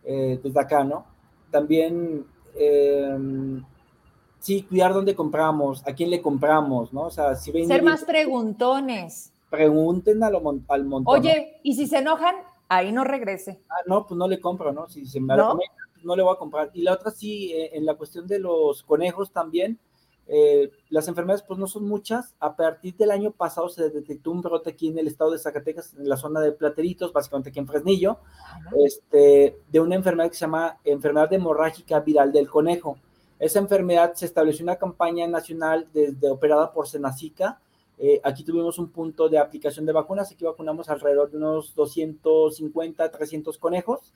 eh, 0.04 0.40
desde 0.44 0.60
acá, 0.60 0.84
¿no? 0.84 1.06
También, 1.52 2.26
em, 2.56 3.64
sí, 4.40 4.64
cuidar 4.64 4.94
dónde 4.94 5.16
compramos, 5.16 5.86
a 5.88 5.94
quién 5.94 6.10
le 6.10 6.22
compramos, 6.22 6.92
¿no? 6.94 7.04
O 7.04 7.12
sea, 7.12 7.36
si 7.36 7.52
ven... 7.52 7.68
Ser 7.68 7.84
más 7.84 8.04
preguntones. 8.04 9.32
Pregunten 9.50 10.24
al, 10.24 10.36
al 10.68 10.86
montón. 10.86 11.20
Oye, 11.20 11.60
¿y 11.64 11.76
si 11.76 11.88
se 11.88 12.00
enojan? 12.00 12.36
Ahí 12.68 12.92
no 12.92 13.04
regrese. 13.04 13.64
Ah, 13.70 13.82
no, 13.88 14.06
pues 14.06 14.18
no 14.18 14.28
le 14.28 14.40
compro, 14.40 14.72
¿no? 14.72 14.88
Si 14.88 15.06
se 15.06 15.20
me 15.20 15.36
¿No? 15.36 15.58
No 16.04 16.16
le 16.16 16.24
voy 16.24 16.34
a 16.34 16.38
comprar. 16.38 16.72
Y 16.74 16.82
la 16.82 16.94
otra 16.94 17.12
sí, 17.12 17.54
eh, 17.54 17.72
en 17.74 17.86
la 17.86 17.96
cuestión 17.96 18.28
de 18.28 18.40
los 18.40 18.84
conejos 18.84 19.32
también, 19.32 19.80
eh, 20.32 20.70
las 20.90 21.08
enfermedades 21.08 21.44
pues 21.44 21.60
no 21.60 21.66
son 21.66 21.88
muchas. 21.88 22.36
A 22.40 22.56
partir 22.56 22.96
del 22.96 23.10
año 23.10 23.32
pasado 23.32 23.68
se 23.68 23.90
detectó 23.90 24.30
un 24.32 24.42
brote 24.42 24.70
aquí 24.70 24.88
en 24.88 25.00
el 25.00 25.08
estado 25.08 25.32
de 25.32 25.40
Zacatecas, 25.40 25.96
en 25.96 26.08
la 26.08 26.18
zona 26.18 26.40
de 26.40 26.52
Plateritos, 26.52 27.12
básicamente 27.12 27.50
aquí 27.50 27.58
en 27.58 27.68
Fresnillo, 27.68 28.20
este, 28.86 29.58
de 29.68 29.80
una 29.80 29.96
enfermedad 29.96 30.30
que 30.30 30.36
se 30.36 30.42
llama 30.42 30.78
enfermedad 30.84 31.34
hemorrágica 31.34 32.00
viral 32.02 32.32
del 32.32 32.48
conejo. 32.48 32.98
Esa 33.40 33.58
enfermedad 33.58 34.14
se 34.14 34.26
estableció 34.26 34.64
una 34.64 34.76
campaña 34.76 35.26
nacional 35.28 35.88
desde, 35.94 36.30
operada 36.30 36.72
por 36.74 36.88
Senacica, 36.88 37.60
eh, 38.02 38.22
aquí 38.24 38.46
tuvimos 38.46 38.80
un 38.80 38.92
punto 38.92 39.28
de 39.28 39.38
aplicación 39.38 39.86
de 39.86 39.92
vacunas, 39.92 40.32
aquí 40.32 40.46
vacunamos 40.46 40.90
alrededor 40.90 41.30
de 41.30 41.38
unos 41.38 41.76
250, 41.76 43.12
300 43.12 43.58
conejos. 43.58 44.14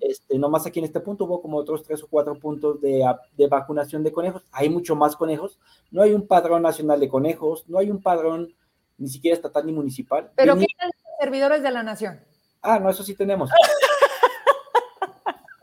este, 0.00 0.38
no 0.38 0.48
más 0.48 0.66
aquí 0.66 0.78
en 0.78 0.86
este 0.86 1.00
punto 1.00 1.24
hubo 1.24 1.42
como 1.42 1.58
otros 1.58 1.82
tres 1.82 2.02
o 2.02 2.08
cuatro 2.08 2.38
puntos 2.38 2.80
de, 2.80 3.04
de, 3.36 3.46
vacunación 3.46 4.02
de 4.02 4.12
conejos. 4.12 4.42
Hay 4.50 4.70
mucho 4.70 4.96
más 4.96 5.14
conejos. 5.14 5.58
No 5.90 6.02
hay 6.02 6.14
un 6.14 6.26
padrón 6.26 6.62
nacional 6.62 7.00
de 7.00 7.08
conejos, 7.08 7.68
no 7.68 7.78
hay 7.78 7.90
un 7.90 8.00
padrón 8.00 8.54
ni 8.96 9.08
siquiera 9.08 9.36
estatal 9.36 9.66
ni 9.66 9.72
municipal. 9.72 10.30
¿Pero 10.34 10.56
qué 10.56 10.66
tal 10.78 10.90
servidores 11.20 11.62
de 11.62 11.70
la 11.70 11.82
nación? 11.82 12.20
Ah, 12.62 12.78
no, 12.78 12.88
eso 12.88 13.02
sí 13.02 13.14
tenemos. 13.14 13.50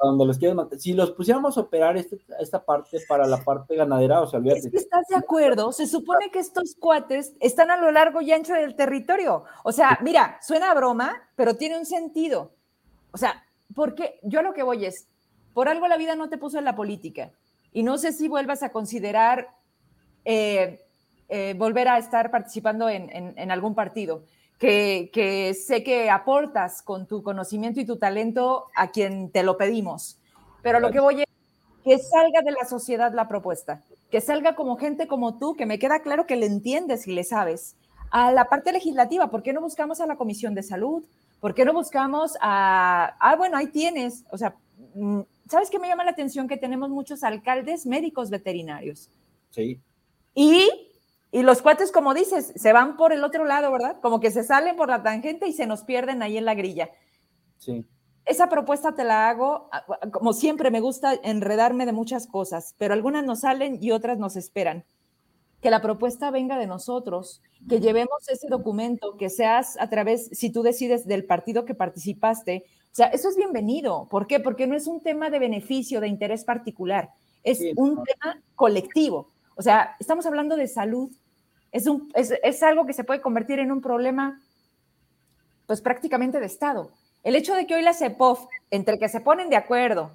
Donde 0.06 0.26
los 0.26 0.38
quieres 0.38 0.58
Si 0.78 0.94
los 0.94 1.12
pusiéramos 1.12 1.58
a 1.58 1.62
operar 1.62 1.98
este, 1.98 2.20
esta 2.40 2.64
parte 2.64 2.98
para 3.08 3.28
la 3.28 3.44
parte 3.44 3.76
ganadera, 3.76 4.22
o 4.22 4.28
sea, 4.28 4.40
olvídate. 4.40 4.70
¿Estás 4.74 5.08
de 5.10 5.16
acuerdo? 5.16 5.72
Se 5.72 5.88
supone 5.88 6.32
que 6.32 6.40
estos 6.40 6.76
cuates 6.80 7.34
están 7.40 7.72
a 7.72 7.78
lo 7.78 7.92
largo 7.92 8.22
y 8.22 8.32
ancho 8.32 8.54
del 8.54 8.76
territorio. 8.76 9.44
O 9.64 9.72
sea, 9.72 10.00
mira, 10.02 10.40
suena 10.42 10.72
a 10.72 10.74
broma, 10.74 11.30
pero 11.36 11.56
tiene 11.56 11.78
un 11.78 11.86
sentido. 11.86 12.54
O 13.12 13.18
sea, 13.18 13.44
porque 13.74 14.20
yo 14.24 14.40
a 14.40 14.44
lo 14.44 14.54
que 14.54 14.64
voy 14.64 14.86
es, 14.86 15.08
por 15.54 15.68
algo 15.68 15.88
la 15.88 15.98
vida 15.98 16.16
no 16.16 16.30
te 16.30 16.38
puso 16.38 16.58
en 16.58 16.66
la 16.66 16.76
política. 16.76 17.32
Y 17.72 17.84
no 17.84 17.98
sé 17.98 18.14
si 18.14 18.28
vuelvas 18.28 18.64
a 18.64 18.72
considerar 18.72 19.50
eh, 20.24 20.86
eh, 21.30 21.56
volver 21.58 21.88
a 21.88 21.98
estar 21.98 22.32
participando 22.32 22.90
en, 22.90 23.10
en 23.12 23.52
algún 23.52 23.76
partido 23.76 24.24
que, 24.60 25.56
sé 25.60 25.84
que 25.84 26.10
aportas 26.10 26.82
con 26.82 27.08
tu 27.08 27.24
conocimiento 27.24 27.80
y 27.80 27.86
tu 27.86 27.98
talento 27.98 28.68
a 28.76 28.92
quien 28.92 29.32
te 29.32 29.44
lo 29.44 29.58
pedimos. 29.58 30.18
Pero 30.62 30.80
lo 30.80 30.92
que 30.92 31.00
voy 31.00 31.22
es 31.22 31.28
que 31.84 32.00
salga 32.00 32.42
de 32.42 32.52
la 32.52 32.66
sociedad 32.66 33.14
la 33.14 33.28
propuesta, 33.28 33.84
que 34.10 34.22
salga 34.22 34.56
como 34.56 34.78
gente 34.78 35.08
como 35.08 35.38
tú, 35.38 35.56
que 35.56 35.66
me 35.66 35.78
queda 35.80 36.02
claro 36.02 36.26
que 36.26 36.36
le 36.36 36.48
entiendes 36.48 37.08
y 37.08 37.14
le 37.14 37.24
sabes, 37.24 37.76
a 38.12 38.32
la 38.32 38.46
parte 38.46 38.72
legislativa. 38.72 39.30
¿Por 39.30 39.44
qué 39.44 39.54
no 39.54 39.62
buscamos 39.62 40.00
a 40.02 40.08
la 40.08 40.16
Comisión 40.16 40.56
de 40.56 40.64
Salud? 40.64 41.04
¿Por 41.40 41.54
qué 41.54 41.66
no 41.66 41.74
buscamos 41.74 42.36
a, 42.42 43.16
ah, 43.20 43.36
bueno, 43.36 43.58
ahí 43.58 43.68
tienes, 43.68 44.24
o 44.32 44.38
sea, 44.38 44.56
mm, 44.96 45.22
¿sabes 45.50 45.70
qué 45.70 45.80
me 45.80 45.88
llama 45.88 46.04
la 46.04 46.12
atención? 46.12 46.48
Que 46.48 46.58
tenemos 46.58 46.90
muchos 46.90 47.24
alcaldes 47.24 47.86
médicos 47.86 48.30
veterinarios. 48.30 49.10
Sí. 49.52 49.80
Y, 50.34 50.70
y 51.36 51.44
los 51.44 51.62
cuates, 51.62 51.92
como 51.92 52.14
dices, 52.14 52.54
se 52.56 52.72
van 52.72 52.96
por 52.96 53.12
el 53.12 53.22
otro 53.22 53.44
lado, 53.44 53.70
¿verdad? 53.70 53.98
Como 54.02 54.22
que 54.22 54.32
se 54.32 54.42
salen 54.42 54.78
por 54.78 54.88
la 54.88 55.04
tangente 55.04 55.50
y 55.50 55.52
se 55.52 55.68
nos 55.68 55.84
pierden 55.84 56.24
ahí 56.24 56.38
en 56.38 56.46
la 56.46 56.54
grilla. 56.54 56.92
Sí. 57.58 57.86
Esa 58.24 58.48
propuesta 58.48 58.96
te 58.96 59.04
la 59.04 59.28
hago, 59.28 59.70
como 60.14 60.32
siempre 60.32 60.72
me 60.72 60.80
gusta 60.80 61.14
enredarme 61.24 61.86
de 61.86 61.92
muchas 61.92 62.26
cosas, 62.26 62.74
pero 62.78 62.94
algunas 62.94 63.26
nos 63.26 63.42
salen 63.42 63.80
y 63.82 63.92
otras 63.92 64.18
nos 64.18 64.38
esperan. 64.38 64.86
Que 65.60 65.70
la 65.70 65.82
propuesta 65.82 66.32
venga 66.32 66.58
de 66.58 66.68
nosotros, 66.68 67.42
que 67.68 67.82
llevemos 67.82 68.30
ese 68.30 68.48
documento, 68.48 69.18
que 69.18 69.30
seas 69.30 69.78
a 69.78 69.90
través, 69.90 70.30
si 70.32 70.54
tú 70.54 70.64
decides 70.64 71.06
del 71.06 71.26
partido 71.26 71.66
que 71.66 71.76
participaste, 71.76 72.64
o 72.94 72.96
sea, 72.96 73.08
eso 73.08 73.28
es 73.28 73.36
bienvenido. 73.36 74.08
¿Por 74.10 74.26
qué? 74.26 74.40
Porque 74.40 74.68
no 74.68 74.76
es 74.78 74.88
un 74.88 75.02
tema 75.02 75.30
de 75.30 75.40
beneficio, 75.40 76.00
de 76.00 76.08
interés 76.08 76.46
particular, 76.46 77.10
es 77.44 77.60
un 77.76 78.02
tema 78.06 78.42
colectivo. 78.56 79.34
O 79.58 79.62
sea, 79.62 79.98
estamos 80.00 80.26
hablando 80.26 80.56
de 80.56 80.68
salud, 80.68 81.12
es, 81.76 81.88
un, 81.88 82.10
es, 82.16 82.34
es 82.42 82.64
algo 82.64 82.86
que 82.86 82.94
se 82.94 83.04
puede 83.04 83.20
convertir 83.20 83.60
en 83.60 83.70
un 83.70 83.82
problema, 83.82 84.42
pues 85.68 85.82
prácticamente 85.82 86.40
de 86.40 86.46
Estado. 86.46 86.90
El 87.22 87.36
hecho 87.36 87.54
de 87.54 87.68
que 87.68 87.76
hoy 87.76 87.82
la 87.82 87.94
CEPOF, 87.94 88.46
entre 88.72 88.98
que 88.98 89.10
se 89.10 89.20
ponen 89.20 89.50
de 89.50 89.58
acuerdo 89.58 90.12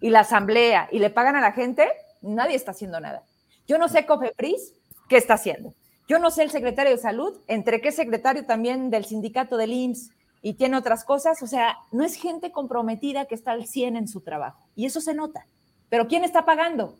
y 0.00 0.10
la 0.10 0.20
asamblea 0.20 0.88
y 0.90 0.98
le 0.98 1.10
pagan 1.10 1.36
a 1.36 1.40
la 1.40 1.52
gente, 1.52 1.86
nadie 2.20 2.56
está 2.56 2.72
haciendo 2.72 2.98
nada. 2.98 3.22
Yo 3.68 3.78
no 3.78 3.88
sé 3.88 4.06
COFEPRIS 4.06 4.72
qué 5.08 5.16
está 5.16 5.34
haciendo. 5.34 5.72
Yo 6.08 6.18
no 6.18 6.32
sé 6.32 6.42
el 6.42 6.50
secretario 6.50 6.90
de 6.90 6.98
salud, 6.98 7.38
entre 7.46 7.80
qué 7.80 7.92
secretario 7.92 8.44
también 8.44 8.90
del 8.90 9.04
sindicato 9.04 9.56
del 9.56 9.72
IMSS 9.72 10.10
y 10.42 10.54
tiene 10.54 10.76
otras 10.76 11.04
cosas. 11.04 11.40
O 11.44 11.46
sea, 11.46 11.78
no 11.92 12.02
es 12.02 12.16
gente 12.16 12.50
comprometida 12.50 13.26
que 13.26 13.36
está 13.36 13.52
al 13.52 13.68
100 13.68 13.96
en 13.96 14.08
su 14.08 14.20
trabajo. 14.20 14.66
Y 14.74 14.86
eso 14.86 15.00
se 15.00 15.14
nota. 15.14 15.46
Pero 15.88 16.08
¿quién 16.08 16.24
está 16.24 16.44
pagando? 16.44 16.96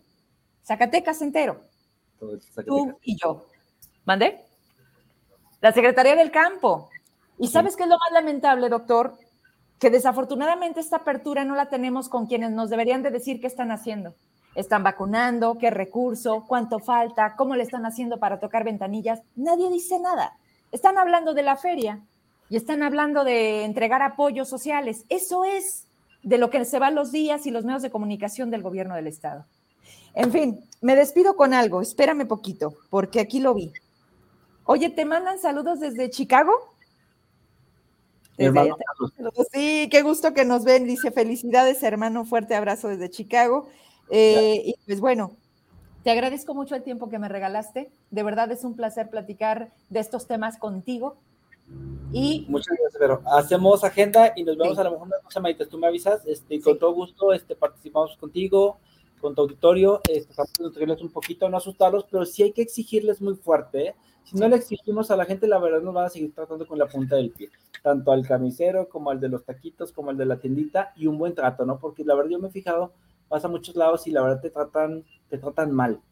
Zacatecas 0.64 1.20
entero. 1.20 1.64
Tú 2.20 2.96
y 3.02 3.16
yo. 3.20 3.48
¿Mandé? 4.04 4.44
La 5.60 5.72
Secretaría 5.72 6.16
del 6.16 6.30
Campo. 6.30 6.90
¿Y 7.38 7.48
sabes 7.48 7.76
qué 7.76 7.84
es 7.84 7.88
lo 7.88 7.96
más 7.96 8.12
lamentable, 8.12 8.68
doctor? 8.68 9.16
que 9.84 9.90
desafortunadamente 9.90 10.80
esta 10.80 10.96
apertura 10.96 11.44
no 11.44 11.54
la 11.54 11.68
tenemos 11.68 12.08
con 12.08 12.26
quienes 12.26 12.50
nos 12.52 12.70
deberían 12.70 13.02
de 13.02 13.10
decir 13.10 13.38
qué 13.38 13.46
están 13.46 13.70
haciendo. 13.70 14.14
¿Están 14.54 14.82
vacunando? 14.82 15.58
¿Qué 15.58 15.70
recurso? 15.70 16.44
¿Cuánto 16.46 16.78
falta? 16.78 17.34
¿Cómo 17.36 17.54
le 17.54 17.64
están 17.64 17.84
haciendo 17.84 18.18
para 18.18 18.40
tocar 18.40 18.64
ventanillas? 18.64 19.20
Nadie 19.36 19.68
dice 19.68 19.98
nada. 19.98 20.38
Están 20.72 20.96
hablando 20.96 21.34
de 21.34 21.42
la 21.42 21.56
feria 21.56 22.00
y 22.48 22.56
están 22.56 22.82
hablando 22.82 23.24
de 23.24 23.64
entregar 23.64 24.00
apoyos 24.00 24.48
sociales. 24.48 25.04
Eso 25.10 25.44
es 25.44 25.86
de 26.22 26.38
lo 26.38 26.48
que 26.48 26.64
se 26.64 26.78
van 26.78 26.94
los 26.94 27.12
días 27.12 27.46
y 27.46 27.50
los 27.50 27.66
medios 27.66 27.82
de 27.82 27.90
comunicación 27.90 28.50
del 28.50 28.62
gobierno 28.62 28.94
del 28.94 29.08
Estado. 29.08 29.44
En 30.14 30.32
fin, 30.32 30.64
me 30.80 30.96
despido 30.96 31.36
con 31.36 31.52
algo. 31.52 31.82
Espérame 31.82 32.26
poquito, 32.26 32.72
porque 32.88 33.20
aquí 33.20 33.40
lo 33.40 33.52
vi. 33.54 33.72
Oye, 34.64 34.90
¿te 34.90 35.04
mandan 35.04 35.38
saludos 35.38 35.80
desde 35.80 36.10
Chicago? 36.10 36.52
sí, 39.52 39.88
qué 39.90 40.02
gusto 40.02 40.34
que 40.34 40.44
nos 40.44 40.64
ven. 40.64 40.86
Dice, 40.86 41.10
felicidades, 41.10 41.82
hermano, 41.82 42.24
fuerte 42.24 42.54
abrazo 42.54 42.88
desde 42.88 43.10
Chicago. 43.10 43.68
Eh, 44.10 44.62
y 44.64 44.74
pues 44.86 45.00
bueno, 45.00 45.36
te 46.02 46.10
agradezco 46.10 46.54
mucho 46.54 46.74
el 46.74 46.82
tiempo 46.82 47.08
que 47.08 47.18
me 47.18 47.28
regalaste. 47.28 47.90
De 48.10 48.22
verdad 48.22 48.50
es 48.52 48.64
un 48.64 48.74
placer 48.74 49.10
platicar 49.10 49.72
de 49.88 50.00
estos 50.00 50.26
temas 50.26 50.58
contigo. 50.58 51.16
Y 52.12 52.44
muchas 52.48 52.76
gracias, 52.78 52.96
pero 52.98 53.22
hacemos 53.26 53.82
agenda 53.84 54.32
y 54.36 54.44
nos 54.44 54.56
vemos 54.56 54.78
a 54.78 54.84
lo 54.84 54.92
mejor 54.92 55.06
una 55.08 55.18
cosa, 55.24 55.40
Maite, 55.40 55.66
tú 55.66 55.78
me 55.78 55.86
avisas, 55.86 56.24
este, 56.26 56.60
con 56.60 56.78
todo 56.78 56.92
gusto, 56.92 57.32
este, 57.32 57.56
participamos 57.56 58.16
contigo, 58.18 58.78
con 59.24 59.34
tu 59.34 59.40
auditorio, 59.40 60.02
vamos 60.36 61.00
un 61.00 61.08
poquito, 61.08 61.48
no 61.48 61.56
asustarlos, 61.56 62.04
pero 62.10 62.26
sí 62.26 62.42
hay 62.42 62.52
que 62.52 62.60
exigirles 62.60 63.22
muy 63.22 63.34
fuerte, 63.34 63.86
¿eh? 63.86 63.94
Si 64.22 64.36
no 64.36 64.46
le 64.46 64.56
exigimos 64.56 65.10
a 65.10 65.16
la 65.16 65.24
gente, 65.24 65.46
la 65.46 65.58
verdad 65.58 65.80
nos 65.80 65.94
van 65.94 66.04
a 66.04 66.10
seguir 66.10 66.34
tratando 66.34 66.66
con 66.66 66.78
la 66.78 66.86
punta 66.86 67.16
del 67.16 67.30
pie, 67.30 67.48
tanto 67.82 68.12
al 68.12 68.26
camisero 68.26 68.86
como 68.86 69.10
al 69.10 69.20
de 69.20 69.30
los 69.30 69.42
taquitos, 69.42 69.92
como 69.92 70.10
al 70.10 70.18
de 70.18 70.26
la 70.26 70.36
tiendita, 70.36 70.92
y 70.94 71.06
un 71.06 71.16
buen 71.16 71.34
trato, 71.34 71.64
¿no? 71.64 71.78
Porque 71.78 72.04
la 72.04 72.14
verdad 72.14 72.32
yo 72.32 72.38
me 72.38 72.48
he 72.48 72.50
fijado, 72.50 72.92
vas 73.30 73.42
a 73.42 73.48
muchos 73.48 73.74
lados 73.76 74.06
y 74.06 74.10
la 74.10 74.20
verdad 74.20 74.42
te 74.42 74.50
tratan, 74.50 75.04
te 75.30 75.38
tratan 75.38 75.72
mal. 75.72 76.02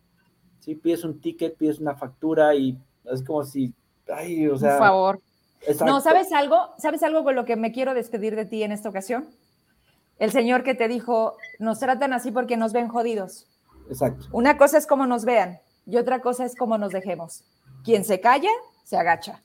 Si 0.60 0.74
pides 0.74 1.04
un 1.04 1.20
ticket, 1.20 1.54
pides 1.58 1.80
una 1.80 1.94
factura 1.94 2.54
y 2.54 2.78
es 3.04 3.22
como 3.22 3.44
si, 3.44 3.74
ay, 4.08 4.48
o 4.48 4.56
sea. 4.56 4.78
Por 4.78 4.86
favor. 4.86 5.20
No, 5.84 6.00
¿sabes 6.00 6.32
algo? 6.32 6.70
¿Sabes 6.78 7.02
algo 7.02 7.24
con 7.24 7.34
lo 7.34 7.44
que 7.44 7.56
me 7.56 7.72
quiero 7.72 7.92
despedir 7.92 8.36
de 8.36 8.46
ti 8.46 8.62
en 8.62 8.72
esta 8.72 8.88
ocasión? 8.88 9.28
El 10.18 10.30
señor 10.30 10.62
que 10.62 10.74
te 10.74 10.88
dijo, 10.88 11.36
nos 11.58 11.80
tratan 11.80 12.12
así 12.12 12.30
porque 12.30 12.56
nos 12.56 12.72
ven 12.72 12.88
jodidos. 12.88 13.46
Exacto. 13.88 14.26
Una 14.32 14.56
cosa 14.56 14.78
es 14.78 14.86
cómo 14.86 15.06
nos 15.06 15.24
vean 15.24 15.58
y 15.86 15.96
otra 15.96 16.20
cosa 16.20 16.44
es 16.44 16.54
cómo 16.56 16.78
nos 16.78 16.92
dejemos. 16.92 17.44
Quien 17.84 18.04
se 18.04 18.20
calla, 18.20 18.50
se 18.84 18.96
agacha. 18.96 19.42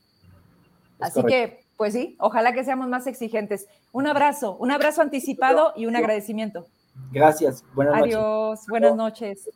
Así 1.00 1.24
que, 1.24 1.66
pues 1.78 1.94
sí, 1.94 2.16
ojalá 2.20 2.54
que 2.54 2.64
seamos 2.64 2.88
más 2.88 3.08
exigentes. 3.08 3.68
Un 3.92 4.08
abrazo, 4.08 4.56
un 4.58 4.72
abrazo 4.72 5.02
anticipado 5.02 5.74
y 5.76 5.86
un 5.86 5.96
agradecimiento. 5.96 6.68
Gracias. 7.12 7.64
Buenas 7.74 7.96
noches. 7.96 8.16
Adiós, 8.16 8.66
buenas 8.68 8.96
noches. 8.96 9.50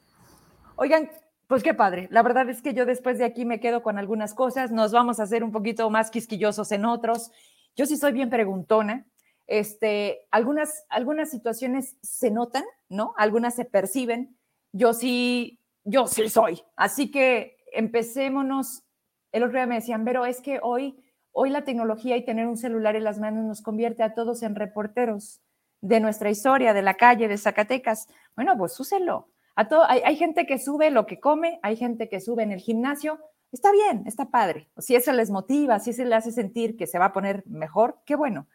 Oigan, 0.76 1.10
pues 1.48 1.64
qué 1.64 1.74
padre. 1.74 2.08
La 2.12 2.24
verdad 2.24 2.50
es 2.50 2.62
que 2.62 2.74
yo 2.74 2.86
después 2.86 3.18
de 3.18 3.26
aquí 3.26 3.46
me 3.46 3.60
quedo 3.60 3.84
con 3.84 3.98
algunas 3.98 4.34
cosas. 4.34 4.72
Nos 4.72 4.92
vamos 4.92 5.20
a 5.20 5.24
hacer 5.24 5.44
un 5.44 5.52
poquito 5.52 5.90
más 5.90 6.10
quisquillosos 6.10 6.72
en 6.72 6.86
otros. 6.86 7.32
Yo 7.76 7.86
sí 7.86 7.98
soy 7.98 8.14
bien 8.14 8.30
preguntona. 8.30 9.06
Este, 9.52 10.30
algunas, 10.32 10.86
algunas 10.88 11.30
situaciones 11.30 11.98
se 12.02 12.32
notan, 12.32 12.64
¿no? 12.88 13.14
Algunas 13.18 13.54
se 13.54 13.66
perciben. 13.66 14.38
Yo 14.72 14.94
sí, 14.94 15.60
yo 15.84 16.08
sí 16.08 16.30
soy. 16.30 16.64
Así 16.78 17.12
que 17.12 17.58
empecémonos, 17.74 18.86
el 19.34 19.44
otro 19.44 19.58
día 19.58 19.66
me 19.66 19.76
decían, 19.76 20.06
pero 20.06 20.26
es 20.26 20.40
que 20.40 20.62
hoy, 20.64 21.04
hoy 21.34 21.50
la 21.50 21.66
tecnología 21.66 22.16
y 22.16 22.24
tener 22.24 22.48
un 22.48 22.56
celular 22.56 22.96
en 22.96 23.04
las 23.04 23.20
manos 23.20 23.44
nos 23.44 23.62
convierte 23.62 24.04
a 24.04 24.14
todos 24.14 24.42
en 24.42 24.56
reporteros 24.56 25.42
de 25.82 26.00
nuestra 26.00 26.30
historia, 26.30 26.74
de 26.74 26.84
la 26.84 26.94
calle, 26.94 27.28
de 27.28 27.38
Zacatecas. 27.38 28.08
Bueno, 28.38 28.58
pues 28.58 28.80
úselo. 28.80 29.28
A 29.58 29.68
todo, 29.68 29.84
hay, 29.84 30.00
hay 30.06 30.16
gente 30.16 30.46
que 30.46 30.60
sube 30.60 30.92
lo 30.92 31.06
que 31.06 31.20
come, 31.20 31.60
hay 31.62 31.76
gente 31.76 32.08
que 32.08 32.22
sube 32.22 32.44
en 32.44 32.54
el 32.54 32.62
gimnasio. 32.62 33.20
Está 33.52 33.74
bien, 33.74 34.04
está 34.06 34.32
padre. 34.32 34.70
Si 34.78 34.96
eso 34.96 35.12
les 35.12 35.30
motiva, 35.30 35.80
si 35.80 35.90
eso 35.90 36.06
le 36.06 36.16
hace 36.16 36.32
sentir 36.32 36.78
que 36.78 36.88
se 36.88 37.00
va 37.00 37.08
a 37.08 37.14
poner 37.14 37.44
mejor, 37.48 38.00
qué 38.06 38.16
bueno. 38.16 38.48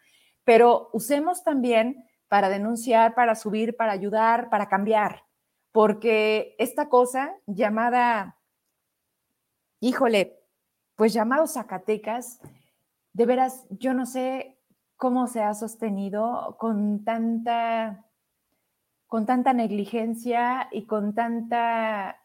Pero 0.47 0.89
usemos 0.95 1.45
también 1.45 2.09
para 2.29 2.49
denunciar, 2.49 3.15
para 3.15 3.35
subir, 3.35 3.77
para 3.77 3.93
ayudar, 3.93 4.49
para 4.49 4.71
cambiar, 4.71 5.25
porque 5.73 6.57
esta 6.59 6.89
cosa 6.89 7.37
llamada 7.45 8.37
híjole, 9.81 10.39
pues 10.97 11.13
llamado 11.13 11.47
Zacatecas, 11.47 12.41
de 13.13 13.27
veras, 13.27 13.67
yo 13.71 13.95
no 13.95 14.07
sé 14.07 14.59
cómo 14.97 15.27
se 15.27 15.43
ha 15.43 15.55
sostenido 15.55 16.57
con 16.59 17.05
tanta, 17.05 18.07
con 19.07 19.27
tanta 19.27 19.53
negligencia 19.53 20.69
y 20.73 20.87
con 20.87 21.15
tanta, 21.15 22.23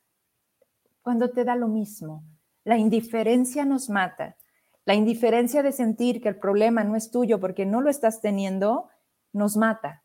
cuando 1.02 1.31
te 1.31 1.43
da 1.43 1.56
lo 1.56 1.68
mismo. 1.68 2.23
La 2.64 2.77
indiferencia 2.77 3.65
nos 3.65 3.89
mata. 3.89 4.38
La 4.86 4.95
indiferencia 4.95 5.64
de 5.64 5.72
sentir 5.72 6.22
que 6.22 6.30
el 6.30 6.38
problema 6.38 6.84
no 6.84 6.95
es 6.95 7.12
tuyo 7.12 7.40
porque 7.40 7.66
no 7.66 7.82
lo 7.82 7.90
estás 7.90 8.22
teniendo, 8.22 8.90
nos 9.34 9.58
mata. 9.58 10.03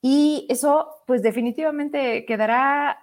Y 0.00 0.46
eso, 0.48 0.88
pues 1.06 1.22
definitivamente 1.22 2.24
quedará 2.26 2.98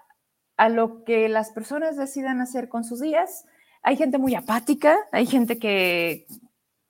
a 0.57 0.69
lo 0.69 1.03
que 1.03 1.27
las 1.27 1.51
personas 1.51 1.97
decidan 1.97 2.41
hacer 2.41 2.69
con 2.69 2.83
sus 2.83 3.01
días 3.01 3.45
hay 3.85 3.97
gente 3.97 4.17
muy 4.17 4.33
apática, 4.33 4.97
hay 5.11 5.27
gente 5.27 5.59
que, 5.59 6.25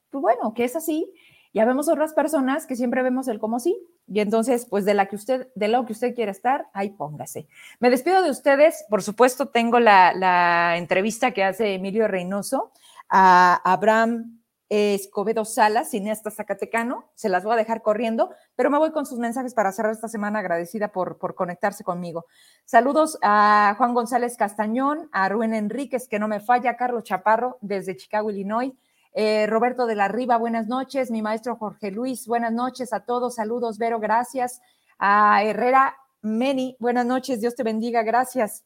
pues 0.10 0.22
bueno, 0.22 0.54
que 0.54 0.64
es 0.64 0.78
así. 0.78 1.14
Ya 1.54 1.66
vemos 1.66 1.90
otras 1.90 2.14
personas 2.14 2.66
que 2.66 2.78
siempre 2.78 3.04
vemos 3.04 3.28
el 3.28 3.38
como 3.38 3.60
sí. 3.60 3.78
Y 4.08 4.22
entonces, 4.22 4.66
pues 4.70 4.86
de 4.86 4.94
la 4.94 5.08
que 5.08 5.18
usted, 5.18 5.50
de 5.56 5.68
lo 5.68 5.86
que 5.86 5.92
usted 5.92 6.16
quiera 6.16 6.32
estar, 6.32 6.68
ahí 6.74 6.92
póngase. 6.92 7.48
Me 7.82 7.90
despido 7.90 8.24
de 8.24 8.30
ustedes. 8.30 8.86
Por 8.90 9.04
supuesto, 9.04 9.50
tengo 9.50 9.82
la, 9.82 10.14
la 10.14 10.78
entrevista 10.78 11.32
que 11.32 11.44
hace 11.44 11.74
Emilio 11.74 12.08
Reynoso 12.08 12.72
a 13.10 13.62
Abraham 13.64 14.42
Escobedo 14.68 15.46
Salas, 15.46 15.92
cineasta 15.92 16.32
zacatecano. 16.32 17.12
Se 17.14 17.30
las 17.30 17.44
voy 17.44 17.54
a 17.54 17.58
dejar 17.58 17.82
corriendo, 17.82 18.32
pero 18.56 18.70
me 18.70 18.78
voy 18.78 18.92
con 18.92 19.06
sus 19.06 19.20
mensajes 19.20 19.54
para 19.54 19.72
cerrar 19.72 19.92
esta 19.92 20.08
semana 20.08 20.40
agradecida 20.40 20.92
por, 20.92 21.18
por 21.18 21.36
conectarse 21.36 21.84
conmigo. 21.84 22.26
Saludos 22.66 23.18
a 23.22 23.76
Juan 23.78 23.94
González 23.94 24.38
Castañón, 24.38 25.10
a 25.12 25.30
Rubén 25.30 25.54
Enríquez, 25.54 26.08
que 26.08 26.20
no 26.20 26.28
me 26.28 26.40
falla, 26.40 26.72
a 26.72 26.78
Carlos 26.78 27.04
Chaparro 27.04 27.58
desde 27.62 27.96
Chicago, 27.96 28.32
Illinois. 28.32 28.74
Eh, 29.14 29.48
Roberto 29.48 29.86
de 29.86 29.96
la 29.96 30.10
Riva, 30.10 30.38
buenas 30.38 30.68
noches. 30.68 31.10
Mi 31.10 31.22
maestro 31.22 31.56
Jorge 31.56 31.92
Luis, 31.92 32.28
buenas 32.28 32.52
noches 32.52 32.92
a 32.92 33.02
todos. 33.06 33.36
Saludos, 33.36 33.78
Vero, 33.78 34.00
gracias. 34.00 34.62
A 34.98 35.44
Herrera 35.44 35.96
Meni, 36.22 36.76
buenas 36.80 37.06
noches. 37.06 37.40
Dios 37.40 37.56
te 37.56 37.64
bendiga, 37.64 38.04
gracias. 38.04 38.66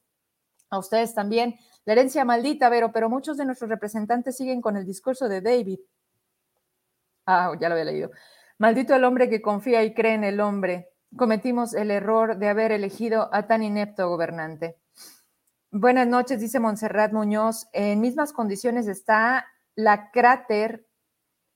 A 0.72 0.80
ustedes 0.80 1.14
también. 1.14 1.56
La 1.90 1.94
herencia 1.94 2.24
maldita, 2.24 2.70
Vero, 2.70 2.91
pero 2.91 3.10
muchos 3.10 3.36
de 3.36 3.45
nuestros 3.45 3.68
representantes 3.68 4.38
siguen 4.38 4.61
con 4.61 4.78
el 4.78 4.86
discurso 4.86 5.28
de 5.28 5.41
David. 5.41 5.80
Ah, 7.26 7.52
ya 7.60 7.68
lo 7.68 7.74
había 7.74 7.86
leído. 7.86 8.11
Maldito 8.60 8.94
el 8.94 9.03
hombre 9.03 9.28
que 9.28 9.41
confía 9.41 9.84
y 9.84 9.95
cree 9.95 10.14
en 10.14 10.24
el 10.24 10.40
hombre. 10.40 10.91
cometimos 11.18 11.74
el 11.74 11.90
error 11.90 12.38
de 12.38 12.48
haber 12.48 12.72
elegido 12.72 13.34
a 13.34 13.48
tan 13.48 13.64
inepto 13.64 14.07
gobernante. 14.07 14.76
Buenas 15.72 16.06
noches, 16.06 16.40
dice 16.40 16.60
Montserrat 16.60 17.11
Muñoz. 17.11 17.68
En 17.74 18.02
mismas 18.02 18.34
condiciones 18.34 18.86
está 18.86 19.48
la 19.74 20.11
cráter 20.11 20.86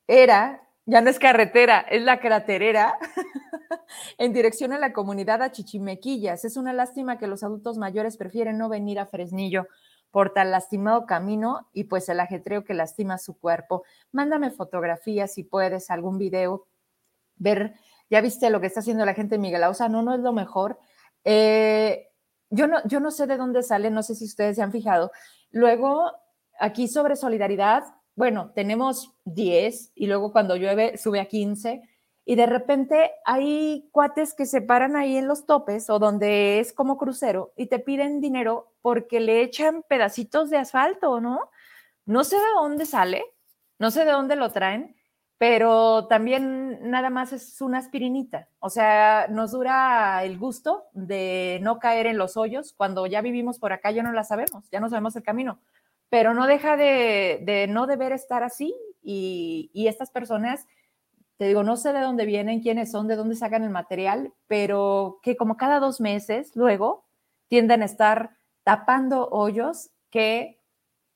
era, 0.08 0.68
ya 0.88 1.02
no 1.02 1.12
es 1.12 1.20
carretera, 1.20 1.82
es 1.82 2.02
la 2.02 2.20
craterera, 2.20 2.98
en 4.18 4.34
dirección 4.34 4.74
a 4.74 4.80
la 4.80 4.94
comunidad 4.94 5.44
a 5.44 5.52
Chichimequillas. 5.52 6.44
Es 6.44 6.58
una 6.58 6.74
lástima 6.74 7.20
que 7.20 7.28
los 7.28 7.44
adultos 7.44 7.78
mayores 7.78 8.18
prefieren 8.18 8.58
no 8.58 8.68
venir 8.68 8.98
a 8.98 9.06
Fresnillo 9.06 9.68
por 10.14 10.32
tan 10.32 10.52
lastimado 10.52 11.08
camino 11.08 11.68
y 11.74 11.86
pues 11.86 12.08
el 12.08 12.20
ajetreo 12.20 12.64
que 12.64 12.76
lastima 12.76 13.18
su 13.18 13.40
cuerpo. 13.40 13.84
Mándame 14.12 14.52
fotografías 14.52 15.34
si 15.34 15.44
puedes, 15.44 15.90
algún 15.90 16.20
video, 16.20 16.68
ver, 17.36 17.74
ya 18.12 18.22
viste 18.22 18.52
lo 18.52 18.62
que 18.62 18.68
está 18.68 18.82
haciendo 18.82 19.08
la 19.08 19.16
gente 19.16 19.36
en 19.36 19.42
Miguel 19.42 19.64
Ausa, 19.64 19.90
no, 19.90 20.04
no 20.04 20.14
es 20.14 20.20
lo 20.20 20.32
mejor. 20.32 20.78
Eh, 21.24 22.12
yo, 22.52 22.68
no, 22.68 22.78
yo 22.86 23.00
no 23.00 23.10
sé 23.10 23.26
de 23.26 23.38
dónde 23.38 23.64
sale, 23.64 23.90
no 23.90 24.04
sé 24.04 24.14
si 24.14 24.26
ustedes 24.26 24.56
se 24.56 24.62
han 24.62 24.72
fijado. 24.72 25.12
Luego, 25.50 26.12
aquí 26.60 26.88
sobre 26.88 27.16
solidaridad, 27.16 27.84
bueno, 28.16 28.52
tenemos 28.54 29.16
10 29.26 29.94
y 29.96 30.06
luego 30.06 30.32
cuando 30.32 30.56
llueve 30.56 30.96
sube 31.00 31.22
a 31.22 31.26
15 31.26 31.82
y 32.26 32.36
de 32.36 32.46
repente 32.46 33.12
hay 33.26 33.90
cuates 33.92 34.34
que 34.34 34.46
se 34.46 34.62
paran 34.62 34.96
ahí 34.96 35.18
en 35.18 35.28
los 35.28 35.46
topes 35.46 35.90
o 35.90 36.00
donde 36.00 36.60
es 36.60 36.72
como 36.72 36.98
crucero 36.98 37.52
y 37.58 37.66
te 37.66 37.80
piden 37.80 38.22
dinero 38.22 38.72
porque 38.82 39.20
le 39.20 39.42
echan 39.42 39.84
pedacitos 39.88 40.50
de 40.50 40.58
asfalto, 40.58 41.20
¿no? 41.20 41.50
No 42.06 42.24
sé 42.24 42.38
de 42.38 42.54
dónde 42.56 42.86
sale, 42.86 43.26
no 43.78 43.92
sé 43.92 44.06
de 44.06 44.12
dónde 44.12 44.36
lo 44.36 44.52
traen, 44.52 44.96
pero 45.38 46.08
también 46.08 46.90
nada 46.90 47.10
más 47.10 47.34
es 47.34 47.60
una 47.60 47.80
aspirinita. 47.80 48.48
O 48.60 48.70
sea, 48.70 49.28
nos 49.30 49.52
dura 49.52 50.24
el 50.24 50.38
gusto 50.38 50.86
de 50.94 51.60
no 51.62 51.80
caer 51.80 52.06
en 52.06 52.18
los 52.18 52.38
hoyos. 52.38 52.74
Cuando 52.78 53.06
ya 53.08 53.22
vivimos 53.22 53.60
por 53.60 53.74
acá 53.74 53.92
ya 53.92 54.04
no 54.04 54.14
la 54.14 54.24
sabemos, 54.24 54.70
ya 54.72 54.80
no 54.80 54.90
sabemos 54.90 55.16
el 55.18 55.24
camino, 55.24 55.60
pero 56.10 56.34
no 56.34 56.48
deja 56.48 56.78
de, 56.78 57.66
no 57.70 57.88
deber 57.88 58.14
estar 58.14 58.44
así 58.44 58.74
y, 59.02 59.70
y 59.74 59.88
estas 59.88 60.12
personas 60.12 60.66
te 61.38 61.46
digo, 61.46 61.64
no 61.64 61.78
sé 61.78 61.94
de 61.94 62.02
dónde 62.02 62.26
vienen, 62.26 62.62
quiénes 62.62 62.92
son, 62.92 63.08
de 63.08 63.16
dónde 63.16 63.36
sacan 63.36 63.64
el 63.64 63.70
material, 63.70 64.34
pero 64.48 65.20
que 65.24 65.36
como 65.36 65.58
cada 65.58 65.80
dos 65.80 66.00
meses 66.00 66.56
luego 66.56 67.06
tienden 67.48 67.82
a 67.82 67.86
estar 67.86 68.38
tapando 68.64 69.30
hoyos 69.30 69.90
que, 70.10 70.62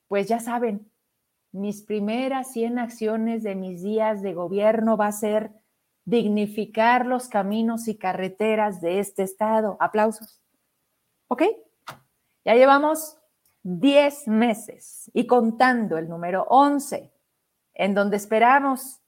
pues 0.07 0.27
ya 0.27 0.39
saben, 0.39 0.91
mis 1.51 1.81
primeras 1.81 2.51
100 2.51 2.79
acciones 2.79 3.43
de 3.43 3.55
mis 3.55 3.81
días 3.81 4.21
de 4.21 4.33
gobierno 4.33 4.97
va 4.97 5.07
a 5.07 5.11
ser 5.11 5.51
dignificar 6.05 7.05
los 7.05 7.27
caminos 7.27 7.87
y 7.87 7.97
carreteras 7.97 8.81
de 8.81 8.99
este 8.99 9.23
estado. 9.23 9.77
Aplausos. 9.79 10.41
¿Ok? 11.27 11.43
Ya 12.45 12.55
llevamos 12.55 13.17
10 13.63 14.27
meses 14.27 15.11
y 15.13 15.27
contando 15.27 15.97
el 15.97 16.07
número 16.07 16.45
11, 16.49 17.11
en 17.73 17.93
donde 17.93 18.17
esperamos 18.17 19.01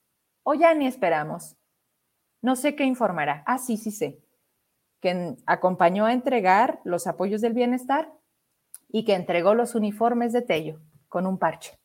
o 0.50 0.56
ya 0.56 0.74
ni 0.74 0.88
esperamos. 0.88 1.56
No 2.42 2.56
sé 2.56 2.76
qué 2.76 2.84
informará. 2.84 3.44
Ah, 3.46 3.60
sí, 3.60 3.78
sí 3.78 3.92
sé. 3.92 4.20
Que 5.00 5.36
acompañó 5.46 6.08
a 6.08 6.14
entregar 6.14 6.80
los 6.84 7.06
apoyos 7.06 7.42
del 7.42 7.54
bienestar 7.54 8.12
y 8.88 9.06
que 9.06 9.14
entregó 9.14 9.54
los 9.54 9.76
uniformes 9.76 10.34
de 10.34 10.42
Tello 10.42 10.82
con 11.08 11.28
un 11.28 11.38
parche 11.38 11.78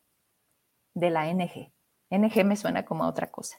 de 0.94 1.10
la 1.10 1.28
NG. 1.28 1.72
NG 2.08 2.44
me 2.46 2.56
suena 2.56 2.86
como 2.86 3.06
otra 3.06 3.30
cosa. 3.30 3.58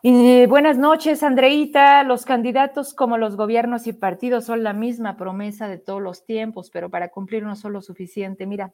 Y 0.00 0.46
buenas 0.46 0.78
noches, 0.78 1.22
Andreita. 1.22 2.04
Los 2.04 2.24
candidatos 2.24 2.94
como 2.94 3.18
los 3.18 3.36
gobiernos 3.36 3.86
y 3.86 3.92
partidos 3.92 4.46
son 4.46 4.62
la 4.62 4.72
misma 4.72 5.18
promesa 5.18 5.68
de 5.68 5.76
todos 5.76 6.00
los 6.00 6.24
tiempos, 6.24 6.70
pero 6.70 6.88
para 6.88 7.10
cumplir 7.10 7.42
no 7.42 7.54
son 7.54 7.74
lo 7.74 7.82
suficiente. 7.82 8.46
Mira, 8.46 8.72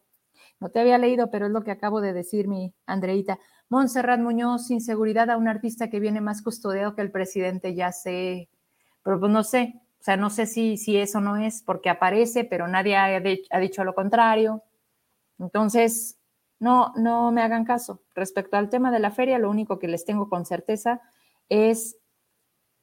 no 0.61 0.71
te 0.71 0.81
había 0.81 0.99
leído, 0.99 1.31
pero 1.31 1.47
es 1.47 1.53
lo 1.53 1.63
que 1.63 1.71
acabo 1.71 2.01
de 2.01 2.13
decir, 2.13 2.49
mi 2.49 2.75
Andreita. 2.87 3.39
Montserrat 3.69 4.21
Muñoz, 4.21 4.71
inseguridad 4.71 5.31
a 5.31 5.37
un 5.37 5.49
artista 5.49 5.89
que 5.89 6.01
viene 6.01 6.21
más 6.21 6.43
custodiado 6.43 6.95
que 6.95 7.03
el 7.03 7.11
presidente, 7.11 7.75
ya 7.75 7.93
sé, 7.93 8.49
pero 9.03 9.21
pues 9.21 9.31
no 9.31 9.45
sé, 9.45 9.75
o 10.01 10.03
sea, 10.03 10.17
no 10.17 10.31
sé 10.31 10.47
si, 10.47 10.77
si 10.77 10.97
eso 10.97 11.21
no 11.21 11.37
es, 11.37 11.63
porque 11.63 11.91
aparece, 11.91 12.45
pero 12.45 12.69
nadie 12.69 12.97
ha, 12.97 13.07
ha 13.17 13.59
dicho 13.61 13.85
lo 13.85 13.95
contrario. 13.95 14.63
Entonces, 15.39 16.19
no, 16.61 16.93
no 16.97 17.31
me 17.33 17.43
hagan 17.43 17.65
caso. 17.65 18.03
Respecto 18.15 18.57
al 18.57 18.71
tema 18.71 18.91
de 18.91 19.01
la 19.01 19.11
feria, 19.11 19.39
lo 19.39 19.51
único 19.51 19.79
que 19.79 19.89
les 19.89 20.05
tengo 20.05 20.29
con 20.29 20.45
certeza 20.47 21.01
es 21.49 21.97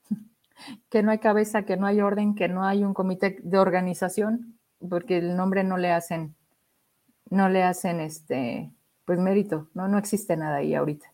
que 0.89 1.03
no 1.03 1.11
hay 1.11 1.19
cabeza, 1.19 1.63
que 1.63 1.77
no 1.77 1.87
hay 1.87 2.01
orden, 2.01 2.35
que 2.35 2.47
no 2.47 2.63
hay 2.65 2.83
un 2.83 2.93
comité 2.93 3.37
de 3.43 3.57
organización, 3.57 4.59
porque 4.89 5.17
el 5.17 5.35
nombre 5.35 5.63
no 5.63 5.77
le 5.77 5.91
hacen 5.91 6.34
no 7.29 7.49
le 7.49 7.63
hacen 7.63 7.99
este, 7.99 8.71
pues 9.05 9.19
mérito, 9.19 9.69
no, 9.73 9.87
no 9.87 9.97
existe 9.97 10.37
nada 10.37 10.57
ahí 10.57 10.75
ahorita. 10.75 11.11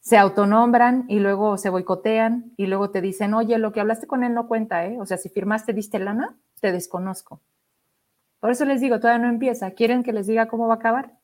Se 0.00 0.16
autonombran 0.16 1.04
y 1.08 1.20
luego 1.20 1.58
se 1.58 1.68
boicotean 1.68 2.52
y 2.56 2.66
luego 2.66 2.90
te 2.90 3.00
dicen, 3.00 3.34
oye, 3.34 3.58
lo 3.58 3.72
que 3.72 3.80
hablaste 3.80 4.06
con 4.06 4.24
él 4.24 4.32
no 4.32 4.48
cuenta, 4.48 4.86
¿eh? 4.86 4.98
O 4.98 5.04
sea, 5.04 5.18
si 5.18 5.28
firmaste, 5.28 5.74
diste 5.74 5.98
lana, 5.98 6.38
te 6.60 6.72
desconozco. 6.72 7.40
Por 8.40 8.50
eso 8.50 8.64
les 8.64 8.80
digo, 8.80 8.98
todavía 8.98 9.26
no 9.26 9.30
empieza. 9.30 9.72
¿Quieren 9.72 10.02
que 10.02 10.14
les 10.14 10.26
diga 10.26 10.48
cómo 10.48 10.66
va 10.66 10.74
a 10.74 10.76
acabar? 10.78 11.18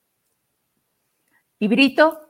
Y 1.59 1.69
Brito, 1.69 2.21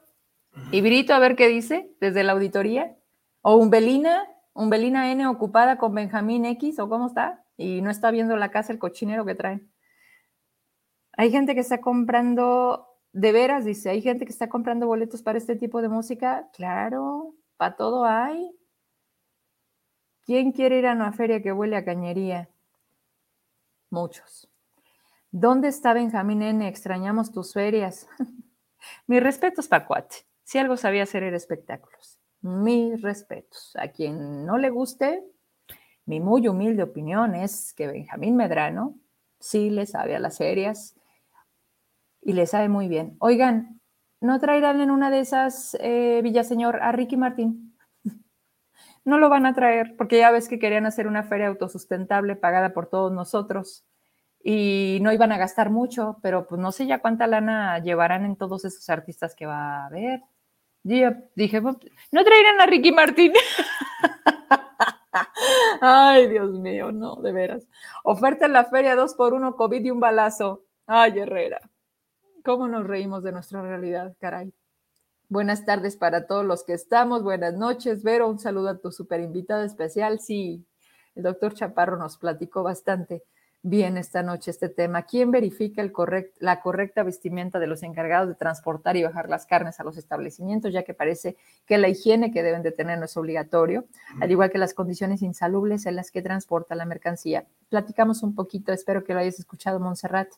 y 0.70 0.80
Brito, 0.80 1.14
a 1.14 1.18
ver 1.18 1.34
qué 1.34 1.48
dice 1.48 1.90
desde 2.00 2.22
la 2.22 2.32
auditoría. 2.32 2.96
O 3.42 3.56
Umbelina, 3.56 4.24
Umbelina 4.52 5.10
N 5.10 5.26
ocupada 5.26 5.78
con 5.78 5.94
Benjamín 5.94 6.44
X, 6.44 6.78
o 6.78 6.88
cómo 6.88 7.08
está, 7.08 7.44
y 7.56 7.82
no 7.82 7.90
está 7.90 8.12
viendo 8.12 8.36
la 8.36 8.50
casa 8.50 8.72
el 8.72 8.78
cochinero 8.78 9.24
que 9.24 9.34
traen. 9.34 9.68
Hay 11.16 11.30
gente 11.30 11.54
que 11.54 11.60
está 11.60 11.80
comprando, 11.80 12.86
de 13.12 13.32
veras, 13.32 13.64
dice, 13.64 13.90
hay 13.90 14.02
gente 14.02 14.26
que 14.26 14.32
está 14.32 14.48
comprando 14.48 14.86
boletos 14.86 15.22
para 15.22 15.38
este 15.38 15.56
tipo 15.56 15.80
de 15.80 15.88
música. 15.88 16.50
Claro, 16.52 17.34
para 17.56 17.76
todo 17.76 18.04
hay. 18.04 18.54
¿Quién 20.24 20.52
quiere 20.52 20.78
ir 20.78 20.86
a 20.86 20.92
una 20.92 21.12
feria 21.12 21.42
que 21.42 21.52
huele 21.52 21.76
a 21.76 21.84
cañería? 21.84 22.50
Muchos. 23.90 24.50
¿Dónde 25.30 25.68
está 25.68 25.94
Benjamín 25.94 26.42
N? 26.42 26.66
Extrañamos 26.68 27.32
tus 27.32 27.52
ferias. 27.52 28.08
Mis 29.06 29.22
respetos, 29.22 29.68
Pacuate. 29.68 30.16
Si 30.44 30.58
algo 30.58 30.76
sabía 30.76 31.04
hacer 31.04 31.22
era 31.22 31.36
espectáculos. 31.36 32.20
Mis 32.40 33.00
respetos. 33.02 33.74
A 33.76 33.88
quien 33.88 34.44
no 34.44 34.58
le 34.58 34.70
guste, 34.70 35.24
mi 36.04 36.20
muy 36.20 36.46
humilde 36.46 36.82
opinión 36.82 37.34
es 37.34 37.72
que 37.74 37.86
Benjamín 37.86 38.36
Medrano 38.36 38.98
sí 39.38 39.70
le 39.70 39.86
sabe 39.86 40.16
a 40.16 40.20
las 40.20 40.38
ferias, 40.38 40.94
y 42.26 42.32
le 42.32 42.46
sabe 42.46 42.68
muy 42.68 42.88
bien. 42.88 43.16
Oigan, 43.20 43.80
¿no 44.20 44.40
traerán 44.40 44.80
en 44.80 44.90
una 44.90 45.10
de 45.10 45.20
esas, 45.20 45.76
eh, 45.80 46.20
Villaseñor, 46.24 46.82
a 46.82 46.90
Ricky 46.90 47.16
Martín? 47.16 47.76
no 49.04 49.18
lo 49.18 49.28
van 49.28 49.46
a 49.46 49.54
traer 49.54 49.94
porque 49.96 50.18
ya 50.18 50.32
ves 50.32 50.48
que 50.48 50.58
querían 50.58 50.86
hacer 50.86 51.06
una 51.06 51.22
feria 51.22 51.46
autosustentable 51.46 52.34
pagada 52.34 52.74
por 52.74 52.88
todos 52.88 53.12
nosotros 53.12 53.86
y 54.42 54.98
no 55.02 55.12
iban 55.12 55.30
a 55.30 55.38
gastar 55.38 55.70
mucho, 55.70 56.18
pero 56.20 56.48
pues 56.48 56.60
no 56.60 56.72
sé 56.72 56.86
ya 56.86 56.98
cuánta 56.98 57.28
lana 57.28 57.78
llevarán 57.78 58.24
en 58.24 58.34
todos 58.34 58.64
esos 58.64 58.90
artistas 58.90 59.36
que 59.36 59.46
va 59.46 59.84
a 59.84 59.86
haber. 59.86 60.22
Yo 60.82 61.10
dije, 61.36 61.62
pues, 61.62 61.76
no 62.10 62.24
traerán 62.24 62.60
a 62.60 62.66
Ricky 62.66 62.90
Martín. 62.90 63.32
Ay, 65.80 66.28
Dios 66.28 66.50
mío, 66.58 66.90
no, 66.90 67.16
de 67.22 67.32
veras. 67.32 67.68
Oferta 68.02 68.46
en 68.46 68.52
la 68.52 68.64
feria 68.64 68.96
dos 68.96 69.14
por 69.14 69.32
uno, 69.32 69.54
COVID 69.54 69.84
y 69.84 69.90
un 69.92 70.00
balazo. 70.00 70.64
Ay, 70.86 71.20
Herrera. 71.20 71.60
¿Cómo 72.46 72.68
nos 72.68 72.86
reímos 72.86 73.24
de 73.24 73.32
nuestra 73.32 73.60
realidad, 73.60 74.14
caray? 74.20 74.54
Buenas 75.28 75.64
tardes 75.64 75.96
para 75.96 76.28
todos 76.28 76.44
los 76.44 76.62
que 76.62 76.74
estamos. 76.74 77.24
Buenas 77.24 77.54
noches, 77.54 78.04
Vero. 78.04 78.28
Un 78.28 78.38
saludo 78.38 78.68
a 78.68 78.78
tu 78.78 78.92
super 78.92 79.20
invitado 79.20 79.64
especial. 79.64 80.20
Sí, 80.20 80.64
el 81.16 81.24
doctor 81.24 81.54
Chaparro 81.54 81.96
nos 81.96 82.18
platicó 82.18 82.62
bastante 82.62 83.24
bien 83.62 83.96
esta 83.96 84.22
noche 84.22 84.52
este 84.52 84.68
tema. 84.68 85.02
¿Quién 85.02 85.32
verifica 85.32 85.82
el 85.82 85.92
la 86.38 86.60
correcta 86.60 87.02
vestimenta 87.02 87.58
de 87.58 87.66
los 87.66 87.82
encargados 87.82 88.28
de 88.28 88.36
transportar 88.36 88.96
y 88.96 89.02
bajar 89.02 89.28
las 89.28 89.44
carnes 89.44 89.80
a 89.80 89.82
los 89.82 89.96
establecimientos, 89.96 90.72
ya 90.72 90.84
que 90.84 90.94
parece 90.94 91.36
que 91.66 91.78
la 91.78 91.88
higiene 91.88 92.30
que 92.30 92.44
deben 92.44 92.62
de 92.62 92.70
tener 92.70 92.96
no 92.96 93.06
es 93.06 93.16
obligatorio, 93.16 93.86
al 94.20 94.30
igual 94.30 94.52
que 94.52 94.58
las 94.58 94.72
condiciones 94.72 95.20
insalubles 95.20 95.84
en 95.86 95.96
las 95.96 96.12
que 96.12 96.22
transporta 96.22 96.76
la 96.76 96.84
mercancía? 96.84 97.44
Platicamos 97.70 98.22
un 98.22 98.36
poquito, 98.36 98.72
espero 98.72 99.02
que 99.02 99.14
lo 99.14 99.18
hayas 99.18 99.40
escuchado, 99.40 99.80
Montserrat. 99.80 100.28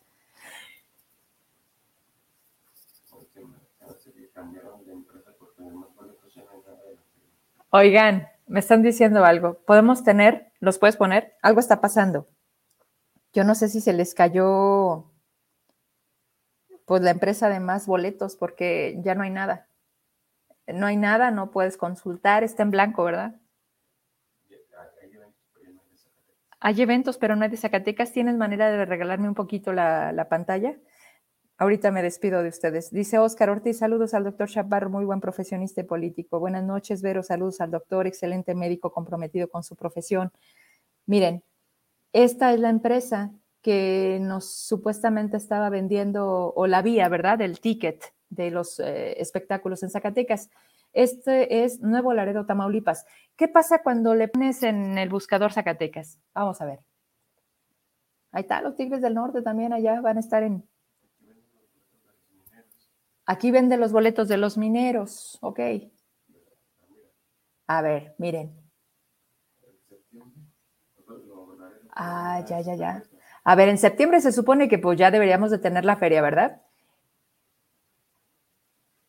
Oigan, 7.71 8.29
me 8.47 8.61
están 8.61 8.83
diciendo 8.83 9.25
algo. 9.27 9.59
¿Podemos 9.67 10.03
tener? 10.03 10.53
¿Los 10.59 10.79
puedes 10.79 10.97
poner? 10.97 11.37
Algo 11.43 11.61
está 11.61 11.83
pasando. 11.83 12.27
Yo 13.35 13.45
no 13.45 13.55
sé 13.55 13.69
si 13.69 13.83
se 13.83 13.93
les 13.93 14.15
cayó 14.15 15.13
pues 16.87 17.03
la 17.03 17.11
empresa 17.11 17.51
de 17.51 17.61
más 17.61 17.87
boletos 17.87 18.37
porque 18.37 18.99
ya 19.03 19.15
no 19.15 19.23
hay 19.23 19.31
nada. 19.31 19.69
No 20.67 20.87
hay 20.87 20.97
nada, 20.97 21.31
no 21.31 21.51
puedes 21.51 21.77
consultar, 21.77 22.43
está 22.43 22.63
en 22.63 22.71
blanco, 22.71 23.05
¿verdad? 23.05 23.35
Hay 26.61 26.81
eventos, 26.81 27.19
pero 27.19 27.37
no 27.37 27.45
hay 27.45 27.51
de 27.51 27.59
Zacatecas. 27.59 28.13
¿Tienes 28.13 28.37
manera 28.37 28.71
de 28.71 28.87
regalarme 28.87 29.29
un 29.29 29.35
poquito 29.35 29.75
la, 29.75 30.13
la 30.13 30.29
pantalla? 30.31 30.77
Ahorita 31.61 31.91
me 31.91 32.05
despido 32.05 32.45
de 32.45 32.51
ustedes. 32.51 32.93
Dice 32.93 33.19
Oscar 33.19 33.51
Ortiz, 33.51 33.79
saludos 33.79 34.15
al 34.15 34.23
doctor 34.23 34.49
Chaparro, 34.49 34.91
muy 34.91 35.05
buen 35.05 35.21
profesionista 35.21 35.81
y 35.81 35.85
político. 35.85 36.39
Buenas 36.39 36.63
noches, 36.63 37.03
Vero, 37.03 37.25
saludos 37.25 37.61
al 37.61 37.73
doctor, 37.73 38.07
excelente 38.07 38.55
médico 38.55 38.93
comprometido 38.93 39.49
con 39.49 39.65
su 39.65 39.75
profesión. 39.75 40.31
Miren, 41.07 41.43
esta 42.13 42.53
es 42.53 42.61
la 42.61 42.69
empresa 42.69 43.33
que 43.61 44.19
nos 44.21 44.49
supuestamente 44.53 45.37
estaba 45.37 45.69
vendiendo, 45.69 46.53
o 46.55 46.69
la 46.69 46.81
vía, 46.81 47.09
¿verdad?, 47.09 47.39
del 47.39 47.59
ticket 47.59 48.05
de 48.31 48.53
los 48.53 48.79
eh, 48.79 49.21
espectáculos 49.21 49.83
en 49.83 49.91
Zacatecas. 49.91 50.51
Este 50.93 51.65
es 51.65 51.81
Nuevo 51.81 52.15
Laredo, 52.15 52.47
Tamaulipas. 52.47 53.05
¿Qué 53.37 53.49
pasa 53.49 53.83
cuando 53.83 54.15
le 54.15 54.29
pones 54.29 54.63
en 54.63 54.97
el 54.97 55.09
buscador 55.09 55.53
Zacatecas? 55.53 56.21
Vamos 56.35 56.61
a 56.61 56.67
ver. 56.67 56.79
Ahí 58.31 58.43
está, 58.43 58.63
los 58.63 58.77
Tigres 58.77 59.03
del 59.03 59.15
Norte 59.15 59.43
también 59.43 59.73
allá 59.73 60.01
van 60.01 60.19
a 60.19 60.21
estar 60.21 60.45
en, 60.45 60.63
Aquí 63.31 63.51
vende 63.51 63.77
los 63.77 63.93
boletos 63.93 64.27
de 64.27 64.39
los 64.39 64.57
mineros, 64.57 65.37
ok. 65.43 65.61
A 67.67 67.83
ver, 67.83 68.15
miren. 68.17 68.59
Ah, 71.91 72.43
ya, 72.49 72.63
ya, 72.63 72.75
ya. 72.75 73.03
A 73.45 73.55
ver, 73.55 73.69
en 73.69 73.77
septiembre 73.77 74.23
se 74.23 74.33
supone 74.33 74.67
que 74.67 74.79
pues 74.79 74.99
ya 74.99 75.11
deberíamos 75.11 75.51
de 75.51 75.59
tener 75.59 75.85
la 75.85 75.97
feria, 75.97 76.23
¿verdad? 76.23 76.63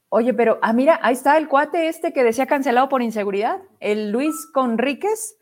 Oye, 0.10 0.34
pero, 0.34 0.60
ah, 0.62 0.74
mira, 0.74 1.00
ahí 1.02 1.14
está 1.14 1.38
el 1.38 1.48
cuate 1.48 1.88
este 1.88 2.12
que 2.12 2.26
decía 2.26 2.46
cancelado 2.46 2.90
por 2.90 3.02
inseguridad, 3.02 3.62
el 3.80 4.12
Luis 4.12 4.36
Conríquez. 4.54 5.38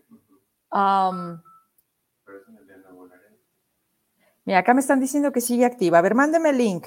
mira, 4.46 4.60
acá 4.60 4.76
me 4.76 4.82
están 4.82 5.00
diciendo 5.00 5.32
que 5.32 5.42
sigue 5.42 5.66
activa. 5.66 5.98
A 5.98 6.04
ver, 6.04 6.14
mándeme 6.14 6.52
el 6.52 6.60
link. 6.60 6.86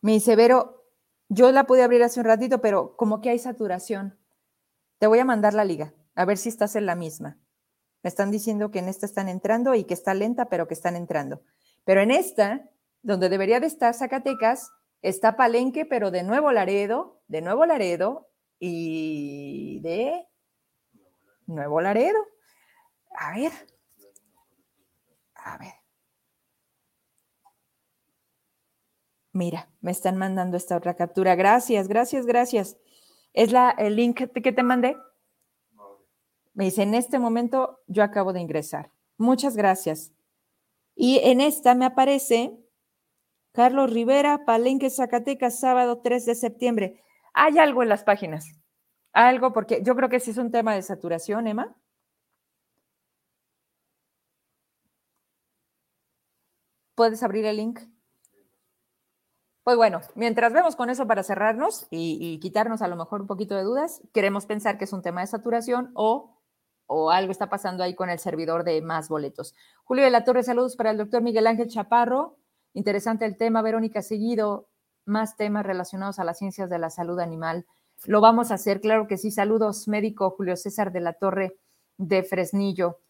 Me 0.00 0.12
dice, 0.12 0.36
Vero, 0.36 0.84
yo 1.28 1.52
la 1.52 1.64
pude 1.64 1.82
abrir 1.82 2.02
hace 2.02 2.20
un 2.20 2.26
ratito, 2.26 2.60
pero 2.60 2.96
como 2.96 3.20
que 3.20 3.30
hay 3.30 3.38
saturación. 3.38 4.18
Te 4.98 5.06
voy 5.06 5.18
a 5.18 5.24
mandar 5.24 5.54
la 5.54 5.64
liga, 5.64 5.94
a 6.14 6.24
ver 6.24 6.38
si 6.38 6.48
estás 6.48 6.76
en 6.76 6.86
la 6.86 6.94
misma. 6.94 7.38
Me 8.02 8.08
están 8.08 8.30
diciendo 8.30 8.70
que 8.70 8.78
en 8.78 8.88
esta 8.88 9.06
están 9.06 9.28
entrando 9.28 9.74
y 9.74 9.84
que 9.84 9.94
está 9.94 10.14
lenta, 10.14 10.46
pero 10.48 10.68
que 10.68 10.74
están 10.74 10.96
entrando. 10.96 11.42
Pero 11.84 12.00
en 12.00 12.10
esta, 12.10 12.70
donde 13.02 13.28
debería 13.28 13.60
de 13.60 13.66
estar 13.66 13.94
Zacatecas, 13.94 14.70
está 15.02 15.36
Palenque, 15.36 15.84
pero 15.84 16.10
de 16.10 16.22
nuevo 16.22 16.52
Laredo, 16.52 17.20
de 17.28 17.42
nuevo 17.42 17.66
Laredo 17.66 18.28
y 18.58 19.80
de 19.80 20.28
Nuevo 21.46 21.80
Laredo. 21.80 22.18
A 23.10 23.34
ver. 23.34 23.52
A 25.34 25.58
ver. 25.58 25.77
Mira, 29.38 29.70
me 29.80 29.92
están 29.92 30.16
mandando 30.16 30.56
esta 30.56 30.76
otra 30.76 30.96
captura. 30.96 31.36
Gracias, 31.36 31.86
gracias, 31.86 32.26
gracias. 32.26 32.76
¿Es 33.32 33.52
la, 33.52 33.70
el 33.70 33.94
link 33.94 34.32
que 34.32 34.52
te 34.52 34.62
mandé? 34.64 34.96
Me 36.54 36.64
dice, 36.64 36.82
en 36.82 36.92
este 36.94 37.20
momento 37.20 37.78
yo 37.86 38.02
acabo 38.02 38.32
de 38.32 38.40
ingresar. 38.40 38.90
Muchas 39.16 39.56
gracias. 39.56 40.12
Y 40.96 41.20
en 41.22 41.40
esta 41.40 41.76
me 41.76 41.84
aparece 41.84 42.58
Carlos 43.52 43.92
Rivera, 43.92 44.44
Palenque, 44.44 44.90
Zacatecas, 44.90 45.60
sábado 45.60 46.00
3 46.02 46.26
de 46.26 46.34
septiembre. 46.34 47.00
Hay 47.32 47.58
algo 47.58 47.84
en 47.84 47.90
las 47.90 48.02
páginas. 48.02 48.44
Algo, 49.12 49.52
porque 49.52 49.84
yo 49.84 49.94
creo 49.94 50.08
que 50.08 50.18
sí 50.18 50.32
es 50.32 50.38
un 50.38 50.50
tema 50.50 50.74
de 50.74 50.82
saturación, 50.82 51.46
Emma. 51.46 51.76
¿Puedes 56.96 57.22
abrir 57.22 57.44
el 57.44 57.58
link? 57.58 57.78
Pues 59.68 59.76
bueno, 59.76 60.00
mientras 60.14 60.54
vemos 60.54 60.76
con 60.76 60.88
eso 60.88 61.06
para 61.06 61.22
cerrarnos 61.22 61.86
y, 61.90 62.40
quitarnos 62.40 62.80
a 62.80 62.88
lo 62.88 62.96
mejor 62.96 63.20
un 63.20 63.26
poquito 63.26 63.54
de 63.54 63.64
dudas, 63.64 64.00
queremos 64.14 64.46
pensar 64.46 64.78
que 64.78 64.84
es 64.84 64.94
un 64.94 65.02
tema 65.02 65.20
de 65.20 65.26
saturación 65.26 65.90
o, 65.92 66.38
o 66.86 67.10
algo 67.10 67.32
está 67.32 67.50
pasando 67.50 67.84
ahí 67.84 67.94
con 67.94 68.08
el 68.08 68.18
servidor 68.18 68.64
de 68.64 68.80
más 68.80 69.10
boletos. 69.10 69.54
Julio 69.84 70.04
de 70.04 70.10
la 70.10 70.24
Torre, 70.24 70.42
saludos 70.42 70.74
para 70.74 70.90
el 70.90 70.96
doctor 70.96 71.20
Miguel 71.20 71.46
Ángel 71.46 71.68
Chaparro. 71.68 72.38
Interesante 72.72 73.26
el 73.26 73.36
tema, 73.36 73.60
Verónica 73.60 74.00
Seguido, 74.00 74.70
más 75.04 75.36
temas 75.36 75.66
relacionados 75.66 76.18
a 76.18 76.24
las 76.24 76.38
ciencias 76.38 76.70
de 76.70 76.78
la 76.78 76.88
salud 76.88 77.20
animal. 77.20 77.66
Lo 78.06 78.22
vamos 78.22 78.50
a 78.50 78.54
hacer, 78.54 78.80
claro 78.80 79.06
que 79.06 79.18
sí. 79.18 79.30
Saludos, 79.30 79.86
médico 79.86 80.30
Julio 80.30 80.56
César 80.56 80.92
de 80.92 81.00
la 81.00 81.12
Torre 81.12 81.58
de 81.98 82.22
Fresnillo. 82.22 83.00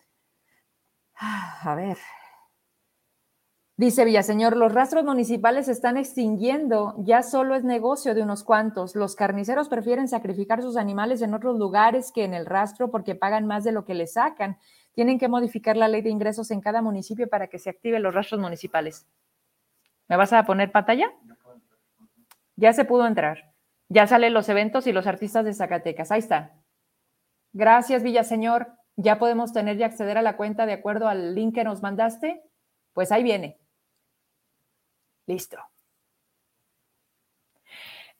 Ah, 1.14 1.60
a 1.62 1.76
ver, 1.76 1.98
Dice 3.78 4.05
Villaseñor, 4.05 4.56
los 4.56 4.74
rastros 4.74 5.05
municipales 5.05 5.66
se 5.66 5.72
están 5.72 5.96
extinguiendo, 5.96 6.96
ya 6.98 7.22
solo 7.22 7.55
es 7.55 7.62
negocio 7.62 8.12
de 8.12 8.24
unos 8.24 8.42
cuantos. 8.42 8.96
Los 8.96 9.14
carniceros 9.14 9.68
prefieren 9.68 10.09
sacrificar 10.09 10.62
sus 10.62 10.76
animales 10.76 11.22
en 11.22 11.32
otros 11.32 11.56
lugares 11.56 12.10
que 12.10 12.24
en 12.24 12.34
el 12.34 12.44
rastro 12.44 12.90
porque 12.90 13.14
pagan 13.14 13.46
más 13.46 13.62
de 13.62 13.70
lo 13.70 13.84
que 13.84 13.94
le 13.94 14.09
sacan. 14.09 14.59
Tienen 14.94 15.20
que 15.20 15.28
modificar 15.28 15.76
la 15.76 15.86
ley 15.86 16.02
de 16.02 16.10
ingresos 16.10 16.50
en 16.50 16.60
cada 16.60 16.82
municipio 16.82 17.28
para 17.28 17.46
que 17.46 17.60
se 17.60 17.70
activen 17.70 18.02
los 18.02 18.12
rastros 18.12 18.40
municipales. 18.40 19.06
¿Me 20.09 20.16
vas 20.16 20.32
a 20.32 20.44
poner 20.44 20.72
pantalla? 20.72 21.12
Ya 22.56 22.72
se 22.72 22.84
pudo 22.84 23.06
entrar. 23.06 23.55
Ya 23.88 24.09
salen 24.09 24.34
los 24.34 24.48
eventos 24.48 24.88
y 24.88 24.92
los 24.92 25.06
artistas 25.06 25.44
de 25.44 25.55
Zacatecas. 25.55 26.10
Ahí 26.10 26.18
está. 26.18 26.52
Gracias, 27.52 28.02
Villaseñor. 28.02 28.72
Ya 28.96 29.20
podemos 29.20 29.52
tener 29.52 29.76
y 29.76 29.84
acceder 29.84 30.18
a 30.18 30.22
la 30.22 30.36
cuenta 30.36 30.66
de 30.66 30.72
acuerdo 30.72 31.06
al 31.06 31.36
link 31.36 31.55
que 31.55 31.62
nos 31.62 31.80
mandaste. 31.80 32.42
Pues 32.92 33.12
ahí 33.12 33.22
viene. 33.22 33.60
Listo. 35.28 35.59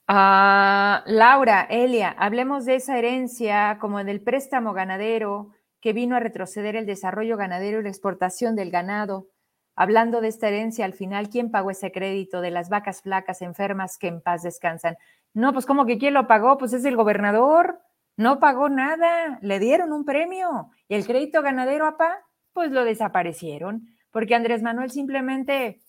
Ah, 0.07 1.03
Laura, 1.07 1.63
Elia, 1.63 2.15
hablemos 2.17 2.65
de 2.65 2.75
esa 2.75 2.99
herencia 2.99 3.79
como 3.81 4.03
del 4.03 4.21
préstamo 4.21 4.73
ganadero 4.73 5.49
que 5.81 5.91
vino 5.91 6.15
a 6.15 6.19
retroceder 6.19 6.75
el 6.75 6.85
desarrollo 6.85 7.35
ganadero 7.35 7.79
y 7.79 7.83
la 7.83 7.89
exportación 7.89 8.55
del 8.55 8.69
ganado. 8.69 9.27
Hablando 9.75 10.21
de 10.21 10.27
esta 10.27 10.49
herencia, 10.49 10.85
al 10.85 10.93
final, 10.93 11.29
¿quién 11.29 11.49
pagó 11.49 11.71
ese 11.71 11.91
crédito 11.91 12.41
de 12.41 12.51
las 12.51 12.69
vacas 12.69 13.01
flacas 13.01 13.41
enfermas 13.41 13.97
que 13.97 14.07
en 14.07 14.21
paz 14.21 14.43
descansan? 14.43 14.95
No, 15.33 15.51
pues 15.51 15.65
como 15.65 15.87
que 15.87 15.97
quién 15.97 16.13
lo 16.13 16.27
pagó, 16.27 16.59
pues 16.59 16.73
es 16.73 16.85
el 16.85 16.95
gobernador. 16.95 17.79
No 18.17 18.39
pagó 18.39 18.69
nada, 18.69 19.39
le 19.41 19.57
dieron 19.57 19.93
un 19.93 20.05
premio. 20.05 20.69
Y 20.87 20.93
el 20.93 21.07
crédito 21.07 21.41
ganadero, 21.41 21.87
apá, 21.87 22.19
pues 22.53 22.71
lo 22.71 22.83
desaparecieron, 22.83 23.95
porque 24.11 24.35
Andrés 24.35 24.61
Manuel 24.61 24.91
simplemente 24.91 25.81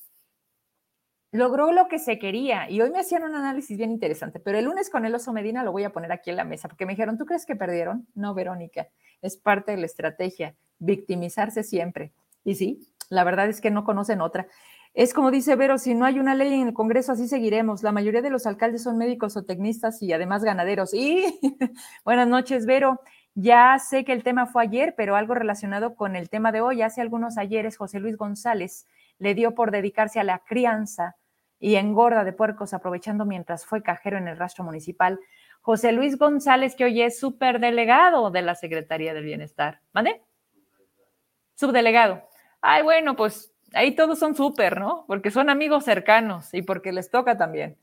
logró 1.33 1.73
lo 1.73 1.89
que 1.89 1.99
se 1.99 2.19
quería. 2.19 2.69
Y 2.69 2.81
hoy 2.81 2.91
me 2.91 3.01
hacían 3.01 3.23
un 3.23 3.35
análisis 3.35 3.77
bien 3.77 3.91
interesante, 3.91 4.41
pero 4.41 4.59
el 4.59 4.65
lunes 4.65 4.91
con 4.91 5.05
el 5.05 5.15
oso 5.15 5.33
Medina 5.33 5.63
lo 5.63 5.73
voy 5.73 5.85
a 5.85 5.91
poner 5.91 6.13
aquí 6.13 6.31
en 6.31 6.37
la 6.37 6.45
mesa, 6.45 6.69
porque 6.69 6.87
me 6.87 6.93
dijeron, 6.93 7.19
¿tú 7.19 7.27
crees 7.27 7.47
que 7.47 7.57
perdieron? 7.57 8.07
No, 8.15 8.35
Verónica, 8.35 8.89
es 9.23 9.37
parte 9.37 9.73
de 9.73 9.79
la 9.79 9.87
estrategia, 9.87 10.55
victimizarse 10.79 11.63
siempre. 11.63 12.13
Y 12.45 12.55
sí, 12.57 12.89
la 13.09 13.25
verdad 13.25 13.49
es 13.49 13.61
que 13.61 13.71
no 13.71 13.85
conocen 13.85 14.21
otra. 14.21 14.47
Es 14.93 15.15
como 15.15 15.31
dice 15.31 15.55
Vero, 15.55 15.79
si 15.79 15.95
no 15.95 16.05
hay 16.05 16.19
una 16.19 16.35
ley 16.35 16.53
en 16.53 16.67
el 16.67 16.75
Congreso, 16.75 17.13
así 17.13 17.29
seguiremos. 17.29 17.85
La 17.85 17.93
mayoría 17.93 18.23
de 18.23 18.31
los 18.31 18.47
alcaldes 18.47 18.83
son 18.83 18.99
médicos 18.99 19.37
o 19.37 19.45
tecnistas 19.45 20.03
y 20.03 20.13
además 20.13 20.43
ganaderos. 20.43 20.95
Y 20.95 21.39
buenas 22.05 22.27
noches, 22.27 22.67
Vero. 22.67 23.01
Ya 23.35 23.79
sé 23.79 24.05
que 24.05 24.13
el 24.13 24.25
tema 24.25 24.47
fue 24.47 24.65
ayer, 24.65 24.95
pero 24.97 25.15
algo 25.15 25.35
relacionado 25.35 25.95
con 25.95 26.17
el 26.17 26.29
tema 26.29 26.51
de 26.51 26.61
hoy. 26.61 26.83
Hace 26.83 27.01
algunos 27.01 27.39
ayeres, 27.39 27.77
José 27.77 28.01
Luis 28.01 28.17
González 28.17 28.89
le 29.19 29.35
dio 29.35 29.55
por 29.55 29.71
dedicarse 29.71 30.19
a 30.19 30.25
la 30.25 30.41
crianza 30.41 31.17
y 31.61 31.77
engorda 31.77 32.25
de 32.25 32.33
puercos 32.33 32.73
aprovechando 32.75 33.25
mientras 33.27 33.67
fue 33.67 33.83
cajero 33.83 34.17
en 34.19 34.27
el 34.27 34.39
rastro 34.39 34.65
municipal. 34.65 35.21
José 35.61 35.93
Luis 35.93 36.17
González, 36.17 36.75
que 36.75 36.85
hoy 36.85 37.03
es 37.03 37.21
superdelegado 37.21 38.31
de 38.31 38.43
la 38.43 38.55
Secretaría 38.55 39.13
del 39.13 39.25
Bienestar. 39.25 39.81
¿Mande? 39.93 40.23
Subdelegado. 41.55 42.23
Ay, 42.63 42.83
bueno, 42.83 43.15
pues 43.15 43.53
ahí 43.75 43.95
todos 43.95 44.19
son 44.19 44.35
súper, 44.35 44.81
¿no? 44.81 45.05
Porque 45.07 45.31
son 45.31 45.51
amigos 45.51 45.85
cercanos 45.85 46.53
y 46.55 46.63
porque 46.63 46.93
les 46.93 47.11
toca 47.11 47.37
también. 47.37 47.77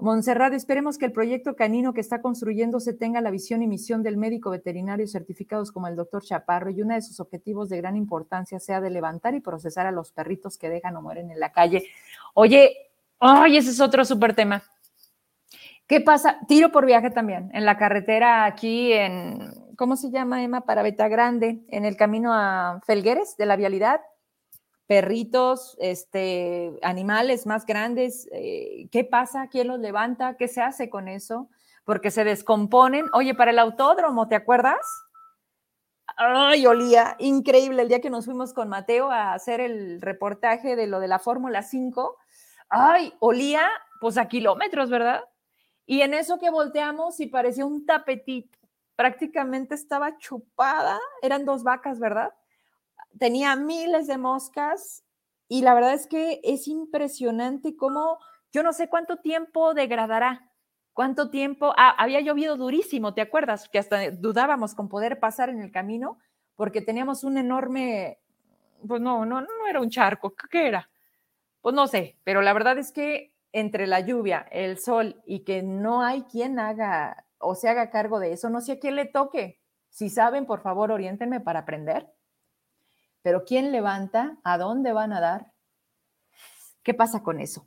Montserrat, 0.00 0.52
esperemos 0.52 0.96
que 0.96 1.06
el 1.06 1.12
proyecto 1.12 1.56
canino 1.56 1.92
que 1.92 2.00
está 2.00 2.22
construyéndose 2.22 2.94
tenga 2.94 3.20
la 3.20 3.32
visión 3.32 3.62
y 3.62 3.66
misión 3.66 4.04
del 4.04 4.16
médico 4.16 4.48
veterinario 4.48 5.08
certificados 5.08 5.72
como 5.72 5.88
el 5.88 5.96
doctor 5.96 6.22
Chaparro 6.22 6.70
y 6.70 6.80
uno 6.82 6.94
de 6.94 7.02
sus 7.02 7.18
objetivos 7.18 7.68
de 7.68 7.78
gran 7.78 7.96
importancia 7.96 8.60
sea 8.60 8.80
de 8.80 8.90
levantar 8.90 9.34
y 9.34 9.40
procesar 9.40 9.86
a 9.86 9.92
los 9.92 10.12
perritos 10.12 10.56
que 10.56 10.68
dejan 10.68 10.96
o 10.96 11.02
mueren 11.02 11.32
en 11.32 11.40
la 11.40 11.50
calle. 11.50 11.84
Oye, 12.34 12.87
ay, 13.20 13.56
ese 13.56 13.70
es 13.70 13.80
otro 13.80 14.04
súper 14.04 14.34
tema. 14.34 14.62
¿Qué 15.86 16.00
pasa? 16.00 16.38
Tiro 16.46 16.70
por 16.70 16.84
viaje 16.84 17.10
también, 17.10 17.50
en 17.54 17.64
la 17.64 17.78
carretera 17.78 18.44
aquí 18.44 18.92
en, 18.92 19.52
¿cómo 19.76 19.96
se 19.96 20.10
llama, 20.10 20.42
Emma? 20.42 20.62
Para 20.62 20.82
Beta 20.82 21.08
Grande, 21.08 21.64
en 21.68 21.84
el 21.84 21.96
camino 21.96 22.32
a 22.34 22.80
Felgueres 22.86 23.36
de 23.36 23.46
la 23.46 23.56
vialidad 23.56 24.00
perritos, 24.88 25.76
este, 25.80 26.78
animales 26.82 27.46
más 27.46 27.66
grandes, 27.66 28.26
eh, 28.32 28.88
¿qué 28.90 29.04
pasa? 29.04 29.46
¿Quién 29.48 29.68
los 29.68 29.78
levanta? 29.78 30.36
¿Qué 30.38 30.48
se 30.48 30.62
hace 30.62 30.88
con 30.88 31.08
eso? 31.08 31.50
Porque 31.84 32.10
se 32.10 32.24
descomponen. 32.24 33.04
Oye, 33.12 33.34
para 33.34 33.50
el 33.50 33.58
autódromo, 33.60 34.26
¿te 34.26 34.34
acuerdas? 34.34 34.80
ay, 36.16 36.66
olía 36.66 37.16
increíble 37.18 37.82
el 37.82 37.88
día 37.88 38.00
que 38.00 38.08
nos 38.10 38.24
fuimos 38.24 38.54
con 38.54 38.68
Mateo 38.68 39.10
a 39.10 39.34
hacer 39.34 39.60
el 39.60 40.00
reportaje 40.00 40.74
de 40.74 40.86
lo 40.86 41.00
de 41.00 41.06
la 41.06 41.18
Fórmula 41.18 41.62
5. 41.62 42.16
Ay, 42.70 43.14
olía 43.20 43.68
pues 44.00 44.18
a 44.18 44.28
kilómetros, 44.28 44.90
¿verdad? 44.90 45.24
Y 45.86 46.02
en 46.02 46.14
eso 46.14 46.38
que 46.38 46.50
volteamos 46.50 47.18
y 47.20 47.26
parecía 47.26 47.66
un 47.66 47.86
tapetito, 47.86 48.58
prácticamente 48.96 49.74
estaba 49.74 50.18
chupada, 50.18 50.98
eran 51.22 51.44
dos 51.44 51.62
vacas, 51.62 51.98
¿verdad? 51.98 52.34
Tenía 53.18 53.56
miles 53.56 54.06
de 54.06 54.18
moscas 54.18 55.04
y 55.48 55.62
la 55.62 55.74
verdad 55.74 55.94
es 55.94 56.06
que 56.06 56.40
es 56.44 56.68
impresionante 56.68 57.76
cómo, 57.76 58.18
yo 58.52 58.62
no 58.62 58.72
sé 58.72 58.88
cuánto 58.88 59.18
tiempo 59.18 59.74
degradará, 59.74 60.50
cuánto 60.92 61.30
tiempo, 61.30 61.72
ah, 61.76 61.94
había 61.98 62.20
llovido 62.20 62.56
durísimo, 62.56 63.14
¿te 63.14 63.22
acuerdas? 63.22 63.68
Que 63.70 63.78
hasta 63.78 64.10
dudábamos 64.12 64.74
con 64.74 64.88
poder 64.88 65.20
pasar 65.20 65.48
en 65.48 65.62
el 65.62 65.72
camino 65.72 66.18
porque 66.56 66.82
teníamos 66.82 67.24
un 67.24 67.38
enorme, 67.38 68.18
pues 68.86 69.00
no, 69.00 69.24
no, 69.26 69.40
no 69.42 69.66
era 69.68 69.80
un 69.80 69.90
charco, 69.90 70.34
¿qué 70.50 70.68
era? 70.68 70.90
Pues 71.60 71.74
no 71.74 71.86
sé, 71.86 72.18
pero 72.24 72.42
la 72.42 72.52
verdad 72.52 72.78
es 72.78 72.92
que 72.92 73.34
entre 73.52 73.86
la 73.86 74.00
lluvia, 74.00 74.46
el 74.50 74.78
sol 74.78 75.22
y 75.26 75.40
que 75.44 75.62
no 75.62 76.02
hay 76.02 76.22
quien 76.22 76.58
haga 76.58 77.26
o 77.38 77.54
se 77.54 77.68
haga 77.68 77.90
cargo 77.90 78.18
de 78.18 78.32
eso, 78.32 78.50
no 78.50 78.60
sé 78.60 78.72
a 78.72 78.78
quién 78.78 78.96
le 78.96 79.06
toque. 79.06 79.60
Si 79.90 80.10
saben, 80.10 80.46
por 80.46 80.60
favor, 80.60 80.92
oriéntenme 80.92 81.40
para 81.40 81.60
aprender. 81.60 82.12
Pero 83.22 83.44
¿quién 83.44 83.72
levanta? 83.72 84.38
¿A 84.44 84.58
dónde 84.58 84.92
van 84.92 85.12
a 85.12 85.20
dar? 85.20 85.52
¿Qué 86.82 86.94
pasa 86.94 87.22
con 87.22 87.40
eso? 87.40 87.66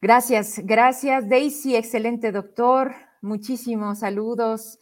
Gracias, 0.00 0.60
gracias 0.64 1.28
Daisy, 1.28 1.76
excelente 1.76 2.30
doctor. 2.30 2.94
Muchísimos 3.22 4.00
saludos. 4.00 4.78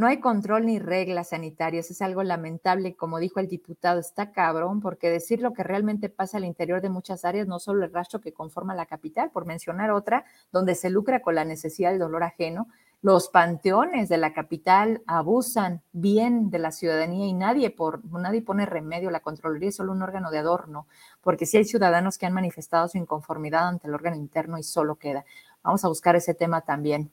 No 0.00 0.06
hay 0.06 0.18
control 0.18 0.64
ni 0.64 0.78
reglas 0.78 1.28
sanitarias, 1.28 1.90
es 1.90 2.00
algo 2.00 2.22
lamentable, 2.22 2.96
como 2.96 3.18
dijo 3.18 3.38
el 3.38 3.48
diputado, 3.48 4.00
está 4.00 4.32
cabrón, 4.32 4.80
porque 4.80 5.10
decir 5.10 5.42
lo 5.42 5.52
que 5.52 5.62
realmente 5.62 6.08
pasa 6.08 6.38
al 6.38 6.46
interior 6.46 6.80
de 6.80 6.88
muchas 6.88 7.26
áreas, 7.26 7.46
no 7.46 7.58
solo 7.58 7.84
el 7.84 7.92
rastro 7.92 8.22
que 8.22 8.32
conforma 8.32 8.74
la 8.74 8.86
capital, 8.86 9.30
por 9.30 9.44
mencionar 9.44 9.90
otra, 9.90 10.24
donde 10.52 10.74
se 10.74 10.88
lucra 10.88 11.20
con 11.20 11.34
la 11.34 11.44
necesidad 11.44 11.90
del 11.90 11.98
dolor 11.98 12.22
ajeno, 12.22 12.68
los 13.02 13.28
panteones 13.28 14.08
de 14.08 14.16
la 14.16 14.32
capital 14.32 15.02
abusan 15.06 15.82
bien 15.92 16.48
de 16.48 16.60
la 16.60 16.72
ciudadanía 16.72 17.26
y 17.26 17.34
nadie, 17.34 17.68
por, 17.68 18.02
nadie 18.06 18.40
pone 18.40 18.64
remedio, 18.64 19.10
la 19.10 19.20
Contraloría 19.20 19.68
es 19.68 19.76
solo 19.76 19.92
un 19.92 20.00
órgano 20.00 20.30
de 20.30 20.38
adorno, 20.38 20.86
porque 21.20 21.44
si 21.44 21.58
hay 21.58 21.66
ciudadanos 21.66 22.16
que 22.16 22.24
han 22.24 22.32
manifestado 22.32 22.88
su 22.88 22.96
inconformidad 22.96 23.68
ante 23.68 23.86
el 23.86 23.92
órgano 23.92 24.16
interno 24.16 24.56
y 24.56 24.62
solo 24.62 24.96
queda. 24.96 25.26
Vamos 25.62 25.84
a 25.84 25.88
buscar 25.88 26.16
ese 26.16 26.32
tema 26.32 26.62
también. 26.62 27.10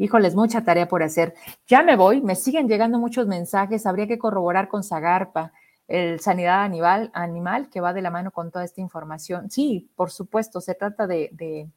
Híjoles, 0.00 0.34
mucha 0.34 0.64
tarea 0.64 0.88
por 0.88 1.02
hacer. 1.02 1.34
Ya 1.66 1.82
me 1.82 1.94
voy, 1.94 2.22
me 2.22 2.34
siguen 2.34 2.68
llegando 2.68 2.98
muchos 2.98 3.26
mensajes, 3.26 3.84
habría 3.84 4.06
que 4.06 4.18
corroborar 4.18 4.68
con 4.68 4.82
Zagarpa 4.82 5.52
el 5.88 6.20
sanidad 6.20 6.62
animal, 6.62 7.10
animal 7.12 7.68
que 7.68 7.82
va 7.82 7.92
de 7.92 8.00
la 8.00 8.10
mano 8.10 8.30
con 8.30 8.50
toda 8.50 8.64
esta 8.64 8.80
información. 8.80 9.50
Sí, 9.50 9.90
por 9.96 10.10
supuesto, 10.10 10.62
se 10.62 10.74
trata 10.74 11.06
de, 11.06 11.68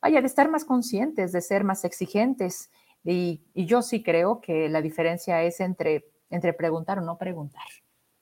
vaya, 0.00 0.22
de 0.22 0.26
estar 0.26 0.48
más 0.48 0.64
conscientes, 0.64 1.32
de 1.32 1.42
ser 1.42 1.64
más 1.64 1.84
exigentes. 1.84 2.70
Y, 3.04 3.42
y, 3.52 3.66
yo 3.66 3.82
sí 3.82 4.02
creo 4.02 4.40
que 4.40 4.70
la 4.70 4.80
diferencia 4.80 5.42
es 5.42 5.60
entre, 5.60 6.06
entre 6.30 6.54
preguntar 6.54 6.98
o 7.00 7.02
no 7.02 7.18
preguntar, 7.18 7.66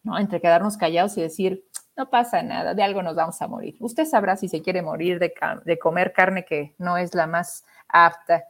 ¿no? 0.02 0.18
Entre 0.18 0.40
quedarnos 0.40 0.76
callados 0.76 1.16
y 1.16 1.22
decir, 1.22 1.64
no 1.96 2.10
pasa 2.10 2.42
nada, 2.42 2.74
de 2.74 2.82
algo 2.82 3.04
nos 3.04 3.14
vamos 3.14 3.40
a 3.40 3.46
morir. 3.46 3.76
Usted 3.78 4.04
sabrá 4.04 4.34
si 4.34 4.48
se 4.48 4.62
quiere 4.62 4.82
morir 4.82 5.20
de, 5.20 5.32
de 5.64 5.78
comer 5.78 6.12
carne 6.12 6.44
que 6.44 6.74
no 6.78 6.96
es 6.96 7.14
la 7.14 7.28
más 7.28 7.64
apta 7.86 8.42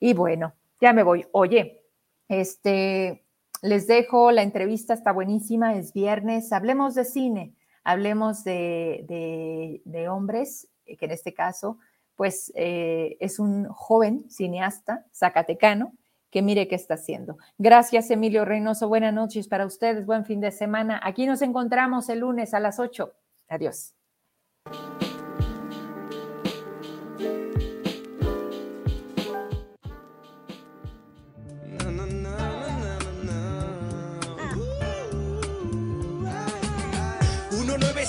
y 0.00 0.14
bueno, 0.14 0.54
ya 0.80 0.92
me 0.92 1.02
voy. 1.02 1.26
Oye, 1.32 1.82
este, 2.28 3.24
les 3.62 3.86
dejo, 3.86 4.30
la 4.30 4.42
entrevista 4.42 4.94
está 4.94 5.12
buenísima, 5.12 5.74
es 5.74 5.92
viernes, 5.92 6.52
hablemos 6.52 6.94
de 6.94 7.04
cine, 7.04 7.54
hablemos 7.84 8.44
de, 8.44 9.82
de, 9.84 10.08
hombres, 10.08 10.68
que 10.84 11.04
en 11.04 11.10
este 11.10 11.34
caso, 11.34 11.78
pues 12.16 12.52
eh, 12.54 13.16
es 13.20 13.38
un 13.38 13.68
joven 13.68 14.28
cineasta 14.28 15.06
zacatecano 15.12 15.92
que 16.30 16.42
mire 16.42 16.68
qué 16.68 16.74
está 16.74 16.94
haciendo. 16.94 17.38
Gracias, 17.56 18.10
Emilio 18.10 18.44
Reynoso. 18.44 18.88
Buenas 18.88 19.14
noches 19.14 19.48
para 19.48 19.66
ustedes, 19.66 20.04
buen 20.04 20.24
fin 20.24 20.40
de 20.40 20.50
semana. 20.50 21.00
Aquí 21.02 21.26
nos 21.26 21.42
encontramos 21.42 22.08
el 22.10 22.20
lunes 22.20 22.52
a 22.54 22.60
las 22.60 22.78
8. 22.78 23.12
Adiós. 23.48 23.94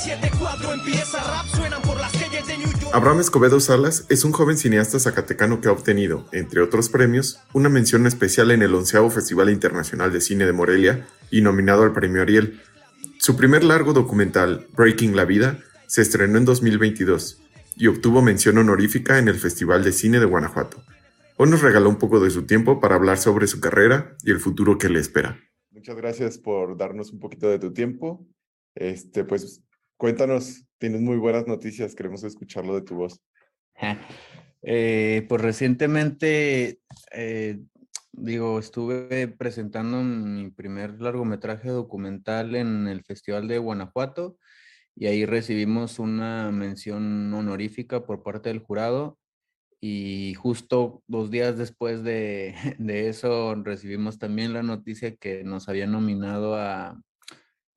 1974 0.09 0.73
empieza 0.73 1.23
rap, 1.23 1.45
suenan 1.45 1.81
por 1.83 1.97
las 1.97 2.11
calles 2.13 2.47
de 2.47 2.57
New 2.57 2.67
York. 2.67 2.93
Abraham 2.93 3.19
Escobedo 3.19 3.59
Salas 3.59 4.07
es 4.09 4.23
un 4.23 4.31
joven 4.31 4.57
cineasta 4.57 4.97
zacatecano 4.99 5.61
que 5.61 5.67
ha 5.67 5.71
obtenido, 5.71 6.25
entre 6.31 6.61
otros 6.61 6.89
premios, 6.89 7.39
una 7.53 7.69
mención 7.69 8.07
especial 8.07 8.49
en 8.49 8.63
el 8.63 8.73
onceavo 8.73 9.11
Festival 9.11 9.51
Internacional 9.51 10.11
de 10.11 10.21
Cine 10.21 10.47
de 10.47 10.53
Morelia 10.53 11.07
y 11.29 11.41
nominado 11.41 11.83
al 11.83 11.93
Premio 11.93 12.23
Ariel. 12.23 12.59
Su 13.19 13.35
primer 13.35 13.63
largo 13.63 13.93
documental, 13.93 14.65
Breaking 14.75 15.15
la 15.15 15.25
Vida, 15.25 15.59
se 15.85 16.01
estrenó 16.01 16.39
en 16.39 16.45
2022 16.45 17.41
y 17.75 17.87
obtuvo 17.87 18.23
mención 18.23 18.57
honorífica 18.57 19.19
en 19.19 19.27
el 19.27 19.35
Festival 19.35 19.83
de 19.83 19.91
Cine 19.91 20.19
de 20.19 20.25
Guanajuato. 20.25 20.81
Hoy 21.37 21.49
nos 21.51 21.61
regaló 21.61 21.87
un 21.87 21.97
poco 21.97 22.19
de 22.19 22.31
su 22.31 22.47
tiempo 22.47 22.79
para 22.79 22.95
hablar 22.95 23.19
sobre 23.19 23.45
su 23.45 23.59
carrera 23.59 24.15
y 24.23 24.31
el 24.31 24.39
futuro 24.39 24.79
que 24.79 24.89
le 24.89 24.99
espera. 24.99 25.39
Muchas 25.69 25.95
gracias 25.95 26.39
por 26.39 26.77
darnos 26.77 27.13
un 27.13 27.19
poquito 27.19 27.47
de 27.47 27.59
tu 27.59 27.71
tiempo. 27.71 28.27
Este, 28.75 29.23
pues 29.23 29.63
Cuéntanos, 29.99 30.65
tienes 30.77 31.01
muy 31.01 31.17
buenas 31.17 31.45
noticias, 31.45 31.93
queremos 31.93 32.23
escucharlo 32.23 32.73
de 32.73 32.83
tu 32.83 32.95
voz. 32.95 33.21
Eh, 34.61 35.25
pues 35.29 35.41
recientemente, 35.41 36.81
eh, 37.13 37.61
digo, 38.11 38.59
estuve 38.59 39.29
presentando 39.29 40.03
mi 40.03 40.51
primer 40.51 41.01
largometraje 41.01 41.69
documental 41.69 42.55
en 42.55 42.89
el 42.89 43.05
Festival 43.05 43.47
de 43.47 43.57
Guanajuato 43.57 44.37
y 44.97 45.07
ahí 45.07 45.25
recibimos 45.25 45.97
una 45.97 46.51
mención 46.51 47.33
honorífica 47.33 48.05
por 48.05 48.21
parte 48.21 48.49
del 48.49 48.59
jurado 48.59 49.17
y 49.79 50.33
justo 50.33 51.03
dos 51.07 51.31
días 51.31 51.57
después 51.57 52.03
de, 52.03 52.53
de 52.79 53.07
eso 53.07 53.55
recibimos 53.55 54.19
también 54.19 54.51
la 54.51 54.61
noticia 54.61 55.15
que 55.15 55.45
nos 55.45 55.69
habían 55.69 55.93
nominado 55.93 56.55
a 56.55 57.01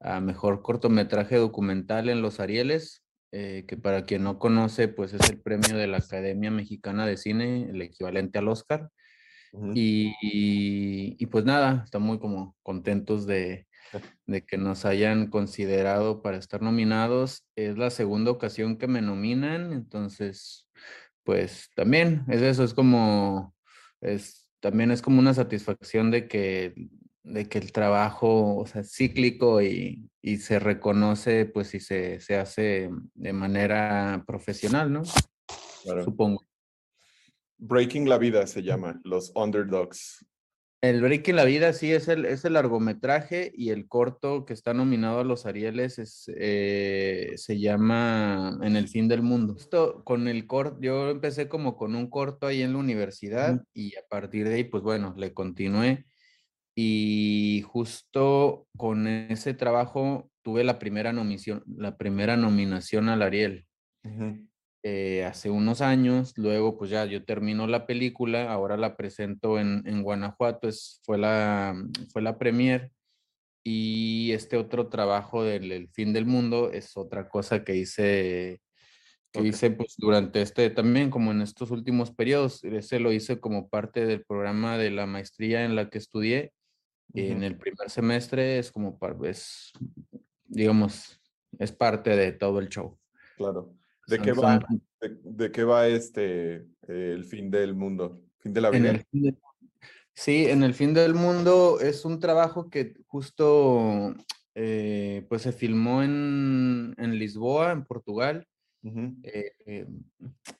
a 0.02 0.20
mejor 0.20 0.62
cortometraje 0.62 1.36
documental 1.36 2.08
en 2.08 2.22
los 2.22 2.40
Arieles, 2.40 3.02
eh, 3.30 3.64
que 3.66 3.76
para 3.76 4.04
quien 4.04 4.24
no 4.24 4.38
conoce, 4.38 4.88
pues 4.88 5.14
es 5.14 5.30
el 5.30 5.40
premio 5.40 5.76
de 5.76 5.86
la 5.86 5.98
Academia 5.98 6.50
Mexicana 6.50 7.06
de 7.06 7.16
Cine, 7.16 7.70
el 7.70 7.80
equivalente 7.80 8.38
al 8.38 8.48
Oscar. 8.48 8.90
y, 9.74 10.12
y, 10.22 11.26
pues 11.26 11.44
nada, 11.44 11.82
estamos 11.84 12.08
muy 12.08 12.18
como 12.18 12.56
contentos 12.62 13.26
de, 13.26 13.66
de, 14.26 14.44
que 14.44 14.56
nos 14.58 14.84
hayan 14.84 15.28
considerado 15.28 16.22
para 16.22 16.38
estar 16.38 16.62
nominados. 16.62 17.46
Es 17.56 17.78
la 17.78 17.90
segunda 17.90 18.30
ocasión 18.30 18.76
que 18.78 18.88
me 18.88 19.02
nominan, 19.02 19.72
entonces, 19.72 20.68
pues 21.22 21.70
también 21.76 22.24
es 22.28 22.42
eso, 22.42 22.64
es 22.64 22.74
como, 22.74 23.54
es, 24.00 24.48
también 24.60 24.90
es 24.90 25.02
como 25.02 25.20
una 25.20 25.34
satisfacción 25.34 26.10
de 26.10 26.28
que 26.28 26.74
de 27.24 27.48
que 27.48 27.58
el 27.58 27.72
trabajo, 27.72 28.56
o 28.56 28.66
sea, 28.66 28.80
es 28.80 28.92
cíclico 28.92 29.62
y, 29.62 30.08
y, 30.20 30.38
se 30.38 30.58
reconoce, 30.58 31.46
pues, 31.46 31.68
si 31.68 31.80
se, 31.80 32.20
se, 32.20 32.36
hace 32.36 32.90
de 33.14 33.32
manera 33.32 34.24
profesional, 34.26 34.92
¿no? 34.92 35.02
Supongo. 36.04 36.44
Breaking 37.58 38.08
la 38.08 38.18
Vida 38.18 38.46
se 38.46 38.62
llama, 38.62 39.00
Los 39.04 39.32
Underdogs. 39.36 40.26
El 40.80 41.00
Breaking 41.00 41.36
la 41.36 41.44
Vida 41.44 41.72
sí 41.74 41.92
es 41.92 42.08
el, 42.08 42.24
es 42.24 42.44
el 42.44 42.54
largometraje 42.54 43.52
y 43.54 43.70
el 43.70 43.86
corto 43.86 44.44
que 44.44 44.52
está 44.52 44.74
nominado 44.74 45.20
a 45.20 45.24
los 45.24 45.46
Arieles 45.46 46.00
es, 46.00 46.24
eh, 46.34 47.34
se 47.36 47.60
llama 47.60 48.58
En 48.62 48.74
el 48.74 48.88
fin 48.88 49.06
del 49.06 49.22
mundo. 49.22 49.54
Esto, 49.56 50.02
con 50.02 50.26
el 50.26 50.48
corto, 50.48 50.78
yo 50.80 51.10
empecé 51.10 51.48
como 51.48 51.76
con 51.76 51.94
un 51.94 52.10
corto 52.10 52.48
ahí 52.48 52.62
en 52.62 52.72
la 52.72 52.80
universidad 52.80 53.62
y 53.72 53.94
a 53.94 54.02
partir 54.10 54.48
de 54.48 54.56
ahí, 54.56 54.64
pues 54.64 54.82
bueno, 54.82 55.14
le 55.16 55.32
continué 55.32 56.04
y 56.74 57.62
justo 57.66 58.66
con 58.76 59.06
ese 59.06 59.54
trabajo 59.54 60.30
tuve 60.42 60.64
la 60.64 60.78
primera, 60.78 61.12
nominación, 61.12 61.62
la 61.66 61.96
primera 61.96 62.36
nominación 62.36 63.08
al 63.08 63.22
Ariel. 63.22 63.66
Eh, 64.84 65.24
hace 65.24 65.48
unos 65.48 65.80
años, 65.80 66.36
luego 66.36 66.76
pues 66.76 66.90
ya 66.90 67.04
yo 67.04 67.24
termino 67.24 67.68
la 67.68 67.86
película, 67.86 68.52
ahora 68.52 68.76
la 68.76 68.96
presento 68.96 69.60
en, 69.60 69.82
en 69.86 70.02
Guanajuato, 70.02 70.66
es, 70.66 71.00
fue, 71.04 71.18
la, 71.18 71.76
fue 72.12 72.20
la 72.20 72.36
premier 72.36 72.90
y 73.64 74.32
este 74.32 74.56
otro 74.56 74.88
trabajo 74.88 75.44
del 75.44 75.88
fin 75.90 76.12
del 76.12 76.26
mundo 76.26 76.72
es 76.72 76.96
otra 76.96 77.28
cosa 77.28 77.64
que 77.64 77.76
hice 77.76 78.60
que 79.30 79.40
hice 79.40 79.70
pues 79.70 79.94
durante 79.96 80.42
este 80.42 80.68
también 80.68 81.10
como 81.10 81.30
en 81.30 81.40
estos 81.42 81.70
últimos 81.70 82.10
periodos 82.10 82.64
ese 82.64 82.98
lo 82.98 83.12
hice 83.12 83.40
como 83.40 83.68
parte 83.68 84.04
del 84.04 84.24
programa 84.24 84.76
de 84.78 84.90
la 84.90 85.06
maestría 85.06 85.64
en 85.64 85.76
la 85.76 85.88
que 85.88 85.98
estudié 85.98 86.52
En 87.14 87.42
el 87.42 87.56
primer 87.56 87.90
semestre 87.90 88.58
es 88.58 88.72
como, 88.72 88.98
es, 89.24 89.72
digamos, 90.46 91.20
es 91.58 91.72
parte 91.72 92.16
de 92.16 92.32
todo 92.32 92.58
el 92.58 92.68
show. 92.68 92.98
Claro. 93.36 93.74
¿De, 94.06 94.18
qué, 94.18 94.32
va, 94.32 94.60
de, 95.00 95.52
qué 95.52 95.64
va 95.64 95.86
este, 95.86 96.66
el 96.88 97.24
fin 97.24 97.50
del 97.50 97.74
mundo? 97.74 98.22
¿Fin 98.38 98.52
de 98.52 98.60
la 98.60 98.70
vida? 98.70 99.00
sí, 100.14 100.46
en 100.46 100.62
el 100.62 100.74
fin 100.74 100.92
del 100.94 101.14
mundo 101.14 101.78
es 101.80 102.04
un 102.04 102.18
trabajo 102.18 102.68
que 102.68 102.94
justo 103.06 104.14
eh, 104.54 105.24
pues 105.28 105.42
se 105.42 105.52
filmó 105.52 106.02
en, 106.02 106.94
en, 106.98 107.18
Lisboa, 107.18 107.72
en 107.72 107.84
Portugal, 107.84 108.46
eh, 108.84 109.52
eh, 109.64 109.86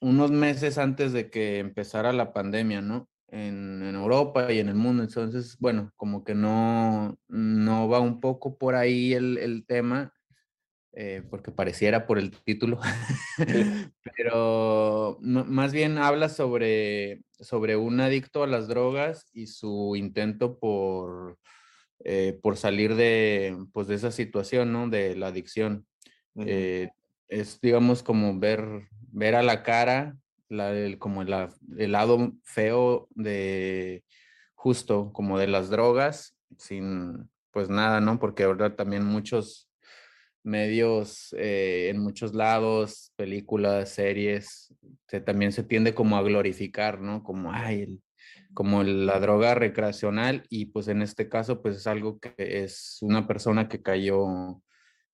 unos 0.01 0.31
meses 0.31 0.79
antes 0.79 1.13
de 1.13 1.29
que 1.29 1.59
empezara 1.59 2.13
la 2.13 2.33
pandemia, 2.33 2.81
¿no? 2.81 3.09
En, 3.33 3.83
en, 3.83 3.95
Europa 3.95 4.53
y 4.53 4.61
en 4.61 4.69
el 4.69 4.75
mundo. 4.75 5.03
Entonces, 5.03 5.57
bueno, 5.59 5.91
como 5.97 6.23
que 6.23 6.35
no, 6.35 7.19
no 7.29 7.89
va 7.89 7.99
un 7.99 8.21
poco 8.21 8.59
por 8.59 8.75
ahí 8.75 9.15
el, 9.15 9.39
el 9.39 9.65
tema. 9.67 10.13
Eh, 10.95 11.23
porque 11.31 11.51
pareciera 11.51 12.07
por 12.07 12.19
el 12.19 12.31
título, 12.31 12.79
pero 14.15 15.17
más 15.23 15.73
bien 15.73 15.97
habla 15.97 16.29
sobre, 16.29 17.23
sobre 17.41 17.77
un 17.77 17.99
adicto 18.01 18.43
a 18.43 18.47
las 18.47 18.69
drogas 18.69 19.27
y 19.33 19.47
su 19.47 19.97
intento 19.97 20.59
por, 20.59 21.39
eh, 22.05 22.39
por 22.43 22.59
salir 22.59 22.95
de, 22.95 23.57
pues, 23.73 23.87
de 23.87 23.95
esa 23.95 24.11
situación, 24.11 24.71
¿no? 24.71 24.91
De 24.91 25.17
la 25.17 25.29
adicción. 25.29 25.87
Eh, 26.37 26.91
es, 27.29 27.59
digamos, 27.63 28.03
como 28.03 28.39
ver, 28.39 28.89
ver 29.09 29.35
a 29.35 29.43
la 29.43 29.63
cara, 29.63 30.19
la, 30.53 30.73
el, 30.73 30.99
como 30.99 31.23
el 31.23 31.93
lado 31.93 32.33
feo 32.45 33.09
de 33.11 34.05
justo 34.55 35.13
como 35.13 35.39
de 35.39 35.49
las 35.49 35.71
drogas, 35.71 36.37
sin, 36.57 37.29
pues 37.51 37.69
nada, 37.69 38.01
¿no? 38.01 38.19
Porque 38.21 38.45
ahora 38.45 38.77
también 38.77 39.05
muchos 39.05 39.69
medios 40.45 41.35
eh, 41.39 41.89
en 41.91 41.99
muchos 41.99 42.35
lados, 42.35 43.13
películas, 43.17 43.91
series, 43.91 44.75
se, 45.09 45.21
también 45.21 45.53
se 45.53 45.63
tiende 45.63 45.95
como 45.95 46.17
a 46.17 46.23
glorificar, 46.23 47.01
¿no? 47.01 47.23
Como, 47.23 47.53
ay, 47.53 48.01
como 48.55 48.83
la 48.83 49.19
droga 49.19 49.55
recreacional 49.55 50.45
y 50.49 50.67
pues 50.67 50.89
en 50.89 51.03
este 51.03 51.29
caso 51.29 51.63
pues 51.63 51.77
es 51.77 51.87
algo 51.87 52.19
que 52.19 52.35
es 52.37 52.99
una 53.01 53.27
persona 53.27 53.69
que 53.69 53.83
cayó 53.83 54.63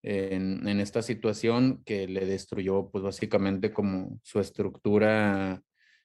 en, 0.09 0.67
en 0.67 0.81
esta 0.81 1.03
situación 1.03 1.83
que 1.85 2.09
le 2.09 2.25
destruyó 2.25 2.89
pues 2.91 3.05
básicamente 3.05 3.73
como 3.73 4.19
su 4.23 4.41
estructura 4.41 5.63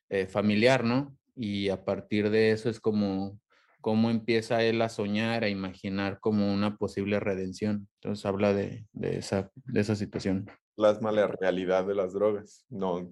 eh, 0.10 0.28
familiar, 0.28 0.84
¿no? 0.84 1.16
Y 1.36 1.70
a 1.70 1.86
partir 1.86 2.30
de 2.30 2.52
eso 2.52 2.70
es 2.70 2.82
como 2.82 3.40
cómo 3.80 4.10
empieza 4.10 4.62
él 4.62 4.82
a 4.82 4.90
soñar, 4.90 5.46
a 5.46 5.50
imaginar 5.50 6.20
como 6.20 6.54
una 6.54 6.78
posible 6.78 7.22
redención. 7.22 7.88
Entonces 8.02 8.26
habla 8.26 8.54
de, 8.54 8.86
de, 8.92 9.18
esa, 9.20 9.52
de 9.56 9.80
esa 9.82 9.96
situación. 9.96 10.50
Plasma 10.76 11.12
la 11.14 11.28
realidad 11.28 11.86
de 11.86 11.96
las 11.96 12.14
drogas, 12.14 12.66
no, 12.70 13.10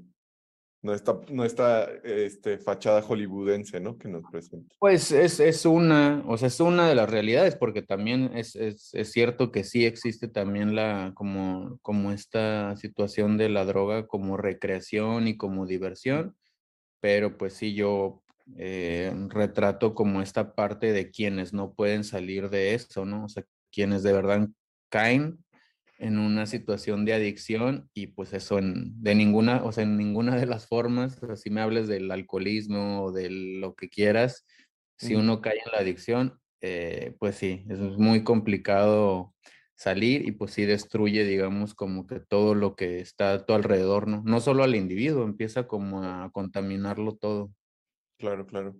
no 0.84 1.45
está 1.45 1.90
este, 2.03 2.58
fachada 2.58 3.02
hollywoodense, 3.02 3.80
¿no? 3.80 3.98
Que 3.98 4.08
nos 4.08 4.24
presenta. 4.32 4.76
Pues 4.80 5.12
es, 5.12 5.40
es 5.40 5.66
una, 5.66 6.24
o 6.28 6.38
sea, 6.38 6.48
es 6.48 6.60
una 6.60 6.90
de 6.90 6.95
las 6.95 7.10
realidades, 7.10 7.56
porque 7.56 7.82
también 7.84 8.32
es, 8.36 8.56
es, 8.56 8.90
es, 8.94 9.12
cierto 9.12 9.52
que 9.52 9.64
sí 9.64 9.86
existe 9.86 10.28
también 10.28 10.76
la, 10.76 11.12
como, 11.14 11.78
como 11.84 12.12
esta 12.12 12.76
situación 12.78 13.38
de 13.38 13.49
la 13.49 13.66
droga 13.66 14.08
como 14.08 14.38
recreación 14.38 15.28
y 15.28 15.38
como 15.38 15.68
diversión, 15.68 16.36
pero 16.99 17.38
pues 17.38 17.53
sí, 17.53 17.76
yo 17.76 18.24
eh, 18.58 19.14
retrato 19.30 19.94
como 19.94 20.22
esta 20.22 20.56
parte 20.56 20.94
de 20.94 21.12
quienes 21.12 21.53
no 21.53 21.74
pueden 21.74 22.03
salir 22.03 22.49
de 22.49 22.74
eso, 22.74 23.06
¿no? 23.06 23.26
O 23.26 23.30
sea, 23.30 23.44
quienes 23.72 24.03
de 24.03 24.14
verdad 24.14 24.48
caen 24.90 25.44
en 26.02 26.18
una 26.18 26.48
situación 26.48 27.06
de 27.06 27.14
adicción 27.14 27.90
y 27.94 28.07
pues 28.07 28.34
eso 28.34 28.57
en, 28.57 29.02
de 29.03 29.14
ninguna, 29.14 29.64
o 29.64 29.72
sea, 29.72 29.84
en 29.84 29.98
ninguna 29.98 30.36
de 30.36 30.48
las 30.48 30.68
formas, 30.68 31.19
si 31.36 31.52
me 31.52 31.61
hables 31.61 31.88
del 31.88 32.10
alcoholismo 32.10 33.03
o 33.03 33.11
de 33.11 33.30
lo 33.30 33.76
que 33.76 33.88
quieras, 33.88 34.44
si 34.98 35.14
uno 35.14 35.41
cae 35.41 35.60
en 35.64 35.72
la 35.72 35.78
adicción, 35.80 36.40
eh, 36.61 37.15
pues 37.19 37.36
sí, 37.36 37.65
es 37.69 37.80
muy 37.80 38.23
complicado 38.23 39.36
salir 39.76 40.28
y 40.28 40.32
pues 40.32 40.52
sí 40.52 40.65
destruye, 40.65 41.23
digamos, 41.23 41.76
como 41.76 42.07
que 42.07 42.19
todo 42.19 42.56
lo 42.56 42.76
que 42.76 42.99
está 42.99 43.34
a 43.34 43.45
tu 43.45 43.53
alrededor, 43.53 44.07
¿no? 44.07 44.23
No 44.26 44.41
solo 44.41 44.64
al 44.64 44.76
individuo, 44.76 45.23
empieza 45.23 45.68
como 45.68 46.03
a 46.03 46.32
contaminarlo 46.32 47.15
todo. 47.15 47.52
Claro, 48.18 48.48
claro. 48.48 48.76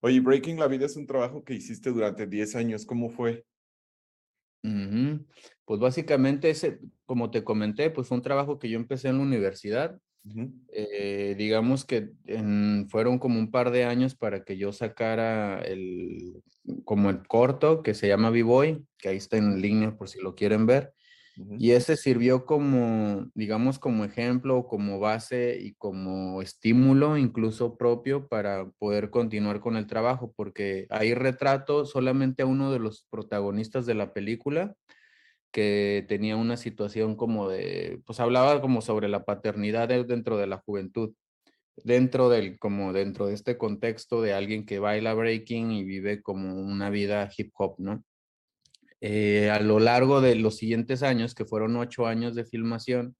Oye, 0.00 0.20
Breaking 0.20 0.58
la 0.58 0.68
Vida 0.68 0.86
es 0.86 0.96
un 0.96 1.06
trabajo 1.06 1.44
que 1.44 1.54
hiciste 1.54 1.90
durante 1.90 2.26
10 2.26 2.56
años. 2.56 2.86
¿Cómo 2.86 3.10
fue? 3.10 3.44
Pues 4.62 5.80
básicamente, 5.80 6.50
ese, 6.50 6.80
como 7.06 7.30
te 7.30 7.44
comenté, 7.44 7.90
pues 7.90 8.08
fue 8.08 8.16
un 8.16 8.22
trabajo 8.22 8.58
que 8.58 8.68
yo 8.68 8.78
empecé 8.78 9.08
en 9.08 9.18
la 9.18 9.22
universidad. 9.24 9.98
Eh, 10.72 11.34
digamos 11.36 11.84
que 11.84 12.10
fueron 12.88 13.18
como 13.18 13.40
un 13.40 13.50
par 13.50 13.72
de 13.72 13.84
años 13.84 14.14
para 14.14 14.44
que 14.44 14.56
yo 14.56 14.72
sacara 14.72 15.60
el, 15.62 16.42
como 16.84 17.10
el 17.10 17.26
corto 17.26 17.82
que 17.82 17.94
se 17.94 18.06
llama 18.06 18.30
B-Boy, 18.30 18.84
que 18.98 19.08
ahí 19.08 19.16
está 19.16 19.36
en 19.36 19.60
línea 19.60 19.96
por 19.96 20.08
si 20.08 20.20
lo 20.20 20.34
quieren 20.34 20.66
ver. 20.66 20.94
Y 21.36 21.70
ese 21.70 21.96
sirvió 21.96 22.44
como, 22.44 23.26
digamos, 23.34 23.78
como 23.78 24.04
ejemplo, 24.04 24.66
como 24.66 24.98
base 25.00 25.58
y 25.60 25.72
como 25.74 26.42
estímulo 26.42 27.16
incluso 27.16 27.78
propio 27.78 28.28
para 28.28 28.68
poder 28.78 29.10
continuar 29.10 29.60
con 29.60 29.76
el 29.76 29.86
trabajo, 29.86 30.32
porque 30.36 30.86
ahí 30.90 31.14
retrato 31.14 31.86
solamente 31.86 32.42
a 32.42 32.46
uno 32.46 32.70
de 32.70 32.80
los 32.80 33.06
protagonistas 33.10 33.86
de 33.86 33.94
la 33.94 34.12
película 34.12 34.74
que 35.52 36.04
tenía 36.08 36.36
una 36.36 36.56
situación 36.56 37.16
como 37.16 37.48
de, 37.48 38.00
pues 38.06 38.20
hablaba 38.20 38.60
como 38.60 38.80
sobre 38.82 39.08
la 39.08 39.24
paternidad 39.24 39.88
dentro 39.88 40.38
de 40.38 40.46
la 40.46 40.58
juventud, 40.58 41.14
dentro 41.76 42.28
del, 42.30 42.58
como 42.58 42.92
dentro 42.92 43.26
de 43.26 43.34
este 43.34 43.58
contexto 43.58 44.22
de 44.22 44.34
alguien 44.34 44.66
que 44.66 44.78
baila 44.78 45.14
breaking 45.14 45.72
y 45.72 45.84
vive 45.84 46.22
como 46.22 46.54
una 46.54 46.90
vida 46.90 47.30
hip 47.36 47.52
hop, 47.56 47.76
¿no? 47.78 48.04
Eh, 49.04 49.50
a 49.50 49.58
lo 49.58 49.80
largo 49.80 50.20
de 50.20 50.36
los 50.36 50.58
siguientes 50.58 51.02
años, 51.02 51.34
que 51.34 51.44
fueron 51.44 51.74
ocho 51.74 52.06
años 52.06 52.36
de 52.36 52.44
filmación, 52.44 53.16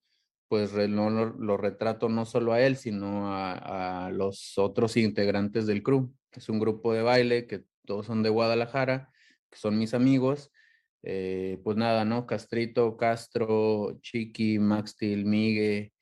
pues 0.46 0.72
no, 0.74 1.10
lo, 1.10 1.56
retrato 1.56 2.08
no 2.08 2.24
solo 2.24 2.52
a 2.52 2.60
él, 2.60 2.76
sino 2.76 3.34
a, 3.34 4.08
los 4.12 4.58
otros 4.58 4.96
integrantes 4.96 5.66
del 5.66 5.82
crew. 5.82 6.14
Es 6.30 6.48
un 6.48 6.60
grupo 6.60 6.94
de 6.94 7.02
baile 7.02 7.48
que 7.48 7.64
todos 7.84 8.06
son 8.06 8.22
de 8.22 8.30
Guadalajara, 8.30 9.10
que 9.50 9.58
son 9.58 9.76
mis 9.76 9.92
amigos. 9.92 10.52
Eh, 11.02 11.60
pues 11.64 11.76
nada, 11.76 12.04
¿no? 12.04 12.26
Castrito, 12.26 12.96
Castro, 12.96 13.98
Chiqui, 14.02 14.60
Maxtil, 14.60 15.24
Migue 15.24 15.92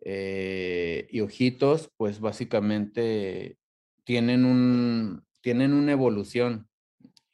eh, 0.00 1.06
y 1.10 1.20
Ojitos, 1.20 1.90
pues 1.98 2.18
básicamente 2.18 3.58
tienen, 4.04 4.46
un, 4.46 5.22
tienen 5.42 5.74
una 5.74 5.92
evolución 5.92 6.66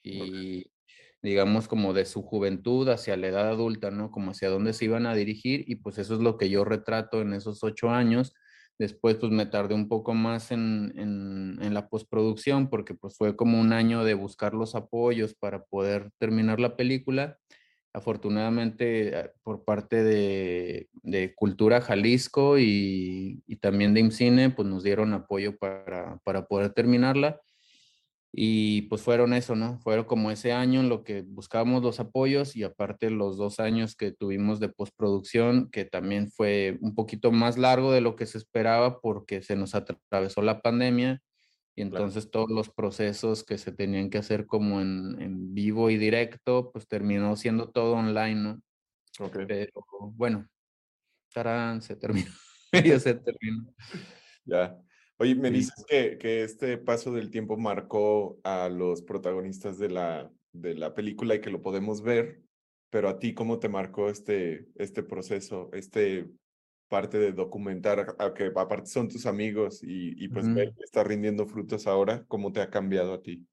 y 0.02 0.73
digamos, 1.24 1.68
como 1.68 1.94
de 1.94 2.04
su 2.04 2.20
juventud 2.20 2.86
hacia 2.90 3.16
la 3.16 3.28
edad 3.28 3.48
adulta, 3.48 3.90
¿no? 3.90 4.10
Como 4.10 4.32
hacia 4.32 4.50
dónde 4.50 4.74
se 4.74 4.84
iban 4.84 5.06
a 5.06 5.14
dirigir 5.14 5.64
y 5.66 5.76
pues 5.76 5.96
eso 5.96 6.12
es 6.16 6.20
lo 6.20 6.36
que 6.36 6.50
yo 6.50 6.66
retrato 6.66 7.22
en 7.22 7.32
esos 7.32 7.64
ocho 7.64 7.88
años. 7.88 8.34
Después 8.78 9.16
pues 9.16 9.32
me 9.32 9.46
tardé 9.46 9.74
un 9.74 9.88
poco 9.88 10.12
más 10.12 10.52
en, 10.52 10.92
en, 10.98 11.72
la 11.72 11.88
postproducción 11.88 12.68
porque 12.68 12.92
pues 12.92 13.16
fue 13.16 13.36
como 13.36 13.58
un 13.58 13.72
año 13.72 14.04
de 14.04 14.12
buscar 14.12 14.52
los 14.52 14.74
apoyos 14.74 15.34
para 15.34 15.64
poder 15.64 16.10
terminar 16.18 16.60
la 16.60 16.76
película. 16.76 17.38
Afortunadamente 17.94 19.18
eh, 19.18 19.30
por 19.42 19.64
parte 19.64 20.04
de, 20.04 20.90
de 20.92 21.34
Cultura 21.34 21.80
Jalisco 21.80 22.58
y, 22.58 23.42
y, 23.46 23.56
también 23.56 23.94
de 23.94 24.00
IMCINE 24.00 24.50
pues 24.50 24.68
nos 24.68 24.82
dieron 24.82 25.14
apoyo 25.14 25.56
para, 25.56 26.18
para 26.22 26.44
poder 26.44 26.74
terminarla 26.74 27.40
y 28.36 28.82
pues 28.82 29.00
fueron 29.00 29.32
eso, 29.32 29.54
¿no? 29.54 29.78
Fueron 29.78 30.06
como 30.06 30.32
ese 30.32 30.52
año 30.52 30.80
en 30.80 30.88
lo 30.88 31.04
que 31.04 31.22
buscábamos 31.22 31.84
los 31.84 32.00
apoyos 32.00 32.56
y 32.56 32.64
aparte 32.64 33.08
los 33.10 33.36
dos 33.36 33.60
años 33.60 33.94
que 33.94 34.10
tuvimos 34.10 34.58
de 34.58 34.68
postproducción, 34.68 35.70
que 35.70 35.84
también 35.84 36.32
fue 36.32 36.76
un 36.80 36.96
poquito 36.96 37.30
más 37.30 37.58
largo 37.58 37.92
de 37.92 38.00
lo 38.00 38.16
que 38.16 38.26
se 38.26 38.38
esperaba 38.38 39.00
porque 39.00 39.42
se 39.42 39.54
nos 39.54 39.76
atravesó 39.76 40.42
la 40.42 40.62
pandemia 40.62 41.22
y 41.76 41.82
entonces 41.82 42.28
todos 42.32 42.50
los 42.50 42.70
procesos 42.70 43.44
que 43.44 43.56
se 43.56 43.70
tenían 43.70 44.10
que 44.10 44.18
hacer 44.18 44.46
como 44.46 44.80
en, 44.80 45.20
en 45.22 45.54
vivo 45.54 45.88
y 45.90 45.96
directo, 45.96 46.72
pues 46.72 46.88
terminó 46.88 47.36
siendo 47.36 47.70
todo 47.70 47.94
online, 47.94 48.34
¿no? 48.34 48.62
Okay. 49.20 49.46
Pero 49.46 49.84
bueno, 50.12 50.48
tarán, 51.32 51.82
se 51.82 51.94
terminó, 51.94 52.32
ya 52.84 52.98
se 52.98 53.14
terminó. 53.14 53.72
Ya. 54.44 54.76
Oye, 55.24 55.34
me 55.34 55.50
dices 55.50 55.84
que, 55.88 56.18
que, 56.18 56.42
este 56.42 56.78
paso 56.78 57.12
del 57.12 57.30
tiempo 57.30 57.56
marcó 57.56 58.38
a 58.44 58.68
los 58.68 59.02
protagonistas 59.02 59.78
de 59.78 59.88
la, 59.88 60.30
de 60.52 60.74
la 60.74 60.94
película 60.94 61.34
y 61.34 61.40
que 61.40 61.50
lo 61.50 61.62
podemos 61.62 62.02
ver, 62.02 62.42
pero 62.90 63.08
a 63.08 63.18
ti, 63.18 63.34
¿cómo 63.34 63.58
te 63.58 63.68
marcó 63.68 64.10
este, 64.10 64.68
este 64.76 65.02
proceso, 65.02 65.70
este 65.72 66.28
parte 66.88 67.18
de 67.18 67.32
documentar, 67.32 68.14
a 68.18 68.34
que 68.34 68.52
aparte 68.54 68.86
son 68.86 69.08
tus 69.08 69.26
amigos 69.26 69.82
y, 69.82 70.22
y 70.22 70.28
pues 70.28 70.46
está 70.78 71.02
rindiendo 71.02 71.46
frutos 71.46 71.86
ahora, 71.86 72.24
¿cómo 72.28 72.52
te 72.52 72.60
ha 72.60 72.70
cambiado 72.70 73.14
a 73.14 73.22
ti? 73.22 73.46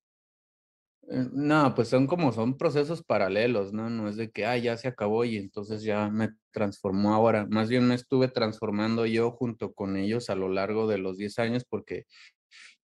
Eh, 1.10 1.26
no, 1.34 1.74
pues 1.76 1.90
son 1.90 2.06
como, 2.08 2.32
son 2.32 2.58
procesos 2.58 3.04
paralelos, 3.04 3.74
¿no? 3.74 3.90
No 3.90 4.08
es 4.08 4.16
de 4.18 4.32
que, 4.32 4.46
ah, 4.46 4.58
ya 4.58 4.78
se 4.78 4.88
acabó 4.88 5.26
y 5.26 5.38
entonces 5.38 5.84
ya 5.84 6.10
me 6.10 6.30
transformó 6.52 7.14
ahora. 7.14 7.48
Más 7.50 7.70
bien 7.70 7.88
me 7.88 7.96
estuve 7.96 8.28
transformando 8.28 9.06
yo 9.06 9.32
junto 9.32 9.74
con 9.74 9.98
ellos 9.98 10.30
a 10.30 10.36
lo 10.36 10.48
largo 10.50 10.88
de 10.88 11.00
los 11.00 11.18
10 11.18 11.40
años 11.40 11.66
porque, 11.68 12.06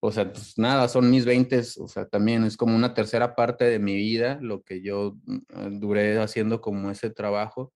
o 0.01 0.11
sea, 0.11 0.31
pues 0.33 0.57
nada, 0.57 0.87
son 0.89 1.09
mis 1.11 1.25
20, 1.25 1.59
o 1.79 1.87
sea, 1.89 2.07
también 2.07 2.43
es 2.45 2.57
como 2.57 2.75
una 2.75 2.93
tercera 2.95 3.35
parte 3.35 3.65
de 3.65 3.79
mi 3.79 3.95
vida 3.95 4.39
lo 4.41 4.63
que 4.63 4.81
yo 4.83 5.17
mm, 5.25 5.79
duré 5.79 6.19
haciendo 6.19 6.61
como 6.61 6.91
ese 6.91 7.09
trabajo. 7.11 7.73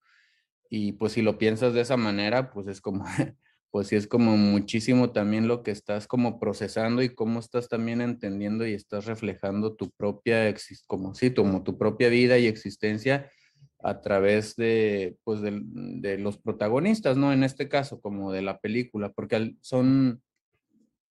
Y 0.69 0.93
pues 0.93 1.13
si 1.13 1.21
lo 1.23 1.37
piensas 1.39 1.73
de 1.73 1.81
esa 1.81 1.97
manera, 1.97 2.51
pues 2.51 2.67
es 2.67 2.81
como 2.81 3.05
pues 3.71 3.87
sí 3.87 3.95
es 3.95 4.05
como 4.05 4.35
muchísimo 4.35 5.11
también 5.11 5.47
lo 5.47 5.63
que 5.63 5.71
estás 5.71 6.05
como 6.05 6.39
procesando 6.39 7.01
y 7.01 7.15
cómo 7.15 7.39
estás 7.39 7.69
también 7.69 8.01
entendiendo 8.01 8.67
y 8.67 8.73
estás 8.73 9.05
reflejando 9.05 9.75
tu 9.75 9.89
propia, 9.91 10.53
como 10.87 11.15
sí, 11.15 11.33
como 11.33 11.63
tu 11.63 11.77
propia 11.77 12.09
vida 12.09 12.37
y 12.37 12.47
existencia 12.47 13.31
a 13.79 14.01
través 14.01 14.57
de, 14.57 15.17
pues 15.23 15.41
de, 15.41 16.17
los 16.17 16.37
protagonistas, 16.37 17.17
¿no? 17.17 17.31
En 17.31 17.43
este 17.43 17.69
caso, 17.69 18.01
como 18.01 18.31
de 18.31 18.41
la 18.41 18.59
película, 18.59 19.11
porque 19.13 19.55
son, 19.61 20.21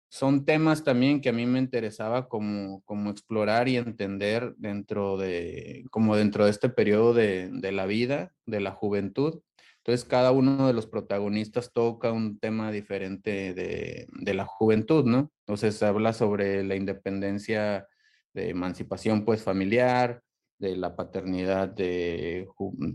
son 0.09 0.45
temas 0.45 0.85
también 0.85 1.23
que 1.23 1.31
a 1.31 1.33
mí 1.33 1.47
me 1.47 1.59
interesaba 1.59 2.29
como, 2.29 2.83
como 2.83 3.11
explorar 3.11 3.69
y 3.69 3.77
entender 3.77 4.55
dentro 4.59 5.17
de, 5.17 5.85
como 5.91 6.15
dentro 6.15 6.45
de 6.45 6.51
este 6.51 6.69
periodo 6.69 7.15
de, 7.15 7.49
de 7.51 7.73
la 7.73 7.87
vida, 7.87 8.35
de 8.45 8.61
la 8.61 8.71
juventud 8.71 9.41
entonces, 9.83 10.05
cada 10.05 10.31
uno 10.31 10.67
de 10.67 10.75
los 10.75 10.87
protagonistas 10.87 11.73
toca 11.73 12.13
un 12.13 12.39
tema 12.39 12.71
diferente 12.71 13.55
de, 13.55 14.07
de 14.13 14.35
la 14.35 14.45
juventud, 14.45 15.05
¿no? 15.07 15.33
Entonces, 15.47 15.83
habla 15.83 16.13
sobre 16.13 16.63
la 16.65 16.77
independencia 16.77 17.87
de 18.35 18.51
emancipación, 18.51 19.25
pues, 19.25 19.43
familiar, 19.43 20.23
de 20.59 20.77
la 20.77 20.95
paternidad 20.97 21.69
de, 21.69 22.47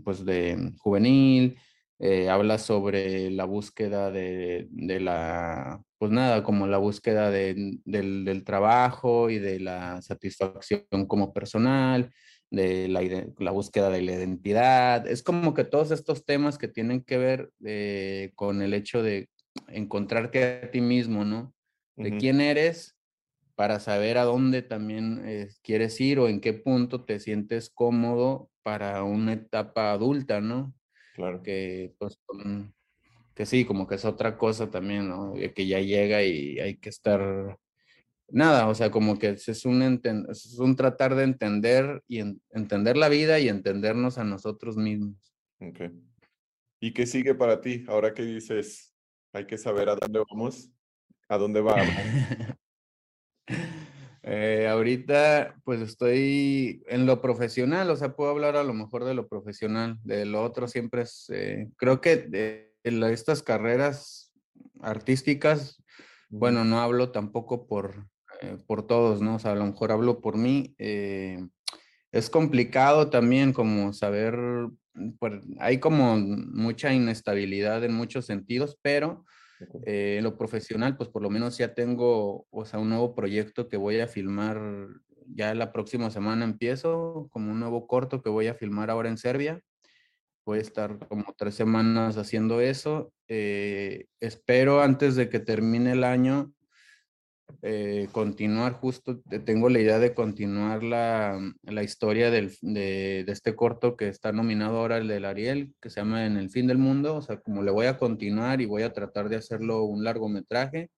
pues, 0.04 0.24
de 0.24 0.72
juvenil, 0.78 1.58
eh, 1.98 2.28
habla 2.28 2.58
sobre 2.58 3.30
la 3.30 3.44
búsqueda 3.46 4.10
de, 4.12 4.68
de, 4.70 5.00
la, 5.00 5.82
pues 5.98 6.12
nada, 6.12 6.44
como 6.44 6.66
la 6.66 6.78
búsqueda 6.78 7.30
de, 7.30 7.78
del, 7.84 8.24
del, 8.24 8.44
trabajo 8.44 9.30
y 9.30 9.38
de 9.38 9.60
la 9.60 10.02
satisfacción 10.02 10.84
como 11.08 11.32
personal, 11.32 12.12
de 12.50 12.88
la, 12.88 13.50
búsqueda 13.50 13.90
de 13.90 14.02
la 14.02 14.12
identidad. 14.12 15.06
Es 15.06 15.22
como 15.22 15.54
que 15.54 15.64
todos 15.64 15.90
estos 15.90 16.24
temas 16.24 16.58
que 16.58 16.68
tienen 16.68 17.02
que 17.02 17.18
ver 17.18 17.50
eh, 17.64 18.32
con 18.34 18.62
el 18.62 18.74
hecho 18.74 19.02
de 19.02 19.28
encontrarte 19.68 20.60
a 20.64 20.70
ti 20.70 20.80
mismo, 20.80 21.24
¿no? 21.24 21.54
De 21.96 22.18
quién 22.18 22.42
eres 22.42 22.94
para 23.54 23.80
saber 23.80 24.18
a 24.18 24.24
dónde 24.24 24.60
también 24.60 25.22
eh, 25.24 25.48
quieres 25.62 25.98
ir 26.00 26.18
o 26.18 26.28
en 26.28 26.40
qué 26.40 26.52
punto 26.52 27.04
te 27.04 27.18
sientes 27.18 27.70
cómodo 27.70 28.50
para 28.62 29.02
una 29.02 29.32
etapa 29.32 29.92
adulta, 29.92 30.42
¿no? 30.42 30.74
Claro. 31.14 31.42
Que, 31.42 31.94
pues, 31.98 32.20
que 33.34 33.46
sí, 33.46 33.64
como 33.64 33.86
que 33.86 33.94
es 33.94 34.04
otra 34.04 34.36
cosa 34.36 34.70
también, 34.70 35.08
¿no? 35.08 35.32
Que 35.54 35.66
ya 35.66 35.80
llega 35.80 36.22
y 36.22 36.58
hay 36.60 36.76
que 36.76 36.90
estar 36.90 37.58
nada, 38.28 38.68
o 38.68 38.74
sea, 38.74 38.90
como 38.90 39.18
que 39.18 39.30
es 39.30 39.64
un, 39.64 39.82
es 39.82 40.58
un 40.58 40.76
tratar 40.76 41.14
de 41.14 41.24
entender 41.24 42.02
y 42.08 42.20
entender 42.50 42.96
la 42.96 43.08
vida 43.08 43.38
y 43.38 43.48
entendernos 43.48 44.18
a 44.18 44.24
nosotros 44.24 44.76
mismos. 44.76 45.34
Ok. 45.60 45.92
¿Y 46.80 46.92
qué 46.92 47.06
sigue 47.06 47.34
para 47.34 47.60
ti? 47.60 47.84
Ahora 47.88 48.12
que 48.12 48.22
dices, 48.22 48.94
hay 49.32 49.46
que 49.46 49.58
saber 49.58 49.88
a 49.88 49.96
dónde 49.96 50.22
vamos, 50.30 50.70
a 51.28 51.38
dónde 51.38 51.60
vamos. 51.60 51.86
eh, 54.22 54.66
ahorita, 54.68 55.56
pues 55.64 55.80
estoy 55.80 56.82
en 56.86 57.06
lo 57.06 57.20
profesional, 57.20 57.90
o 57.90 57.96
sea, 57.96 58.14
puedo 58.14 58.30
hablar 58.30 58.56
a 58.56 58.64
lo 58.64 58.74
mejor 58.74 59.04
de 59.04 59.14
lo 59.14 59.26
profesional, 59.28 59.98
de 60.04 60.26
lo 60.26 60.42
otro 60.42 60.68
siempre 60.68 61.02
es, 61.02 61.30
eh, 61.30 61.68
creo 61.76 62.00
que 62.00 62.16
de, 62.16 62.74
estas 62.84 63.42
carreras 63.42 64.32
artísticas, 64.80 65.82
bueno, 66.28 66.64
no 66.64 66.80
hablo 66.80 67.10
tampoco 67.10 67.66
por, 67.66 68.06
eh, 68.42 68.58
por 68.66 68.86
todos, 68.86 69.20
¿no? 69.20 69.36
O 69.36 69.38
sea, 69.38 69.52
a 69.52 69.56
lo 69.56 69.66
mejor 69.66 69.92
hablo 69.92 70.20
por 70.20 70.36
mí. 70.36 70.74
Eh, 70.78 71.46
es 72.12 72.30
complicado 72.30 73.10
también 73.10 73.52
como 73.52 73.92
saber, 73.92 74.36
pues, 75.18 75.42
hay 75.58 75.78
como 75.78 76.16
mucha 76.18 76.92
inestabilidad 76.92 77.84
en 77.84 77.94
muchos 77.94 78.26
sentidos, 78.26 78.78
pero 78.82 79.24
eh, 79.86 80.16
en 80.18 80.24
lo 80.24 80.36
profesional, 80.36 80.96
pues 80.96 81.08
por 81.08 81.22
lo 81.22 81.30
menos 81.30 81.58
ya 81.58 81.74
tengo, 81.74 82.46
o 82.50 82.64
sea, 82.64 82.78
un 82.78 82.90
nuevo 82.90 83.14
proyecto 83.14 83.68
que 83.68 83.76
voy 83.76 84.00
a 84.00 84.08
filmar, 84.08 84.60
ya 85.26 85.54
la 85.54 85.72
próxima 85.72 86.10
semana 86.10 86.44
empiezo, 86.44 87.28
como 87.30 87.52
un 87.52 87.60
nuevo 87.60 87.86
corto 87.86 88.22
que 88.22 88.30
voy 88.30 88.46
a 88.48 88.54
filmar 88.54 88.90
ahora 88.90 89.08
en 89.08 89.18
Serbia. 89.18 89.60
Voy 90.44 90.58
a 90.58 90.62
estar 90.62 90.98
como 91.08 91.34
tres 91.36 91.56
semanas 91.56 92.16
haciendo 92.16 92.60
eso. 92.60 93.12
espero 93.26 94.80
antes 94.80 95.16
de 95.16 95.28
que 95.28 95.40
termine 95.40 95.92
el 95.92 96.04
año 96.04 96.52
eh, 97.62 98.08
continuar 98.12 98.74
justo, 98.74 99.20
tengo 99.44 99.68
la 99.68 99.80
idea 99.80 99.98
de 99.98 100.14
continuar 100.14 100.82
la, 100.82 101.38
la 101.62 101.82
historia 101.82 102.30
del, 102.30 102.56
de, 102.60 103.24
este 103.28 103.54
corto 103.54 103.96
que 103.96 104.08
está 104.08 104.32
nominado 104.32 104.78
ahora, 104.78 104.98
el 104.98 105.08
del 105.08 105.24
Ariel, 105.24 105.74
que 105.80 105.90
se 105.90 106.00
llama 106.00 106.26
En 106.26 106.36
el 106.36 106.50
fin 106.50 106.66
del 106.66 106.78
mundo, 106.78 107.16
o 107.16 107.22
sea, 107.22 107.40
como 107.40 107.62
le 107.62 107.70
voy 107.70 107.86
a 107.86 107.98
continuar 107.98 108.60
y 108.60 108.66
voy 108.66 108.82
a 108.82 108.92
tratar 108.92 109.28
de 109.28 109.36
hacerlo 109.36 109.84
un 109.84 110.04
largometraje. 110.04 110.90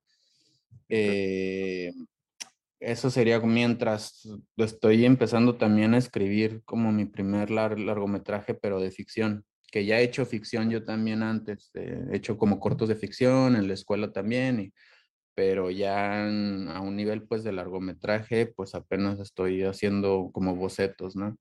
Eh, 0.88 1.92
eso 2.80 3.10
sería 3.10 3.40
mientras 3.40 4.28
estoy 4.56 5.04
empezando 5.04 5.56
también 5.56 5.94
a 5.94 5.98
escribir 5.98 6.62
como 6.64 6.92
mi 6.92 7.06
primer 7.06 7.50
largometraje, 7.50 8.54
pero 8.54 8.80
de 8.80 8.90
ficción, 8.90 9.44
que 9.70 9.84
ya 9.84 10.00
he 10.00 10.04
hecho 10.04 10.24
ficción 10.26 10.70
yo 10.70 10.84
también 10.84 11.22
antes, 11.22 11.70
eh, 11.74 12.04
he 12.12 12.16
hecho 12.16 12.38
como 12.38 12.60
cortos 12.60 12.88
de 12.88 12.96
ficción 12.96 13.56
en 13.56 13.68
la 13.68 13.74
escuela 13.74 14.12
también 14.12 14.60
y 14.60 14.72
pero 15.38 15.70
ya 15.70 16.24
a 16.24 16.80
un 16.80 16.96
nivel 16.96 17.22
pues 17.22 17.44
de 17.44 17.52
largometraje, 17.52 18.46
pues 18.46 18.74
apenas 18.74 19.20
estoy 19.20 19.62
haciendo 19.62 20.30
como 20.32 20.56
bocetos, 20.56 21.14
¿no? 21.14 21.38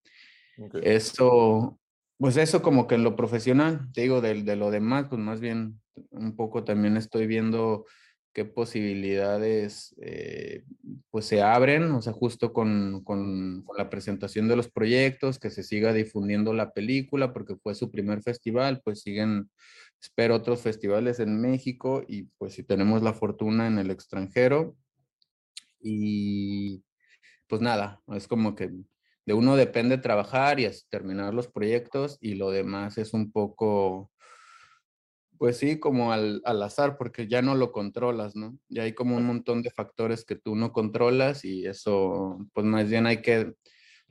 Eso, 0.84 1.80
pues 2.20 2.38
eso 2.38 2.62
como 2.62 2.86
que 2.86 2.94
en 2.94 3.04
lo 3.04 3.16
profesional, 3.16 3.88
te 3.96 4.02
digo, 4.02 4.22
de, 4.22 4.44
de, 4.44 4.56
lo 4.56 4.70
demás, 4.70 5.08
pues 5.10 5.20
más 5.20 5.40
bien 5.40 5.82
un 6.12 6.36
poco 6.36 6.64
también 6.64 6.96
estoy 6.96 7.26
viendo 7.26 7.86
qué 8.36 8.46
posibilidades 8.46 9.96
eh, 10.00 10.62
pues 11.10 11.26
se 11.26 11.42
abren, 11.42 11.90
o 11.90 12.04
sea, 12.04 12.14
justo 12.14 12.54
con, 12.54 13.04
con, 13.04 13.64
con, 13.64 13.78
la 13.78 13.90
presentación 13.90 14.48
de 14.48 14.58
los 14.58 14.70
proyectos, 14.70 15.40
que 15.40 15.50
se 15.50 15.64
siga 15.64 15.92
difundiendo 15.92 16.54
la 16.54 16.72
película, 16.72 17.34
porque 17.34 17.56
fue 17.56 17.74
su 17.74 17.90
primer 17.90 18.22
festival, 18.22 18.80
pues 18.84 19.02
siguen 19.02 19.50
espero 20.02 20.36
otros 20.36 20.62
festivales 20.62 21.20
en 21.20 21.42
México 21.42 22.04
y 22.08 22.24
pues 22.38 22.54
si 22.54 22.64
tenemos 22.64 23.02
la 23.04 23.14
fortuna 23.14 23.68
en 23.68 23.80
el 23.80 23.92
extranjero. 23.92 24.76
Y 25.80 26.84
pues 27.48 27.62
nada, 27.62 28.02
es 28.08 28.28
como 28.28 28.56
que 28.56 28.72
de 29.26 29.34
uno 29.34 29.56
depende 29.56 29.98
trabajar 29.98 30.60
y 30.60 30.70
terminar 30.90 31.34
los 31.34 31.48
proyectos 31.48 32.18
y 32.22 32.36
lo 32.36 32.50
demás 32.50 32.98
es 32.98 33.14
un 33.14 33.32
poco, 33.32 34.12
pues 35.38 35.58
sí, 35.58 35.80
como 35.80 36.14
al, 36.14 36.42
al, 36.46 36.64
azar, 36.64 36.98
porque 36.98 37.28
ya 37.28 37.42
no 37.42 37.54
lo 37.54 37.74
controlas, 37.74 38.36
¿no? 38.38 38.58
Ya 38.70 38.84
hay 38.84 38.94
como 38.94 39.18
un 39.18 39.26
montón 39.26 39.64
de 39.64 39.70
factores 39.70 40.24
que 40.24 40.36
tú 40.36 40.56
no 40.56 40.72
controlas 40.72 41.44
y 41.44 41.66
eso, 41.66 42.40
pues 42.54 42.66
más 42.66 42.90
bien 42.90 43.06
hay 43.06 43.22
que 43.22 43.54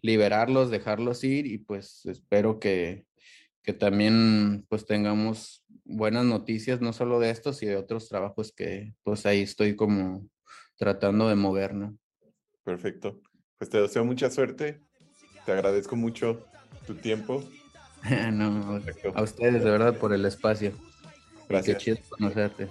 liberarlos, 0.03 0.71
dejarlos 0.71 1.25
ir 1.25 1.47
y 1.47 1.59
pues 1.59 2.05
espero 2.07 2.61
que, 2.61 3.07
que 3.63 3.73
también 3.73 4.67
pues 4.69 4.87
tengamos 4.87 5.65
buenas 5.87 6.25
noticias, 6.25 6.81
no 6.81 6.93
solo 6.93 7.19
de 7.21 7.31
estos 7.31 7.63
y 7.63 7.67
de 7.67 7.77
otros 7.77 8.09
trabajos 8.09 8.53
que 8.53 8.95
pues 9.03 9.25
ahí 9.27 9.43
estoy 9.43 9.77
como 9.77 10.29
tratando 10.77 11.29
de 11.29 11.35
mover, 11.35 11.75
¿no? 11.75 11.97
Perfecto. 12.65 13.21
Pues 13.59 13.71
te 13.71 13.81
deseo 13.81 14.05
mucha 14.05 14.31
suerte. 14.31 14.83
Te 15.45 15.53
agradezco 15.53 15.97
mucho 15.97 16.45
tu 16.87 16.95
tiempo. 16.95 17.43
no, 18.33 18.81
a 19.15 19.23
ustedes 19.23 19.65
de 19.65 19.71
verdad 19.71 19.97
por 19.99 20.13
el 20.13 20.25
espacio. 20.27 20.73
Gracias. 21.49 21.79
Qué 21.79 21.95
chido 21.95 21.99
conocerte. 22.11 22.69